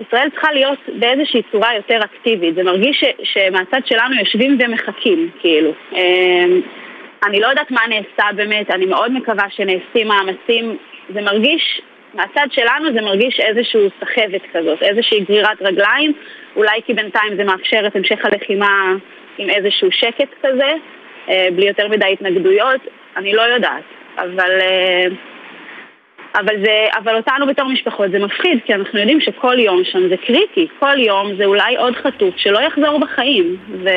ישראל 0.00 0.28
צריכה 0.30 0.52
להיות 0.52 0.78
באיזושהי 0.88 1.42
צורה 1.52 1.74
יותר 1.76 2.00
אקטיבית. 2.04 2.54
זה 2.54 2.62
מרגיש 2.62 3.00
ש, 3.00 3.04
שמהצד 3.22 3.86
שלנו 3.86 4.14
יושבים 4.14 4.58
ומחכים, 4.60 5.30
כאילו. 5.40 5.72
אני 7.26 7.40
לא 7.40 7.46
יודעת 7.46 7.70
מה 7.70 7.80
נעשה 7.88 8.32
באמת, 8.36 8.70
אני 8.70 8.86
מאוד 8.86 9.12
מקווה 9.12 9.44
שנעשים 9.50 10.08
מאמצים. 10.08 10.76
זה 11.14 11.20
מרגיש, 11.20 11.80
מהצד 12.14 12.46
שלנו 12.50 12.92
זה 12.92 13.02
מרגיש 13.02 13.40
איזושהי 13.40 13.88
סחבת 14.00 14.42
כזאת, 14.52 14.82
איזושהי 14.82 15.20
גרירת 15.20 15.62
רגליים, 15.62 16.12
אולי 16.56 16.80
כי 16.86 16.94
בינתיים 16.94 17.36
זה 17.36 17.44
מאפשר 17.44 17.86
את 17.86 17.96
המשך 17.96 18.24
הלחימה 18.24 18.94
עם 19.38 19.50
איזשהו 19.50 19.92
שקט 19.92 20.28
כזה, 20.42 20.72
אה, 21.28 21.48
בלי 21.56 21.66
יותר 21.66 21.88
מדי 21.88 22.12
התנגדויות, 22.12 22.80
אני 23.16 23.32
לא 23.32 23.42
יודעת. 23.42 23.82
אבל, 24.18 24.60
אה, 24.60 25.06
אבל, 26.34 26.64
זה, 26.64 26.86
אבל 26.98 27.16
אותנו 27.16 27.46
בתור 27.46 27.68
משפחות 27.68 28.10
זה 28.10 28.18
מפחיד, 28.18 28.58
כי 28.64 28.74
אנחנו 28.74 28.98
יודעים 28.98 29.20
שכל 29.20 29.58
יום 29.58 29.84
שם 29.84 30.08
זה 30.08 30.16
קריטי, 30.16 30.68
כל 30.78 30.98
יום 30.98 31.36
זה 31.36 31.44
אולי 31.44 31.76
עוד 31.76 31.96
חטוף 31.96 32.34
שלא 32.36 32.58
יחזור 32.58 32.98
בחיים. 32.98 33.56
ו... 33.84 33.88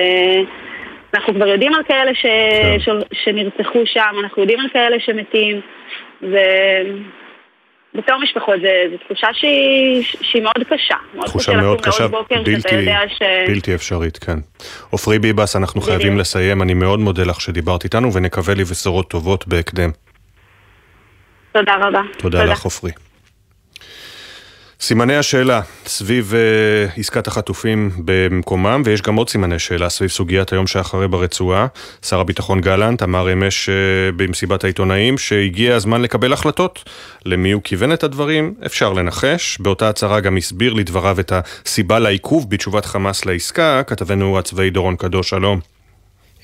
אנחנו 1.13 1.33
כבר 1.33 1.47
יודעים 1.47 1.73
על 1.73 1.83
כאלה 1.83 2.15
ש... 2.15 2.21
כן. 2.21 2.79
ש... 2.79 2.89
שנרצחו 3.23 3.85
שם, 3.85 4.15
אנחנו 4.23 4.41
יודעים 4.41 4.59
על 4.59 4.69
כאלה 4.69 4.99
שמתים, 4.99 5.61
ובתור 7.95 8.17
משפחות 8.23 8.55
זו 8.61 8.97
תחושה 9.05 9.27
שהיא, 9.33 10.03
שהיא 10.21 10.43
מאוד 10.43 10.63
קשה. 10.69 11.25
תחושה 11.25 11.53
מאוד 11.53 11.81
קשה, 11.81 12.07
בלתי, 12.29 12.71
ש... 13.09 13.21
בלתי 13.47 13.75
אפשרית, 13.75 14.17
כן. 14.17 14.37
עופרי 14.89 15.19
ביבס, 15.19 15.55
אנחנו 15.55 15.81
בדיוק. 15.81 15.97
חייבים 15.97 16.17
לסיים, 16.17 16.61
אני 16.61 16.73
מאוד 16.73 16.99
מודה 16.99 17.23
לך 17.23 17.41
שדיברת 17.41 17.83
איתנו, 17.83 18.13
ונקווה 18.13 18.53
לי 18.53 18.63
בשורות 18.63 19.09
טובות 19.09 19.47
בהקדם. 19.47 19.89
תודה 21.51 21.75
רבה. 21.75 21.89
תודה, 22.17 22.39
תודה. 22.39 22.43
לך, 22.43 22.63
עופרי. 22.63 22.91
סימני 24.83 25.15
השאלה 25.15 25.61
סביב 25.85 26.33
uh, 26.33 26.99
עסקת 26.99 27.27
החטופים 27.27 27.91
במקומם, 27.97 28.81
ויש 28.85 29.01
גם 29.01 29.15
עוד 29.15 29.29
סימני 29.29 29.59
שאלה 29.59 29.89
סביב 29.89 30.09
סוגיית 30.09 30.53
היום 30.53 30.67
שאחרי 30.67 31.07
ברצועה. 31.07 31.67
שר 32.05 32.19
הביטחון 32.19 32.61
גלנט 32.61 33.03
אמר 33.03 33.33
אמש 33.33 33.69
uh, 33.69 33.71
במסיבת 34.15 34.63
העיתונאים 34.63 35.17
שהגיע 35.17 35.75
הזמן 35.75 36.01
לקבל 36.01 36.33
החלטות. 36.33 36.89
למי 37.25 37.51
הוא 37.51 37.61
כיוון 37.63 37.93
את 37.93 38.03
הדברים? 38.03 38.53
אפשר 38.65 38.93
לנחש. 38.93 39.57
באותה 39.59 39.89
הצהרה 39.89 40.19
גם 40.19 40.37
הסביר 40.37 40.73
לדבריו 40.73 41.19
את 41.19 41.33
הסיבה 41.35 41.99
לעיכוב 41.99 42.49
בתשובת 42.49 42.85
חמאס 42.85 43.25
לעסקה. 43.25 43.81
כתבנו 43.87 44.39
הצבאי 44.39 44.69
דורון 44.69 44.95
קדוש, 44.95 45.29
שלום. 45.29 45.72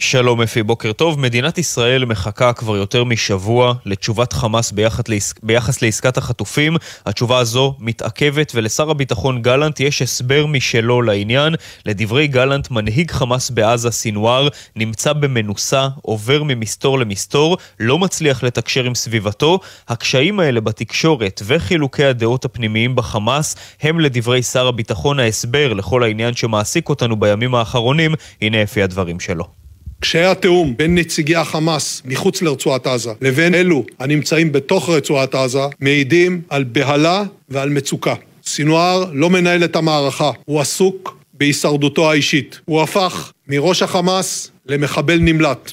שלום 0.02 0.42
אפי, 0.42 0.64
בוקר 0.64 0.94
טוב. 0.94 1.20
מדינת 1.20 1.58
ישראל 1.58 2.06
מחכה 2.06 2.54
כבר 2.54 2.78
יותר 2.78 3.04
משבוע 3.04 3.74
לתשובת 3.86 4.34
חמאס 4.34 4.72
ביחס, 4.72 5.08
לעס... 5.08 5.34
ביחס 5.44 5.82
לעסקת 5.82 6.18
החטופים. 6.18 6.78
התשובה 7.06 7.38
הזו 7.38 7.76
מתעכבת, 7.80 8.52
ולשר 8.56 8.90
הביטחון 8.90 9.42
גלנט 9.42 9.80
יש 9.80 10.02
הסבר 10.02 10.46
משלו 10.46 11.02
לעניין. 11.02 11.56
לדברי 11.86 12.28
גלנט, 12.28 12.72
מנהיג 12.72 13.12
חמאס 13.12 13.50
בעזה, 13.50 13.92
סינואר, 13.92 14.48
נמצא 14.76 15.14
במנוסה, 15.14 15.88
עובר 16.02 16.44
ממסתור 16.44 17.00
למסתור, 17.00 17.58
לא 17.80 18.00
מצליח 18.00 18.44
לתקשר 18.44 18.84
עם 18.84 18.96
סביבתו. 18.96 19.60
הקשיים 19.88 20.40
האלה 20.40 20.62
בתקשורת 20.62 21.42
וחילוקי 21.46 22.06
הדעות 22.06 22.46
הפנימיים 22.46 22.96
בחמאס 22.96 23.56
הם 23.82 24.00
לדברי 24.00 24.44
שר 24.44 24.68
הביטחון 24.68 25.20
ההסבר 25.20 25.74
לכל 25.74 26.04
העניין 26.04 26.34
שמעסיק 26.34 26.90
אותנו 26.90 27.16
בימים 27.16 27.56
האחרונים. 27.56 28.16
הנה 28.42 28.64
אפי 28.64 28.84
הדברים 28.84 29.20
שלו. 29.20 29.59
כשהיה 30.02 30.36
תיאום 30.36 30.78
בין 30.78 30.96
נציגי 30.96 31.36
החמאס 31.36 32.02
מחוץ 32.06 32.42
לרצועת 32.42 32.88
עזה 32.88 33.12
לבין 33.22 33.56
אלו 33.56 33.86
הנמצאים 34.00 34.52
בתוך 34.52 34.90
רצועת 34.90 35.36
עזה, 35.36 35.60
מעידים 35.80 36.42
על 36.50 36.64
בהלה 36.64 37.24
ועל 37.50 37.70
מצוקה. 37.70 38.14
סינואר 38.46 39.06
לא 39.14 39.30
מנהל 39.30 39.64
את 39.64 39.76
המערכה, 39.76 40.32
הוא 40.46 40.62
עסוק 40.62 41.18
בהישרדותו 41.34 42.12
האישית. 42.12 42.60
הוא 42.66 42.82
הפך 42.82 43.32
מראש 43.48 43.82
החמאס 43.82 44.52
למחבל 44.66 45.20
נמלט. 45.20 45.72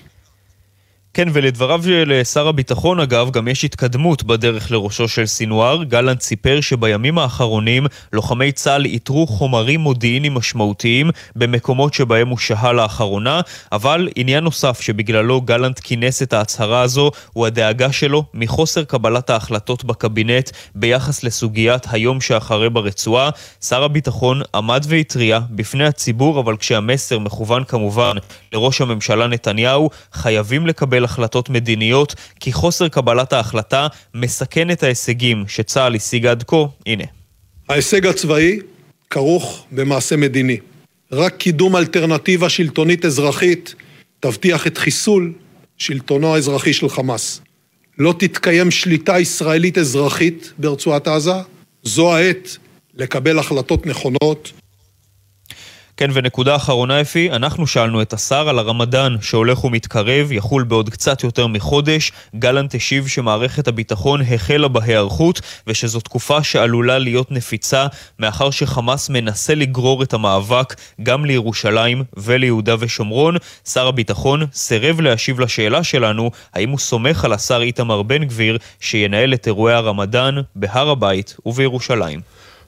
כן, 1.16 1.28
ולדבריו 1.32 1.82
של 1.82 2.20
שר 2.24 2.48
הביטחון, 2.48 3.00
אגב, 3.00 3.30
גם 3.30 3.48
יש 3.48 3.64
התקדמות 3.64 4.24
בדרך 4.24 4.70
לראשו 4.70 5.08
של 5.08 5.26
סינואר. 5.26 5.82
גלנט 5.82 6.20
סיפר 6.20 6.60
שבימים 6.60 7.18
האחרונים 7.18 7.86
לוחמי 8.12 8.52
צה"ל 8.52 8.84
איתרו 8.84 9.26
חומרים 9.26 9.80
מודיעיניים 9.80 10.34
משמעותיים 10.34 11.10
במקומות 11.36 11.94
שבהם 11.94 12.28
הוא 12.28 12.38
שהה 12.38 12.72
לאחרונה, 12.72 13.40
אבל 13.72 14.08
עניין 14.16 14.44
נוסף 14.44 14.80
שבגללו 14.80 15.40
גלנט 15.40 15.80
כינס 15.82 16.22
את 16.22 16.32
ההצהרה 16.32 16.80
הזו 16.80 17.10
הוא 17.32 17.46
הדאגה 17.46 17.92
שלו 17.92 18.24
מחוסר 18.34 18.84
קבלת 18.84 19.30
ההחלטות 19.30 19.84
בקבינט 19.84 20.50
ביחס 20.74 21.24
לסוגיית 21.24 21.86
היום 21.90 22.20
שאחרי 22.20 22.70
ברצועה. 22.70 23.30
שר 23.64 23.84
הביטחון 23.84 24.42
עמד 24.54 24.84
והתריע 24.88 25.40
בפני 25.50 25.86
הציבור, 25.86 26.40
אבל 26.40 26.56
כשהמסר 26.56 27.18
מכוון 27.18 27.64
כמובן 27.64 28.12
לראש 28.52 28.80
הממשלה 28.80 29.26
נתניהו, 29.26 29.90
חייבים 30.12 30.66
לקבל 30.66 31.05
החלטות 31.06 31.50
מדיניות, 31.50 32.14
כי 32.40 32.52
חוסר 32.52 32.88
קבלת 32.88 33.32
ההחלטה 33.32 33.86
מסכן 34.14 34.70
את 34.70 34.82
ההישגים 34.82 35.44
שצה"ל 35.48 35.94
השיג 35.94 36.26
עד 36.26 36.44
כה. 36.46 36.64
הנה. 36.86 37.04
ההישג 37.68 38.06
הצבאי 38.06 38.58
כרוך 39.10 39.66
במעשה 39.72 40.16
מדיני. 40.16 40.56
רק 41.12 41.36
קידום 41.36 41.76
אלטרנטיבה 41.76 42.48
שלטונית 42.48 43.04
אזרחית 43.04 43.74
תבטיח 44.20 44.66
את 44.66 44.78
חיסול 44.78 45.32
שלטונו 45.78 46.34
האזרחי 46.34 46.72
של 46.72 46.88
חמאס. 46.88 47.40
לא 47.98 48.14
תתקיים 48.18 48.70
שליטה 48.70 49.18
ישראלית 49.18 49.78
אזרחית 49.78 50.52
ברצועת 50.58 51.08
עזה, 51.08 51.32
זו 51.82 52.14
העת 52.14 52.56
לקבל 52.94 53.38
החלטות 53.38 53.86
נכונות 53.86 54.52
כן, 55.98 56.10
ונקודה 56.12 56.56
אחרונה 56.56 57.00
אפי, 57.00 57.30
אנחנו 57.32 57.66
שאלנו 57.66 58.02
את 58.02 58.12
השר 58.12 58.48
על 58.48 58.58
הרמדאן 58.58 59.16
שהולך 59.20 59.64
ומתקרב, 59.64 60.32
יחול 60.32 60.62
בעוד 60.62 60.90
קצת 60.90 61.24
יותר 61.24 61.46
מחודש. 61.46 62.12
גלנט 62.38 62.74
השיב 62.74 63.08
שמערכת 63.08 63.68
הביטחון 63.68 64.20
החלה 64.22 64.68
בהיערכות, 64.68 65.40
ושזו 65.66 66.00
תקופה 66.00 66.42
שעלולה 66.42 66.98
להיות 66.98 67.30
נפיצה, 67.30 67.86
מאחר 68.18 68.50
שחמאס 68.50 69.10
מנסה 69.10 69.54
לגרור 69.54 70.02
את 70.02 70.14
המאבק 70.14 70.74
גם 71.02 71.24
לירושלים 71.24 72.02
וליהודה 72.16 72.74
ושומרון. 72.78 73.36
שר 73.64 73.86
הביטחון 73.86 74.46
סירב 74.52 75.00
להשיב 75.00 75.40
לשאלה 75.40 75.84
שלנו, 75.84 76.30
האם 76.54 76.70
הוא 76.70 76.78
סומך 76.78 77.24
על 77.24 77.32
השר 77.32 77.62
איתמר 77.62 78.02
בן 78.02 78.24
גביר, 78.24 78.58
שינהל 78.80 79.34
את 79.34 79.46
אירועי 79.46 79.74
הרמדאן 79.74 80.34
בהר 80.56 80.88
הבית 80.90 81.36
ובירושלים. 81.46 82.20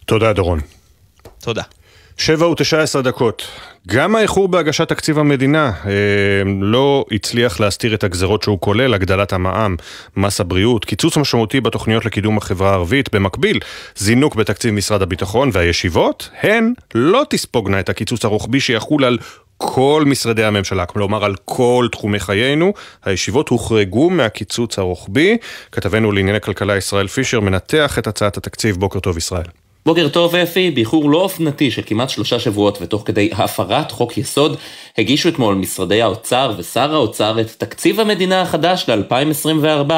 תודה, 0.07 0.33
דורון. 0.33 0.61
תודה. 1.41 1.63
שבע 2.19 2.47
ותשע 2.47 2.83
עשרה 2.83 3.03
דקות. 3.03 3.49
גם 3.87 4.17
האיחור 4.17 4.49
בהגשת 4.49 4.89
תקציב 4.89 5.19
המדינה 5.19 5.73
אה, 5.87 5.93
לא 6.61 7.05
הצליח 7.13 7.61
להסתיר 7.61 7.95
את 7.95 8.05
הגזרות 8.05 8.43
שהוא 8.43 8.61
כולל, 8.61 8.95
הגדלת 8.95 9.33
המע"מ, 9.33 9.77
מס 10.17 10.41
הבריאות, 10.41 10.85
קיצוץ 10.85 11.17
משמעותי 11.17 11.61
בתוכניות 11.61 12.05
לקידום 12.05 12.37
החברה 12.37 12.71
הערבית, 12.71 13.15
במקביל, 13.15 13.61
זינוק 13.97 14.35
בתקציב 14.35 14.75
משרד 14.75 15.03
הביטחון 15.03 15.51
והישיבות, 15.53 16.31
הן 16.43 16.73
לא 16.95 17.25
תספוגנה 17.31 17.81
את 17.81 17.89
הקיצוץ 17.89 18.25
הרוחבי 18.25 18.61
שיחול 18.61 19.05
על 19.05 19.19
כל 19.57 20.03
משרדי 20.07 20.45
הממשלה, 20.45 20.87
כלומר 20.87 21.25
על 21.25 21.35
כל 21.45 21.89
תחומי 21.93 22.21
חיינו. 22.21 22.73
הישיבות 23.05 23.49
הוחרגו 23.49 24.11
מהקיצוץ 24.11 24.79
הרוחבי. 24.79 25.37
כתבנו 25.73 26.13
לענייני 26.13 26.41
כלכלה 26.41 26.77
ישראל 26.77 27.07
פישר 27.07 27.41
מנתח 27.41 27.99
את 27.99 28.07
הצעת 28.07 28.37
התקציב. 28.37 28.77
בוקר 28.77 29.01
טוב 29.01 29.17
ישראל. 29.17 29.68
בוקר 29.89 30.09
טוב 30.09 30.35
אפי, 30.35 30.71
באיחור 30.71 31.11
לא 31.11 31.19
אופנתי 31.19 31.71
של 31.71 31.83
כמעט 31.87 32.11
שלושה 32.11 32.39
שבועות 32.39 32.79
ותוך 32.81 33.03
כדי 33.05 33.31
הפרת 33.33 33.91
חוק 33.91 34.19
יסוד, 34.19 34.57
הגישו 34.99 35.29
אתמול 35.29 35.55
משרדי 35.55 36.03
האוצר 36.03 36.53
ושר 36.57 36.95
האוצר 36.95 37.41
את 37.41 37.51
תקציב 37.59 38.01
המדינה 38.01 38.43
החדש 38.43 38.85
ל-2024. 38.89 39.93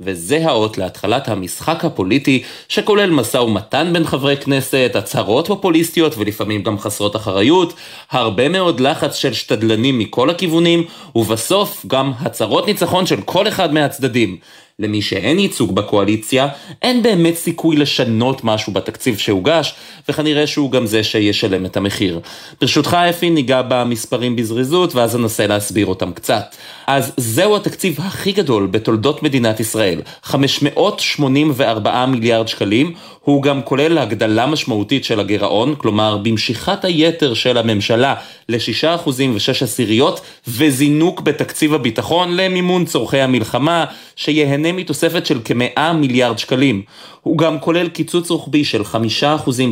וזה 0.00 0.46
האות 0.46 0.78
להתחלת 0.78 1.28
המשחק 1.28 1.84
הפוליטי 1.84 2.42
שכולל 2.68 3.10
משא 3.10 3.36
ומתן 3.36 3.90
בין 3.92 4.04
חברי 4.04 4.36
כנסת, 4.36 4.92
הצהרות 4.94 5.46
פופוליסטיות 5.46 6.18
ולפעמים 6.18 6.62
גם 6.62 6.78
חסרות 6.78 7.16
אחריות, 7.16 7.74
הרבה 8.10 8.48
מאוד 8.48 8.80
לחץ 8.80 9.14
של 9.14 9.32
שתדלנים 9.32 9.98
מכל 9.98 10.30
הכיוונים, 10.30 10.84
ובסוף 11.14 11.86
גם 11.86 12.12
הצהרות 12.20 12.66
ניצחון 12.66 13.06
של 13.06 13.20
כל 13.20 13.48
אחד 13.48 13.74
מהצדדים. 13.74 14.36
למי 14.80 15.02
שאין 15.02 15.38
ייצוג 15.38 15.74
בקואליציה, 15.74 16.48
אין 16.82 17.02
באמת 17.02 17.34
סיכוי 17.34 17.76
לשנות 17.76 18.44
משהו 18.44 18.72
בתקציב 18.72 19.18
שהוגש, 19.18 19.74
וכנראה 20.08 20.46
שהוא 20.46 20.70
גם 20.70 20.86
זה 20.86 21.04
שישלם 21.04 21.66
את 21.66 21.76
המחיר. 21.76 22.20
ברשותך 22.60 22.94
אפי 22.94 23.30
ניגע 23.30 23.62
במספרים 23.68 24.36
בזריזות, 24.36 24.94
ואז 24.94 25.16
אנסה 25.16 25.46
להסביר 25.46 25.86
אותם 25.86 26.12
קצת. 26.12 26.56
אז 26.92 27.12
זהו 27.16 27.56
התקציב 27.56 27.98
הכי 28.00 28.32
גדול 28.32 28.66
בתולדות 28.66 29.22
מדינת 29.22 29.60
ישראל, 29.60 30.00
584 30.22 32.06
מיליארד 32.06 32.48
שקלים, 32.48 32.94
הוא 33.20 33.42
גם 33.42 33.62
כולל 33.62 33.98
הגדלה 33.98 34.46
משמעותית 34.46 35.04
של 35.04 35.20
הגירעון, 35.20 35.74
כלומר 35.78 36.16
במשיכת 36.16 36.84
היתר 36.84 37.34
של 37.34 37.58
הממשלה 37.58 38.14
ל-6% 38.48 39.08
ו-6 39.08 39.64
עשיריות, 39.64 40.20
וזינוק 40.48 41.20
בתקציב 41.20 41.74
הביטחון 41.74 42.36
למימון 42.36 42.84
צורכי 42.84 43.20
המלחמה, 43.20 43.84
שיהנה 44.16 44.72
מתוספת 44.72 45.26
של 45.26 45.40
כ-100 45.44 45.92
מיליארד 45.92 46.38
שקלים. 46.38 46.82
הוא 47.22 47.38
גם 47.38 47.60
כולל 47.60 47.88
קיצוץ 47.88 48.30
רוחבי 48.30 48.64
של 48.64 48.82
5% 48.82 48.96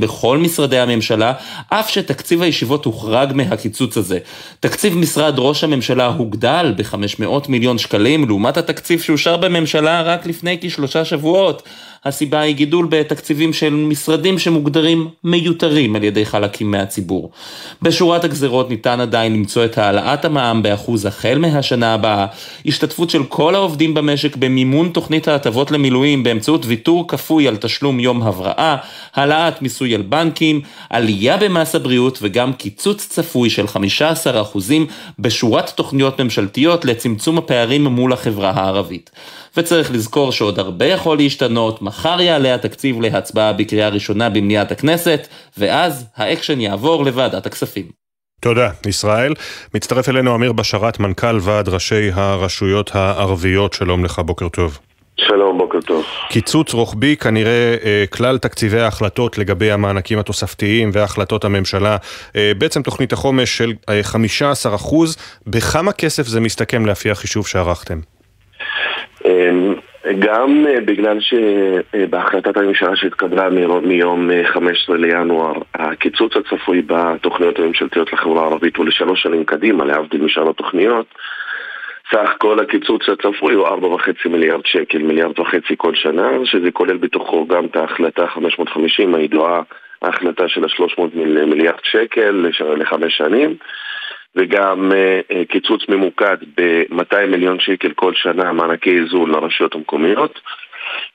בכל 0.00 0.38
משרדי 0.38 0.78
הממשלה, 0.78 1.32
אף 1.68 1.90
שתקציב 1.90 2.42
הישיבות 2.42 2.84
הוחרג 2.84 3.32
מהקיצוץ 3.34 3.96
הזה. 3.96 4.18
תקציב 4.60 4.96
משרד 4.96 5.34
ראש 5.38 5.64
הממשלה 5.64 6.06
הוגדל 6.06 6.74
ב-500 6.76 7.48
מיליון 7.48 7.78
שקלים, 7.78 8.28
לעומת 8.28 8.56
התקציב 8.56 9.00
שאושר 9.00 9.36
בממשלה 9.36 10.02
רק 10.02 10.26
לפני 10.26 10.58
כשלושה 10.60 11.04
שבועות. 11.04 11.62
הסיבה 12.04 12.40
היא 12.40 12.54
גידול 12.54 12.86
בתקציבים 12.90 13.52
של 13.52 13.70
משרדים 13.70 14.38
שמוגדרים 14.38 15.08
מיותרים 15.24 15.96
על 15.96 16.04
ידי 16.04 16.26
חלקים 16.26 16.70
מהציבור. 16.70 17.30
בשורת 17.82 18.24
הגזרות 18.24 18.70
ניתן 18.70 19.00
עדיין 19.00 19.32
למצוא 19.32 19.64
את 19.64 19.78
העלאת 19.78 20.24
המע"מ 20.24 20.62
באחוז 20.62 21.06
החל 21.06 21.38
מהשנה 21.38 21.94
הבאה, 21.94 22.26
השתתפות 22.66 23.10
של 23.10 23.24
כל 23.24 23.54
העובדים 23.54 23.94
במשק 23.94 24.36
במימון 24.36 24.88
תוכנית 24.88 25.28
ההטבות 25.28 25.70
למילואים 25.70 26.22
באמצעות 26.22 26.66
ויתור 26.66 27.08
כפוי 27.08 27.48
על 27.48 27.56
תשלום 27.56 28.00
יום 28.00 28.22
הבראה, 28.22 28.76
העלאת 29.14 29.62
מיסוי 29.62 29.94
על 29.94 30.02
בנקים, 30.02 30.60
עלייה 30.90 31.36
במס 31.36 31.74
הבריאות 31.74 32.18
וגם 32.22 32.52
קיצוץ 32.52 33.06
צפוי 33.08 33.50
של 33.50 33.64
15% 33.64 33.68
בשורת 35.18 35.70
תוכניות 35.70 36.20
ממשלתיות 36.20 36.84
לצמצום 36.84 37.38
הפערים 37.38 37.84
מול 37.84 38.12
החברה 38.12 38.50
הערבית. 38.50 39.10
וצריך 39.58 39.92
לזכור 39.92 40.32
שעוד 40.32 40.58
הרבה 40.58 40.86
יכול 40.86 41.16
להשתנות, 41.16 41.82
מחר 41.82 42.20
יעלה 42.20 42.54
התקציב 42.54 43.00
להצבעה 43.00 43.52
בקריאה 43.52 43.88
ראשונה 43.88 44.30
במליאת 44.30 44.72
הכנסת, 44.72 45.28
ואז 45.58 46.06
האקשן 46.16 46.60
יעבור 46.60 47.04
לוועדת 47.04 47.46
הכספים. 47.46 47.84
תודה, 48.40 48.70
ישראל. 48.86 49.34
מצטרף 49.74 50.08
אלינו 50.08 50.34
אמיר 50.34 50.52
בשרת, 50.52 51.00
מנכ"ל 51.00 51.38
ועד 51.40 51.68
ראשי 51.68 52.10
הרשויות 52.12 52.90
הערביות, 52.94 53.72
שלום 53.72 54.04
לך, 54.04 54.18
בוקר 54.18 54.48
טוב. 54.48 54.78
שלום, 55.16 55.58
בוקר 55.58 55.80
טוב. 55.80 56.04
קיצוץ 56.28 56.72
רוחבי, 56.72 57.16
כנראה 57.16 57.76
אה, 57.84 58.04
כלל 58.10 58.38
תקציבי 58.38 58.80
ההחלטות 58.80 59.38
לגבי 59.38 59.70
המענקים 59.70 60.18
התוספתיים 60.18 60.90
והחלטות 60.92 61.44
הממשלה, 61.44 61.96
אה, 62.36 62.52
בעצם 62.58 62.82
תוכנית 62.82 63.12
החומש 63.12 63.58
של 63.58 63.72
אה, 63.88 64.00
15%, 64.04 65.16
בכמה 65.46 65.92
כסף 65.92 66.26
זה 66.26 66.40
מסתכם 66.40 66.86
לפי 66.86 67.10
החישוב 67.10 67.46
שערכתם? 67.46 67.98
אמ, 69.24 69.74
גם 70.18 70.66
אה, 70.68 70.80
בגלל 70.80 71.18
שבהחלטת 71.20 72.56
הממשלה 72.56 72.96
שהתקבלה 72.96 73.50
מיום 73.82 74.30
15 74.44 74.96
אה, 74.96 75.00
לינואר, 75.00 75.52
הקיצוץ 75.74 76.32
הצפוי 76.36 76.82
בתוכניות 76.86 77.58
הממשלתיות 77.58 78.12
לחברה 78.12 78.42
הערבית 78.42 78.76
הוא 78.76 78.86
לשלוש 78.86 79.22
שנים 79.22 79.44
קדימה, 79.44 79.84
להבדיל 79.84 80.22
משאר 80.22 80.50
התוכניות. 80.50 81.06
סך 82.12 82.34
כל 82.38 82.60
הקיצוץ 82.60 83.02
הצפוי 83.08 83.54
הוא 83.54 83.66
4.5 83.68 84.28
מיליארד 84.28 84.66
שקל, 84.66 84.98
מיליארד 84.98 85.38
וחצי 85.38 85.74
כל 85.76 85.94
שנה, 85.94 86.30
שזה 86.44 86.70
כולל 86.70 86.96
בתוכו 86.96 87.46
גם 87.46 87.64
את 87.64 87.76
ההחלטה 87.76 88.26
550 88.26 89.14
הידועה, 89.14 89.62
ההחלטה 90.02 90.48
של 90.48 90.64
ה-300 90.64 91.00
מיליארד 91.46 91.78
שקל 91.82 92.46
לחמש 92.76 93.16
שנים. 93.16 93.56
וגם 94.36 94.92
אה, 94.92 95.20
אה, 95.32 95.44
קיצוץ 95.44 95.82
ממוקד 95.88 96.36
ב-200 96.56 97.26
מיליון 97.30 97.60
שקל 97.60 97.92
כל 97.92 98.12
שנה 98.14 98.52
מענקי 98.52 98.98
איזון 98.98 99.30
לרשויות 99.30 99.74
המקומיות 99.74 100.40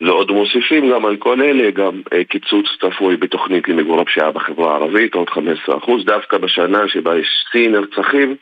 ועוד 0.01 0.31
מוסיפים 0.31 0.91
גם 0.91 1.05
על 1.05 1.17
כל 1.17 1.41
אלה 1.41 1.71
גם 1.71 2.01
אה, 2.13 2.23
קיצוץ 2.23 2.65
צפוי 2.81 3.17
בתוכנית 3.17 3.67
למיגור 3.67 4.01
הפשיעה 4.01 4.31
בחברה 4.31 4.71
הערבית, 4.71 5.15
עוד 5.15 5.27
15% 5.29 6.05
דווקא 6.05 6.37
בשנה 6.37 6.87
שבה 6.87 7.17
יש 7.17 7.27
שיא 7.51 7.69
נרצחים 7.69 8.35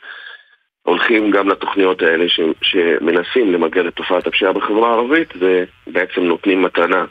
הולכים 0.84 1.32
גם 1.32 1.50
לתוכניות 1.50 2.02
האלה 2.02 2.30
ש, 2.30 2.40
שמנסים 2.62 3.54
למגר 3.54 3.88
את 3.88 3.94
תופעת 3.94 4.28
הפשיעה 4.28 4.54
בחברה 4.54 4.90
הערבית 4.90 5.34
ובעצם 5.36 6.22
נותנים 6.22 6.62
מתנה 6.62 7.06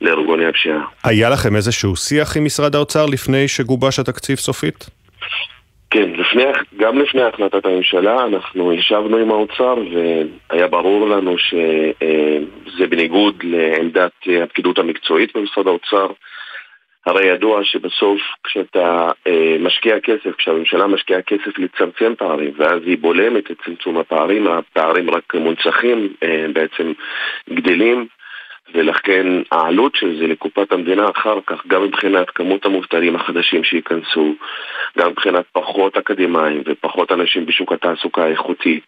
לארגוני 0.00 0.46
הפשיעה. 0.46 0.84
היה 1.04 1.30
לכם 1.30 1.56
איזשהו 1.56 1.96
שיח 1.96 2.36
עם 2.36 2.44
משרד 2.44 2.74
האוצר 2.74 3.06
לפני 3.06 3.48
שגובש 3.48 3.98
התקציב 3.98 4.36
סופית? 4.38 4.86
כן, 5.94 6.10
לפני, 6.10 6.44
גם 6.76 6.98
לפני 6.98 7.22
החלטת 7.22 7.66
הממשלה 7.66 8.24
אנחנו 8.24 8.72
ישבנו 8.72 9.16
עם 9.16 9.30
האוצר 9.30 9.74
והיה 9.92 10.66
ברור 10.66 11.08
לנו 11.08 11.38
שזה 11.38 12.86
בניגוד 12.86 13.42
לעמדת 13.42 14.12
הפקידות 14.42 14.78
המקצועית 14.78 15.36
במשרד 15.36 15.66
האוצר. 15.66 16.06
הרי 17.06 17.26
ידוע 17.26 17.64
שבסוף 17.64 18.20
כשאתה 18.44 19.10
אה, 19.26 19.56
משקיע 19.60 20.00
כסף, 20.00 20.34
כשהממשלה 20.38 20.86
משקיעה 20.86 21.22
כסף 21.22 21.58
לצמצם 21.58 22.14
פערים 22.18 22.52
ואז 22.56 22.80
היא 22.86 22.98
בולמת 22.98 23.50
את 23.50 23.56
צמצום 23.64 23.98
הפערים, 23.98 24.46
הפערים 24.46 25.10
רק 25.10 25.34
מונצחים, 25.34 26.12
אה, 26.22 26.46
בעצם 26.52 26.92
גדלים 27.50 28.06
ולכן 28.74 29.26
העלות 29.52 29.96
של 29.96 30.18
זה 30.18 30.26
לקופת 30.26 30.72
המדינה 30.72 31.10
אחר 31.16 31.38
כך, 31.46 31.66
גם 31.66 31.82
מבחינת 31.84 32.30
כמות 32.30 32.66
המובטלים 32.66 33.16
החדשים 33.16 33.64
שייכנסו, 33.64 34.34
גם 34.98 35.10
מבחינת 35.10 35.44
פחות 35.52 35.96
אקדמאים 35.96 36.62
ופחות 36.66 37.12
אנשים 37.12 37.46
בשוק 37.46 37.72
התעסוקה 37.72 38.24
האיכותית, 38.24 38.86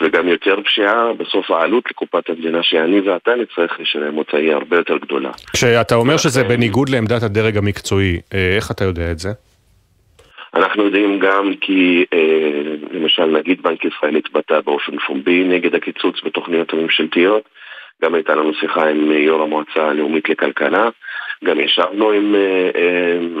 וגם 0.00 0.28
יותר 0.28 0.56
פשיעה, 0.64 1.12
בסוף 1.12 1.50
העלות 1.50 1.84
לקופת 1.90 2.30
המדינה 2.30 2.62
שאני 2.62 3.00
ואתה 3.00 3.30
נצטרך 3.34 3.80
לשלם 3.80 4.18
אותה 4.18 4.36
היא 4.36 4.52
הרבה 4.52 4.76
יותר 4.76 4.96
גדולה. 4.96 5.30
כשאתה 5.52 5.94
אומר 5.94 6.16
שזה 6.16 6.44
בניגוד 6.44 6.88
לעמדת 6.88 7.22
הדרג 7.22 7.56
המקצועי, 7.56 8.20
אה, 8.34 8.56
איך 8.56 8.70
אתה 8.70 8.84
יודע 8.84 9.10
את 9.10 9.18
זה? 9.18 9.28
אנחנו 10.54 10.84
יודעים 10.84 11.18
גם 11.18 11.52
כי 11.60 12.04
אה, 12.12 12.62
למשל 12.90 13.26
נגיד 13.26 13.62
בנק 13.62 13.84
ישראל 13.84 14.16
התבטא 14.16 14.60
באופן 14.60 14.98
פומבי 14.98 15.44
נגד 15.44 15.74
הקיצוץ 15.74 16.16
בתוכניות 16.24 16.72
הממשלתיות 16.72 17.42
גם 18.02 18.14
הייתה 18.14 18.34
לנו 18.34 18.54
שיחה 18.54 18.88
עם 18.88 19.12
יו"ר 19.12 19.42
המועצה 19.42 19.82
הלאומית 19.82 20.28
לכלכלה, 20.28 20.88
גם 21.44 21.60
ישבנו 21.60 22.10
עם 22.10 22.34
אה, 22.34 22.70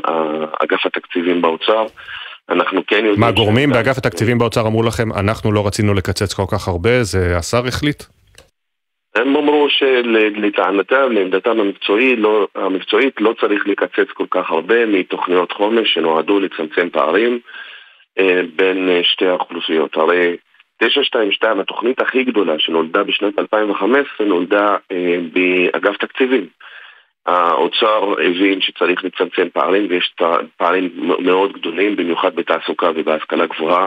אה, 0.08 0.44
אגף 0.64 0.86
התקציבים 0.86 1.42
באוצר. 1.42 1.86
אנחנו 2.48 2.86
כן 2.86 2.96
יודעים... 2.96 3.20
מה, 3.20 3.30
גורמים 3.30 3.70
באגף 3.70 3.98
התקציבים 3.98 4.38
באוצר 4.38 4.66
אמרו 4.66 4.82
לכם, 4.82 5.12
אנחנו 5.12 5.52
לא 5.52 5.66
רצינו 5.66 5.94
לקצץ 5.94 6.34
כל 6.34 6.42
כך 6.52 6.68
הרבה, 6.68 7.02
זה 7.02 7.36
השר 7.36 7.66
החליט? 7.66 8.02
הם 9.14 9.36
אמרו 9.36 9.68
שלטענתם, 9.70 11.12
לעמדתם 11.12 11.60
המקצועית 11.60 12.18
לא, 12.18 12.48
המקצועית, 12.54 13.20
לא 13.20 13.34
צריך 13.40 13.66
לקצץ 13.66 14.10
כל 14.14 14.26
כך 14.30 14.50
הרבה 14.50 14.86
מתוכניות 14.86 15.52
חומש 15.52 15.94
שנועדו 15.94 16.40
לצמצם 16.40 16.90
פערים 16.90 17.38
אה, 18.18 18.40
בין 18.56 18.88
שתי 19.02 19.26
האוכלוסיות. 19.26 19.96
הרי 19.96 20.36
922, 20.80 21.60
התוכנית 21.60 22.00
הכי 22.00 22.24
גדולה 22.24 22.58
שנולדה 22.58 23.04
בשנת 23.04 23.38
2015, 23.38 24.26
נולדה 24.26 24.76
אה, 24.92 25.16
באגף 25.32 25.96
תקציבים. 25.96 26.46
האוצר 27.26 28.12
הבין 28.12 28.60
שצריך 28.60 29.04
לצמצם 29.04 29.48
פערים 29.52 29.86
ויש 29.90 30.14
פערים 30.56 30.90
מאוד 31.18 31.52
גדולים, 31.52 31.96
במיוחד 31.96 32.34
בתעסוקה 32.34 32.90
ובהשכלה 32.94 33.46
גבוהה 33.46 33.86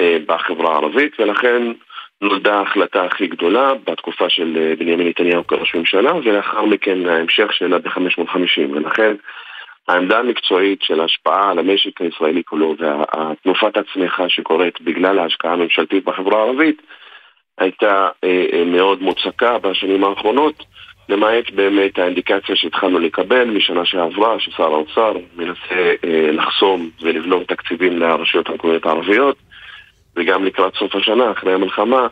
אה, 0.00 0.16
בחברה 0.26 0.72
הערבית, 0.72 1.20
ולכן 1.20 1.72
נולדה 2.20 2.54
ההחלטה 2.54 3.04
הכי 3.04 3.26
גדולה 3.26 3.74
בתקופה 3.74 4.28
של 4.28 4.56
אה, 4.60 4.76
בנימין 4.78 5.08
נתניהו 5.08 5.46
כראש 5.46 5.74
ממשלה, 5.74 6.14
ולאחר 6.14 6.64
מכן 6.64 7.08
ההמשך 7.08 7.52
שלה 7.52 7.78
ב-550, 7.78 8.72
ולכן 8.72 9.14
העמדה 9.88 10.18
המקצועית 10.18 10.82
של 10.82 11.00
ההשפעה 11.00 11.50
על 11.50 11.58
המשק 11.58 12.00
הישראלי 12.00 12.42
כולו 12.44 12.74
והתנופת 12.78 13.76
הצמיחה 13.76 14.28
שקורית 14.28 14.80
בגלל 14.80 15.18
ההשקעה 15.18 15.52
הממשלתית 15.52 16.04
בחברה 16.04 16.38
הערבית 16.38 16.82
הייתה 17.58 18.08
אה, 18.24 18.46
אה, 18.52 18.64
מאוד 18.64 19.02
מוצקה 19.02 19.58
בשנים 19.58 20.04
האחרונות 20.04 20.64
למעט 21.08 21.50
באמת 21.50 21.98
האינדיקציה 21.98 22.56
שהתחלנו 22.56 22.98
לקבל 22.98 23.44
משנה 23.44 23.84
שעברה 23.84 24.40
ששר 24.40 24.72
האוצר 24.72 25.12
מנסה 25.36 25.94
אה, 26.04 26.30
לחסום 26.32 26.90
ולבלום 27.02 27.44
תקציבים 27.44 27.98
לרשויות 27.98 28.48
המקומיות 28.48 28.86
הערביות 28.86 29.36
וגם 30.16 30.44
לקראת 30.44 30.74
סוף 30.74 30.94
השנה, 30.94 31.30
אחרי 31.30 31.54
המלחמה, 31.54 32.06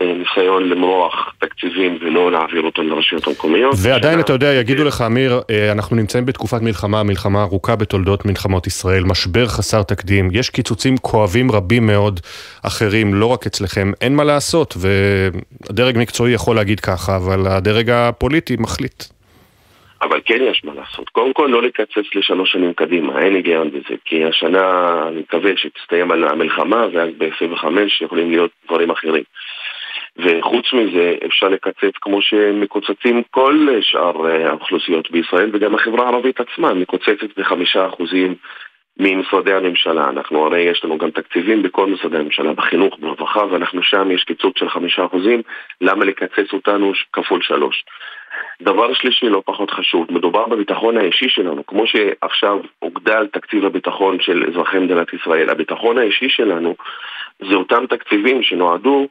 ניסיון 0.00 0.68
למרוח 0.68 1.34
תקציבים 1.38 1.98
ולא 2.00 2.32
להעביר 2.32 2.62
אותם 2.62 2.88
לרשויות 2.88 3.26
המקומיות. 3.26 3.74
ועדיין 3.82 4.20
אתה 4.20 4.32
יודע, 4.32 4.54
יגידו 4.54 4.84
לך, 4.84 5.02
אמיר, 5.06 5.40
אה, 5.50 5.72
אנחנו 5.72 5.96
נמצאים 5.96 6.26
בתקופת 6.26 6.62
מלחמה, 6.62 7.02
מלחמה 7.02 7.42
ארוכה 7.42 7.76
בתולדות 7.76 8.26
מלחמות 8.26 8.66
ישראל, 8.66 9.04
משבר 9.04 9.46
חסר 9.46 9.82
תקדים, 9.82 10.28
יש 10.32 10.50
קיצוצים 10.50 10.96
כואבים 10.96 11.50
רבים 11.50 11.86
מאוד 11.86 12.20
אחרים, 12.62 13.14
לא 13.14 13.26
רק 13.26 13.46
אצלכם, 13.46 13.92
אין 14.00 14.16
מה 14.16 14.24
לעשות, 14.24 14.74
והדרג 14.80 15.98
מקצועי 15.98 16.32
יכול 16.32 16.56
להגיד 16.56 16.80
ככה, 16.80 17.16
אבל 17.16 17.46
הדרג 17.46 17.90
הפוליטי 17.90 18.56
מחליט. 18.58 19.04
אבל 20.02 20.20
כן 20.24 20.38
יש 20.50 20.64
מה 20.64 20.72
לעשות. 20.74 21.08
קודם 21.08 21.32
כל 21.32 21.48
לא 21.50 21.62
לקצץ 21.62 22.14
לשלוש 22.14 22.52
שנים 22.52 22.72
קדימה, 22.72 23.20
אין 23.20 23.34
היגיון 23.34 23.70
בזה, 23.70 23.94
כי 24.04 24.24
השנה, 24.24 24.92
אני 25.08 25.20
מקווה 25.20 25.50
שתסתיים 25.56 26.10
המלחמה, 26.10 26.86
ואז 26.92 27.08
ב-25 27.18 27.66
יכולים 28.04 28.30
להיות 28.30 28.50
דברים 28.66 28.90
אחרים. 28.90 29.22
וחוץ 30.18 30.72
מזה 30.72 31.14
אפשר 31.26 31.48
לקצץ 31.48 31.94
כמו 32.00 32.22
שמקוצצים 32.22 33.22
כל 33.30 33.68
שאר 33.80 34.28
אה, 34.28 34.48
האוכלוסיות 34.48 35.10
בישראל 35.10 35.50
וגם 35.52 35.74
החברה 35.74 36.04
הערבית 36.04 36.40
עצמה 36.40 36.74
מקוצצת 36.74 37.38
בחמישה 37.38 37.86
אחוזים 37.86 38.34
ממשרדי 38.98 39.52
הממשלה. 39.52 40.08
אנחנו 40.08 40.46
הרי 40.46 40.60
יש 40.60 40.84
לנו 40.84 40.98
גם 40.98 41.10
תקציבים 41.10 41.62
בכל 41.62 41.86
משרדי 41.86 42.16
הממשלה, 42.16 42.52
בחינוך, 42.52 42.96
ברווחה, 43.00 43.46
ואנחנו 43.50 43.82
שם 43.82 44.10
יש 44.10 44.24
קיצוץ 44.24 44.58
של 44.58 44.68
חמישה 44.68 45.04
אחוזים, 45.04 45.42
למה 45.80 46.04
לקצץ 46.04 46.52
אותנו 46.52 46.92
כפול 47.12 47.42
שלוש? 47.42 47.84
דבר 48.62 48.94
שלישי 48.94 49.28
לא 49.28 49.42
פחות 49.44 49.70
חשוב, 49.70 50.06
מדובר 50.10 50.46
בביטחון 50.46 50.96
האישי 50.96 51.28
שלנו, 51.28 51.66
כמו 51.66 51.84
שעכשיו 51.86 52.58
הוגדל 52.78 53.26
תקציב 53.26 53.64
הביטחון 53.64 54.20
של 54.20 54.44
אזרחי 54.48 54.78
מדינת 54.78 55.12
ישראל, 55.12 55.50
הביטחון 55.50 55.98
האישי 55.98 56.28
שלנו 56.28 56.74
זה 57.48 57.54
אותם 57.54 57.86
תקציבים 57.86 58.42
שנועדו 58.42 59.08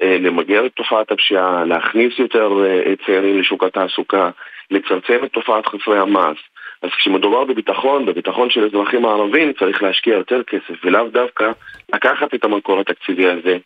למגר 0.00 0.66
את 0.66 0.72
תופעת 0.72 1.12
הפשיעה, 1.12 1.64
להכניס 1.64 2.18
יותר 2.18 2.64
אה, 2.64 2.92
צעירים 3.06 3.40
לשוק 3.40 3.64
התעסוקה, 3.64 4.30
לצמצם 4.70 5.24
את 5.24 5.32
תופעת 5.32 5.66
חסרי 5.66 5.98
המס. 5.98 6.36
אז 6.82 6.90
כשמדובר 6.98 7.44
בביטחון, 7.44 8.06
בביטחון 8.06 8.50
של 8.50 8.64
אזרחים 8.64 9.04
הערבים, 9.04 9.52
צריך 9.52 9.82
להשקיע 9.82 10.14
יותר 10.14 10.42
כסף, 10.42 10.84
ולאו 10.84 11.08
דווקא 11.08 11.50
לקחת 11.94 12.34
את 12.34 12.44
המקור 12.44 12.80
התקציבי 12.80 13.28
הזה 13.28 13.56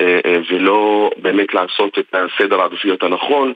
אה, 0.00 0.38
ולא 0.50 1.10
באמת 1.16 1.54
לעשות 1.54 1.98
את 1.98 2.14
הסדר 2.14 2.60
העדיפויות 2.60 3.02
הנכון 3.02 3.52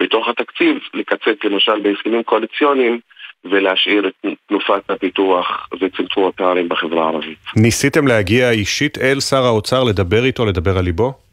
בתוך 0.00 0.28
התקציב, 0.28 0.78
לקצץ 0.94 1.44
למשל 1.44 1.80
בהסכמים 1.82 2.22
קואליציוניים 2.22 3.00
ולהשאיר 3.44 4.08
את 4.08 4.12
תנופת 4.48 4.90
הפיתוח 4.90 5.68
וצמצום 5.80 6.24
הפערים 6.24 6.68
בחברה 6.68 7.04
הערבית. 7.04 7.38
ניסיתם 7.56 8.06
להגיע 8.06 8.50
אישית 8.50 8.98
אל 8.98 9.20
שר 9.20 9.44
האוצר, 9.44 9.84
לדבר 9.84 10.24
איתו, 10.24 10.46
לדבר 10.46 10.78
על 10.78 10.84
ליבו? 10.84 11.25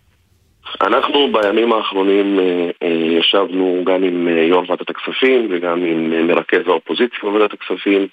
אנחנו 0.82 1.32
בימים 1.32 1.74
האחרונים 1.74 2.40
אה, 2.40 2.70
אה, 2.84 2.88
ישבנו 2.88 3.84
גם 3.86 4.04
עם 4.04 4.28
אה, 4.28 4.44
יו"ר 4.44 4.64
ועדת 4.70 4.90
הכספים 4.90 5.48
וגם 5.50 5.84
עם 5.84 6.28
מרכז 6.28 6.68
האופוזיציה 6.68 7.20
בוועדת 7.22 7.54
הכספים, 7.54 8.08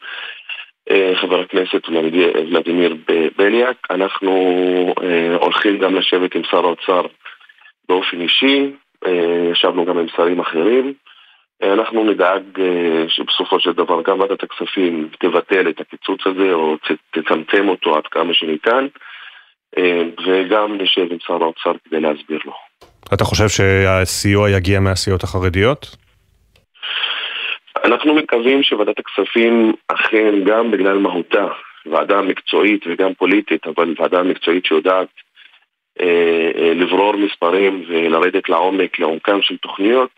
חבר 1.15 1.41
הכנסת 1.41 1.89
ולדימיר 1.89 2.97
בליאק. 3.37 3.77
אנחנו 3.91 4.33
הולכים 5.41 5.79
גם 5.79 5.95
לשבת 5.95 6.35
עם 6.35 6.43
שר 6.45 6.65
האוצר 6.67 7.03
באופן 7.89 8.21
אישי, 8.21 8.71
ישבנו 9.53 9.85
גם 9.85 9.99
עם 9.99 10.07
שרים 10.17 10.41
אחרים. 10.41 10.93
אנחנו 11.63 12.05
נדאג 12.05 12.43
שבסופו 13.09 13.61
של 13.61 13.73
דבר 13.73 14.03
גם 14.03 14.21
ועדת 14.21 14.43
הכספים 14.43 15.09
תבטל 15.19 15.69
את 15.69 15.81
הקיצוץ 15.81 16.21
הזה 16.27 16.53
או 16.53 16.77
תצמצם 17.11 17.69
אותו 17.69 17.97
עד 17.97 18.07
כמה 18.07 18.35
שניתן. 18.35 18.87
אה, 19.79 20.03
וגם 20.27 20.77
נשב 20.81 21.07
עם 21.11 21.19
שר 21.21 21.43
האוצר 21.43 21.73
כדי 21.85 22.01
להסביר 22.01 22.39
לו. 22.45 22.53
אתה 23.15 23.25
חושב 23.25 23.49
שהסיוע 23.49 24.51
יגיע 24.51 24.81
מהסיעות 24.81 25.23
החרדיות? 25.23 25.97
אנחנו 27.85 28.15
מקווים 28.15 28.63
שוועדת 28.63 28.99
הכספים 28.99 29.73
אכן, 29.89 30.45
גם 30.45 30.71
בגלל 30.71 30.99
מהותה, 30.99 31.47
ועדה 31.87 32.23
מקצועית 32.23 32.85
וגם 32.87 33.15
פוליטית, 33.15 33.67
אבל 33.67 33.95
ועדה 33.99 34.23
מקצועית 34.23 34.65
שיודעת 34.65 35.09
אה, 36.01 36.51
אה, 36.57 36.75
לברור 36.75 37.17
מספרים 37.17 37.85
ולרדת 37.89 38.49
לעומק, 38.49 38.99
לעומקם 38.99 39.43
של 39.43 39.57
תוכניות, 39.57 40.11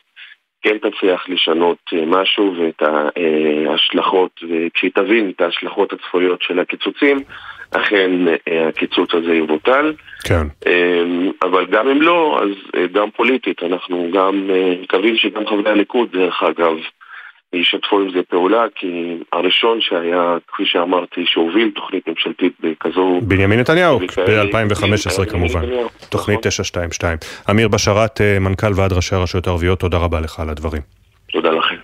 כן 0.63 0.79
תצליח 0.79 1.29
לשנות 1.29 1.79
משהו 2.07 2.55
ואת 2.59 2.83
ההשלכות, 2.83 4.41
וכשהיא 4.43 4.91
תבין 4.95 5.33
את 5.37 5.41
ההשלכות 5.41 5.93
הצפויות 5.93 6.43
של 6.43 6.59
הקיצוצים, 6.59 7.17
אכן 7.73 8.11
אה, 8.29 8.69
הקיצוץ 8.69 9.15
הזה 9.15 9.35
יבוטל. 9.35 9.93
כן. 10.25 10.47
אמ, 10.67 11.31
אבל 11.43 11.67
גם 11.67 11.89
אם 11.89 12.03
לא, 12.03 12.41
אז 12.43 12.81
אה, 12.81 12.87
גם 12.87 13.11
פוליטית, 13.17 13.63
אנחנו 13.63 14.11
גם 14.15 14.51
אה, 14.51 14.75
מקווים 14.83 15.17
שגם 15.17 15.47
חברי 15.47 15.71
הליכוד, 15.71 16.09
דרך 16.13 16.43
אגב, 16.43 16.75
ישתפו 17.53 18.01
עם 18.01 18.11
זה 18.11 18.23
פעולה, 18.29 18.65
כי 18.75 19.17
הראשון 19.33 19.81
שהיה, 19.81 20.37
כפי 20.49 20.63
שאמרתי, 20.67 21.25
שהוביל 21.27 21.71
תוכנית 21.75 22.09
ממשלתית 22.09 22.53
בכזו... 22.61 23.21
בנימין 23.23 23.61
נתניהו, 23.61 23.99
ב-2015 23.99 25.31
כמובן, 25.31 25.61
תוכנית 26.09 26.41
922. 26.43 27.19
נכון. 27.23 27.55
אמיר 27.55 27.69
בשארת, 27.69 28.21
מנכ"ל 28.41 28.73
ועד 28.77 28.93
ראשי 28.93 29.15
הרשויות 29.15 29.47
הערביות, 29.47 29.81
תודה 29.81 29.99
רבה 29.99 30.21
לך 30.21 30.41
על 30.41 30.49
הדברים. 30.51 30.83
תודה 31.33 31.51
לכם. 31.51 31.77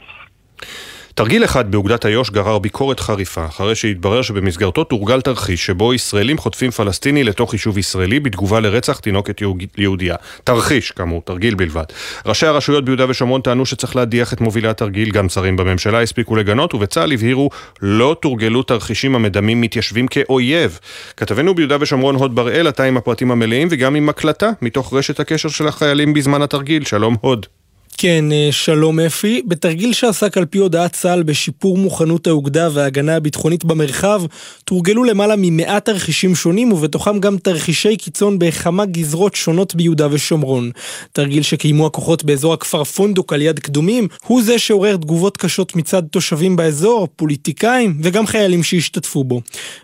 תרגיל 1.19 1.45
אחד 1.45 1.71
באוגדת 1.71 2.07
איו"ש 2.07 2.31
גרר 2.31 2.59
ביקורת 2.59 3.01
חריפה, 3.01 3.47
אחרי 3.47 3.75
שהתברר 3.75 4.23
שבמסגרתו 4.23 4.85
תורגל 4.85 5.21
תרחיש 5.21 5.67
שבו 5.67 5.95
ישראלים 5.95 6.39
חוטפים 6.39 6.71
פלסטיני 6.71 7.25
לתוך 7.25 7.53
יישוב 7.53 7.79
ישראלי 7.79 8.21
בתגובה 8.21 8.61
לרצח 8.61 8.99
תינוקת 8.99 9.41
יהודייה. 9.79 10.17
תרחיש, 10.45 10.91
כאמור, 10.91 11.23
תרגיל 11.25 11.55
בלבד. 11.55 11.85
ראשי 12.27 12.47
הרשויות 12.47 12.85
ביהודה 12.85 13.05
ושומרון 13.09 13.41
טענו 13.41 13.67
שצריך 13.67 13.97
להדיח 13.97 14.33
את 14.33 14.41
מובילי 14.41 14.69
התרגיל, 14.69 15.11
גם 15.11 15.29
שרים 15.29 15.57
בממשלה 15.57 16.03
הספיקו 16.03 16.37
לגנות, 16.37 16.75
ובצה"ל 16.75 17.13
הבהירו 17.13 17.51
לא 17.83 18.17
תורגלו 18.21 18.63
תרחישים 18.63 19.15
המדמים 19.15 19.61
מתיישבים 19.61 20.09
כאויב. 20.09 20.79
כתבנו 21.17 21.55
ביהודה 21.55 21.77
ושומרון 21.81 22.15
הוד 22.15 22.35
בראל, 22.35 22.69
אתה 22.69 22.85
עם 22.85 22.97
הפרטים 22.97 23.31
המלאים 23.31 23.69
וגם 23.71 23.95
עם 23.95 24.09
הקלטה 24.09 24.51
מתוך 24.63 24.95
רשת 24.95 25.21
הקשר 25.21 25.49
של 25.49 25.69
החיילים 25.69 26.15
בזמן 26.15 26.43
התרגיל. 26.43 26.85
שלום 26.85 27.17
הוד. 27.21 27.58
כן, 28.01 28.33
אה, 28.33 28.49
שלום 28.51 29.01
אפי. 29.01 29.43
בתרגיל 29.47 29.93
שעסק 29.93 30.39
על 30.39 30.45
פי 30.45 30.59
הודעת 30.59 30.93
צה"ל 30.93 31.23
בשיפור 31.23 31.79
מוכנות 31.79 32.27
האוגדה 32.27 32.69
וההגנה 32.73 33.17
הביטחונית 33.17 33.65
במרחב, 33.65 34.23
תורגלו 34.65 35.05
למעלה 35.05 35.35
ממאה 35.39 35.81
תרחישים 35.81 36.35
שונים, 36.35 36.73
ובתוכם 36.73 37.19
גם 37.19 37.39
תרחישי 37.39 37.97
קיצון 37.97 38.39
בכמה 38.39 38.87
גזרות 38.87 39.35
שונות 39.35 39.75
ביהודה 39.75 40.09
ושומרון. 40.11 40.71
תרגיל 41.13 41.43
שקיימו 41.43 41.87
הכוחות 41.87 42.25
באזור 42.25 42.53
הכפר 42.55 42.85
פונדוק 42.85 43.33
על 43.33 43.43
יד 43.43 43.59
קדומים, 43.59 44.09
הוא 44.27 44.43
זה 44.43 44.59
שעורר 44.59 44.97
תגובות 44.97 45.37
קשות 45.37 45.77
מצד 45.77 46.03
תושבים 46.11 46.57
באזור, 46.57 47.09
פוליטיקאים 47.17 47.99
וגם 48.03 48.27
חיילים 48.27 48.63
שהשתתפו 48.63 49.25
בו. 49.25 49.41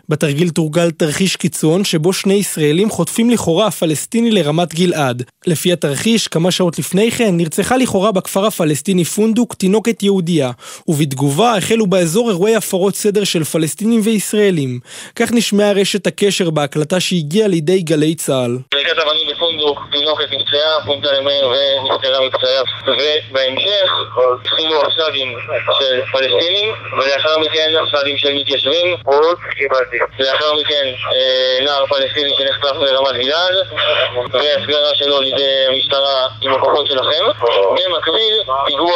בתרגיל 0.09 0.49
תורגל 0.49 0.91
תרחיש 0.91 1.35
קיצון, 1.35 1.83
שבו 1.83 2.13
שני 2.13 2.33
ישראלים 2.33 2.89
חוטפים 2.89 3.29
לכאורה 3.29 3.71
פלסטיני 3.71 4.31
לרמת 4.31 4.73
גלעד. 4.75 5.23
לפי 5.47 5.73
התרחיש, 5.73 6.27
כמה 6.27 6.51
שעות 6.51 6.79
לפני 6.79 7.11
כן, 7.11 7.37
נרצחה 7.37 7.77
לכאורה 7.77 8.04
לכאורה 8.05 8.21
בכפר 8.21 8.45
הפלסטיני 8.45 9.03
פונדוק 9.03 9.53
תינוקת 9.53 10.03
יהודייה, 10.03 10.51
ובתגובה 10.87 11.57
החלו 11.57 11.87
באזור 11.87 12.29
אירועי 12.29 12.55
הפרות 12.55 12.95
סדר 12.95 13.23
של 13.23 13.43
פלסטינים 13.43 14.01
וישראלים. 14.03 14.79
כך 15.15 15.31
נשמעה 15.31 15.71
רשת 15.71 16.07
הקשר 16.07 16.49
בהקלטה 16.49 16.99
שהגיעה 16.99 17.47
לידי 17.47 17.81
גלי 17.81 18.15
צה"ל. 18.15 18.57
בפונדוק, 19.31 19.79
תינוקת 19.91 20.31
נפצעה, 20.31 20.85
פונקה 20.85 21.11
למאיר 21.11 21.47
ונפטרה 21.47 22.27
מפצעיו. 22.27 22.63
ובהמשך 22.87 23.91
התחילו 24.41 24.81
הפסדים 24.81 25.37
של 25.79 26.01
פלסטינים, 26.11 26.73
ולאחר 26.97 27.39
מכן 27.39 27.73
הפסדים 27.83 28.17
של 28.17 28.33
מתיישבים. 28.33 28.95
ולאחר 30.19 30.53
מכן 30.53 30.85
נער 31.65 31.85
פלסטיני 31.85 32.33
שנחטף 32.37 32.75
לרמת 32.81 33.15
גלעד, 33.15 33.55
והסגרה 34.31 34.95
שלו 34.95 35.21
לידי 35.21 35.65
המשטרה 35.67 36.27
עם 36.41 36.53
הכוחות 36.53 36.87
שלכם. 36.87 37.23
במקביל, 37.95 38.55
פיגוע 38.65 38.93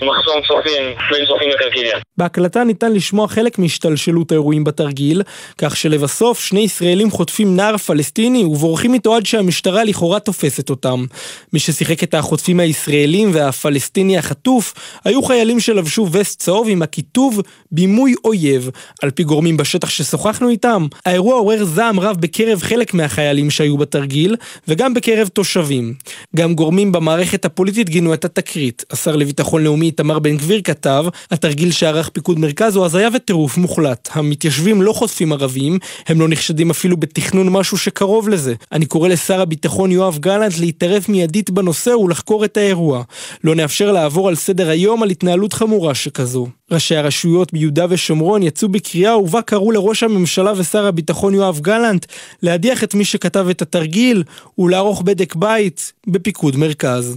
במחסום 0.00 0.42
צופים 0.48 0.82
בין 1.10 1.26
צופים 1.26 1.48
לקרקיליה. 1.50 1.98
בהקלטה 2.16 2.64
ניתן 2.64 2.92
לשמוע 2.92 3.28
חלק 3.28 3.58
מהשתלשלות 3.58 4.32
האירועים 4.32 4.64
בתרגיל, 4.64 5.22
כך 5.58 5.76
שלבסוף 5.76 6.40
שני 6.40 6.60
ישראלים 6.60 7.10
חוטפים 7.10 7.56
נער 7.56 7.76
פלסטיני 7.76 8.44
ובורחים 8.44 8.94
איתו 8.94 9.14
עד 9.14 9.26
שהמשטרה 9.26 9.84
לכאורה 9.84 10.20
תופסת 10.20 10.70
אותם. 10.70 11.04
מי 11.52 11.58
ששיחק 11.58 12.02
את 12.02 12.14
החוטפים 12.14 12.60
הישראלים 12.60 13.30
והפלסטיני 13.34 14.18
החטוף 14.18 14.74
היו 15.04 15.22
חיילים 15.22 15.60
שלבשו 15.60 16.08
וסט 16.12 16.40
צהוב 16.40 16.66
עם 16.70 16.82
הכיתוב 16.82 17.40
בימוי 17.72 18.14
אויב. 18.24 18.70
על 19.02 19.10
פי 19.10 19.24
גורמים 19.24 19.56
בשטח 19.56 19.88
ששוחחנו 19.88 20.48
איתם, 20.48 20.86
האירוע 21.06 21.34
עורר 21.34 21.64
זעם 21.64 22.00
רב 22.00 22.16
בקרב 22.20 22.62
חלק 22.62 22.94
מהחיילים 22.94 23.50
שהיו 23.50 23.78
בתרגיל, 23.78 24.36
וגם 24.68 24.94
בקרב 24.94 25.28
תושבים. 25.28 25.94
גם 26.36 26.54
גורמים 26.54 26.92
במערכת 26.92 27.44
הפוליטית 27.44 27.90
גינו 27.90 28.14
את 28.14 28.24
התקרית. 28.40 28.84
השר 28.90 29.16
לביטחון 29.16 29.64
לאומי 29.64 29.86
איתמר 29.86 30.18
בן 30.18 30.36
גביר 30.36 30.60
כתב, 30.64 31.04
התרגיל 31.30 31.72
שערך 31.72 32.08
פיקוד 32.08 32.38
מרכז 32.38 32.76
הוא 32.76 32.84
הזיה 32.84 33.08
וטירוף 33.14 33.56
מוחלט. 33.56 34.08
המתיישבים 34.12 34.82
לא 34.82 34.92
חוטפים 34.92 35.32
ערבים, 35.32 35.78
הם 36.06 36.20
לא 36.20 36.28
נחשדים 36.28 36.70
אפילו 36.70 36.96
בתכנון 36.96 37.48
משהו 37.48 37.78
שקרוב 37.78 38.28
לזה. 38.28 38.54
אני 38.72 38.86
קורא 38.86 39.08
לשר 39.08 39.40
הביטחון 39.40 39.92
יואב 39.92 40.18
גלנט 40.18 40.58
להתערב 40.58 41.04
מיידית 41.08 41.50
בנושא 41.50 41.90
ולחקור 41.90 42.44
את 42.44 42.56
האירוע. 42.56 43.02
לא 43.44 43.54
נאפשר 43.54 43.92
לעבור 43.92 44.28
על 44.28 44.34
סדר 44.34 44.68
היום 44.68 45.02
על 45.02 45.10
התנהלות 45.10 45.52
חמורה 45.52 45.94
שכזו. 45.94 46.46
ראשי 46.70 46.96
הרשויות 46.96 47.52
ביהודה 47.52 47.86
ושומרון 47.88 48.42
יצאו 48.42 48.68
בקריאה 48.68 49.18
ובה 49.18 49.42
קראו 49.42 49.72
לראש 49.72 50.02
הממשלה 50.02 50.52
ושר 50.56 50.86
הביטחון 50.86 51.34
יואב 51.34 51.60
גלנט 51.60 52.06
להדיח 52.42 52.84
את 52.84 52.94
מי 52.94 53.04
שכתב 53.04 53.46
את 53.50 53.62
התרגיל 53.62 54.22
ולערוך 54.58 55.02
בדק 55.02 55.34
בית 55.34 55.92
בפיקוד 56.06 56.56
מרכז. 56.56 57.16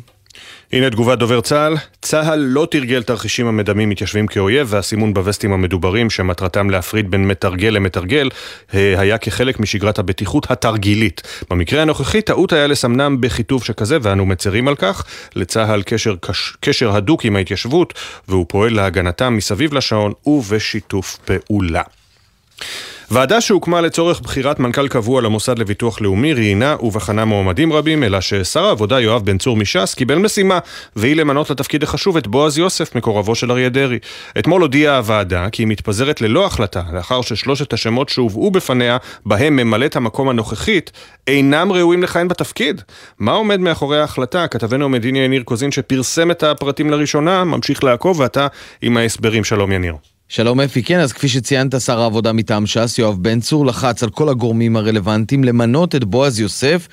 הנה 0.73 0.89
תגובת 0.89 1.17
דובר 1.19 1.41
צה"ל, 1.41 1.75
צה"ל 2.01 2.39
לא 2.39 2.67
תרגל 2.71 3.03
תרחישים 3.03 3.47
המדמים 3.47 3.89
מתיישבים 3.89 4.27
כאויב 4.27 4.67
והסימון 4.69 5.13
בווסטים 5.13 5.53
המדוברים 5.53 6.09
שמטרתם 6.09 6.69
להפריד 6.69 7.11
בין 7.11 7.27
מתרגל 7.27 7.69
למתרגל 7.69 8.29
אה, 8.73 8.99
היה 8.99 9.17
כחלק 9.17 9.59
משגרת 9.59 9.99
הבטיחות 9.99 10.51
התרגילית. 10.51 11.21
במקרה 11.49 11.81
הנוכחי 11.81 12.21
טעות 12.21 12.53
היה 12.53 12.67
לסמנם 12.67 13.21
בכיתוב 13.21 13.63
שכזה 13.63 13.97
ואנו 14.01 14.25
מצרים 14.25 14.67
על 14.67 14.75
כך. 14.75 15.05
לצה"ל 15.35 15.83
קשר, 15.85 16.15
קשר 16.59 16.95
הדוק 16.95 17.25
עם 17.25 17.35
ההתיישבות 17.35 17.93
והוא 18.27 18.45
פועל 18.49 18.73
להגנתם 18.73 19.37
מסביב 19.37 19.73
לשעון 19.73 20.13
ובשיתוף 20.25 21.17
פעולה. 21.25 21.81
ועדה 23.11 23.41
שהוקמה 23.41 23.81
לצורך 23.81 24.21
בחירת 24.21 24.59
מנכ"ל 24.59 24.87
קבוע 24.87 25.21
למוסד 25.21 25.59
לביטוח 25.59 26.01
לאומי 26.01 26.33
ראיינה 26.33 26.75
ובחנה 26.79 27.25
מועמדים 27.25 27.73
רבים, 27.73 28.03
אלא 28.03 28.21
ששר 28.21 28.65
העבודה 28.65 28.99
יואב 28.99 29.25
בן 29.25 29.37
צור 29.37 29.57
מש"ס 29.57 29.93
קיבל 29.93 30.17
משימה, 30.17 30.59
והיא 30.95 31.15
למנות 31.15 31.49
לתפקיד 31.49 31.83
החשוב 31.83 32.17
את 32.17 32.27
בועז 32.27 32.57
יוסף, 32.57 32.95
מקורבו 32.95 33.35
של 33.35 33.51
אריה 33.51 33.69
דרעי. 33.69 33.99
אתמול 34.39 34.61
הודיעה 34.61 34.97
הוועדה 34.97 35.49
כי 35.51 35.61
היא 35.61 35.67
מתפזרת 35.67 36.21
ללא 36.21 36.45
החלטה, 36.45 36.81
לאחר 36.93 37.21
ששלושת 37.21 37.73
השמות 37.73 38.09
שהובאו 38.09 38.51
בפניה, 38.51 38.97
בהם 39.25 39.55
ממלאת 39.55 39.95
המקום 39.95 40.29
הנוכחית, 40.29 40.91
אינם 41.27 41.71
ראויים 41.71 42.03
לכהן 42.03 42.27
בתפקיד. 42.27 42.81
מה 43.19 43.31
עומד 43.31 43.59
מאחורי 43.59 43.99
ההחלטה? 43.99 44.47
כתבנו 44.47 44.85
המדיני 44.85 45.19
יניר 45.19 45.43
קוזין 45.43 45.71
שפרסם 45.71 46.31
את 46.31 46.43
הפרטים 46.43 46.89
לראשונה, 46.89 47.43
ממשיך 47.43 47.83
לעקוב, 47.83 48.19
ואתה 48.19 48.47
עם 48.81 48.97
ההסברים. 48.97 49.43
שלום 49.43 49.71
יניר. 49.71 50.12
שלום 50.29 50.59
אפי, 50.59 50.83
כן, 50.83 50.99
אז 50.99 51.13
כפי 51.13 51.27
שציינת, 51.27 51.81
שר 51.81 52.01
העבודה 52.01 52.33
מטעם 52.33 52.65
ש"ס, 52.65 52.95
יואב 52.99 53.17
בן 53.23 53.39
צור, 53.39 53.65
לחץ 53.65 54.03
על 54.03 54.09
כל 54.09 54.29
הגורמים 54.29 54.75
הרלוונטיים 54.75 55.43
למנות 55.43 55.95
את 55.95 56.03
בועז 56.03 56.39
יוסף, 56.39 56.87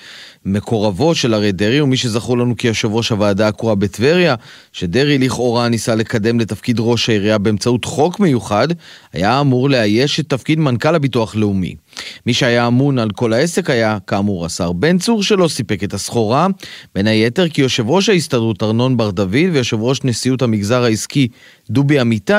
מקורבו 0.45 1.15
של 1.15 1.35
אריה 1.35 1.53
דרעי, 1.53 1.81
ומי 1.81 1.97
שזכור 1.97 2.39
לנו 2.39 2.57
כיושב 2.57 2.89
ראש 2.93 3.09
הוועדה 3.09 3.49
הקרואה 3.49 3.75
בטבריה, 3.75 4.35
שדרעי 4.73 5.19
לכאורה 5.19 5.69
ניסה 5.69 5.95
לקדם 5.95 6.41
לתפקיד 6.41 6.77
ראש 6.81 7.09
העירייה 7.09 7.39
באמצעות 7.39 7.85
חוק 7.85 8.21
מיוחד, 8.21 8.69
היה 9.13 9.41
אמור 9.41 9.71
לאייש 9.71 10.21
את 10.21 10.29
תפקיד 10.29 10.59
מנכ"ל 10.59 10.95
הביטוח 10.95 11.37
לאומי. 11.37 11.75
מי 12.27 12.35
שהיה 12.35 12.67
אמון 12.67 12.99
על 12.99 13.11
כל 13.11 13.33
העסק 13.33 13.71
היה, 13.71 13.99
כאמור, 14.07 14.47
השר 14.47 14.73
בן 14.73 14.99
צור, 14.99 15.23
שלא 15.23 15.49
סיפק 15.49 15.85
את 15.85 15.95
הסחורה, 15.95 16.47
בין 16.95 17.07
היתר 17.07 17.49
כי 17.49 17.61
יושב 17.63 17.91
ראש 17.91 18.09
ההסתדרות 18.09 18.63
ארנון 18.63 18.97
בר 18.97 19.11
דוד 19.11 19.35
ויושב 19.53 19.81
ראש 19.81 20.01
נשיאות 20.05 20.43
המגזר 20.43 20.83
העסקי 20.83 21.29
דובי 21.71 22.01
אמיתי 22.01 22.33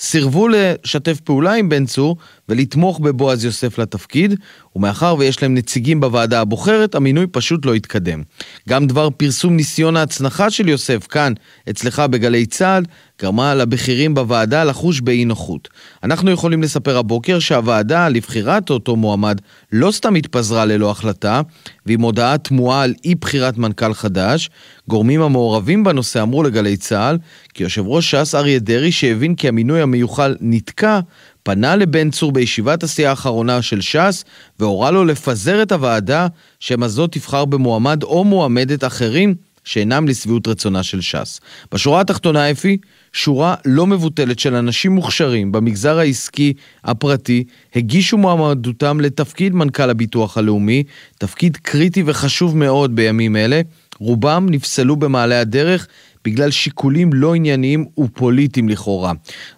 סירבו 0.00 0.48
לשתף 0.48 1.20
פעולה 1.20 1.52
עם 1.52 1.68
בן 1.68 1.86
צור 1.86 2.16
ולתמוך 2.48 3.00
בבועז 3.00 3.44
יוסף 3.44 3.78
לתפקיד, 3.78 4.34
ומאחר 4.76 5.16
ויש 5.18 5.42
להם 5.42 5.54
נציגים 5.54 6.00
בוועדה 6.00 6.40
הבוחרת, 6.40 6.94
המינוי 6.94 7.26
פשוט 7.26 7.66
לא 7.66 7.74
התקדם. 7.74 8.22
גם 8.68 8.86
דבר 8.86 9.10
פרסום 9.10 9.56
ניסיון 9.56 9.96
ההצנחה 9.96 10.50
של 10.50 10.68
יוסף 10.68 11.06
כאן, 11.06 11.32
אצלך 11.70 11.98
בגלי 12.00 12.46
צה"ל, 12.46 12.84
גרמה 13.22 13.54
לבכירים 13.54 14.14
בוועדה 14.14 14.64
לחוש 14.64 15.00
באי 15.00 15.24
נוחות. 15.24 15.68
אנחנו 16.02 16.30
יכולים 16.30 16.62
לספר 16.62 16.96
הבוקר 16.96 17.38
שהוועדה 17.38 18.08
לבחירת 18.08 18.70
אותו 18.70 18.96
מועמד 18.96 19.40
לא 19.72 19.90
סתם 19.90 20.14
התפזרה 20.14 20.64
ללא 20.64 20.90
החלטה, 20.90 21.40
ועם 21.86 22.00
הודעה 22.00 22.38
תמוהה 22.38 22.82
על 22.82 22.94
אי 23.04 23.14
בחירת 23.14 23.58
מנכ"ל 23.58 23.94
חדש, 23.94 24.50
גורמים 24.88 25.22
המעורבים 25.22 25.84
בנושא 25.84 26.22
אמרו 26.22 26.42
לגלי 26.42 26.76
צה"ל 26.76 27.18
כי 27.54 27.62
יושב 27.62 27.86
ראש 27.86 28.14
ש"ס 28.14 28.34
אריה 28.34 28.58
דרעי 28.58 28.92
שהבין 28.92 29.34
כי 29.34 29.48
המינוי 29.48 29.80
המיוחל 29.80 30.36
נתקע, 30.40 31.00
פנה 31.42 31.76
לבן 31.76 32.10
צור 32.10 32.32
בישיבת 32.32 32.82
הסיעה 32.82 33.10
האחרונה 33.10 33.62
של 33.62 33.80
ש"ס 33.80 34.24
והורה 34.58 34.90
לו 34.90 35.04
לפזר 35.04 35.62
את 35.62 35.72
הוועדה, 35.72 36.26
שמא 36.60 36.88
זאת 36.88 37.12
תבחר 37.12 37.44
במועמד 37.44 38.02
או 38.02 38.24
מועמדת 38.24 38.84
אחרים 38.84 39.34
שאינם 39.66 40.08
לשביעות 40.08 40.48
רצונה 40.48 40.82
של 40.82 41.00
ש"ס. 41.00 41.40
בשורה 41.72 42.00
התחתונה, 42.00 42.50
אפי, 42.50 42.76
שורה 43.12 43.54
לא 43.64 43.86
מבוטלת 43.86 44.38
של 44.38 44.54
אנשים 44.54 44.92
מוכשרים 44.92 45.52
במגזר 45.52 45.98
העסקי 45.98 46.52
הפרטי 46.84 47.44
הגישו 47.74 48.18
מועמדותם 48.18 49.00
לתפקיד 49.00 49.54
מנכ"ל 49.54 49.90
הביטוח 49.90 50.38
הלאומי, 50.38 50.82
תפקיד 51.18 51.56
קריטי 51.56 52.02
וחשוב 52.06 52.56
מאוד 52.56 52.96
בימים 52.96 53.36
אלה. 53.36 53.60
רובם 53.98 54.46
נפסלו 54.50 54.96
במעלה 54.96 55.40
הדרך 55.40 55.86
בגלל 56.26 56.50
שיקולים 56.50 57.12
לא 57.12 57.34
ענייניים 57.34 57.86
ופוליטיים 58.00 58.68
לכאורה. 58.68 59.12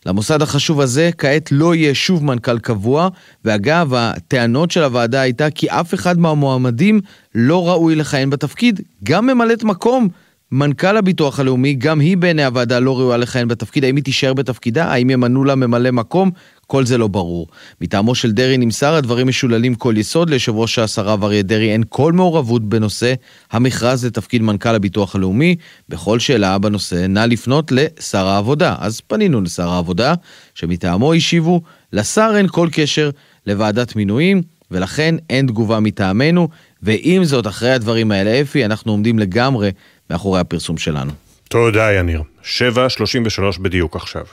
למוסד 0.06 0.42
החשוב 0.42 0.80
הזה 0.80 1.10
כעת 1.18 1.52
לא 1.52 1.74
יהיה 1.74 1.94
שוב 1.94 2.24
מנכ"ל 2.24 2.58
קבוע, 2.58 3.08
ואגב, 3.44 3.94
הטענות 3.94 4.70
של 4.70 4.82
הוועדה 4.82 5.20
הייתה 5.20 5.50
כי 5.50 5.70
אף 5.70 5.94
אחד 5.94 6.18
מהמועמדים 6.18 7.00
לא 7.34 7.68
ראוי 7.68 7.94
לכהן 7.94 8.30
בתפקיד, 8.30 8.80
גם 9.04 9.26
ממלאת 9.26 9.64
מקום 9.64 10.08
מנכ"ל 10.52 10.96
הביטוח 10.96 11.40
הלאומי, 11.40 11.74
גם 11.74 12.00
היא 12.00 12.16
בעיני 12.16 12.44
הוועדה 12.44 12.78
לא 12.78 12.98
ראויה 12.98 13.16
לכהן 13.16 13.48
בתפקיד, 13.48 13.84
האם 13.84 13.96
היא 13.96 14.04
תישאר 14.04 14.34
בתפקידה? 14.34 14.84
האם 14.84 15.10
ימנו 15.10 15.44
לה 15.44 15.54
ממלא 15.54 15.90
מקום? 15.90 16.30
כל 16.68 16.86
זה 16.86 16.98
לא 16.98 17.08
ברור. 17.08 17.46
מטעמו 17.80 18.14
של 18.14 18.32
דרעי 18.32 18.58
נמסר 18.58 18.94
הדברים 18.94 19.28
משוללים 19.28 19.74
כל 19.74 19.94
יסוד, 19.96 20.30
ליושב 20.30 20.56
ראש 20.56 20.78
השרה 20.78 21.16
אריה 21.22 21.42
דרעי 21.42 21.72
אין 21.72 21.84
כל 21.88 22.12
מעורבות 22.12 22.68
בנושא 22.68 23.14
המכרז 23.50 24.04
לתפקיד 24.04 24.42
מנכ"ל 24.42 24.74
הביטוח 24.74 25.14
הלאומי. 25.14 25.56
בכל 25.88 26.18
שאלה 26.18 26.58
בנושא 26.58 27.06
נא 27.08 27.20
לפנות 27.20 27.72
לשר 27.72 28.26
העבודה. 28.26 28.74
אז 28.78 29.00
פנינו 29.00 29.40
לשר 29.40 29.68
העבודה, 29.68 30.14
שמטעמו 30.54 31.14
השיבו, 31.14 31.60
לשר 31.92 32.32
אין 32.36 32.46
כל 32.48 32.68
קשר 32.72 33.10
לוועדת 33.46 33.96
מינויים, 33.96 34.42
ולכן 34.70 35.14
אין 35.30 35.46
תגובה 35.46 35.80
מטעמנו, 35.80 36.48
ועם 36.82 37.24
זאת, 37.24 37.46
אחרי 37.46 37.70
הדברים 37.70 38.12
האלה, 38.12 38.40
אפי, 38.40 38.64
אנחנו 38.64 38.92
עומדים 38.92 39.18
לגמרי 39.18 39.70
מאחורי 40.10 40.40
הפרסום 40.40 40.78
שלנו. 40.78 41.12
תודה, 41.48 41.92
יניר. 41.92 42.22
7.33 42.42 43.62
בדיוק 43.62 43.96
עכשיו. 43.96 44.24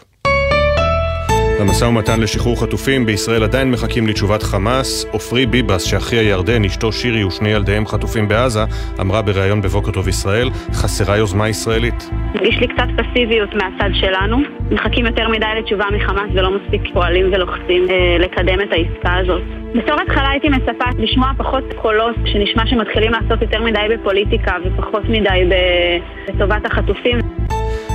המשא 1.59 1.85
ומתן 1.85 2.19
לשחרור 2.19 2.61
חטופים 2.61 3.05
בישראל 3.05 3.43
עדיין 3.43 3.71
מחכים 3.71 4.07
לתשובת 4.07 4.43
חמאס. 4.43 5.05
עופרי 5.11 5.45
ביבס, 5.45 5.83
שאחיה 5.83 6.21
ירדן, 6.21 6.65
אשתו 6.65 6.91
שירי 6.91 7.23
ושני 7.23 7.49
ילדיהם 7.49 7.85
חטופים 7.85 8.27
בעזה, 8.27 8.59
אמרה 9.01 9.21
בריאיון 9.21 9.61
בבוקר 9.61 9.91
טוב 9.91 10.07
ישראל, 10.07 10.49
חסרה 10.73 11.17
יוזמה 11.17 11.49
ישראלית. 11.49 12.09
מרגיש 12.35 12.55
לי 12.59 12.67
קצת 12.67 12.87
פסיביות 12.97 13.49
מהצד 13.53 13.89
שלנו. 13.93 14.37
מחכים 14.71 15.05
יותר 15.05 15.29
מדי 15.29 15.45
לתשובה 15.59 15.85
מחמאס 15.95 16.29
ולא 16.33 16.49
מספיק 16.57 16.81
פועלים 16.93 17.25
ולוחצים 17.33 17.89
אה, 17.89 18.17
לקדם 18.19 18.61
את 18.61 18.71
העסקה 18.71 19.17
הזאת. 19.17 19.41
בתור 19.75 20.01
התחלה 20.01 20.29
הייתי 20.29 20.49
מצפה 20.49 20.85
לשמוע 20.97 21.31
פחות 21.37 21.63
קולות 21.81 22.15
שנשמע 22.25 22.67
שמתחילים 22.67 23.11
לעשות 23.11 23.41
יותר 23.41 23.63
מדי 23.63 23.79
בפוליטיקה 23.93 24.55
ופחות 24.65 25.03
מדי 25.09 25.49
לטובת 26.27 26.65
החטופים. 26.65 27.19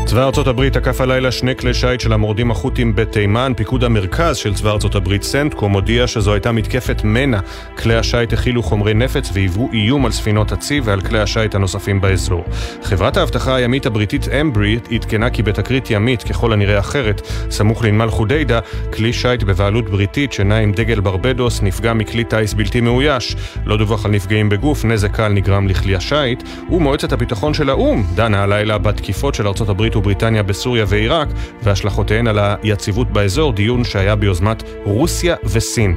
צבא 0.07 0.25
ארצות 0.25 0.47
הברית 0.47 0.73
תקף 0.73 1.01
הלילה 1.01 1.33
שני 1.33 1.57
כלי 1.57 1.75
שיט 1.75 2.01
של 2.01 2.13
המורדים 2.13 2.51
החות'ים 2.51 2.95
בתימן. 2.95 3.53
פיקוד 3.57 3.85
המרכז 3.85 4.37
של 4.37 4.55
צבא 4.55 4.71
ארצות 4.71 4.95
הברית 4.95 5.23
סנטקום 5.23 5.73
הודיע 5.73 6.07
שזו 6.07 6.33
הייתה 6.33 6.53
מתקפת 6.53 7.05
מנע. 7.05 7.41
כלי 7.79 7.95
השיט 7.95 8.33
הכילו 8.33 8.63
חומרי 8.63 8.95
נפץ 8.95 9.31
והיוו 9.33 9.69
איום 9.73 10.07
על 10.07 10.13
ספינות 10.13 10.53
הצי 10.53 10.81
ועל 10.81 11.01
כלי 11.01 11.21
השיט 11.21 11.55
הנוספים 11.55 12.01
באזור. 12.01 12.45
חברת 12.83 13.17
האבטחה 13.17 13.55
הימית 13.55 13.87
הבריטית 13.87 14.29
אמברי 14.29 14.79
עדכנה 14.91 15.31
כי 15.31 15.43
בתקרית 15.43 15.91
ימית, 15.91 16.23
ככל 16.23 16.53
הנראה 16.53 16.79
אחרת, 16.79 17.23
סמוך 17.51 17.85
לנמל 17.85 18.11
חודיידה, 18.11 18.61
כלי 18.93 19.13
שיט 19.13 19.43
בבעלות 19.43 19.91
בריטית 19.91 20.33
שנע 20.33 20.59
עם 20.59 20.73
דגל 20.73 21.01
ברבדוס 21.01 21.63
נפגע 21.63 21.93
מכלי 21.93 22.25
טיס 22.25 22.55
בלתי 22.55 22.81
מאויש. 22.81 23.37
לא 23.65 23.77
דווח 23.77 24.05
על 24.05 24.11
נפגעים 24.11 24.49
בגוף, 24.49 24.85
נזק 24.85 25.17
קל 25.17 25.29
נגרם 25.29 25.69
לכלי 25.69 25.97
השיט, 25.97 26.43
ומועצת 26.71 27.13
הביטחון 27.13 27.55
של 27.55 27.71
האו"ם 27.71 28.05
דנה 28.15 28.43
הלילה 28.43 28.79
בתקיפות 28.79 29.35
של 29.35 29.47
ארצות 29.47 29.69
הברית 29.69 29.97
ובריטניה 30.01 30.43
בסוריה 30.43 30.85
ועיראק 30.89 31.29
והשלכותיהן 31.63 32.27
על 32.27 32.39
היציבות 32.39 33.11
באזור, 33.11 33.53
דיון 33.53 33.85
שהיה 33.85 34.17
ביוזמת 34.17 34.63
רוסיה 34.85 35.37
וסין. 35.45 35.95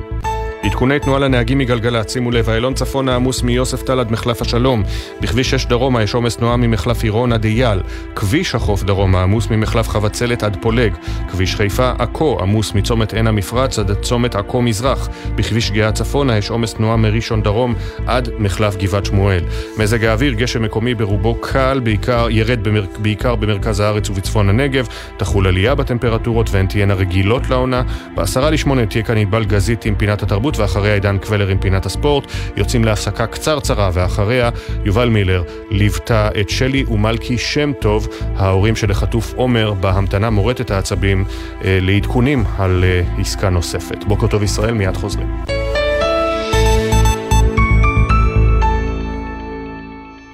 עדכוני 0.63 0.99
תנועה 0.99 1.19
לנהגים 1.19 1.57
מגלגלצ, 1.57 2.13
שימו 2.13 2.31
לב, 2.31 2.49
איילון 2.49 2.73
צפון 2.73 3.09
העמוס 3.09 3.43
מיוספטל 3.43 3.99
עד 3.99 4.11
מחלף 4.11 4.41
השלום. 4.41 4.83
בכביש 5.21 5.49
6 5.49 5.65
דרומה 5.65 6.03
יש 6.03 6.13
עומס 6.13 6.37
תנועה 6.37 6.57
ממחלף 6.57 7.03
עירון 7.03 7.33
עד 7.33 7.45
אייל. 7.45 7.79
כביש 8.15 8.55
החוף 8.55 8.83
דרומה 8.83 9.23
עמוס 9.23 9.47
ממחלף 9.49 9.89
חבצלת 9.89 10.43
עד 10.43 10.57
פולג. 10.61 10.93
כביש 11.31 11.55
חיפה 11.55 11.91
עכו 11.99 12.37
עמוס 12.41 12.73
מצומת 12.73 13.13
עין 13.13 13.27
המפרץ 13.27 13.79
עד 13.79 13.91
צומת 14.01 14.35
עכו 14.35 14.61
מזרח. 14.61 15.09
בכביש 15.35 15.71
גאה 15.71 15.91
צפונה 15.91 16.37
יש 16.37 16.49
עומס 16.49 16.73
תנועה 16.73 16.97
מראשון 16.97 17.41
דרום 17.41 17.75
עד 18.07 18.29
מחלף 18.39 18.75
גבעת 18.77 19.05
שמואל. 19.05 19.43
מזג 19.77 20.05
האוויר, 20.05 20.33
גשם 20.33 20.61
מקומי 20.61 20.95
ברובו 20.95 21.35
קל, 21.35 21.81
בעיקר, 21.83 22.27
ירד 22.29 22.63
במר, 22.63 22.85
בעיקר 22.97 23.35
במרכז 23.35 23.79
הארץ 23.79 24.09
ובצפון 24.09 24.49
הנגב. 24.49 24.87
תחול 25.17 25.47
עלייה 25.47 25.75
בטמפרטורות 25.75 26.49
והן 26.51 26.67
תהיינה 26.67 26.93
רגילות 26.93 27.49
לעונה. 27.49 27.81
בעשרה 28.15 28.49
לשמונה 28.49 28.85
תהיה 28.85 29.03
כאן 29.03 29.17
ענבל 29.17 29.45
גזית 29.45 29.85
עם 29.85 29.95
פינת 29.95 30.23
התרבות. 30.23 30.52
התרבות, 30.53 30.59
ואחריה 30.59 30.93
עידן 30.93 31.17
קבלר 31.17 31.47
עם 31.47 31.57
פינת 31.57 31.85
הספורט. 31.85 32.23
יוצאים 32.57 32.83
להפסקה 32.83 33.27
קצרצרה, 33.27 33.89
ואחריה 33.93 34.49
יובל 34.85 35.09
מילר 35.09 35.43
ליוותה 35.71 36.29
את 36.39 36.49
שלי 36.49 36.83
ומלכי 36.87 37.37
שם 37.37 37.71
טוב, 37.81 38.07
ההורים 38.35 38.75
של 38.75 38.91
החטוף 38.91 39.33
עומר, 39.35 39.73
בהמתנה 39.73 40.29
מורטת 40.29 40.71
העצבים, 40.71 41.25
אה, 41.63 41.77
לעדכונים 41.81 42.43
על 42.57 42.83
אה, 42.83 43.21
עסקה 43.21 43.49
נוספת. 43.49 44.03
בוקר 44.03 44.27
טוב 44.27 44.43
ישראל, 44.43 44.73
מיד 44.73 44.97
חוזרים. 44.97 45.27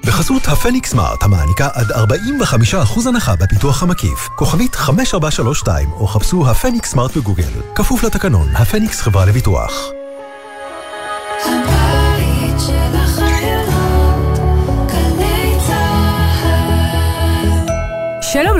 בחסות 0.06 0.48
הפניקס 0.48 0.92
סמארט 0.92 1.24
המעניקה 1.24 1.68
עד 1.74 1.92
45% 1.92 3.08
הנחה 3.08 3.36
בפיתוח 3.36 3.84
המקיף. 3.84 4.28
כוכבית 4.36 4.76
5432 4.76 5.92
או 5.92 6.08
חפשו 6.08 6.50
הפניקס 6.50 6.92
סמארט 6.92 7.18
בגוגל. 7.18 7.52
כפוף 7.76 8.04
לתקנון, 8.04 8.48
הפניקס 8.56 9.02
חברה 9.02 9.26
לביטוח. 9.26 9.99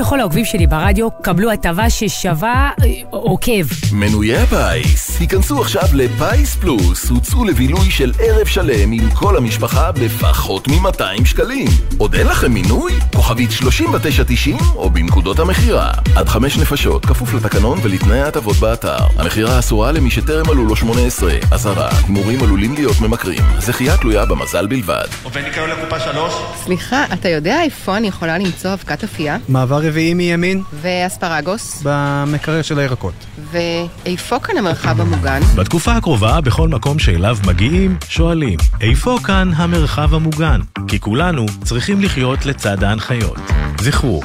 לכל 0.10 0.20
העוקבים 0.20 0.46
שלי 0.46 0.68
ברדיו, 0.68 1.12
קבלו 1.12 1.52
הטבה 1.52 1.90
ששווה 1.90 2.70
אה, 2.84 2.88
עוקב. 3.10 3.66
מנויי 3.94 4.38
הפיס, 4.38 5.20
היכנסו 5.20 5.62
עכשיו 5.62 5.84
לפיס 5.94 6.56
פלוס, 6.56 7.10
הוצאו 7.10 7.46
לבילוי 7.46 7.92
של 7.92 8.12
ערב 8.20 8.48
שלם 8.48 8.92
עם 8.92 9.10
כל 9.14 9.38
המשפחה 9.38 9.92
בפחות 9.92 10.68
מ-200 10.68 11.26
שקלים. 11.26 11.68
עוד 11.98 12.16
אין 12.16 12.28
לכם 12.28 12.52
מינוי? 12.52 12.94
כוכבית 13.16 13.52
3990 13.52 14.58
או 14.76 14.90
בנקודות 14.90 15.40
המכירה. 15.40 15.92
עד 16.16 16.30
חמש 16.30 16.58
נפשות, 16.58 17.06
כפוף 17.06 17.34
לתקנון 17.34 17.80
ולתנאי 17.84 18.20
ההטבות 18.20 18.56
באתר. 18.56 18.98
המכירה 19.18 19.60
אסורה 19.60 19.92
למי 19.92 20.12
שטרם 20.12 20.46
מלאו 20.48 20.66
לו 20.66 20.76
18. 20.76 21.34
אזהרה, 21.52 21.90
הימורים 22.08 22.44
עלולים 22.44 22.74
להיות 22.74 23.02
ממכרים. 23.02 23.42
זכייה 23.60 23.98
תלויה 23.98 24.26
במזל 24.26 24.68
בלבד. 24.68 25.08
עובד 25.24 25.42
ניקיון 25.44 25.70
לקופה 25.70 26.00
שלוש? 26.00 26.34
סליחה, 26.64 27.06
אתה 27.14 27.30
יודע 27.30 27.62
איפה 27.64 27.98
אני 27.98 28.08
יכולה 28.08 28.38
למצוא 28.38 28.74
אבקת 28.74 29.04
אפייה? 29.04 29.38
מעבר 29.50 29.78
רביעי 29.78 29.99
מימין? 30.00 30.64
ואספרגוס? 30.82 31.82
במקרר 31.84 32.62
של 32.62 32.80
הירקות. 32.80 33.14
ואיפה 33.52 34.40
כאן 34.40 34.58
המרחב 34.58 35.02
המוגן? 35.02 35.42
בתקופה 35.56 35.92
הקרובה, 35.92 36.42
בכל 36.42 36.68
מקום 36.68 37.00
שאליו 37.00 37.38
מגיעים, 37.48 37.98
שואלים, 38.10 38.58
איפה 38.82 39.18
כאן 39.24 39.52
המרחב 39.56 40.14
המוגן? 40.14 40.60
כי 40.88 41.00
כולנו 41.00 41.46
צריכים 41.64 42.02
לחיות 42.02 42.46
לצד 42.46 42.84
ההנחיות. 42.84 43.40
זכרו, 43.82 44.22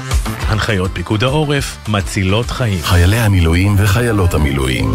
הנחיות 0.49 0.91
פיקוד 0.95 1.25
העורף 1.25 1.79
מצילות 1.89 2.51
חיים. 2.51 2.79
חיילי 2.83 3.19
המילואים 3.19 3.75
וחיילות 3.79 4.35
המילואים. 4.35 4.93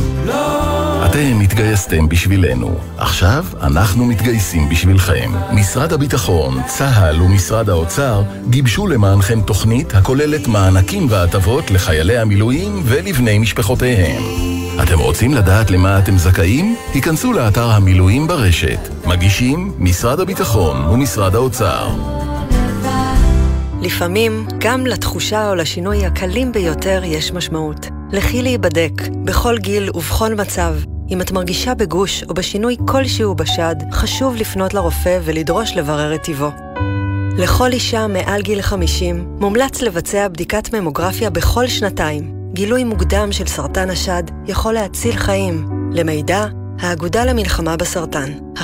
אתם 1.05 1.39
התגייסתם 1.43 2.09
בשבילנו. 2.09 2.77
עכשיו 2.97 3.45
אנחנו 3.61 4.05
מתגייסים 4.05 4.69
בשבילכם. 4.69 5.31
משרד 5.51 5.93
הביטחון, 5.93 6.61
צה"ל 6.67 7.21
ומשרד 7.21 7.69
האוצר 7.69 8.23
גיבשו 8.49 8.87
למענכם 8.87 9.41
תוכנית 9.41 9.95
הכוללת 9.95 10.47
מענקים 10.47 11.07
והטבות 11.09 11.71
לחיילי 11.71 12.17
המילואים 12.17 12.81
ולבני 12.85 13.39
משפחותיהם. 13.39 14.23
אתם 14.83 14.99
רוצים 14.99 15.33
לדעת 15.33 15.71
למה 15.71 15.99
אתם 15.99 16.17
זכאים? 16.17 16.75
היכנסו 16.93 17.33
לאתר 17.33 17.69
המילואים 17.69 18.27
ברשת. 18.27 18.79
מגישים 19.05 19.73
משרד 19.77 20.19
הביטחון 20.19 20.87
ומשרד 20.87 21.35
האוצר. 21.35 21.87
לפעמים, 23.81 24.45
גם 24.57 24.85
לתחושה 24.85 25.49
או 25.49 25.55
לשינוי 25.55 26.05
הקלים 26.05 26.51
ביותר 26.51 27.01
יש 27.05 27.33
משמעות. 27.33 27.98
לכי 28.11 28.41
להיבדק, 28.41 28.91
בכל 29.23 29.57
גיל 29.57 29.89
ובכל 29.89 30.35
מצב. 30.35 30.75
אם 31.09 31.21
את 31.21 31.31
מרגישה 31.31 31.75
בגוש 31.75 32.23
או 32.23 32.33
בשינוי 32.33 32.77
כלשהו 32.87 33.35
בשד, 33.35 33.75
חשוב 33.91 34.35
לפנות 34.35 34.73
לרופא 34.73 35.19
ולדרוש 35.23 35.71
לברר 35.75 36.15
את 36.15 36.23
טיבו. 36.23 36.49
לכל 37.37 37.71
אישה 37.71 38.07
מעל 38.07 38.41
גיל 38.41 38.61
50 38.61 39.35
מומלץ 39.39 39.81
לבצע 39.81 40.27
בדיקת 40.27 40.73
ממוגרפיה 40.73 41.29
בכל 41.29 41.67
שנתיים. 41.67 42.35
גילוי 42.53 42.83
מוקדם 42.83 43.31
של 43.31 43.47
סרטן 43.47 43.89
השד 43.89 44.23
יכול 44.47 44.73
להציל 44.73 45.15
חיים. 45.15 45.67
למידע, 45.91 46.45
האגודה 46.79 47.25
למלחמה 47.25 47.77
בסרטן, 47.77 48.31
1-800-599-995 48.55 48.59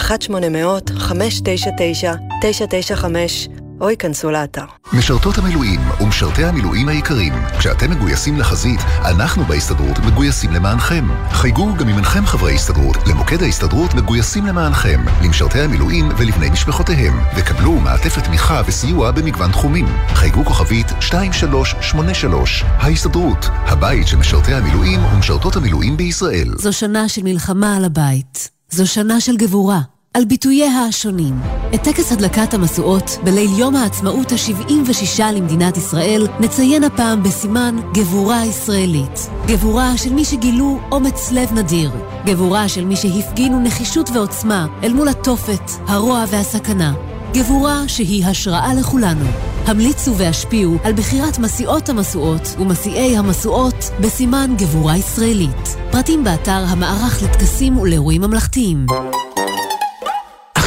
או 3.81 3.89
ייכנסו 3.89 4.31
לאתר. 4.31 4.65
משרתות 4.93 5.37
המילואים 5.37 5.79
ומשרתי 6.01 6.45
המילואים 6.45 6.87
היקרים, 6.87 7.33
כשאתם 7.59 7.91
מגויסים 7.91 8.37
לחזית, 8.37 8.79
אנחנו 9.05 9.43
בהסתדרות 9.43 9.99
מגויסים 9.99 10.51
למענכם. 10.51 11.05
חייגו 11.31 11.75
גם 11.75 11.89
אם 11.89 11.95
אינכם 11.95 12.25
חברי 12.25 12.55
הסתדרות, 12.55 12.97
למוקד 13.07 13.43
ההסתדרות 13.43 13.93
מגויסים 13.93 14.45
למענכם, 14.45 15.05
למשרתי 15.23 15.59
המילואים 15.59 16.09
ולבני 16.17 16.49
משפחותיהם, 16.49 17.13
וקבלו 17.37 17.71
מעטפת 17.71 18.23
תמיכה 18.23 18.61
וסיוע 18.67 19.11
במגוון 19.11 19.51
תחומים. 19.51 19.85
חייגו 20.07 20.45
כוכבית 20.45 20.91
2383, 20.91 22.63
ההסתדרות, 22.65 23.45
הבית 23.51 24.07
של 24.07 24.17
משרתי 24.17 24.53
המילואים 24.53 24.99
ומשרתות 25.05 25.55
המילואים 25.55 25.97
בישראל. 25.97 26.47
זו 26.57 26.73
שנה 26.73 27.09
של 27.09 27.23
מלחמה 27.23 27.75
על 27.77 27.85
הבית. 27.85 28.49
זו 28.69 28.87
שנה 28.87 29.21
של 29.21 29.37
גבורה. 29.37 29.94
על 30.15 30.25
ביטוייה 30.25 30.79
השונים. 30.79 31.35
את 31.75 31.83
טקס 31.83 32.11
הדלקת 32.11 32.53
המשואות 32.53 33.17
בליל 33.23 33.59
יום 33.59 33.75
העצמאות 33.75 34.31
ה-76 34.31 35.23
למדינת 35.33 35.77
ישראל 35.77 36.27
נציין 36.39 36.83
הפעם 36.83 37.23
בסימן 37.23 37.75
גבורה 37.93 38.45
ישראלית. 38.45 39.29
גבורה 39.47 39.97
של 39.97 40.13
מי 40.13 40.25
שגילו 40.25 40.79
אומץ 40.91 41.31
לב 41.31 41.53
נדיר. 41.53 41.91
גבורה 42.25 42.69
של 42.69 42.85
מי 42.85 42.95
שהפגינו 42.95 43.59
נחישות 43.59 44.09
ועוצמה 44.09 44.67
אל 44.83 44.93
מול 44.93 45.07
התופת, 45.07 45.71
הרוע 45.87 46.25
והסכנה. 46.29 46.93
גבורה 47.33 47.83
שהיא 47.87 48.25
השראה 48.25 48.73
לכולנו. 48.73 49.25
המליצו 49.65 50.17
והשפיעו 50.17 50.77
על 50.83 50.93
בחירת 50.93 51.39
מסיעות 51.39 51.89
המשואות 51.89 52.55
ומסיעי 52.59 53.17
המשואות 53.17 53.91
בסימן 54.01 54.55
גבורה 54.57 54.97
ישראלית. 54.97 55.75
פרטים 55.91 56.23
באתר 56.23 56.63
המערך 56.67 57.23
לטקסים 57.23 57.77
ולאירועים 57.77 58.21
ממלכתיים. 58.21 58.85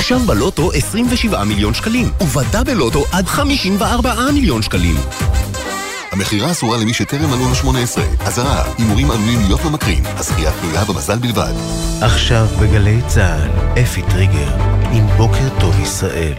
עכשיו 0.08 0.26
בלוטו 0.26 0.72
27 0.72 1.44
מיליון 1.44 1.74
שקלים, 1.74 2.10
ובדה 2.20 2.64
בלוטו 2.64 3.04
עד 3.12 3.26
54 3.26 4.14
מיליון 4.34 4.62
שקלים. 4.62 4.96
המכירה 6.12 6.50
אסורה 6.50 6.78
למי 6.78 6.94
שטרם 6.94 7.30
מלאו 7.30 7.48
ל-18. 7.48 8.26
אזהרה, 8.26 8.64
הימורים 8.78 9.10
עלולים 9.10 9.40
להיות 9.40 9.64
ממכרים. 9.64 10.02
הזכייה 10.06 10.52
תלויה 10.60 10.84
במזל 10.84 11.18
בלבד. 11.18 11.52
עכשיו 12.00 12.46
בגלי 12.60 13.00
צה"ל, 13.06 13.80
אפי 13.82 14.02
טריגר, 14.02 14.56
עם 14.92 15.06
בוקר 15.16 15.48
טוב 15.60 15.80
ישראל. 15.80 16.34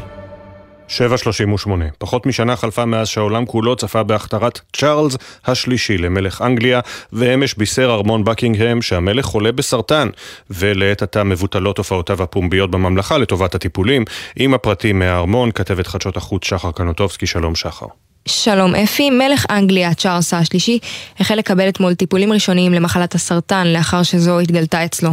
7.38. 0.90 1.70
פחות 1.98 2.26
משנה 2.26 2.56
חלפה 2.56 2.86
מאז 2.86 3.07
שהעולם 3.07 3.45
כולו 3.45 3.76
צפה 3.76 4.03
בהכתרת 4.03 4.60
צ'ארלס 4.74 5.18
השלישי 5.45 5.98
למלך 5.98 6.41
אנגליה, 6.41 6.80
ואמש 7.14 7.53
בישר 7.53 7.91
ארמון 7.91 8.24
בקינגהם 8.24 8.82
שהמלך 8.82 9.26
חולה 9.26 9.52
בסרטן, 9.52 10.10
ולעת 10.49 11.02
עתה 11.02 11.24
מבוטלות 11.24 11.78
הופעותיו 11.78 12.24
הפומביות 12.24 12.72
בממלכה 12.72 13.18
לטובת 13.18 13.56
הטיפולים. 13.56 14.06
עם 14.36 14.53
הפרטים 14.53 14.99
מהארמון, 14.99 15.52
כתבת 15.52 15.88
חדשות 15.88 16.18
החוץ 16.18 16.45
שחר 16.45 16.72
קנוטובסקי, 16.72 17.28
שלום 17.28 17.56
שחר. 17.56 18.09
שלום 18.26 18.76
אפי, 18.76 19.10
מלך 19.10 19.46
אנגליה 19.50 19.94
צ'ארלס 19.94 20.34
השלישי 20.34 20.80
החל 21.20 21.36
לקבל 21.36 21.70
אתמול 21.70 21.94
טיפולים 21.94 22.34
ראשוניים 22.34 22.74
למחלת 22.74 23.16
הסרטן 23.16 23.68
לאחר 23.68 24.04
שזו 24.04 24.40
התגלתה 24.40 24.86
אצלו. 24.86 25.12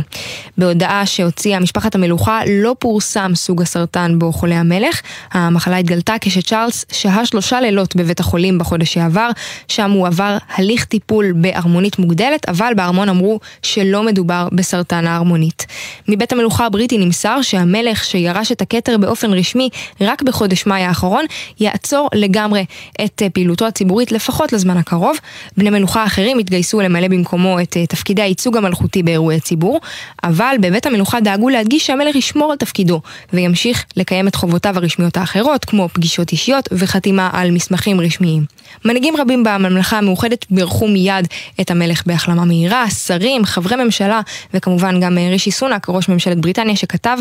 בהודעה 0.59 1.07
שהוציאה 1.07 1.61
משפחת 1.61 1.95
המלוכה 1.95 2.41
לא 2.49 2.75
פורסם 2.79 3.33
סוג 3.35 3.63
הסרטן 3.63 4.19
בו 4.19 4.33
חולה 4.33 4.61
המלך. 4.61 5.01
המחלה 5.33 5.77
התגלתה 5.77 6.15
כשצ'ארלס 6.21 6.85
שהה 6.93 7.27
שלושה 7.27 7.61
לילות 7.61 7.97
בבית 7.97 8.21
החולים 8.21 8.59
בחודש 8.59 8.95
שעבר, 8.95 9.29
שם 9.69 9.91
הוא 9.91 10.07
עבר 10.07 10.37
הליך 10.55 10.85
טיפול 10.85 11.33
בהרמונית 11.37 11.99
מוגדלת, 11.99 12.49
אבל 12.49 12.73
בארמון 12.77 13.09
אמרו 13.09 13.41
שלא 13.63 14.03
מדובר 14.03 14.49
בסרטן 14.53 15.07
ההרמונית. 15.07 15.67
מבית 16.09 16.33
המלוכה 16.33 16.67
הבריטי 16.67 16.99
נמסר 16.99 17.43
שהמלך 17.43 18.05
שירש 18.05 18.53
את 18.53 18.63
הכתר 18.63 18.99
באופן 18.99 19.33
רשמי 19.33 19.69
רק 20.01 20.23
בחודש 20.23 20.67
מאי 20.67 20.83
האחרון, 20.83 21.25
יעצור 21.61 22.09
לגמרי 22.15 22.65
את 23.05 23.23
אה, 23.23 23.31
פעילותו 23.31 23.67
הציבורית 23.67 24.13
לפחות 24.13 24.53
לזמן 24.53 24.77
הקרוב. 24.77 25.17
בני 25.57 25.71
מלוכה 25.71 26.05
אחרים 26.05 26.39
התגייסו 26.39 26.81
למלא 26.81 27.09
במקומו 27.09 27.61
את 27.61 27.77
אה, 27.77 27.87
תפקידי 27.87 28.23
הייצוג 28.23 28.57
המלכותי 28.57 29.03
באירועי 29.03 29.41
ציבור, 29.41 29.81
אבל 30.25 30.57
בבית 30.61 30.87
המלוכה 30.87 31.21
דאגו 31.21 31.49
להדגיש 31.49 31.87
שהמלך 31.87 32.17
ישמור 32.17 32.53
על 32.53 32.59
תפקידו 32.59 33.01
וימשיך 33.33 33.85
לקיים 33.97 34.29
את 34.29 34.35
חובותיו 34.35 34.77
הרשמיות 34.77 35.17
האחרות, 35.17 35.65
כמו 35.65 35.89
פגישות 35.93 36.33
אישיות 36.33 36.69
וחתימה 36.73 37.31
על 37.33 37.51
מסמכים 37.51 38.01
רשמיים. 38.01 38.45
מנהיגים 38.85 39.17
רבים 39.17 39.45
בממלכה 39.45 39.99
המאוחדת 39.99 40.47
בירכו 40.51 40.89
מיד 40.89 41.27
את 41.61 41.71
המלך 41.71 42.03
בהחלמה 42.07 42.45
מהירה, 42.45 42.91
שרים, 42.91 43.45
חברי 43.45 43.85
ממשלה 43.85 44.21
וכמובן 44.55 45.01
גם 45.01 45.19
אה, 45.19 45.29
רישי 45.31 45.51
סונאק, 45.51 45.87
ראש 45.89 46.09
ממשלת 46.09 46.39
בריטניה, 46.39 46.77
שכתב 46.77 47.17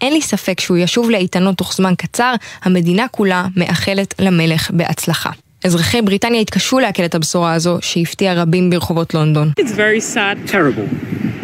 אין 0.00 0.12
לי 0.12 0.22
ספק 0.22 0.60
שהוא 0.60 0.76
ישוב 0.76 1.10
לאיתנו 1.10 1.52
תוך 1.52 1.74
זמן 1.74 1.94
קצר, 1.98 2.34
המדינה 2.62 3.06
כולה 3.10 3.46
מאחלת 3.56 4.14
למלך 4.18 4.70
בהצלחה. 4.70 5.17
אזרחי 5.68 6.02
בריטניה 6.02 6.40
התקשו 6.40 6.78
לעכל 6.78 7.04
את 7.04 7.14
הבשורה 7.14 7.52
הזו, 7.52 7.78
שהפתיעה 7.80 8.34
רבים 8.34 8.70
ברחובות 8.70 9.14
לונדון. 9.14 9.52
It's 9.60 9.72
very 9.72 10.14
sad. 10.14 10.50
Terrible. 10.50 10.88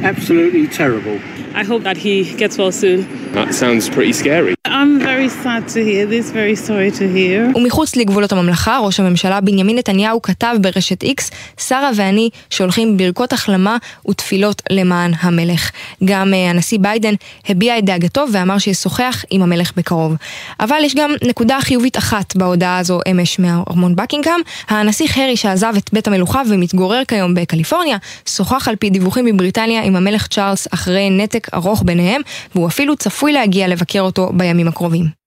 Absolutely 0.02 0.66
terrible. 0.78 1.18
I 1.54 1.62
hope 1.62 1.82
that 1.84 1.96
he 1.96 2.14
gets 2.42 2.58
well 2.58 2.72
soon. 2.72 3.00
That 3.34 3.54
sounds 3.54 3.88
pretty 3.88 4.12
scary. 4.12 4.54
I'm 4.66 4.98
very 4.98 5.28
sad 5.28 5.62
to 5.74 5.80
hear 5.88 6.04
this, 6.14 6.26
very 6.30 6.56
sorry 6.56 6.90
to 6.90 7.04
hear. 7.16 7.52
ומחוץ 7.54 7.96
לגבולות 7.96 8.32
הממלכה, 8.32 8.78
ראש 8.78 9.00
הממשלה 9.00 9.40
בנימין 9.40 9.78
נתניהו 9.78 10.22
כתב 10.22 10.56
ברשת 10.60 11.02
איקס, 11.02 11.30
שרה 11.68 11.90
ואני 11.96 12.30
שולחים 12.50 12.96
ברכות 12.96 13.32
החלמה 13.32 13.76
ותפילות 14.08 14.62
למען 14.70 15.12
המלך. 15.20 15.70
גם 16.04 16.32
uh, 16.32 16.50
הנשיא 16.50 16.78
ביידן 16.80 17.14
הביע 17.48 17.78
את 17.78 17.84
דאגתו 17.84 18.24
ואמר 18.32 18.58
שישוחח 18.58 19.24
עם 19.30 19.42
המלך 19.42 19.72
בקרוב. 19.76 20.14
אבל 20.60 20.78
יש 20.84 20.94
גם 20.94 21.10
נקודה 21.24 21.58
חיובית 21.60 21.98
אחת 21.98 22.36
בהודעה 22.36 22.78
הזו 22.78 23.00
אמש 23.10 23.38
מארמון 23.38 23.96
בקינגהם. 24.14 24.40
הנסיך 24.68 25.18
הרי 25.18 25.36
שעזב 25.36 25.72
את 25.76 25.90
בית 25.92 26.06
המלוכה 26.06 26.42
ומתגורר 26.48 27.02
כיום 27.08 27.34
בקליפורניה, 27.34 27.96
שוחח 28.28 28.68
על 28.68 28.76
פי 28.76 28.90
דיווחים 28.90 29.24
מבריטניה 29.24 29.82
עם 29.82 29.96
המלך 29.96 30.26
צ'ארלס 30.26 30.68
אחרי 30.74 31.10
נתק 31.10 31.54
ארוך 31.54 31.82
ביניהם, 31.86 32.20
והוא 32.54 32.68
אפילו 32.68 32.96
צפוי 32.96 33.32
להגיע 33.32 33.68
לבקר 33.68 34.00
אותו 34.00 34.30
בימים 34.32 34.68
הקרובים. 34.68 35.23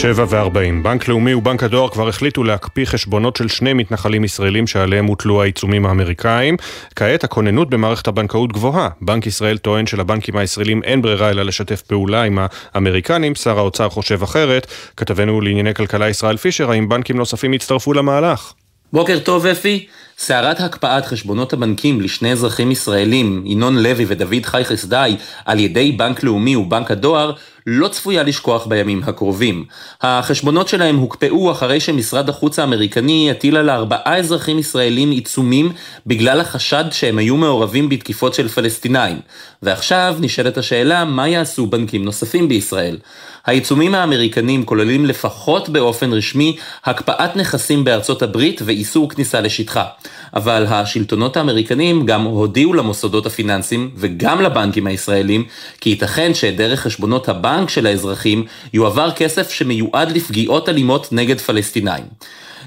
שבע 0.00 0.24
וארבעים. 0.28 0.82
בנק 0.82 1.08
לאומי 1.08 1.34
ובנק 1.34 1.62
הדואר 1.62 1.88
כבר 1.88 2.08
החליטו 2.08 2.44
להקפיא 2.44 2.84
חשבונות 2.84 3.36
של 3.36 3.48
שני 3.48 3.72
מתנחלים 3.72 4.24
ישראלים 4.24 4.66
שעליהם 4.66 5.06
הוטלו 5.06 5.42
העיצומים 5.42 5.86
האמריקאים. 5.86 6.56
כעת 6.96 7.24
הכוננות 7.24 7.70
במערכת 7.70 8.08
הבנקאות 8.08 8.52
גבוהה. 8.52 8.88
בנק 9.00 9.26
ישראל 9.26 9.58
טוען 9.58 9.86
שלבנקים 9.86 10.36
הישראלים 10.36 10.82
אין 10.82 11.02
ברירה 11.02 11.30
אלא 11.30 11.42
לשתף 11.42 11.82
פעולה 11.82 12.22
עם 12.22 12.38
האמריקנים. 12.74 13.34
שר 13.34 13.58
האוצר 13.58 13.88
חושב 13.88 14.22
אחרת. 14.22 14.66
כתבנו 14.96 15.40
לענייני 15.40 15.74
כלכלה 15.74 16.08
ישראל 16.08 16.36
פישר, 16.36 16.70
האם 16.70 16.88
בנקים 16.88 17.16
נוספים 17.16 17.54
יצטרפו 17.54 17.92
למהלך? 17.92 18.52
בוקר 18.92 19.18
טוב 19.18 19.46
אפי, 19.46 19.86
סערת 20.18 20.60
הקפאת 20.60 21.06
חשבונות 21.06 21.52
הבנקים 21.52 22.00
לשני 22.00 22.32
אזרחים 22.32 22.70
ישראלים, 22.70 23.42
ינון 23.46 23.78
לוי 23.78 24.04
ודוד 24.08 24.44
חי 24.46 24.64
חסדאי, 24.64 25.16
על 25.44 25.58
ידי 25.58 25.92
בנק 25.92 26.22
לאומי 26.22 26.56
ובנק 26.56 26.90
הדואר, 26.90 27.32
לא 27.70 27.88
צפויה 27.88 28.22
לשכוח 28.22 28.66
בימים 28.66 29.02
הקרובים. 29.04 29.64
החשבונות 30.02 30.68
שלהם 30.68 30.96
הוקפאו 30.96 31.52
אחרי 31.52 31.80
שמשרד 31.80 32.28
החוץ 32.28 32.58
האמריקני 32.58 33.30
הטיל 33.30 33.56
על 33.56 33.70
ארבעה 33.70 34.16
אזרחים 34.16 34.58
ישראלים 34.58 35.10
עיצומים 35.10 35.72
בגלל 36.06 36.40
החשד 36.40 36.84
שהם 36.90 37.18
היו 37.18 37.36
מעורבים 37.36 37.88
בתקיפות 37.88 38.34
של 38.34 38.48
פלסטינאים. 38.48 39.20
ועכשיו 39.62 40.16
נשאלת 40.20 40.58
השאלה, 40.58 41.04
מה 41.04 41.28
יעשו 41.28 41.66
בנקים 41.66 42.04
נוספים 42.04 42.48
בישראל? 42.48 42.98
העיצומים 43.46 43.94
האמריקנים 43.94 44.64
כוללים 44.64 45.06
לפחות 45.06 45.68
באופן 45.68 46.12
רשמי 46.12 46.56
הקפאת 46.84 47.36
נכסים 47.36 47.84
בארצות 47.84 48.22
הברית 48.22 48.60
ואיסור 48.64 49.10
כניסה 49.10 49.40
לשטחה. 49.40 49.84
אבל 50.34 50.66
השלטונות 50.68 51.36
האמריקנים 51.36 52.06
גם 52.06 52.24
הודיעו 52.24 52.74
למוסדות 52.74 53.26
הפיננסיים 53.26 53.90
וגם 53.96 54.40
לבנקים 54.40 54.86
הישראלים 54.86 55.44
כי 55.80 55.90
ייתכן 55.90 56.34
שדרך 56.34 56.80
חשבונות 56.80 57.28
הבנק 57.28 57.70
של 57.70 57.86
האזרחים 57.86 58.44
יועבר 58.72 59.10
כסף 59.10 59.50
שמיועד 59.50 60.12
לפגיעות 60.12 60.68
אלימות 60.68 61.08
נגד 61.12 61.38
פלסטינאים. 61.38 62.04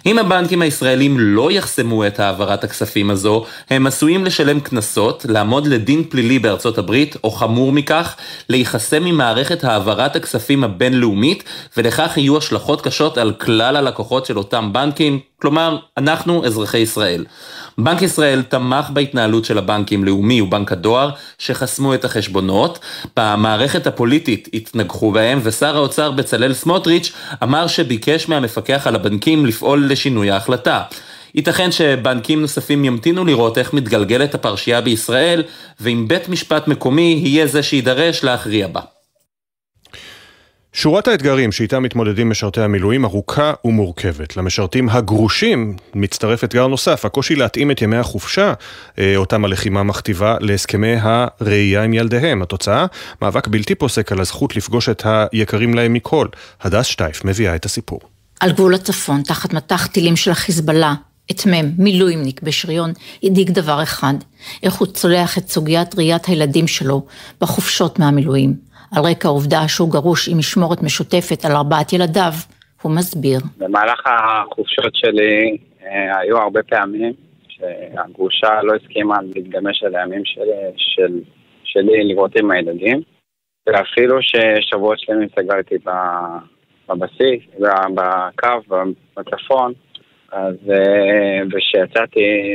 אם 0.05 0.19
הבנקים 0.19 0.61
הישראלים 0.61 1.19
לא 1.19 1.51
יחסמו 1.51 2.07
את 2.07 2.19
העברת 2.19 2.63
הכספים 2.63 3.09
הזו, 3.09 3.45
הם 3.69 3.87
עשויים 3.87 4.25
לשלם 4.25 4.59
קנסות, 4.59 5.25
לעמוד 5.29 5.67
לדין 5.67 6.03
פלילי 6.03 6.39
בארצות 6.39 6.77
הברית, 6.77 7.17
או 7.23 7.31
חמור 7.31 7.71
מכך, 7.71 8.15
להיחסם 8.49 9.03
ממערכת 9.03 9.63
העברת 9.63 10.15
הכספים 10.15 10.63
הבינלאומית, 10.63 11.43
ולכך 11.77 12.17
יהיו 12.17 12.37
השלכות 12.37 12.81
קשות 12.81 13.17
על 13.17 13.33
כלל 13.33 13.75
הלקוחות 13.75 14.25
של 14.25 14.37
אותם 14.37 14.73
בנקים, 14.73 15.19
כלומר, 15.41 15.77
אנחנו 15.97 16.45
אזרחי 16.45 16.77
ישראל. 16.77 17.25
בנק 17.77 18.01
ישראל 18.01 18.41
תמך 18.41 18.89
בהתנהלות 18.89 19.45
של 19.45 19.57
הבנקים 19.57 20.03
לאומי 20.03 20.41
ובנק 20.41 20.71
הדואר, 20.71 21.09
שחסמו 21.37 21.93
את 21.93 22.05
החשבונות. 22.05 22.79
במערכת 23.17 23.87
הפוליטית 23.87 24.47
התנגחו 24.53 25.11
בהם, 25.11 25.39
ושר 25.43 25.75
האוצר 25.75 26.11
בצלאל 26.11 26.53
סמוטריץ' 26.53 27.11
אמר 27.43 27.67
שביקש 27.67 28.29
מהמפקח 28.29 28.87
על 28.87 28.95
הבנקים 28.95 29.45
לפעול 29.45 29.85
לשינוי 29.89 30.31
ההחלטה. 30.31 30.83
ייתכן 31.35 31.71
שבנקים 31.71 32.41
נוספים 32.41 32.85
ימתינו 32.85 33.25
לראות 33.25 33.57
איך 33.57 33.73
מתגלגלת 33.73 34.35
הפרשייה 34.35 34.81
בישראל, 34.81 35.43
ואם 35.79 36.05
בית 36.07 36.29
משפט 36.29 36.67
מקומי 36.67 37.21
יהיה 37.25 37.47
זה 37.47 37.63
שיידרש 37.63 38.23
להכריע 38.23 38.67
בה. 38.67 38.81
שורת 40.73 41.07
האתגרים 41.07 41.51
שאיתם 41.51 41.83
מתמודדים 41.83 42.29
משרתי 42.29 42.61
המילואים 42.61 43.05
ארוכה 43.05 43.53
ומורכבת. 43.65 44.37
למשרתים 44.37 44.89
הגרושים 44.89 45.75
מצטרף 45.95 46.43
אתגר 46.43 46.67
נוסף, 46.67 47.05
הקושי 47.05 47.35
להתאים 47.35 47.71
את 47.71 47.81
ימי 47.81 47.97
החופשה, 47.97 48.53
אה, 48.99 49.15
אותם 49.15 49.45
הלחימה 49.45 49.83
מכתיבה, 49.83 50.37
להסכמי 50.39 50.95
הראייה 51.01 51.83
עם 51.83 51.93
ילדיהם. 51.93 52.41
התוצאה, 52.41 52.85
מאבק 53.21 53.47
בלתי 53.47 53.75
פוסק 53.75 54.11
על 54.11 54.21
הזכות 54.21 54.55
לפגוש 54.55 54.89
את 54.89 55.03
היקרים 55.05 55.73
להם 55.73 55.93
מכל. 55.93 56.27
הדס 56.61 56.85
שטייף 56.85 57.25
מביאה 57.25 57.55
את 57.55 57.65
הסיפור. 57.65 57.99
על 58.39 58.51
גבול 58.51 58.75
הצפון, 58.75 59.21
תחת 59.21 59.53
מטח 59.53 59.87
טילים 59.87 60.15
של 60.15 60.31
החיזבאללה, 60.31 60.93
את 61.31 61.47
מ', 61.47 61.83
מילואימניק 61.83 62.41
בשריון, 62.41 62.93
הדאיג 63.23 63.51
דבר 63.51 63.83
אחד, 63.83 64.13
איך 64.63 64.73
הוא 64.73 64.87
צולח 64.87 65.37
את 65.37 65.49
סוגיית 65.49 65.95
ראיית 65.95 66.25
הילדים 66.25 66.67
שלו 66.67 67.05
בחופשות 67.41 67.99
מהמילואים. 67.99 68.70
על 68.95 69.03
רקע 69.03 69.27
העובדה 69.27 69.67
שהוא 69.67 69.91
גרוש 69.91 70.29
עם 70.29 70.37
משמורת 70.37 70.83
משותפת 70.83 71.45
על 71.45 71.51
ארבעת 71.51 71.93
ילדיו, 71.93 72.33
הוא 72.81 72.91
מסביר. 72.91 73.39
במהלך 73.57 74.01
החופשות 74.07 74.95
שלי 74.95 75.57
אה, 75.83 76.19
היו 76.19 76.37
הרבה 76.37 76.63
פעמים 76.63 77.13
שהגרושה 77.47 78.61
לא 78.63 78.73
הסכימה 78.75 79.15
להתגמש 79.35 79.83
על 79.83 79.95
הימים 79.95 80.25
של, 80.25 80.41
של, 80.77 81.19
שלי 81.63 82.03
לראות 82.03 82.35
עם 82.35 82.51
הילדים, 82.51 83.01
ואפילו 83.67 84.17
ששבועות 84.21 84.99
שלמים 84.99 85.27
סגרתי 85.39 85.75
בבסיס, 86.89 87.43
בקו, 87.95 88.75
בצפון, 89.17 89.73
אז 90.31 90.55
אה, 90.69 91.39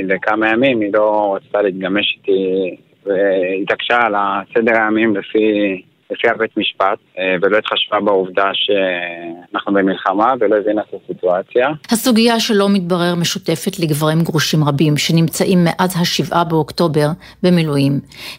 לכמה 0.04 0.48
ימים 0.48 0.80
היא 0.80 0.90
לא 0.92 1.36
רצתה 1.36 1.62
להתגמש 1.62 2.18
איתי 2.18 2.76
והתעקשה 3.06 3.96
על 3.96 4.14
הסדר 4.16 4.82
הימים 4.82 5.16
לפי 5.16 5.82
לפי 6.10 6.28
הבית 6.28 6.56
משפט, 6.56 6.98
אה, 7.18 7.36
ולא 7.42 7.58
התחשבה 7.58 8.00
בעובדה 8.00 8.50
שאנחנו 8.54 9.72
במלחמה 9.72 10.32
ולא 10.40 10.56
הבינה 10.56 10.82
את 10.82 10.94
הסיטואציה. 11.04 11.68
הסוגיה 11.92 12.40
שלא 12.40 12.68
מתברר 12.68 13.14
משותפת 13.14 13.78
לגברים 13.78 14.18
גרושים 14.22 14.64
רבים 14.64 14.96
שנמצאים 14.96 15.58
מאז 15.64 15.96
השבעה 16.00 16.44
באוקטובר 16.44 17.06
במילואים. 17.42 17.92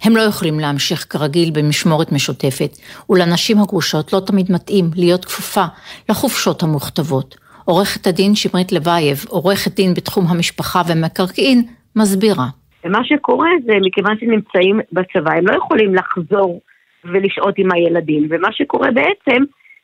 הם 0.03 0.15
לא 0.15 0.21
יכולים 0.21 0.59
להמשיך 0.59 1.05
כרגיל 1.09 1.49
במשמורת 1.53 2.11
משותפת, 2.11 2.71
ולנשים 3.09 3.57
הגרושות 3.59 4.13
לא 4.13 4.19
תמיד 4.19 4.51
מתאים 4.51 4.85
להיות 4.95 5.25
כפופה 5.25 5.65
לחופשות 6.09 6.63
המוכתבות. 6.63 7.35
עורכת 7.65 8.07
הדין 8.07 8.35
שמרית 8.35 8.71
לבייב, 8.71 9.17
עורכת 9.29 9.75
דין 9.75 9.93
בתחום 9.93 10.25
המשפחה 10.27 10.81
והמקרקעין, 10.87 11.63
מסבירה. 11.95 12.45
ומה 12.85 12.99
שקורה 13.03 13.49
זה, 13.65 13.73
מכיוון 13.81 14.15
שנמצאים 14.19 14.79
בצבא, 14.91 15.33
הם 15.33 15.47
לא 15.47 15.55
יכולים 15.55 15.95
לחזור 15.95 16.61
ולשהות 17.05 17.57
עם 17.57 17.71
הילדים. 17.71 18.27
ומה 18.29 18.51
שקורה 18.51 18.91
בעצם 18.91 19.43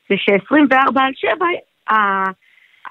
זה 0.09 0.15
ש-24 0.17 0.99
על 0.99 1.11
7 1.15 1.45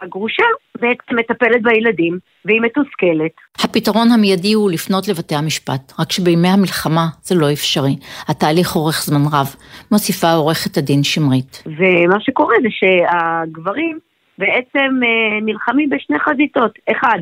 הגרושה 0.03 0.45
בעצם 0.81 1.17
מטפלת 1.17 1.63
בילדים 1.63 2.19
והיא 2.45 2.61
מתוסכלת. 2.61 3.33
הפתרון 3.65 4.09
המיידי 4.15 4.53
הוא 4.53 4.71
לפנות 4.71 5.09
לבתי 5.09 5.35
המשפט, 5.35 5.93
רק 5.99 6.13
שבימי 6.13 6.49
המלחמה 6.49 7.07
זה 7.23 7.35
לא 7.35 7.53
אפשרי. 7.53 7.97
התהליך 8.29 8.77
אורך 8.77 9.03
זמן 9.03 9.27
רב, 9.33 9.47
מוסיפה 9.93 10.33
עורכת 10.33 10.77
הדין 10.77 11.03
שמרית. 11.03 11.63
ומה 11.67 12.21
שקורה 12.21 12.55
זה 12.63 12.69
שהגברים 12.71 13.99
בעצם 14.39 15.01
אה, 15.05 15.41
נלחמים 15.43 15.91
בשני 15.91 16.19
חזיתות. 16.19 16.79
אחד, 16.91 17.19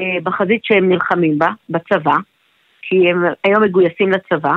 אה, 0.00 0.20
בחזית 0.22 0.64
שהם 0.64 0.88
נלחמים 0.88 1.38
בה, 1.38 1.48
בצבא, 1.70 2.16
כי 2.82 3.10
הם 3.10 3.24
היום 3.44 3.62
מגויסים 3.62 4.10
לצבא, 4.10 4.52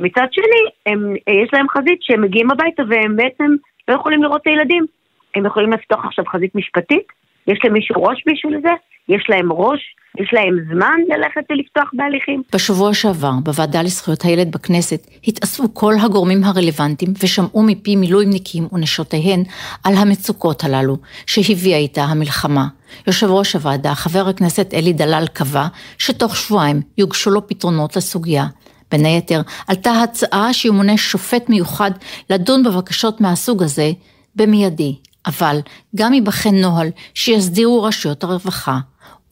מצד 0.00 0.26
שני, 0.32 0.62
הם, 0.86 1.14
יש 1.42 1.48
להם 1.52 1.66
חזית 1.68 1.98
שהם 2.00 2.22
מגיעים 2.22 2.50
הביתה 2.50 2.82
והם 2.88 3.16
בעצם 3.16 3.54
לא 3.88 3.94
יכולים 3.94 4.22
לראות 4.22 4.40
את 4.42 4.46
הילדים. 4.46 4.86
הם 5.34 5.46
יכולים 5.46 5.72
לפתוח 5.72 6.04
עכשיו 6.04 6.24
חזית 6.32 6.54
משפטית, 6.54 7.06
יש 7.46 7.58
למישהו 7.64 8.02
ראש 8.02 8.22
בשביל 8.26 8.60
זה, 8.62 8.70
יש 9.08 9.26
להם 9.28 9.52
ראש, 9.52 9.80
יש 10.20 10.30
להם 10.32 10.56
זמן 10.72 10.98
ללכת 11.08 11.40
ולפתוח 11.50 11.90
בהליכים. 11.92 12.42
בשבוע 12.54 12.94
שעבר, 12.94 13.32
בוועדה 13.44 13.82
לזכויות 13.82 14.22
הילד 14.22 14.52
בכנסת, 14.52 15.06
התאספו 15.26 15.74
כל 15.74 15.92
הגורמים 16.04 16.44
הרלוונטיים 16.44 17.12
ושמעו 17.22 17.62
מפי 17.62 17.96
מילואימניקים 17.96 18.64
ונשותיהן 18.72 19.42
על 19.84 19.94
המצוקות 19.96 20.64
הללו 20.64 20.96
שהביאה 21.26 21.78
איתה 21.78 22.02
המלחמה. 22.02 22.66
יושב 23.06 23.26
ראש 23.30 23.54
הוועדה, 23.54 23.94
חבר 23.94 24.28
הכנסת 24.28 24.74
אלי 24.74 24.92
דלל, 24.92 25.24
קבע 25.32 25.66
שתוך 25.98 26.36
שבועיים 26.36 26.80
יוגשו 26.98 27.30
לו 27.30 27.46
פתרונות 27.48 27.96
לסוגיה. 27.96 28.44
בין 28.90 29.04
היתר, 29.04 29.40
עלתה 29.68 29.90
הצעה 29.90 30.52
שימונה 30.52 30.96
שופט 30.96 31.48
מיוחד 31.48 31.90
לדון 32.30 32.62
בבקשות 32.62 33.20
מהסוג 33.20 33.62
הזה 33.62 33.90
במיידי, 34.36 34.96
אבל 35.26 35.56
גם 35.96 36.12
ייבחן 36.12 36.54
נוהל 36.54 36.88
שיסדירו 37.14 37.82
רשויות 37.82 38.24
הרווחה. 38.24 38.78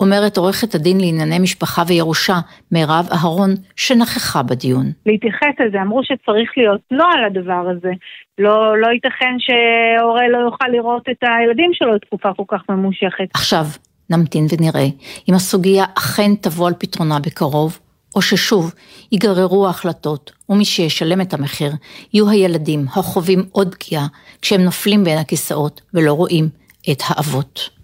אומרת 0.01 0.37
עורכת 0.37 0.75
הדין 0.75 1.01
לענייני 1.01 1.39
משפחה 1.39 1.83
וירושה, 1.89 2.35
מירב 2.73 3.09
אהרון, 3.13 3.51
שנכחה 3.77 4.43
בדיון. 4.43 4.87
להתייחס 5.07 5.55
לזה, 5.67 5.83
אמרו 5.83 6.01
שצריך 6.05 6.51
להיות 6.57 6.81
נוהל 6.91 7.25
הדבר 7.27 7.69
הזה. 7.71 7.93
לא, 8.39 8.81
לא 8.81 8.89
ייתכן 8.89 9.35
שהורה 9.39 10.29
לא 10.29 10.39
יוכל 10.39 10.69
לראות 10.73 11.03
את 11.11 11.17
הילדים 11.23 11.71
שלו 11.73 11.95
לתקופה 11.95 12.29
כל 12.37 12.43
כך 12.49 12.61
ממושכת. 12.69 13.29
עכשיו, 13.35 13.65
נמתין 14.11 14.47
ונראה 14.53 14.87
אם 15.29 15.35
הסוגיה 15.35 15.85
אכן 15.99 16.35
תבוא 16.35 16.69
על 16.69 16.75
פתרונה 16.79 17.19
בקרוב, 17.27 17.79
או 18.17 18.23
ששוב 18.23 18.73
ייגררו 19.13 19.67
ההחלטות, 19.67 20.33
ומי 20.49 20.65
שישלם 20.65 21.21
את 21.21 21.35
המחיר 21.35 21.73
יהיו 22.13 22.31
הילדים 22.31 22.87
החווים 22.89 23.49
עוד 23.53 23.75
פגיעה 23.75 24.07
כשהם 24.43 24.61
נופלים 24.61 25.05
בין 25.05 25.19
הכיסאות 25.19 25.81
ולא 25.95 26.13
רואים 26.13 26.49
את 26.91 27.03
האבות. 27.05 27.79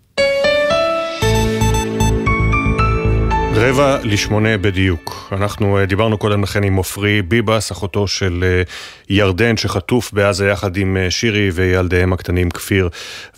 רבע 3.56 3.98
לשמונה 4.02 4.58
בדיוק. 4.58 5.28
אנחנו 5.32 5.78
אה, 5.78 5.86
דיברנו 5.86 6.18
קודם 6.18 6.42
לכן 6.42 6.62
עם 6.62 6.76
עופרי 6.76 7.22
ביבס, 7.22 7.72
אחותו 7.72 8.08
של 8.08 8.44
אה, 8.46 8.62
ירדן, 9.08 9.56
שחטוף 9.56 10.12
בעזה 10.12 10.48
יחד 10.48 10.76
עם 10.76 10.96
אה, 10.96 11.10
שירי 11.10 11.50
וילדיהם 11.52 12.12
הקטנים 12.12 12.50
כפיר 12.50 12.88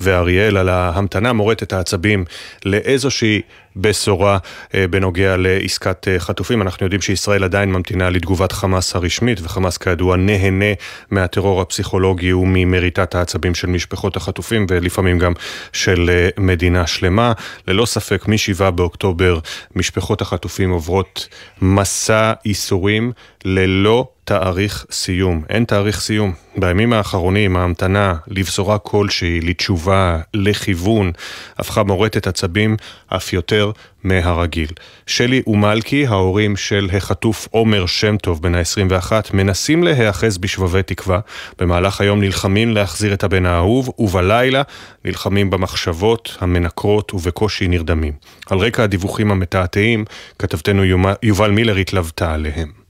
ואריאל, 0.01 0.57
על 0.57 0.69
ההמתנה 0.69 1.33
מורטת 1.33 1.73
העצבים 1.73 2.25
לאיזושהי 2.65 3.43
בשורה 3.77 4.39
אה, 4.75 4.89
בנוגע 4.89 5.37
לעסקת 5.37 6.09
אה, 6.09 6.19
חטופים. 6.19 6.63
אנחנו 6.63 6.87
יודעים 6.87 7.01
שישראל 7.01 7.45
עדיין 7.45 7.73
ממתינה 7.73 8.11
לתגובת 8.11 8.53
חמאס 8.53 8.97
הרשמית, 8.97 9.41
וחמאס 9.43 9.77
כידוע 9.77 10.17
נהנה 10.17 10.75
מהטרור 11.11 11.61
הפסיכולוגי 11.61 12.33
וממריטת 12.33 13.15
העצבים 13.15 13.55
של 13.55 13.67
משפחות 13.67 14.17
החטופים, 14.17 14.67
ולפעמים 14.71 15.19
גם 15.19 15.33
של 15.73 16.11
אה, 16.13 16.29
מדינה 16.39 16.87
שלמה. 16.87 17.33
ללא 17.69 17.87
ספק, 17.87 18.29
מ-7 18.29 18.71
באוקטובר 18.71 19.39
משפחות 19.77 20.21
החטופים 20.21 20.71
עוברות 20.71 21.29
מסע 21.63 22.33
ייסורים 22.45 23.13
ללא 23.45 24.09
תאריך 24.29 24.87
סיום. 24.91 25.43
אין 25.49 25.65
תאריך 25.65 26.01
סיום. 26.01 26.33
בימים 26.57 26.93
האחרונים 26.93 27.57
ההמתנה 27.57 28.15
לבשורה 28.27 28.79
כלשהי, 28.79 29.41
לתשובה, 29.41 30.19
לכיוון, 30.35 31.13
הפכה 31.59 31.83
מורטת 31.83 32.27
עצבים 32.27 32.77
אף 33.07 33.33
יותר 33.33 33.71
מהרגיל. 34.05 34.69
שלי 35.07 35.43
ומלכי, 35.47 36.07
ההורים 36.07 36.57
של 36.57 36.89
החטוף 36.97 37.49
עומר 37.51 37.87
שם 37.87 38.17
טוב 38.17 38.43
בן 38.43 38.55
ה-21, 38.55 39.13
מנסים 39.35 39.83
להיאחז 39.83 40.39
בשבבי 40.39 40.83
תקווה. 40.83 41.21
במהלך 41.59 42.01
היום 42.01 42.21
נלחמים 42.21 42.75
להחזיר 42.75 43.15
את 43.15 43.25
הבן 43.25 43.47
האהוב, 43.47 43.91
ובלילה 43.99 44.63
נלחמים 45.05 45.51
במחשבות 45.51 46.37
המנקרות 46.41 47.15
ובקושי 47.15 47.69
נרדמים. 47.69 48.13
על 48.51 48.59
רקע 48.59 48.83
הדיווחים 48.83 49.31
המתעתעים, 49.31 50.05
כתבתנו 50.39 50.83
יובל 51.23 51.51
מילר 51.51 51.77
התלוותה 51.77 52.35
עליהם. 52.35 52.86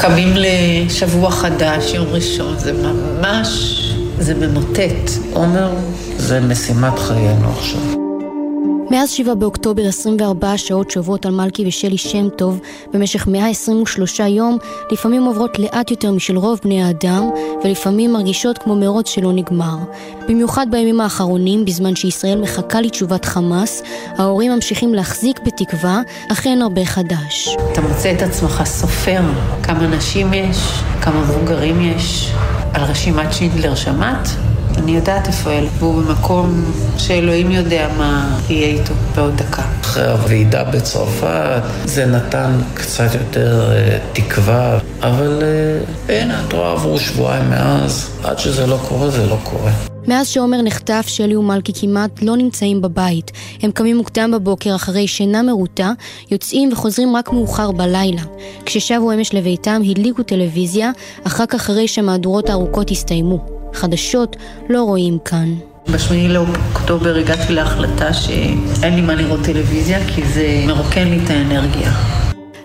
קמים 0.00 0.28
לשבוע 0.34 1.30
חדש, 1.30 1.94
יום 1.94 2.06
ראשון, 2.10 2.58
זה 2.58 2.72
ממש, 2.72 3.82
זה 4.18 4.34
ממוטט. 4.34 5.10
עומר, 5.32 5.70
זה 6.16 6.40
משימת 6.40 6.98
חיינו 6.98 7.50
עכשיו. 7.58 8.05
מאז 8.90 9.10
7 9.10 9.34
באוקטובר 9.34 9.88
24 9.88 10.58
שעות 10.58 10.90
שעוברות 10.90 11.26
על 11.26 11.32
מלכי 11.32 11.66
ושלי 11.66 11.98
שם 11.98 12.28
טוב 12.28 12.60
במשך 12.92 13.26
123 13.26 14.20
יום 14.20 14.58
לפעמים 14.90 15.24
עוברות 15.24 15.58
לאט 15.58 15.90
יותר 15.90 16.12
משל 16.12 16.36
רוב 16.36 16.60
בני 16.64 16.82
האדם 16.82 17.30
ולפעמים 17.64 18.12
מרגישות 18.12 18.58
כמו 18.58 18.76
מרוץ 18.76 19.08
שלא 19.08 19.32
נגמר. 19.32 19.76
במיוחד 20.28 20.66
בימים 20.70 21.00
האחרונים, 21.00 21.64
בזמן 21.64 21.96
שישראל 21.96 22.40
מחכה 22.40 22.80
לתשובת 22.80 23.24
חמאס, 23.24 23.82
ההורים 24.18 24.52
ממשיכים 24.52 24.94
להחזיק 24.94 25.40
בתקווה, 25.46 26.00
אך 26.32 26.46
אין 26.46 26.62
הרבה 26.62 26.84
חדש. 26.84 27.56
אתה 27.72 27.80
מוצא 27.80 28.12
את 28.12 28.22
עצמך 28.22 28.62
סופר 28.64 29.20
כמה 29.62 29.86
נשים 29.86 30.34
יש, 30.34 30.58
כמה 31.00 31.20
מבוגרים 31.20 31.80
יש. 31.80 32.32
על 32.74 32.82
רשימת 32.82 33.32
שינדלר 33.32 33.74
שמעת? 33.74 34.28
אני 34.76 34.96
יודעת 34.96 35.26
איפה 35.26 35.50
אל, 35.50 35.66
והוא 35.78 36.02
במקום 36.02 36.64
שאלוהים 36.98 37.50
יודע 37.50 37.88
מה 37.98 38.38
יהיה 38.48 38.75
איתו 38.80 38.94
בעוד 39.14 39.36
דקה. 39.36 39.62
אחרי 39.80 40.10
הוועידה 40.10 40.64
בצרפת 40.64 41.62
זה 41.84 42.06
נתן 42.06 42.50
קצת 42.74 43.14
יותר 43.14 43.70
uh, 43.70 44.16
תקווה, 44.16 44.78
אבל 45.00 45.42
uh, 45.42 46.12
הנה, 46.12 46.44
את 46.46 46.52
רואה, 46.52 46.72
עברו 46.72 46.98
שבועיים 46.98 47.50
מאז, 47.50 48.10
עד 48.24 48.38
שזה 48.38 48.66
לא 48.66 48.78
קורה, 48.88 49.10
זה 49.10 49.26
לא 49.26 49.36
קורה. 49.44 49.72
מאז 50.08 50.28
שעומר 50.28 50.62
נחטף, 50.62 51.04
שלי 51.08 51.36
ומלכי 51.36 51.72
כמעט 51.80 52.22
לא 52.22 52.36
נמצאים 52.36 52.82
בבית. 52.82 53.32
הם 53.62 53.70
קמים 53.70 53.96
מוקדם 53.96 54.30
בבוקר 54.34 54.74
אחרי 54.74 55.08
שינה 55.08 55.42
מרוטה, 55.42 55.92
יוצאים 56.30 56.72
וחוזרים 56.72 57.16
רק 57.16 57.32
מאוחר 57.32 57.72
בלילה. 57.72 58.22
כששבו 58.66 59.12
אמש 59.12 59.34
לביתם, 59.34 59.82
הדליקו 59.90 60.22
טלוויזיה, 60.22 60.90
אך 61.24 61.40
רק 61.40 61.54
אחרי 61.54 61.88
שהמהדורות 61.88 62.50
הארוכות 62.50 62.90
הסתיימו. 62.90 63.46
חדשות 63.74 64.36
לא 64.68 64.82
רואים 64.82 65.18
כאן. 65.24 65.54
בשמיני 65.90 66.28
לאוקטובר 66.28 67.16
הגעתי 67.16 67.52
להחלטה 67.52 68.12
שאין 68.12 68.94
לי 68.94 69.00
מה 69.00 69.14
לראות 69.14 69.40
טלוויזיה 69.44 69.98
כי 70.14 70.22
זה 70.24 70.64
מרוקן 70.66 71.08
לי 71.08 71.20
את 71.24 71.30
האנרגיה. 71.30 71.90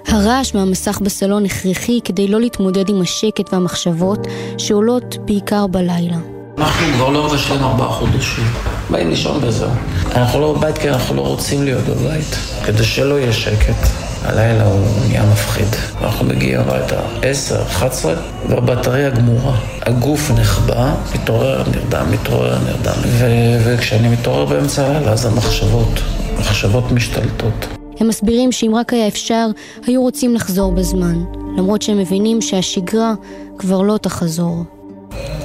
הרעש 0.07 0.55
מהמסך 0.55 0.99
בסלון 1.01 1.45
הכרחי 1.45 1.99
כדי 2.03 2.27
לא 2.27 2.39
להתמודד 2.39 2.89
עם 2.89 3.01
השקט 3.01 3.53
והמחשבות 3.53 4.27
שעולות 4.57 5.17
בעיקר 5.25 5.67
בלילה. 5.67 6.17
אנחנו 6.57 6.93
כבר 6.93 7.09
לא 7.09 7.23
מבשלים 7.27 7.63
ארבעה 7.63 7.87
חודשים. 7.89 8.43
באים 8.89 9.09
לישון 9.09 9.39
וזהו. 9.43 9.69
אנחנו 10.15 10.39
לא 10.39 10.53
בבית 10.53 10.77
כי 10.77 10.89
אנחנו 10.89 11.15
לא 11.15 11.21
רוצים 11.21 11.63
להיות 11.63 11.83
בבית. 11.83 12.35
כדי 12.65 12.83
שלא 12.83 13.19
יהיה 13.19 13.33
שקט. 13.33 13.87
הלילה 14.25 14.65
הוא 14.65 14.85
נהיה 15.07 15.23
מפחיד. 15.31 15.67
אנחנו 16.01 16.25
מגיעים 16.25 16.59
הביתה 16.59 16.95
עשר, 17.21 17.61
אחת 17.61 17.91
עשרה, 17.91 18.13
והבטריה 18.49 19.09
גמורה. 19.09 19.57
הגוף 19.81 20.31
נחבא, 20.31 20.93
מתעורר, 21.15 21.63
נרדם, 21.75 22.05
מתעורר, 22.11 22.57
נרדם. 22.65 23.01
ו- 23.05 23.57
וכשאני 23.65 24.09
מתעורר 24.09 24.45
באמצע 24.45 24.87
הלילה, 24.87 25.11
אז 25.11 25.25
המחשבות, 25.25 25.99
המחשבות 26.37 26.91
משתלטות. 26.91 27.67
הם 27.99 28.07
מסבירים 28.07 28.51
שאם 28.51 28.75
רק 28.75 28.93
היה 28.93 29.07
אפשר, 29.07 29.47
היו 29.87 30.01
רוצים 30.01 30.35
לחזור 30.35 30.71
בזמן. 30.71 31.15
למרות 31.57 31.81
שהם 31.81 31.97
מבינים 31.97 32.41
שהשגרה 32.41 33.13
כבר 33.57 33.81
לא 33.81 33.97
תחזור. 33.97 34.63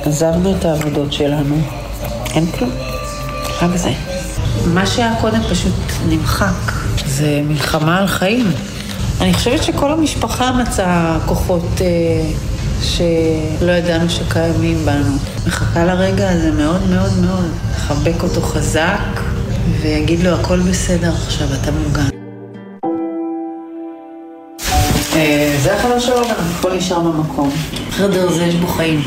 עזבנו 0.07 0.57
את 0.59 0.65
העבודות 0.65 1.13
שלנו, 1.13 1.57
אין 2.35 2.47
כלום, 2.47 2.71
רק 3.63 3.77
זה. 3.77 3.93
מה 4.67 4.87
שהיה 4.87 5.15
קודם 5.21 5.43
פשוט 5.51 5.75
נמחק, 6.09 6.73
זה 7.07 7.41
מלחמה 7.45 7.99
על 7.99 8.07
חיים. 8.07 8.53
אני 9.21 9.35
חושבת 9.35 9.63
שכל 9.63 9.93
המשפחה 9.93 10.53
מצאה 10.53 11.19
כוחות 11.27 11.81
אה, 11.81 11.87
שלא 12.83 13.73
ידענו 13.73 14.11
שקיימים 14.11 14.85
בנו. 14.85 15.17
מחכה 15.47 15.85
לרגע 15.85 16.31
הזה 16.31 16.53
מאוד 16.53 16.91
מאוד 16.91 17.19
מאוד, 17.21 17.51
לחבק 17.75 18.23
אותו 18.23 18.41
חזק 18.41 19.21
ויגיד 19.83 20.21
לו 20.21 20.31
הכל 20.31 20.61
בסדר 20.61 21.13
עכשיו, 21.27 21.49
אתה 21.63 21.71
מוגן. 21.71 22.09
אה, 25.15 25.57
זה 25.63 25.75
החלום 25.77 26.01
שלו 26.01 26.23
הכל 26.59 26.77
נשאר 26.77 27.01
במקום. 27.01 27.51
חדר 27.91 28.33
זה 28.33 28.45
יש 28.45 28.55
בו 28.55 28.67
חיים. 28.67 29.03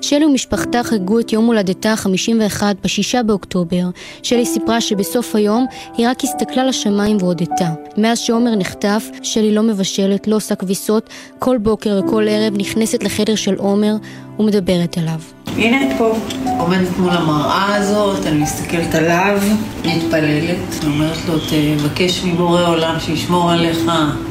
שלי 0.00 0.24
ומשפחתה 0.24 0.82
חגגו 0.82 1.20
את 1.20 1.32
יום 1.32 1.46
הולדתה 1.46 1.92
ה-51 1.92 2.62
ב-6 2.62 3.22
באוקטובר. 3.22 3.84
שלי 4.22 4.46
סיפרה 4.46 4.80
שבסוף 4.80 5.34
היום 5.34 5.66
היא 5.96 6.08
רק 6.08 6.24
הסתכלה 6.24 6.64
לשמיים 6.64 7.16
והודתה. 7.20 7.68
מאז 7.96 8.18
שעומר 8.18 8.54
נחטף, 8.54 9.08
שלי 9.22 9.54
לא 9.54 9.62
מבשלת, 9.62 10.26
לא 10.26 10.36
עושה 10.36 10.54
כביסות, 10.54 11.10
כל 11.38 11.58
בוקר 11.58 12.00
וכל 12.04 12.28
ערב 12.28 12.54
נכנסת 12.58 13.02
לחדר 13.02 13.34
של 13.34 13.54
עומר 13.54 13.96
ומדברת 14.38 14.98
עליו. 14.98 15.37
הנה 15.56 15.82
את 15.82 15.98
פה, 15.98 16.16
עומדת 16.58 16.98
מול 16.98 17.10
המראה 17.10 17.74
הזאת, 17.74 18.26
אני 18.26 18.38
מסתכלת 18.38 18.94
עליו, 18.94 19.38
מתפללת, 19.84 20.84
אומרת 20.86 21.16
לו, 21.28 21.34
תבקש 21.38 22.24
מבורא 22.24 22.68
עולם 22.68 23.00
שישמור 23.00 23.50
עליך 23.50 23.78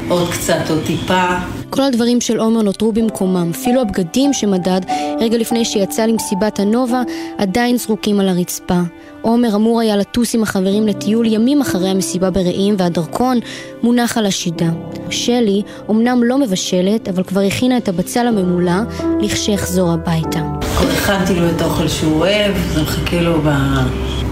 עוד 0.08 0.28
קצת, 0.30 0.70
עוד 0.70 0.80
טיפה. 0.86 1.24
כל 1.70 1.82
הדברים 1.82 2.20
של 2.20 2.40
עומר 2.40 2.62
נותרו 2.62 2.92
במקומם, 2.92 3.50
אפילו 3.50 3.80
הבגדים 3.80 4.32
שמדד 4.32 4.80
רגע 5.20 5.38
לפני 5.38 5.64
שיצא 5.64 6.06
למסיבת 6.06 6.60
הנובה 6.60 7.02
עדיין 7.38 7.76
זרוקים 7.76 8.20
על 8.20 8.28
הרצפה. 8.28 8.80
עומר 9.22 9.54
אמור 9.56 9.80
היה 9.80 9.96
לטוס 9.96 10.34
עם 10.34 10.42
החברים 10.42 10.86
לטיול 10.86 11.26
ימים 11.26 11.60
אחרי 11.60 11.88
המסיבה 11.88 12.30
ברעים 12.30 12.74
והדרכון 12.78 13.38
מונח 13.82 14.18
על 14.18 14.26
השידה. 14.26 14.68
שלי 15.10 15.62
אומנם 15.88 16.22
לא 16.22 16.38
מבשלת, 16.38 17.08
אבל 17.08 17.22
כבר 17.22 17.40
הכינה 17.40 17.76
את 17.76 17.88
הבצל 17.88 18.26
הממולא 18.26 18.80
לכשיחזור 19.20 19.92
הביתה. 19.92 20.67
כבר 20.78 20.90
הכנתי 20.90 21.34
לו 21.34 21.50
את 21.50 21.60
האוכל 21.60 21.88
שהוא 21.88 22.20
אוהב, 22.20 22.54
זה 22.74 22.82
מחכה 22.82 23.20
לו 23.20 23.42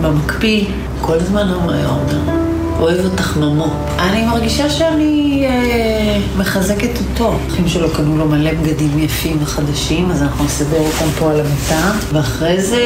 במקפיא. 0.02 0.64
כל 1.00 1.14
הזמן 1.14 1.52
אומר 1.52 1.88
עומר. 1.88 2.46
אוהב 2.80 3.04
אותך 3.04 3.36
ממו. 3.36 3.66
אני 3.98 4.26
מרגישה 4.26 4.70
שאני 4.70 5.44
אה, 5.48 6.20
מחזקת 6.38 6.90
אותו. 6.98 7.38
אחים 7.48 7.68
שלו 7.68 7.90
קנו 7.90 8.18
לו 8.18 8.28
מלא 8.28 8.50
בגדים 8.52 8.98
יפים 8.98 9.38
וחדשים, 9.42 10.10
אז 10.10 10.22
אנחנו 10.22 10.44
נסדר 10.44 10.78
אותם 10.80 11.10
פה 11.18 11.30
על 11.30 11.40
המיטה, 11.40 11.92
ואחרי 12.12 12.62
זה 12.62 12.84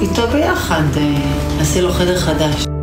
איתו 0.00 0.22
ביחד 0.32 0.82
אה, 0.96 1.02
נעשה 1.58 1.80
לו 1.80 1.92
חדר 1.92 2.18
חדש. 2.18 2.75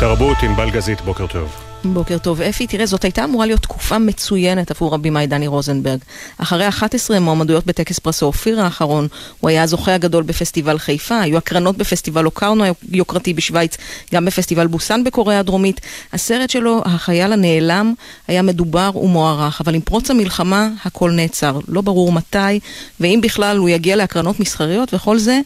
תרבות 0.00 0.36
עם 0.42 0.56
בלגזית, 0.56 1.00
בוקר 1.00 1.26
טוב. 1.26 1.56
בוקר 1.84 2.18
טוב. 2.18 2.40
אפי, 2.40 2.66
תראה, 2.66 2.86
זאת 2.86 3.04
הייתה 3.04 3.24
אמורה 3.24 3.46
להיות 3.46 3.62
תקופה 3.62 3.98
מצוינת 3.98 4.70
עבור 4.70 4.94
הבמאי 4.94 5.26
דני 5.26 5.46
רוזנברג. 5.46 5.98
אחרי 6.38 6.68
11 6.68 7.20
מועמדויות 7.20 7.66
בטקס 7.66 7.98
פרס 7.98 8.22
האופיר 8.22 8.60
האחרון, 8.60 9.08
הוא 9.40 9.50
היה 9.50 9.62
הזוכה 9.62 9.94
הגדול 9.94 10.22
בפסטיבל 10.22 10.78
חיפה, 10.78 11.20
היו 11.20 11.38
הקרנות 11.38 11.76
בפסטיבל 11.76 12.26
אוקרנו 12.26 12.64
היוקרתי 12.92 13.34
בשוויץ, 13.34 13.76
גם 14.14 14.24
בפסטיבל 14.24 14.66
בוסן 14.66 15.04
בקוריאה 15.04 15.40
הדרומית. 15.40 15.80
הסרט 16.12 16.50
שלו, 16.50 16.82
החייל 16.84 17.32
הנעלם, 17.32 17.94
היה 18.28 18.42
מדובר 18.42 18.90
ומוערך, 18.94 19.60
אבל 19.60 19.74
עם 19.74 19.80
פרוץ 19.80 20.10
המלחמה 20.10 20.68
הכל 20.84 21.10
נעצר. 21.10 21.58
לא 21.68 21.80
ברור 21.80 22.12
מתי, 22.12 22.60
ואם 23.00 23.20
בכלל 23.22 23.56
הוא 23.56 23.68
יגיע 23.68 23.96
להקרנות 23.96 24.40
מסחריות 24.40 24.94
וכל 24.94 25.18
זה, 25.18 25.40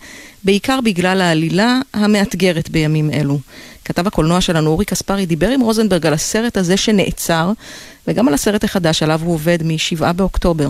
בעיקר 0.44 0.78
בגלל 0.84 1.20
העלילה 1.20 1.80
המאתגרת 1.94 2.70
בימים 2.70 3.10
אלו. 3.10 3.38
כתב 3.84 4.06
הקולנוע 4.06 4.40
שלנו 4.40 4.70
אורי 4.70 4.84
קספרי 4.84 5.26
דיבר 5.26 5.48
עם 5.48 5.60
רוזנברג 5.60 6.06
על 6.06 6.14
הסרט 6.14 6.56
הזה 6.56 6.76
שנעצר, 6.76 7.50
וגם 8.08 8.28
על 8.28 8.34
הסרט 8.34 8.64
החדש 8.64 9.02
עליו 9.02 9.20
הוא 9.24 9.34
עובד 9.34 9.58
מ-7 9.62 10.12
באוקטובר. 10.12 10.68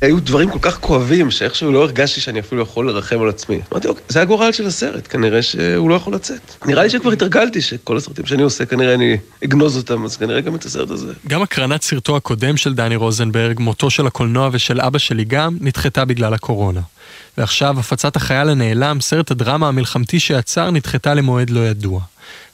היו 0.00 0.20
דברים 0.20 0.50
כל 0.50 0.58
כך 0.62 0.78
כואבים, 0.80 1.30
שאיכשהו 1.30 1.72
לא 1.72 1.82
הרגשתי 1.82 2.20
שאני 2.20 2.40
אפילו 2.40 2.62
יכול 2.62 2.88
לרחם 2.88 3.22
על 3.22 3.28
עצמי. 3.28 3.60
אמרתי, 3.72 3.88
אוקיי, 3.88 4.04
זה 4.08 4.22
הגורל 4.22 4.52
של 4.52 4.66
הסרט, 4.66 5.08
כנראה 5.10 5.42
שהוא 5.42 5.90
לא 5.90 5.94
יכול 5.94 6.14
לצאת. 6.14 6.40
נראה 6.66 6.82
לי 6.82 6.90
שכבר 6.90 7.10
התרגלתי 7.10 7.60
שכל 7.60 7.96
הסרטים 7.96 8.26
שאני 8.26 8.42
עושה, 8.42 8.66
כנראה 8.66 8.94
אני 8.94 9.16
אגנוז 9.44 9.76
אותם, 9.76 10.04
אז 10.04 10.16
כנראה 10.16 10.40
גם 10.40 10.54
את 10.54 10.64
הסרט 10.64 10.90
הזה. 10.90 11.12
גם 11.28 11.42
הקרנת 11.42 11.82
סרטו 11.82 12.16
הקודם 12.16 12.56
של 12.56 12.74
דני 12.74 12.96
רוזנברג, 12.96 13.60
מותו 13.60 13.90
של 13.90 14.06
הקולנוע 14.06 14.48
ושל 14.52 14.80
אבא 14.80 14.98
שלי 14.98 15.24
גם, 15.24 15.56
נדחתה 15.60 16.04
בגלל 16.04 16.34
הקורונה. 16.34 16.80
ועכשיו 17.38 17.80
הפצת 17.80 18.16
החייל 18.16 18.48
הנעלם, 18.48 19.00
סרט 19.00 19.30
הדרמה 19.30 19.68
המלחמתי 19.68 20.20
שיצר, 20.20 20.70
נדחתה 20.70 21.14
למועד 21.14 21.50
לא 21.50 21.60
ידוע. 21.60 22.00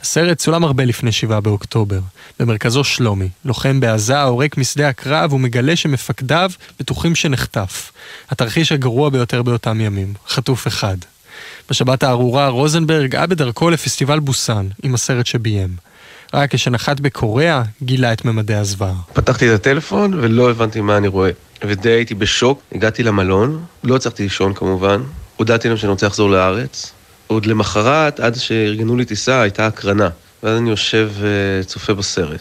הסרט 0.02 0.38
צולם 0.38 0.64
הרבה 0.64 0.84
לפני 0.84 1.12
7 1.12 1.40
באוקטובר. 1.40 1.98
במרכזו 2.40 2.84
שלומי, 2.84 3.28
לוחם 3.44 3.80
בעזה 3.80 4.18
העורק 4.18 4.56
משדה 4.58 4.88
הקרב 4.88 5.32
ומגלה 5.32 5.76
שמפקדיו 5.76 6.50
בטוחים 6.80 7.14
שנחטף. 7.14 7.92
התרחיש 8.30 8.72
הגרוע 8.72 9.10
ביותר 9.10 9.42
באותם 9.42 9.80
ימים, 9.80 10.14
חטוף 10.28 10.66
אחד. 10.66 10.96
בשבת 11.70 12.02
הארורה 12.02 12.48
רוזנברג 12.48 13.16
היה 13.16 13.26
בדרכו 13.26 13.70
לפסטיבל 13.70 14.18
בוסן 14.18 14.68
עם 14.82 14.94
הסרט 14.94 15.26
שביים. 15.26 15.70
רק 16.34 16.54
כשנחת 16.54 17.00
בקוריאה 17.00 17.62
גילה 17.82 18.12
את 18.12 18.24
ממדי 18.24 18.54
הזוועה. 18.54 18.94
פתחתי 19.12 19.48
את 19.50 19.54
הטלפון 19.54 20.14
ולא 20.14 20.50
הבנתי 20.50 20.80
מה 20.80 20.96
אני 20.96 21.08
רואה. 21.08 21.30
ודי 21.64 21.90
הייתי 21.90 22.14
בשוק, 22.14 22.62
הגעתי 22.74 23.02
למלון, 23.02 23.64
לא 23.84 23.96
הצלחתי 23.96 24.22
לישון 24.22 24.54
כמובן, 24.54 25.02
הודעתי 25.36 25.68
להם 25.68 25.76
שאני 25.76 25.90
רוצה 25.90 26.06
לחזור 26.06 26.30
לארץ, 26.30 26.92
עוד 27.32 27.46
למחרת, 27.46 28.20
עד 28.20 28.34
שארגנו 28.34 28.96
לי 28.96 29.04
טיסה, 29.04 29.40
הייתה 29.40 29.66
הקרנה. 29.66 30.08
ואז 30.42 30.58
אני 30.58 30.70
יושב 30.70 31.10
וצופה 31.20 31.94
בסרט, 31.94 32.40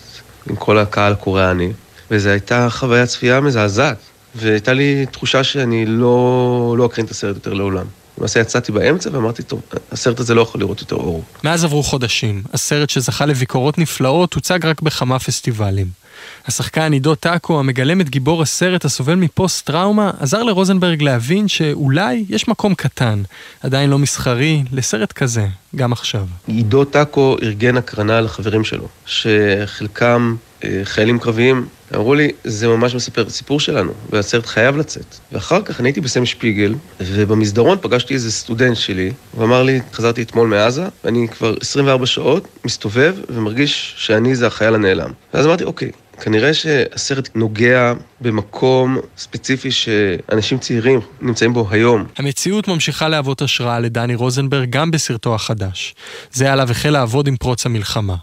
עם 0.49 0.55
כל 0.55 0.77
הקהל 0.77 1.13
הקוריאני, 1.13 1.71
וזו 2.11 2.29
הייתה 2.29 2.67
חוויה 2.69 3.05
צפייה 3.05 3.41
מזעזעת. 3.41 3.97
והייתה 4.35 4.73
לי 4.73 5.05
תחושה 5.11 5.43
שאני 5.43 5.85
לא, 5.85 6.75
לא 6.77 6.85
אקרין 6.85 7.05
את 7.05 7.11
הסרט 7.11 7.35
יותר 7.35 7.53
לעולם. 7.53 7.85
למעשה 8.17 8.39
יצאתי 8.39 8.71
באמצע 8.71 9.09
ואמרתי, 9.13 9.43
טוב, 9.43 9.61
הסרט 9.91 10.19
הזה 10.19 10.35
לא 10.35 10.41
יכול 10.41 10.61
לראות 10.61 10.81
יותר 10.81 10.95
אור. 10.95 11.23
מאז 11.43 11.63
עברו 11.63 11.83
חודשים. 11.83 12.43
הסרט 12.53 12.89
שזכה 12.89 13.25
לביקורות 13.25 13.77
נפלאות 13.77 14.33
הוצג 14.33 14.65
רק 14.65 14.81
בכמה 14.81 15.19
פסטיבלים. 15.19 16.00
השחקן 16.45 16.93
עידו 16.93 17.15
טאקו, 17.15 17.59
המגלם 17.59 18.01
את 18.01 18.09
גיבור 18.09 18.41
הסרט 18.41 18.85
הסובל 18.85 19.15
מפוסט-טראומה, 19.15 20.11
עזר 20.19 20.43
לרוזנברג 20.43 21.03
להבין 21.03 21.47
שאולי 21.47 22.25
יש 22.29 22.47
מקום 22.47 22.75
קטן, 22.75 23.21
עדיין 23.63 23.89
לא 23.89 23.99
מסחרי, 23.99 24.63
לסרט 24.71 25.11
כזה, 25.11 25.47
גם 25.75 25.93
עכשיו. 25.93 26.25
עידו 26.47 26.85
טאקו 26.85 27.37
ארגן 27.43 27.77
הקרנה 27.77 28.21
לחברים 28.21 28.63
שלו, 28.63 28.87
שחלקם 29.05 30.35
אה, 30.63 30.81
חיילים 30.83 31.19
קרביים, 31.19 31.65
אמרו 31.95 32.15
לי, 32.15 32.31
זה 32.43 32.67
ממש 32.67 32.95
מספר 32.95 33.21
את 33.21 33.27
הסיפור 33.27 33.59
שלנו, 33.59 33.91
והסרט 34.09 34.45
חייב 34.45 34.77
לצאת. 34.77 35.15
ואחר 35.31 35.61
כך 35.61 35.79
אני 35.79 35.89
הייתי 35.89 36.01
בסם 36.01 36.25
שפיגל, 36.25 36.75
ובמסדרון 36.99 37.77
פגשתי 37.81 38.13
איזה 38.13 38.31
סטודנט 38.31 38.77
שלי, 38.77 39.11
הוא 39.31 39.43
אמר 39.43 39.63
לי, 39.63 39.81
חזרתי 39.93 40.21
אתמול 40.21 40.47
מעזה, 40.47 40.85
ואני 41.03 41.27
כבר 41.27 41.55
24 41.61 42.05
שעות 42.05 42.47
מסתובב 42.65 43.15
ומרגיש 43.29 43.93
שאני 43.97 44.35
זה 44.35 44.47
החייל 44.47 44.75
הנעלם. 44.75 45.09
ואז 45.33 45.45
אמרתי, 45.45 45.63
אוקיי, 45.63 45.91
כנראה 46.21 46.53
שהסרט 46.53 47.29
נוגע 47.35 47.93
במקום 48.21 48.97
ספציפי 49.17 49.71
שאנשים 49.71 50.57
צעירים 50.57 50.99
נמצאים 51.21 51.53
בו 51.53 51.67
היום. 51.71 52.05
המציאות 52.17 52.67
ממשיכה 52.67 53.09
להוות 53.09 53.41
השראה 53.41 53.79
לדני 53.79 54.15
רוזנברג 54.15 54.69
גם 54.69 54.91
בסרטו 54.91 55.35
החדש. 55.35 55.95
זה 56.31 56.53
עליו 56.53 56.71
החל 56.71 56.89
לעבוד 56.89 57.27
עם 57.27 57.37
פרוץ 57.37 57.65
המלחמה. 57.65 58.15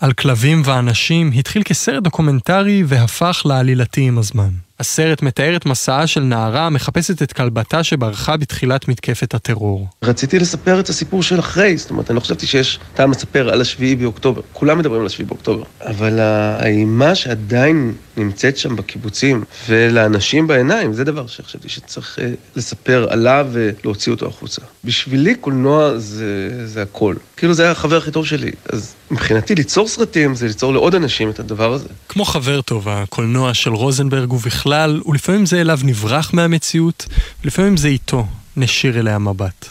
על 0.00 0.12
כלבים 0.12 0.62
ואנשים 0.64 1.30
התחיל 1.34 1.62
כסרט 1.62 2.02
דוקומנטרי 2.02 2.82
והפך 2.86 3.42
לעלילתי 3.44 4.00
עם 4.00 4.18
הזמן. 4.18 4.50
הסרט 4.80 5.22
מתאר 5.22 5.56
את 5.56 5.66
מסעה 5.66 6.06
של 6.06 6.20
נערה 6.20 6.66
המחפשת 6.66 7.22
את 7.22 7.32
כלבתה 7.32 7.82
שברחה 7.82 8.36
בתחילת 8.36 8.88
מתקפת 8.88 9.34
הטרור. 9.34 9.88
רציתי 10.02 10.38
לספר 10.38 10.80
את 10.80 10.88
הסיפור 10.88 11.22
של 11.22 11.38
אחרי, 11.38 11.76
זאת 11.76 11.90
אומרת, 11.90 12.10
אני 12.10 12.16
לא 12.16 12.20
חשבתי 12.20 12.46
שיש 12.46 12.78
טעם 12.94 13.10
לספר 13.10 13.50
על 13.52 13.60
השביעי 13.60 13.96
באוקטובר. 13.96 14.40
כולם 14.52 14.78
מדברים 14.78 15.00
על 15.00 15.06
השביעי 15.06 15.28
באוקטובר. 15.28 15.62
אבל 15.80 16.20
האימה 16.20 17.14
שעדיין 17.14 17.94
נמצאת 18.16 18.56
שם 18.56 18.76
בקיבוצים, 18.76 19.44
ולאנשים 19.68 20.46
בעיניים, 20.46 20.92
זה 20.92 21.04
דבר 21.04 21.26
שחשבתי 21.26 21.68
שצריך 21.68 22.18
אה, 22.22 22.30
לספר 22.56 23.06
עליו 23.10 23.46
ולהוציא 23.52 24.12
אותו 24.12 24.26
החוצה. 24.26 24.62
בשבילי 24.84 25.34
קולנוע 25.34 25.98
זה, 25.98 26.50
זה 26.66 26.82
הכל. 26.82 27.14
כאילו 27.36 27.54
זה 27.54 27.62
היה 27.62 27.72
החבר 27.72 27.96
הכי 27.96 28.10
טוב 28.10 28.26
שלי. 28.26 28.50
אז 28.72 28.94
מבחינתי 29.10 29.54
ליצור 29.54 29.88
סרטים 29.88 30.34
זה 30.34 30.46
ליצור 30.46 30.72
לעוד 30.72 30.94
אנשים 30.94 31.30
את 31.30 31.40
הדבר 31.40 31.72
הזה. 31.72 31.88
כמו 32.08 32.24
חבר 32.24 32.60
טוב, 32.60 32.88
הקולנוע 32.88 33.54
של 33.54 33.70
רוזנברג 33.70 34.30
הוא 34.30 34.40
בכלל, 34.70 35.00
ולפעמים 35.06 35.46
זה 35.46 35.60
אליו 35.60 35.78
נברח 35.84 36.30
מהמציאות, 36.34 37.06
ולפעמים 37.44 37.76
זה 37.76 37.88
איתו 37.88 38.26
נשיר 38.56 38.98
אליה 39.00 39.18
מבט. 39.18 39.66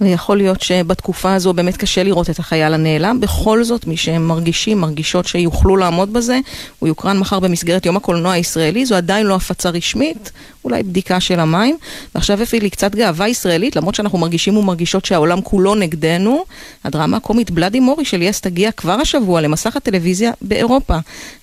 ויכול 0.00 0.36
להיות 0.36 0.60
שבתקופה 0.60 1.34
הזו 1.34 1.52
באמת 1.52 1.76
קשה 1.76 2.02
לראות 2.02 2.30
את 2.30 2.38
החייל 2.38 2.74
הנעלם. 2.74 3.20
בכל 3.20 3.64
זאת, 3.64 3.86
מי 3.86 3.96
שהם 3.96 4.28
מרגישים, 4.28 4.80
מרגישות 4.80 5.26
שיוכלו 5.26 5.76
לעמוד 5.76 6.12
בזה, 6.12 6.38
הוא 6.78 6.88
יוקרן 6.88 7.18
מחר 7.18 7.40
במסגרת 7.40 7.86
יום 7.86 7.96
הקולנוע 7.96 8.32
הישראלי, 8.32 8.86
זו 8.86 8.94
עדיין 8.94 9.26
לא 9.26 9.34
הפצה 9.34 9.70
רשמית, 9.70 10.32
אולי 10.64 10.82
בדיקה 10.82 11.20
של 11.20 11.40
המים. 11.40 11.76
ועכשיו 12.14 12.42
הפעיל 12.42 12.62
לי 12.62 12.70
קצת 12.70 12.94
גאווה 12.94 13.28
ישראלית, 13.28 13.76
למרות 13.76 13.94
שאנחנו 13.94 14.18
מרגישים 14.18 14.56
ומרגישות 14.56 15.04
שהעולם 15.04 15.40
כולו 15.40 15.74
נגדנו. 15.74 16.44
הדרמה 16.84 17.16
הקומית 17.16 17.50
בלאדי 17.50 17.80
מורי 17.80 18.04
של 18.04 18.22
יס 18.22 18.40
תגיע 18.40 18.72
כבר 18.72 18.92
השבוע 18.92 19.40
למסך 19.40 19.76
הטלוויזיה 19.76 20.32
באירופה. 20.42 20.96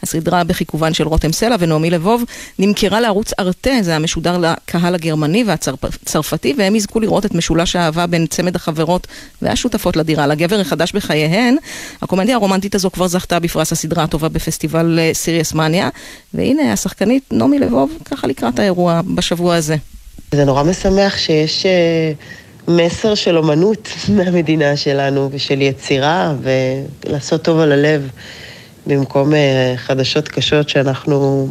הסדרה 0.04 0.44
בחיכובן 0.44 0.94
של 0.94 1.08
רותם 1.08 1.32
סלע 1.32 1.56
ונעמי 1.60 1.90
לבוב 1.90 2.24
נמכרה 2.60 3.00
לערוץ 3.00 3.32
ארטה, 3.40 3.72
זה 3.82 3.96
המשודר 3.96 4.38
לקהל 4.38 4.96
הגרמני 4.96 5.44
והצרפתי, 5.48 6.54
והם 6.58 6.76
יזכו 6.76 7.00
לראות 7.00 7.26
את 7.26 7.36
משולש 7.36 7.76
האהבה 7.76 8.08
בין 8.08 8.28
צמד 8.28 8.56
החברות 8.56 9.08
והשותפות 9.42 9.96
לדירה, 9.98 10.28
לגבר 10.28 10.60
החדש 10.60 10.92
בחייהן. 10.92 11.58
הקומדיה 12.02 12.36
הרומנטית 12.36 12.76
הזו 12.76 12.92
כבר 12.92 13.08
זכתה 13.08 13.40
בפרס 13.40 13.72
הסדרה 13.72 14.04
הטובה 14.04 14.30
בפסטיבל 14.30 15.00
אה, 15.00 15.14
סיריוס 15.14 15.54
מניה, 15.54 15.90
והנה 16.34 16.74
השחקנית 16.74 17.24
נעמי 17.32 17.60
לבוב, 17.60 17.92
ככה 18.06 18.28
לקראת 18.28 18.60
האירוע 18.60 19.02
בשבוע 19.16 19.56
הזה. 19.56 19.76
זה 20.32 20.46
נורא 20.46 20.64
משמח 20.64 21.18
שיש 21.18 21.66
אה, 21.66 22.12
מסר 22.68 23.16
של 23.16 23.38
אומנות 23.38 23.90
מהמדינה 24.16 24.78
שלנו 24.78 25.30
ושל 25.32 25.62
יצירה 25.62 26.34
ולעשות 26.42 27.42
טוב 27.42 27.60
על 27.60 27.72
הלב 27.72 28.10
במקום 28.88 29.34
אה, 29.34 29.74
חדשות 29.78 30.28
קשות 30.28 30.70
שאנחנו 30.70 31.48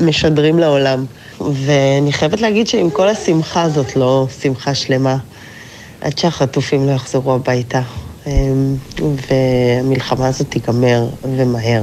משדרים 0.00 0.58
לעולם. 0.58 1.04
ואני 1.40 2.12
חייבת 2.12 2.40
להגיד 2.40 2.66
שעם 2.66 2.90
כל 2.90 3.08
השמחה 3.08 3.62
הזאת, 3.62 3.96
לא 3.96 4.26
שמחה 4.42 4.74
שלמה, 4.74 5.16
עד 6.00 6.18
שהחטופים 6.18 6.86
לא 6.86 6.92
יחזרו 6.92 7.34
הביתה, 7.34 7.82
אמ, 8.26 8.76
והמלחמה 9.00 10.28
הזאת 10.28 10.50
תיגמר 10.50 11.06
ומהר. 11.22 11.82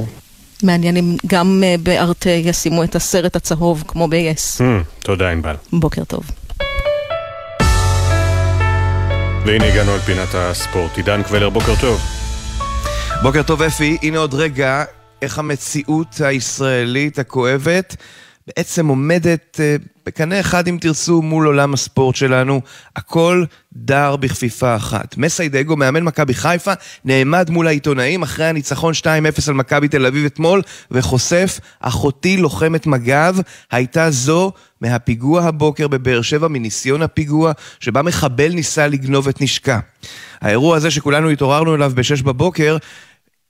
מעניין 0.62 0.96
אם 0.96 1.16
גם 1.26 1.62
אה, 1.66 1.74
בארטה 1.82 2.30
ישימו 2.30 2.84
את 2.84 2.94
הסרט 2.94 3.36
הצהוב 3.36 3.84
כמו 3.88 4.08
ב-yes. 4.08 4.60
Mm, 4.60 5.02
תודה 5.02 5.30
ענבל. 5.30 5.54
בוקר 5.72 6.04
טוב. 6.04 6.30
והנה 9.46 9.64
הגענו 9.64 9.92
על 9.92 9.98
פינת 10.00 10.28
הספורט. 10.34 10.96
עידן 10.96 11.22
קבלר, 11.22 11.50
בוקר 11.50 11.74
טוב. 11.80 12.00
בוקר 13.22 13.42
טוב 13.42 13.62
אפי, 13.62 13.98
הנה 14.02 14.18
עוד 14.18 14.34
רגע 14.34 14.84
איך 15.22 15.38
המציאות 15.38 16.20
הישראלית 16.20 17.18
הכואבת 17.18 17.96
בעצם 18.46 18.88
עומדת 18.88 19.60
אה, 19.60 19.76
בקנה 20.08 20.40
אחד, 20.40 20.68
אם 20.68 20.78
תרצו, 20.80 21.22
מול 21.22 21.46
עולם 21.46 21.74
הספורט 21.74 22.16
שלנו. 22.16 22.60
הכל 22.96 23.44
דר 23.72 24.16
בכפיפה 24.16 24.76
אחת. 24.76 25.14
מסיידגו, 25.16 25.76
מאמן 25.76 26.02
מכבי 26.02 26.34
חיפה, 26.34 26.72
נעמד 27.04 27.50
מול 27.50 27.66
העיתונאים 27.66 28.22
אחרי 28.22 28.46
הניצחון 28.46 28.92
2-0 29.00 29.06
על 29.48 29.54
מכבי 29.54 29.88
תל 29.88 30.06
אביב 30.06 30.24
אתמול, 30.24 30.62
וחושף, 30.90 31.60
אחותי 31.80 32.36
לוחמת 32.36 32.86
מג"ב, 32.86 33.34
הייתה 33.70 34.10
זו 34.10 34.52
מהפיגוע 34.80 35.42
הבוקר 35.42 35.88
בבאר 35.88 36.22
שבע, 36.22 36.48
מניסיון 36.48 37.02
הפיגוע, 37.02 37.52
שבה 37.80 38.02
מחבל 38.02 38.52
ניסה 38.52 38.86
לגנוב 38.86 39.28
את 39.28 39.40
נשקה. 39.40 39.78
האירוע 40.40 40.76
הזה 40.76 40.90
שכולנו 40.90 41.30
התעוררנו 41.30 41.74
אליו 41.74 41.92
ב-6 41.94 42.22
בבוקר, 42.24 42.76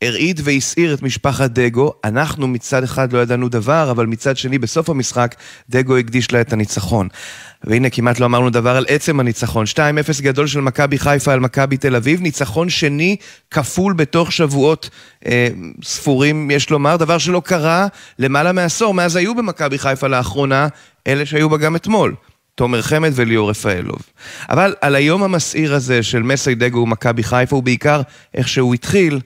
הרעיד 0.03 0.41
והסעיר 0.45 0.95
את 0.95 1.03
משפחת 1.03 1.51
דגו. 1.51 1.93
אנחנו 2.05 2.49
מצד 2.49 2.83
אחד 2.85 3.13
לא 3.13 3.19
ידענו 3.19 3.49
דבר, 3.49 3.91
אבל 3.91 4.07
מצד 4.07 4.37
שני, 4.37 4.59
בסוף 4.59 4.91
המשחק, 4.91 5.35
דגו 5.71 5.97
הקדיש 5.97 6.33
לה 6.33 6.41
את 6.41 6.53
הניצחון. 6.53 7.09
והנה, 7.65 7.91
כמעט 7.91 8.21
לא 8.21 8.27
אמרנו 8.27 8.51
דבר 8.51 8.77
על 8.77 8.87
עצם 8.89 9.21
הניצחון. 9.21 9.65
2-0 9.75 10.23
גדול 10.23 10.47
של 10.47 10.61
מכבי 10.61 10.99
חיפה 10.99 11.33
על 11.33 11.41
מכבי 11.41 11.77
תל 11.77 11.97
אביב, 11.97 12.21
ניצחון 12.21 12.71
שני 12.71 13.17
כפול 13.51 13.93
בתוך 13.93 14.33
שבועות 14.33 14.91
אה, 15.27 15.49
ספורים, 15.83 16.51
יש 16.51 16.71
לומר, 16.71 16.97
דבר 16.97 17.19
שלא 17.19 17.43
קרה 17.45 17.87
למעלה 18.19 18.53
מעשור, 18.53 18.95
מאז 18.95 19.17
היו 19.17 19.35
במכבי 19.35 19.79
חיפה 19.79 20.07
לאחרונה, 20.09 20.69
אלה 21.07 21.27
שהיו 21.27 21.51
בה 21.51 21.57
גם 21.57 21.77
אתמול. 21.77 22.15
תומר 22.55 22.83
חמד 22.83 23.11
וליאור 23.15 23.51
רפאלוב. 23.51 24.03
אבל 24.51 24.75
על 24.81 24.95
היום 24.95 25.23
המסעיר 25.23 25.75
הזה 25.75 26.03
של 26.03 26.23
מסי 26.23 26.55
דגו 26.55 26.79
ומכבי 26.79 27.23
חיפה, 27.23 27.57
ובעיקר 27.57 28.01
איך 28.35 28.49
שהוא 28.49 28.75
התחיל, 28.75 29.21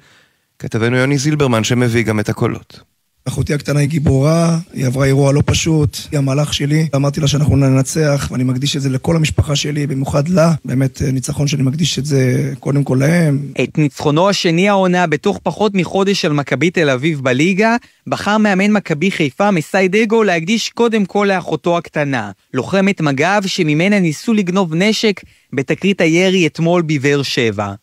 כתבנו 0.63 0.97
יוני 0.97 1.19
זילברמן 1.19 1.65
שמביא 1.65 2.03
גם 2.03 2.21
את 2.21 2.29
הקולות. 2.29 2.81
אחותי 3.25 3.55
הקטנה 3.55 3.81
היא 3.81 3.89
גיבורה, 3.89 4.59
היא 4.73 4.87
עברה 4.87 5.07
אירוע 5.07 5.33
לא 5.33 5.43
פשוט, 5.47 5.97
היא 6.13 6.19
המהלך 6.19 6.55
שלי. 6.55 6.89
אמרתי 6.97 7.21
לה 7.21 7.29
שאנחנו 7.29 7.57
ננצח, 7.57 8.29
ואני 8.31 8.45
מקדיש 8.45 8.77
את 8.77 8.83
זה 8.83 8.89
לכל 8.89 9.17
המשפחה 9.17 9.57
שלי, 9.57 9.87
במיוחד 9.87 10.29
לה. 10.29 10.53
באמת 10.65 11.03
אה, 11.03 11.11
ניצחון 11.11 11.47
שאני 11.47 11.63
מקדיש 11.63 11.99
את 11.99 12.05
זה 12.05 12.53
קודם 12.61 12.85
כל 12.85 12.99
להם. 13.01 13.39
את 13.63 13.79
ניצחונו 13.79 14.29
השני 14.29 14.69
העונה 14.69 15.07
בתוך 15.07 15.41
פחות 15.43 15.75
מחודש 15.75 16.25
על 16.25 16.33
מכבי 16.33 16.71
תל 16.71 16.91
אביב 16.91 17.21
בליגה, 17.21 17.77
בחר 18.07 18.39
מאמן 18.39 18.71
מכבי 18.71 19.11
חיפה 19.11 19.51
מסי 19.51 19.89
דגו 19.89 20.23
להקדיש 20.23 20.69
קודם 20.69 21.05
כל 21.05 21.29
לאחותו 21.35 21.79
הקטנה, 21.79 22.31
לוחמת 22.55 23.01
מג"ב 23.01 23.43
שממנה 23.47 24.01
ניסו 24.01 24.35
לגנוב 24.35 24.75
נשק 24.75 25.21
בתקרית 25.53 26.01
הירי 26.01 26.47
אתמול 26.47 26.83
בבאר 26.83 27.23
שבע. 27.23 27.75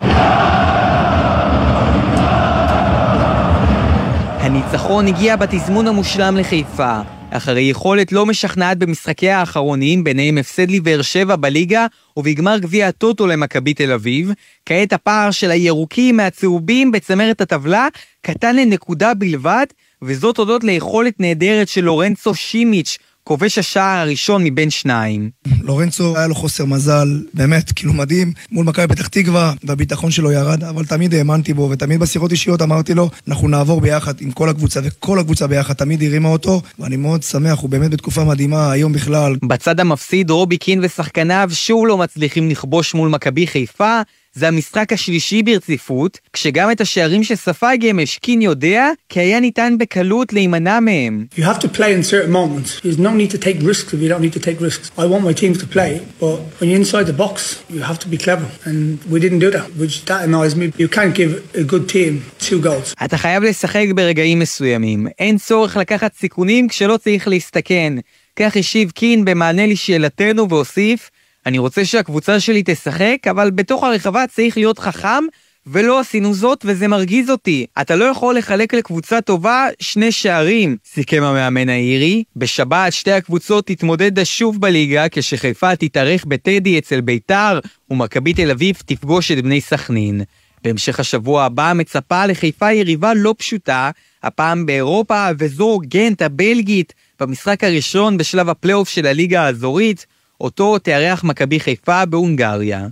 הניצחון 4.64 5.07
הגיע 5.07 5.36
בתזמון 5.36 5.88
המושלם 5.88 6.38
לחיפה, 6.38 6.99
אחרי 7.30 7.61
יכולת 7.61 8.11
לא 8.11 8.26
משכנעת 8.26 8.77
במשחקי 8.77 9.30
האחרונים, 9.30 10.03
ביניהם 10.03 10.38
הפסד 10.38 10.72
לבאר 10.72 11.02
שבע 11.02 11.36
בליגה 11.36 11.86
ובגמר 12.18 12.57
גביע 12.57 12.88
הטוטו 12.88 13.27
למכבי 13.27 13.73
תל 13.73 13.91
אביב, 13.91 14.31
כעת 14.65 14.94
הפער 14.94 15.31
של 15.31 15.52
הירוקים 15.52 16.18
מהצהובים 16.18 16.91
בצמרת 16.91 17.41
הטבלה 17.41 17.88
קטן 18.22 18.56
לנקודה 18.56 19.14
בלבד, 19.14 19.65
וזאת 20.02 20.38
הודות 20.38 20.64
ליכולת 20.64 21.19
נהדרת 21.19 21.68
של 21.68 21.81
לורנצו 21.81 22.36
שימיץ' 22.36 22.98
כובש 23.30 23.57
השער 23.57 23.99
הראשון 23.99 24.43
מבין 24.43 24.69
שניים. 24.69 25.30
לורנצו 25.61 26.18
היה 26.18 26.27
לו 26.27 26.35
חוסר 26.35 26.65
מזל, 26.65 27.23
באמת, 27.34 27.72
כאילו 27.72 27.93
מדהים, 27.93 28.34
מול 28.51 28.65
מכבי 28.65 28.88
פתח 28.88 29.07
תקווה, 29.07 29.53
והביטחון 29.64 30.11
שלו 30.11 30.31
ירד, 30.31 30.64
אבל 30.64 30.85
תמיד 30.85 31.14
האמנתי 31.14 31.53
בו, 31.53 31.69
ותמיד 31.72 31.99
בשיחות 31.99 32.31
אישיות 32.31 32.61
אמרתי 32.61 32.93
לו, 32.93 33.10
אנחנו 33.27 33.47
נעבור 33.47 33.81
ביחד 33.81 34.14
עם 34.22 34.31
כל 34.31 34.49
הקבוצה, 34.49 34.80
וכל 34.84 35.19
הקבוצה 35.19 35.47
ביחד 35.47 35.73
תמיד 35.73 36.03
הרימה 36.03 36.30
אותו, 36.30 36.61
ואני 36.80 36.97
מאוד 36.97 37.23
שמח, 37.23 37.60
הוא 37.60 37.69
באמת 37.69 37.91
בתקופה 37.91 38.23
מדהימה, 38.23 38.72
היום 38.72 38.93
בכלל. 38.93 39.35
בצד 39.47 39.80
המפסיד, 39.80 40.30
רובי 40.30 40.57
קין 40.57 40.80
ושחקניו 40.84 41.49
שוב 41.53 41.88
לא 41.88 41.97
מצליחים 41.97 42.49
לכבוש 42.49 42.93
מול 42.93 43.10
מכבי 43.10 43.47
חיפה, 43.47 44.01
זה 44.34 44.47
המשחק 44.47 44.93
השלישי 44.93 45.43
ברציפות, 45.43 46.19
כשגם 46.34 46.72
את 46.72 46.81
השערים 46.81 47.23
שספג 47.23 47.77
אמש 47.91 48.18
קין 48.18 48.41
יודע, 48.41 48.89
כי 49.10 49.19
היה 49.19 49.39
ניתן 49.39 49.76
בקלות 49.80 50.34
להימנע 50.34 50.80
מהם. 50.80 51.26
You 51.38 51.41
have 51.41 51.60
to 51.60 51.68
play 51.77 51.91
in 51.97 52.03
certain 52.03 52.31
moments. 52.31 52.80
There's 52.84 52.99
no 52.99 53.14
need 53.22 53.31
to 53.31 53.38
take 53.38 53.57
risks 53.72 53.93
if 53.93 53.99
you 54.01 54.10
don't 54.10 54.22
need 54.22 54.34
to 54.39 54.43
take 54.49 54.60
risks. 54.61 54.91
I 54.97 55.06
want 55.06 55.23
my 55.30 55.34
teams 55.34 55.57
to 55.64 55.68
play, 55.76 55.91
but 56.19 56.38
when 56.57 56.69
you're 56.69 56.81
inside 56.85 57.07
the 57.14 57.19
box, 57.26 57.35
you 57.69 57.81
have 57.91 57.99
to 58.03 58.07
be 58.14 58.18
clever. 58.26 58.47
And 58.68 58.80
we 59.14 59.18
didn't 59.26 59.41
do 59.45 59.49
that, 59.57 59.68
which 59.81 59.95
that 60.10 60.22
annoys 60.27 60.53
me. 60.60 60.65
You 60.84 60.89
can't 60.97 61.15
give 61.22 61.31
a 61.61 61.65
good 61.73 61.85
team 61.95 62.11
two 62.39 62.60
goals. 62.61 62.93
אתה 63.06 63.18
חייב 63.18 63.43
לשחק 63.43 63.85
ברגעים 63.95 64.39
מסוימים. 64.39 65.07
אין 65.19 65.38
צורך 65.38 65.77
לקחת 65.77 66.14
סיכונים 66.15 66.68
כשלא 66.68 66.97
צריך 66.97 67.27
להסתכן. 67.27 67.93
כך 68.35 68.57
השיב 68.57 68.91
קין 68.91 69.26
במענה 69.26 69.68
לשאלתנו 69.68 70.49
והוסיף, 70.49 71.10
אני 71.45 71.57
רוצה 71.57 71.85
שהקבוצה 71.85 72.39
שלי 72.39 72.63
תשחק, 72.65 73.17
אבל 73.29 73.51
בתוך 73.51 73.83
הרחבה 73.83 74.27
צריך 74.27 74.57
להיות 74.57 74.79
חכם, 74.79 75.23
ולא 75.67 75.99
עשינו 75.99 76.33
זאת, 76.33 76.65
וזה 76.67 76.87
מרגיז 76.87 77.29
אותי. 77.29 77.65
אתה 77.81 77.95
לא 77.95 78.05
יכול 78.05 78.37
לחלק 78.37 78.73
לקבוצה 78.73 79.21
טובה 79.21 79.67
שני 79.79 80.11
שערים, 80.11 80.77
סיכם 80.85 81.23
המאמן 81.23 81.69
האירי. 81.69 82.23
בשבת 82.35 82.93
שתי 82.93 83.11
הקבוצות 83.11 83.65
תתמודד 83.67 84.23
שוב 84.23 84.61
בליגה, 84.61 85.05
כשחיפה 85.11 85.75
תתארך 85.75 86.25
בטדי 86.25 86.79
אצל 86.79 87.01
ביתר, 87.01 87.59
ומכבי 87.91 88.33
תל 88.33 88.51
אביב 88.51 88.75
תפגוש 88.85 89.31
את 89.31 89.43
בני 89.43 89.61
סכנין. 89.61 90.21
בהמשך 90.63 90.99
השבוע 90.99 91.43
הבא 91.43 91.73
מצפה 91.75 92.25
לחיפה 92.25 92.71
יריבה 92.71 93.13
לא 93.13 93.35
פשוטה, 93.37 93.91
הפעם 94.23 94.65
באירופה, 94.65 95.27
וזו 95.39 95.79
גנט 95.83 96.21
הבלגית, 96.21 96.93
במשחק 97.19 97.63
הראשון 97.63 98.17
בשלב 98.17 98.49
הפלייאוף 98.49 98.89
של 98.89 99.05
הליגה 99.05 99.45
האזורית, 99.45 100.05
אותו 100.41 100.79
תארח 100.79 101.23
מכבי 101.23 101.59
חיפה 101.59 102.05
בהונגריה. 102.05 102.87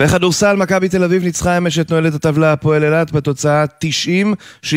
בכדורסל, 0.00 0.56
מכבי 0.56 0.88
תל 0.88 1.04
אביב 1.04 1.24
ניצחה 1.24 1.58
אמש 1.58 1.78
את 1.78 1.90
נועלת 1.90 2.14
הטבלה 2.14 2.52
הפועל 2.52 2.84
אילת 2.84 3.12
בתוצאה 3.12 3.64
90-77. 4.64 4.68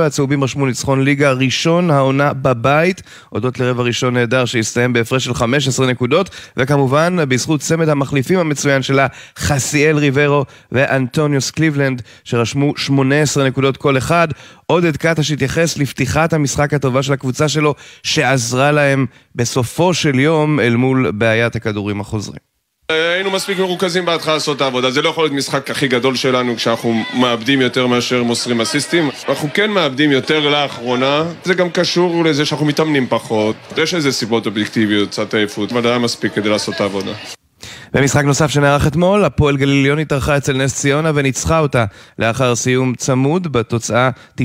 הצהובים 0.00 0.44
רשמו 0.44 0.66
ניצחון 0.66 1.04
ליגה 1.04 1.32
ראשון 1.32 1.90
העונה 1.90 2.32
בבית, 2.32 3.02
הודות 3.28 3.58
לרבע 3.58 3.82
ראשון 3.82 4.14
נהדר 4.14 4.44
שהסתיים 4.44 4.92
בהפרש 4.92 5.24
של 5.24 5.34
15 5.34 5.86
נקודות, 5.86 6.30
וכמובן 6.56 7.16
בזכות 7.28 7.60
צמד 7.60 7.88
המחליפים 7.88 8.38
המצוין 8.38 8.82
שלה, 8.82 9.06
חסיאל 9.38 9.96
ריברו 9.96 10.44
ואנטוניוס 10.72 11.50
קליבלנד, 11.50 12.02
שרשמו 12.24 12.72
18 12.76 13.46
נקודות 13.46 13.76
כל 13.76 13.98
אחד. 13.98 14.28
עודד 14.66 14.96
קטש 14.96 15.30
התייחס 15.32 15.78
לפתיחת 15.78 16.32
המשחק 16.32 16.74
הטובה 16.74 17.02
של 17.02 17.12
הקבוצה 17.12 17.48
שלו, 17.48 17.74
שעזרה 18.02 18.72
להם 18.72 19.06
בסופו 19.34 19.94
של 19.94 20.18
יום 20.18 20.60
אל 20.60 20.76
מול 20.76 21.10
בעיית 21.10 21.56
הכדורים 21.56 22.00
החוזרים. 22.00 22.51
היינו 22.92 23.30
מספיק 23.30 23.58
מרוכזים 23.58 24.04
בהתחלה 24.04 24.34
לעשות 24.34 24.56
את 24.56 24.62
העבודה, 24.62 24.90
זה 24.90 25.02
לא 25.02 25.08
יכול 25.08 25.24
להיות 25.24 25.32
משחק 25.34 25.70
הכי 25.70 25.88
גדול 25.88 26.16
שלנו 26.16 26.56
כשאנחנו 26.56 26.94
מאבדים 27.14 27.60
יותר 27.60 27.86
מאשר 27.86 28.22
מוסרים 28.22 28.60
אסיסטים. 28.60 29.10
אנחנו 29.28 29.48
כן 29.54 29.70
מאבדים 29.70 30.12
יותר 30.12 30.48
לאחרונה, 30.48 31.24
זה 31.44 31.54
גם 31.54 31.70
קשור 31.70 32.24
לזה 32.24 32.44
שאנחנו 32.44 32.66
מתאמנים 32.66 33.06
פחות. 33.08 33.56
יש 33.76 33.94
איזה 33.94 34.12
סיבות 34.12 34.46
אובייקטיביות, 34.46 35.08
קצת 35.08 35.34
עייפות, 35.34 35.72
אבל 35.72 35.86
היה 35.86 35.98
מספיק 35.98 36.32
כדי 36.34 36.48
לעשות 36.48 36.74
את 36.74 36.80
העבודה. 36.80 37.12
במשחק 37.94 38.24
נוסף 38.24 38.50
שנערך 38.50 38.86
אתמול, 38.86 39.24
הפועל 39.24 39.56
גליל 39.56 39.78
עליון 39.80 39.98
התארחה 39.98 40.36
אצל 40.36 40.52
נס 40.52 40.74
ציונה 40.74 41.10
וניצחה 41.14 41.58
אותה 41.58 41.84
לאחר 42.18 42.54
סיום 42.54 42.94
צמוד 42.94 43.52
בתוצאה 43.52 44.10
91-87. 44.40 44.42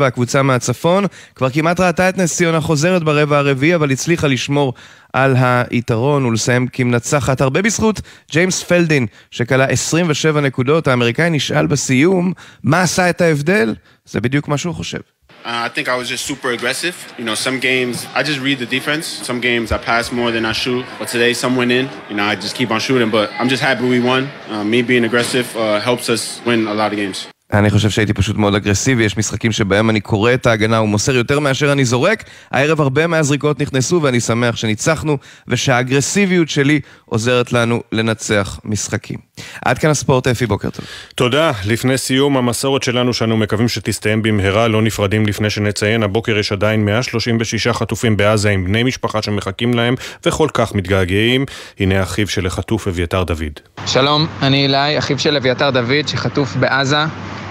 הקבוצה 0.00 0.42
מהצפון 0.42 1.04
כבר 1.34 1.50
כמעט 1.50 1.80
ראתה 1.80 2.08
את 2.08 2.18
נס 2.18 2.36
ציונה 2.36 2.60
חוזרת 2.60 3.02
ברבע 3.02 3.38
הרביעי, 3.38 3.74
אבל 3.74 3.90
הצליחה 3.90 4.26
לשמור 4.26 4.74
על 5.12 5.34
היתרון 5.70 6.24
ולסיים 6.24 6.66
כמנצחת 6.66 7.40
הרבה 7.40 7.62
בזכות 7.62 8.00
ג'יימס 8.32 8.62
פלדין, 8.62 9.06
שכלה 9.30 9.64
27 9.64 10.40
נקודות. 10.40 10.88
האמריקאי 10.88 11.30
נשאל 11.30 11.66
בסיום 11.66 12.32
מה 12.62 12.82
עשה 12.82 13.10
את 13.10 13.20
ההבדל? 13.20 13.74
זה 14.04 14.20
בדיוק 14.20 14.48
מה 14.48 14.58
שהוא 14.58 14.74
חושב. 14.74 15.00
Uh, 15.42 15.64
I 15.66 15.70
think 15.70 15.88
I 15.88 15.96
was 15.96 16.08
just 16.08 16.26
super 16.26 16.50
aggressive. 16.50 16.94
You 17.18 17.24
know, 17.24 17.34
some 17.34 17.60
games 17.60 18.06
I 18.14 18.22
just 18.22 18.40
read 18.40 18.58
the 18.58 18.66
defense. 18.66 19.06
Some 19.06 19.40
games 19.40 19.72
I 19.72 19.78
pass 19.78 20.12
more 20.12 20.30
than 20.30 20.44
I 20.44 20.52
shoot. 20.52 20.84
But 20.98 21.08
today, 21.08 21.32
some 21.32 21.56
went 21.56 21.72
in. 21.72 21.88
You 22.10 22.16
know, 22.16 22.24
I 22.24 22.34
just 22.36 22.54
keep 22.54 22.70
on 22.70 22.80
shooting. 22.80 23.10
But 23.10 23.30
I'm 23.38 23.48
just 23.48 23.62
happy 23.62 23.88
we 23.88 24.00
won. 24.00 24.28
Uh, 24.50 24.64
me 24.64 24.82
being 24.82 25.04
aggressive 25.04 25.46
uh, 25.56 25.80
helps 25.80 26.10
us 26.10 26.42
win 26.44 26.66
a 26.66 26.74
lot 26.74 26.92
of 26.92 26.98
games. 26.98 27.26
אני 27.52 27.70
חושב 27.70 27.90
שהייתי 27.90 28.12
פשוט 28.12 28.36
מאוד 28.36 28.54
אגרסיבי, 28.54 29.04
יש 29.04 29.16
משחקים 29.16 29.52
שבהם 29.52 29.90
אני 29.90 30.00
קורא 30.00 30.34
את 30.34 30.46
ההגנה 30.46 30.82
ומוסר 30.82 31.16
יותר 31.16 31.40
מאשר 31.40 31.72
אני 31.72 31.84
זורק. 31.84 32.24
הערב 32.50 32.80
הרבה 32.80 33.06
מהזריקות 33.06 33.60
נכנסו 33.60 34.00
ואני 34.02 34.20
שמח 34.20 34.56
שניצחנו, 34.56 35.18
ושהאגרסיביות 35.48 36.48
שלי 36.48 36.80
עוזרת 37.04 37.52
לנו 37.52 37.82
לנצח 37.92 38.60
משחקים. 38.64 39.18
עד 39.64 39.78
כאן 39.78 39.90
הספורט, 39.90 40.26
אפי, 40.26 40.46
בוקר 40.46 40.70
טוב. 40.70 40.84
תודה. 41.14 41.52
לפני 41.66 41.98
סיום 41.98 42.36
המסורת 42.36 42.82
שלנו, 42.82 43.14
שאנו 43.14 43.36
מקווים 43.36 43.68
שתסתיים 43.68 44.22
במהרה, 44.22 44.68
לא 44.68 44.82
נפרדים 44.82 45.26
לפני 45.26 45.50
שנציין, 45.50 46.02
הבוקר 46.02 46.38
יש 46.38 46.52
עדיין 46.52 46.84
136 46.84 47.66
חטופים 47.66 48.16
בעזה 48.16 48.50
עם 48.50 48.64
בני 48.64 48.82
משפחה 48.82 49.22
שמחכים 49.22 49.74
להם, 49.74 49.94
וכל 50.26 50.48
כך 50.54 50.74
מתגעגעים. 50.74 51.46
הנה 51.80 52.02
אחיו 52.02 52.28
של 52.28 52.46
החטוף 52.46 52.88
אביתר 52.88 53.22
דוד. 53.22 53.60
שלום, 53.86 54.26
אני 54.42 54.62
אילי, 54.62 54.98
אחיו 54.98 55.18
של 55.18 55.36
אביתר 55.36 55.70
דוד, 55.70 56.08
שחטוף 56.08 56.56
בעזה. 56.56 57.04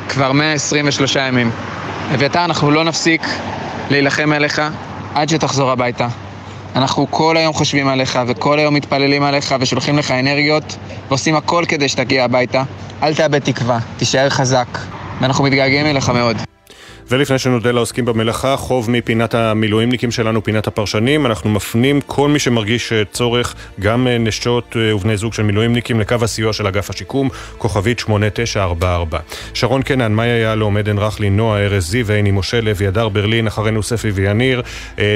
כבר 0.09 0.31
123 0.31 1.15
ימים. 1.15 1.51
אביתר, 2.13 2.45
אנחנו 2.45 2.71
לא 2.71 2.83
נפסיק 2.83 3.21
להילחם 3.89 4.31
עליך 4.31 4.61
עד 5.15 5.29
שתחזור 5.29 5.71
הביתה. 5.71 6.07
אנחנו 6.75 7.07
כל 7.11 7.37
היום 7.37 7.53
חושבים 7.53 7.87
עליך 7.87 8.19
וכל 8.27 8.59
היום 8.59 8.73
מתפללים 8.73 9.23
עליך 9.23 9.55
ושולחים 9.59 9.97
לך 9.97 10.11
אנרגיות 10.11 10.77
ועושים 11.07 11.35
הכל 11.35 11.63
כדי 11.67 11.89
שתגיע 11.89 12.23
הביתה. 12.23 12.63
אל 13.03 13.15
תאבד 13.15 13.39
תקווה, 13.39 13.79
תישאר 13.97 14.29
חזק, 14.29 14.67
ואנחנו 15.21 15.43
מתגעגעים 15.43 15.85
אליך 15.85 16.09
מאוד. 16.09 16.58
ולפני 17.11 17.39
שנודה 17.39 17.71
לעוסקים 17.71 18.05
במלאכה, 18.05 18.57
חוב 18.57 18.91
מפינת 18.91 19.35
המילואימניקים 19.35 20.11
שלנו, 20.11 20.43
פינת 20.43 20.67
הפרשנים, 20.67 21.25
אנחנו 21.25 21.49
מפנים 21.49 22.01
כל 22.01 22.29
מי 22.29 22.39
שמרגיש 22.39 22.93
צורך, 23.11 23.55
גם 23.79 24.07
נשות 24.07 24.75
ובני 24.79 25.17
זוג 25.17 25.33
של 25.33 25.43
מילואימניקים, 25.43 25.99
לקו 25.99 26.15
הסיוע 26.21 26.53
של 26.53 26.67
אגף 26.67 26.89
השיקום, 26.89 27.29
כוכבית 27.57 27.99
8944. 27.99 29.19
שרון 29.53 29.81
קנן, 29.81 30.11
מאיה 30.11 30.37
יהלום, 30.37 30.77
עדן 30.77 30.97
רכלי, 30.97 31.29
נועה 31.29 31.65
ארז 31.65 31.87
זיו, 31.87 32.11
עיני 32.11 32.31
משה 32.31 32.61
לוי, 32.61 32.87
הדר 32.87 33.09
ברלין, 33.09 33.47
אחרינו 33.47 33.83
ספי 33.83 34.11
ויניר. 34.11 34.61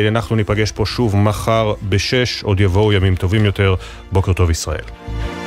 אנחנו 0.08 0.36
ניפגש 0.36 0.72
פה 0.72 0.86
שוב 0.86 1.16
מחר 1.16 1.74
בשש, 1.90 2.44
עוד 2.44 2.60
יבואו 2.60 2.94
ימים 2.94 3.16
טובים 3.16 3.46
יותר. 3.46 3.76
בוקר 4.12 4.34
טוב 4.34 4.50
ישראל. 4.50 5.43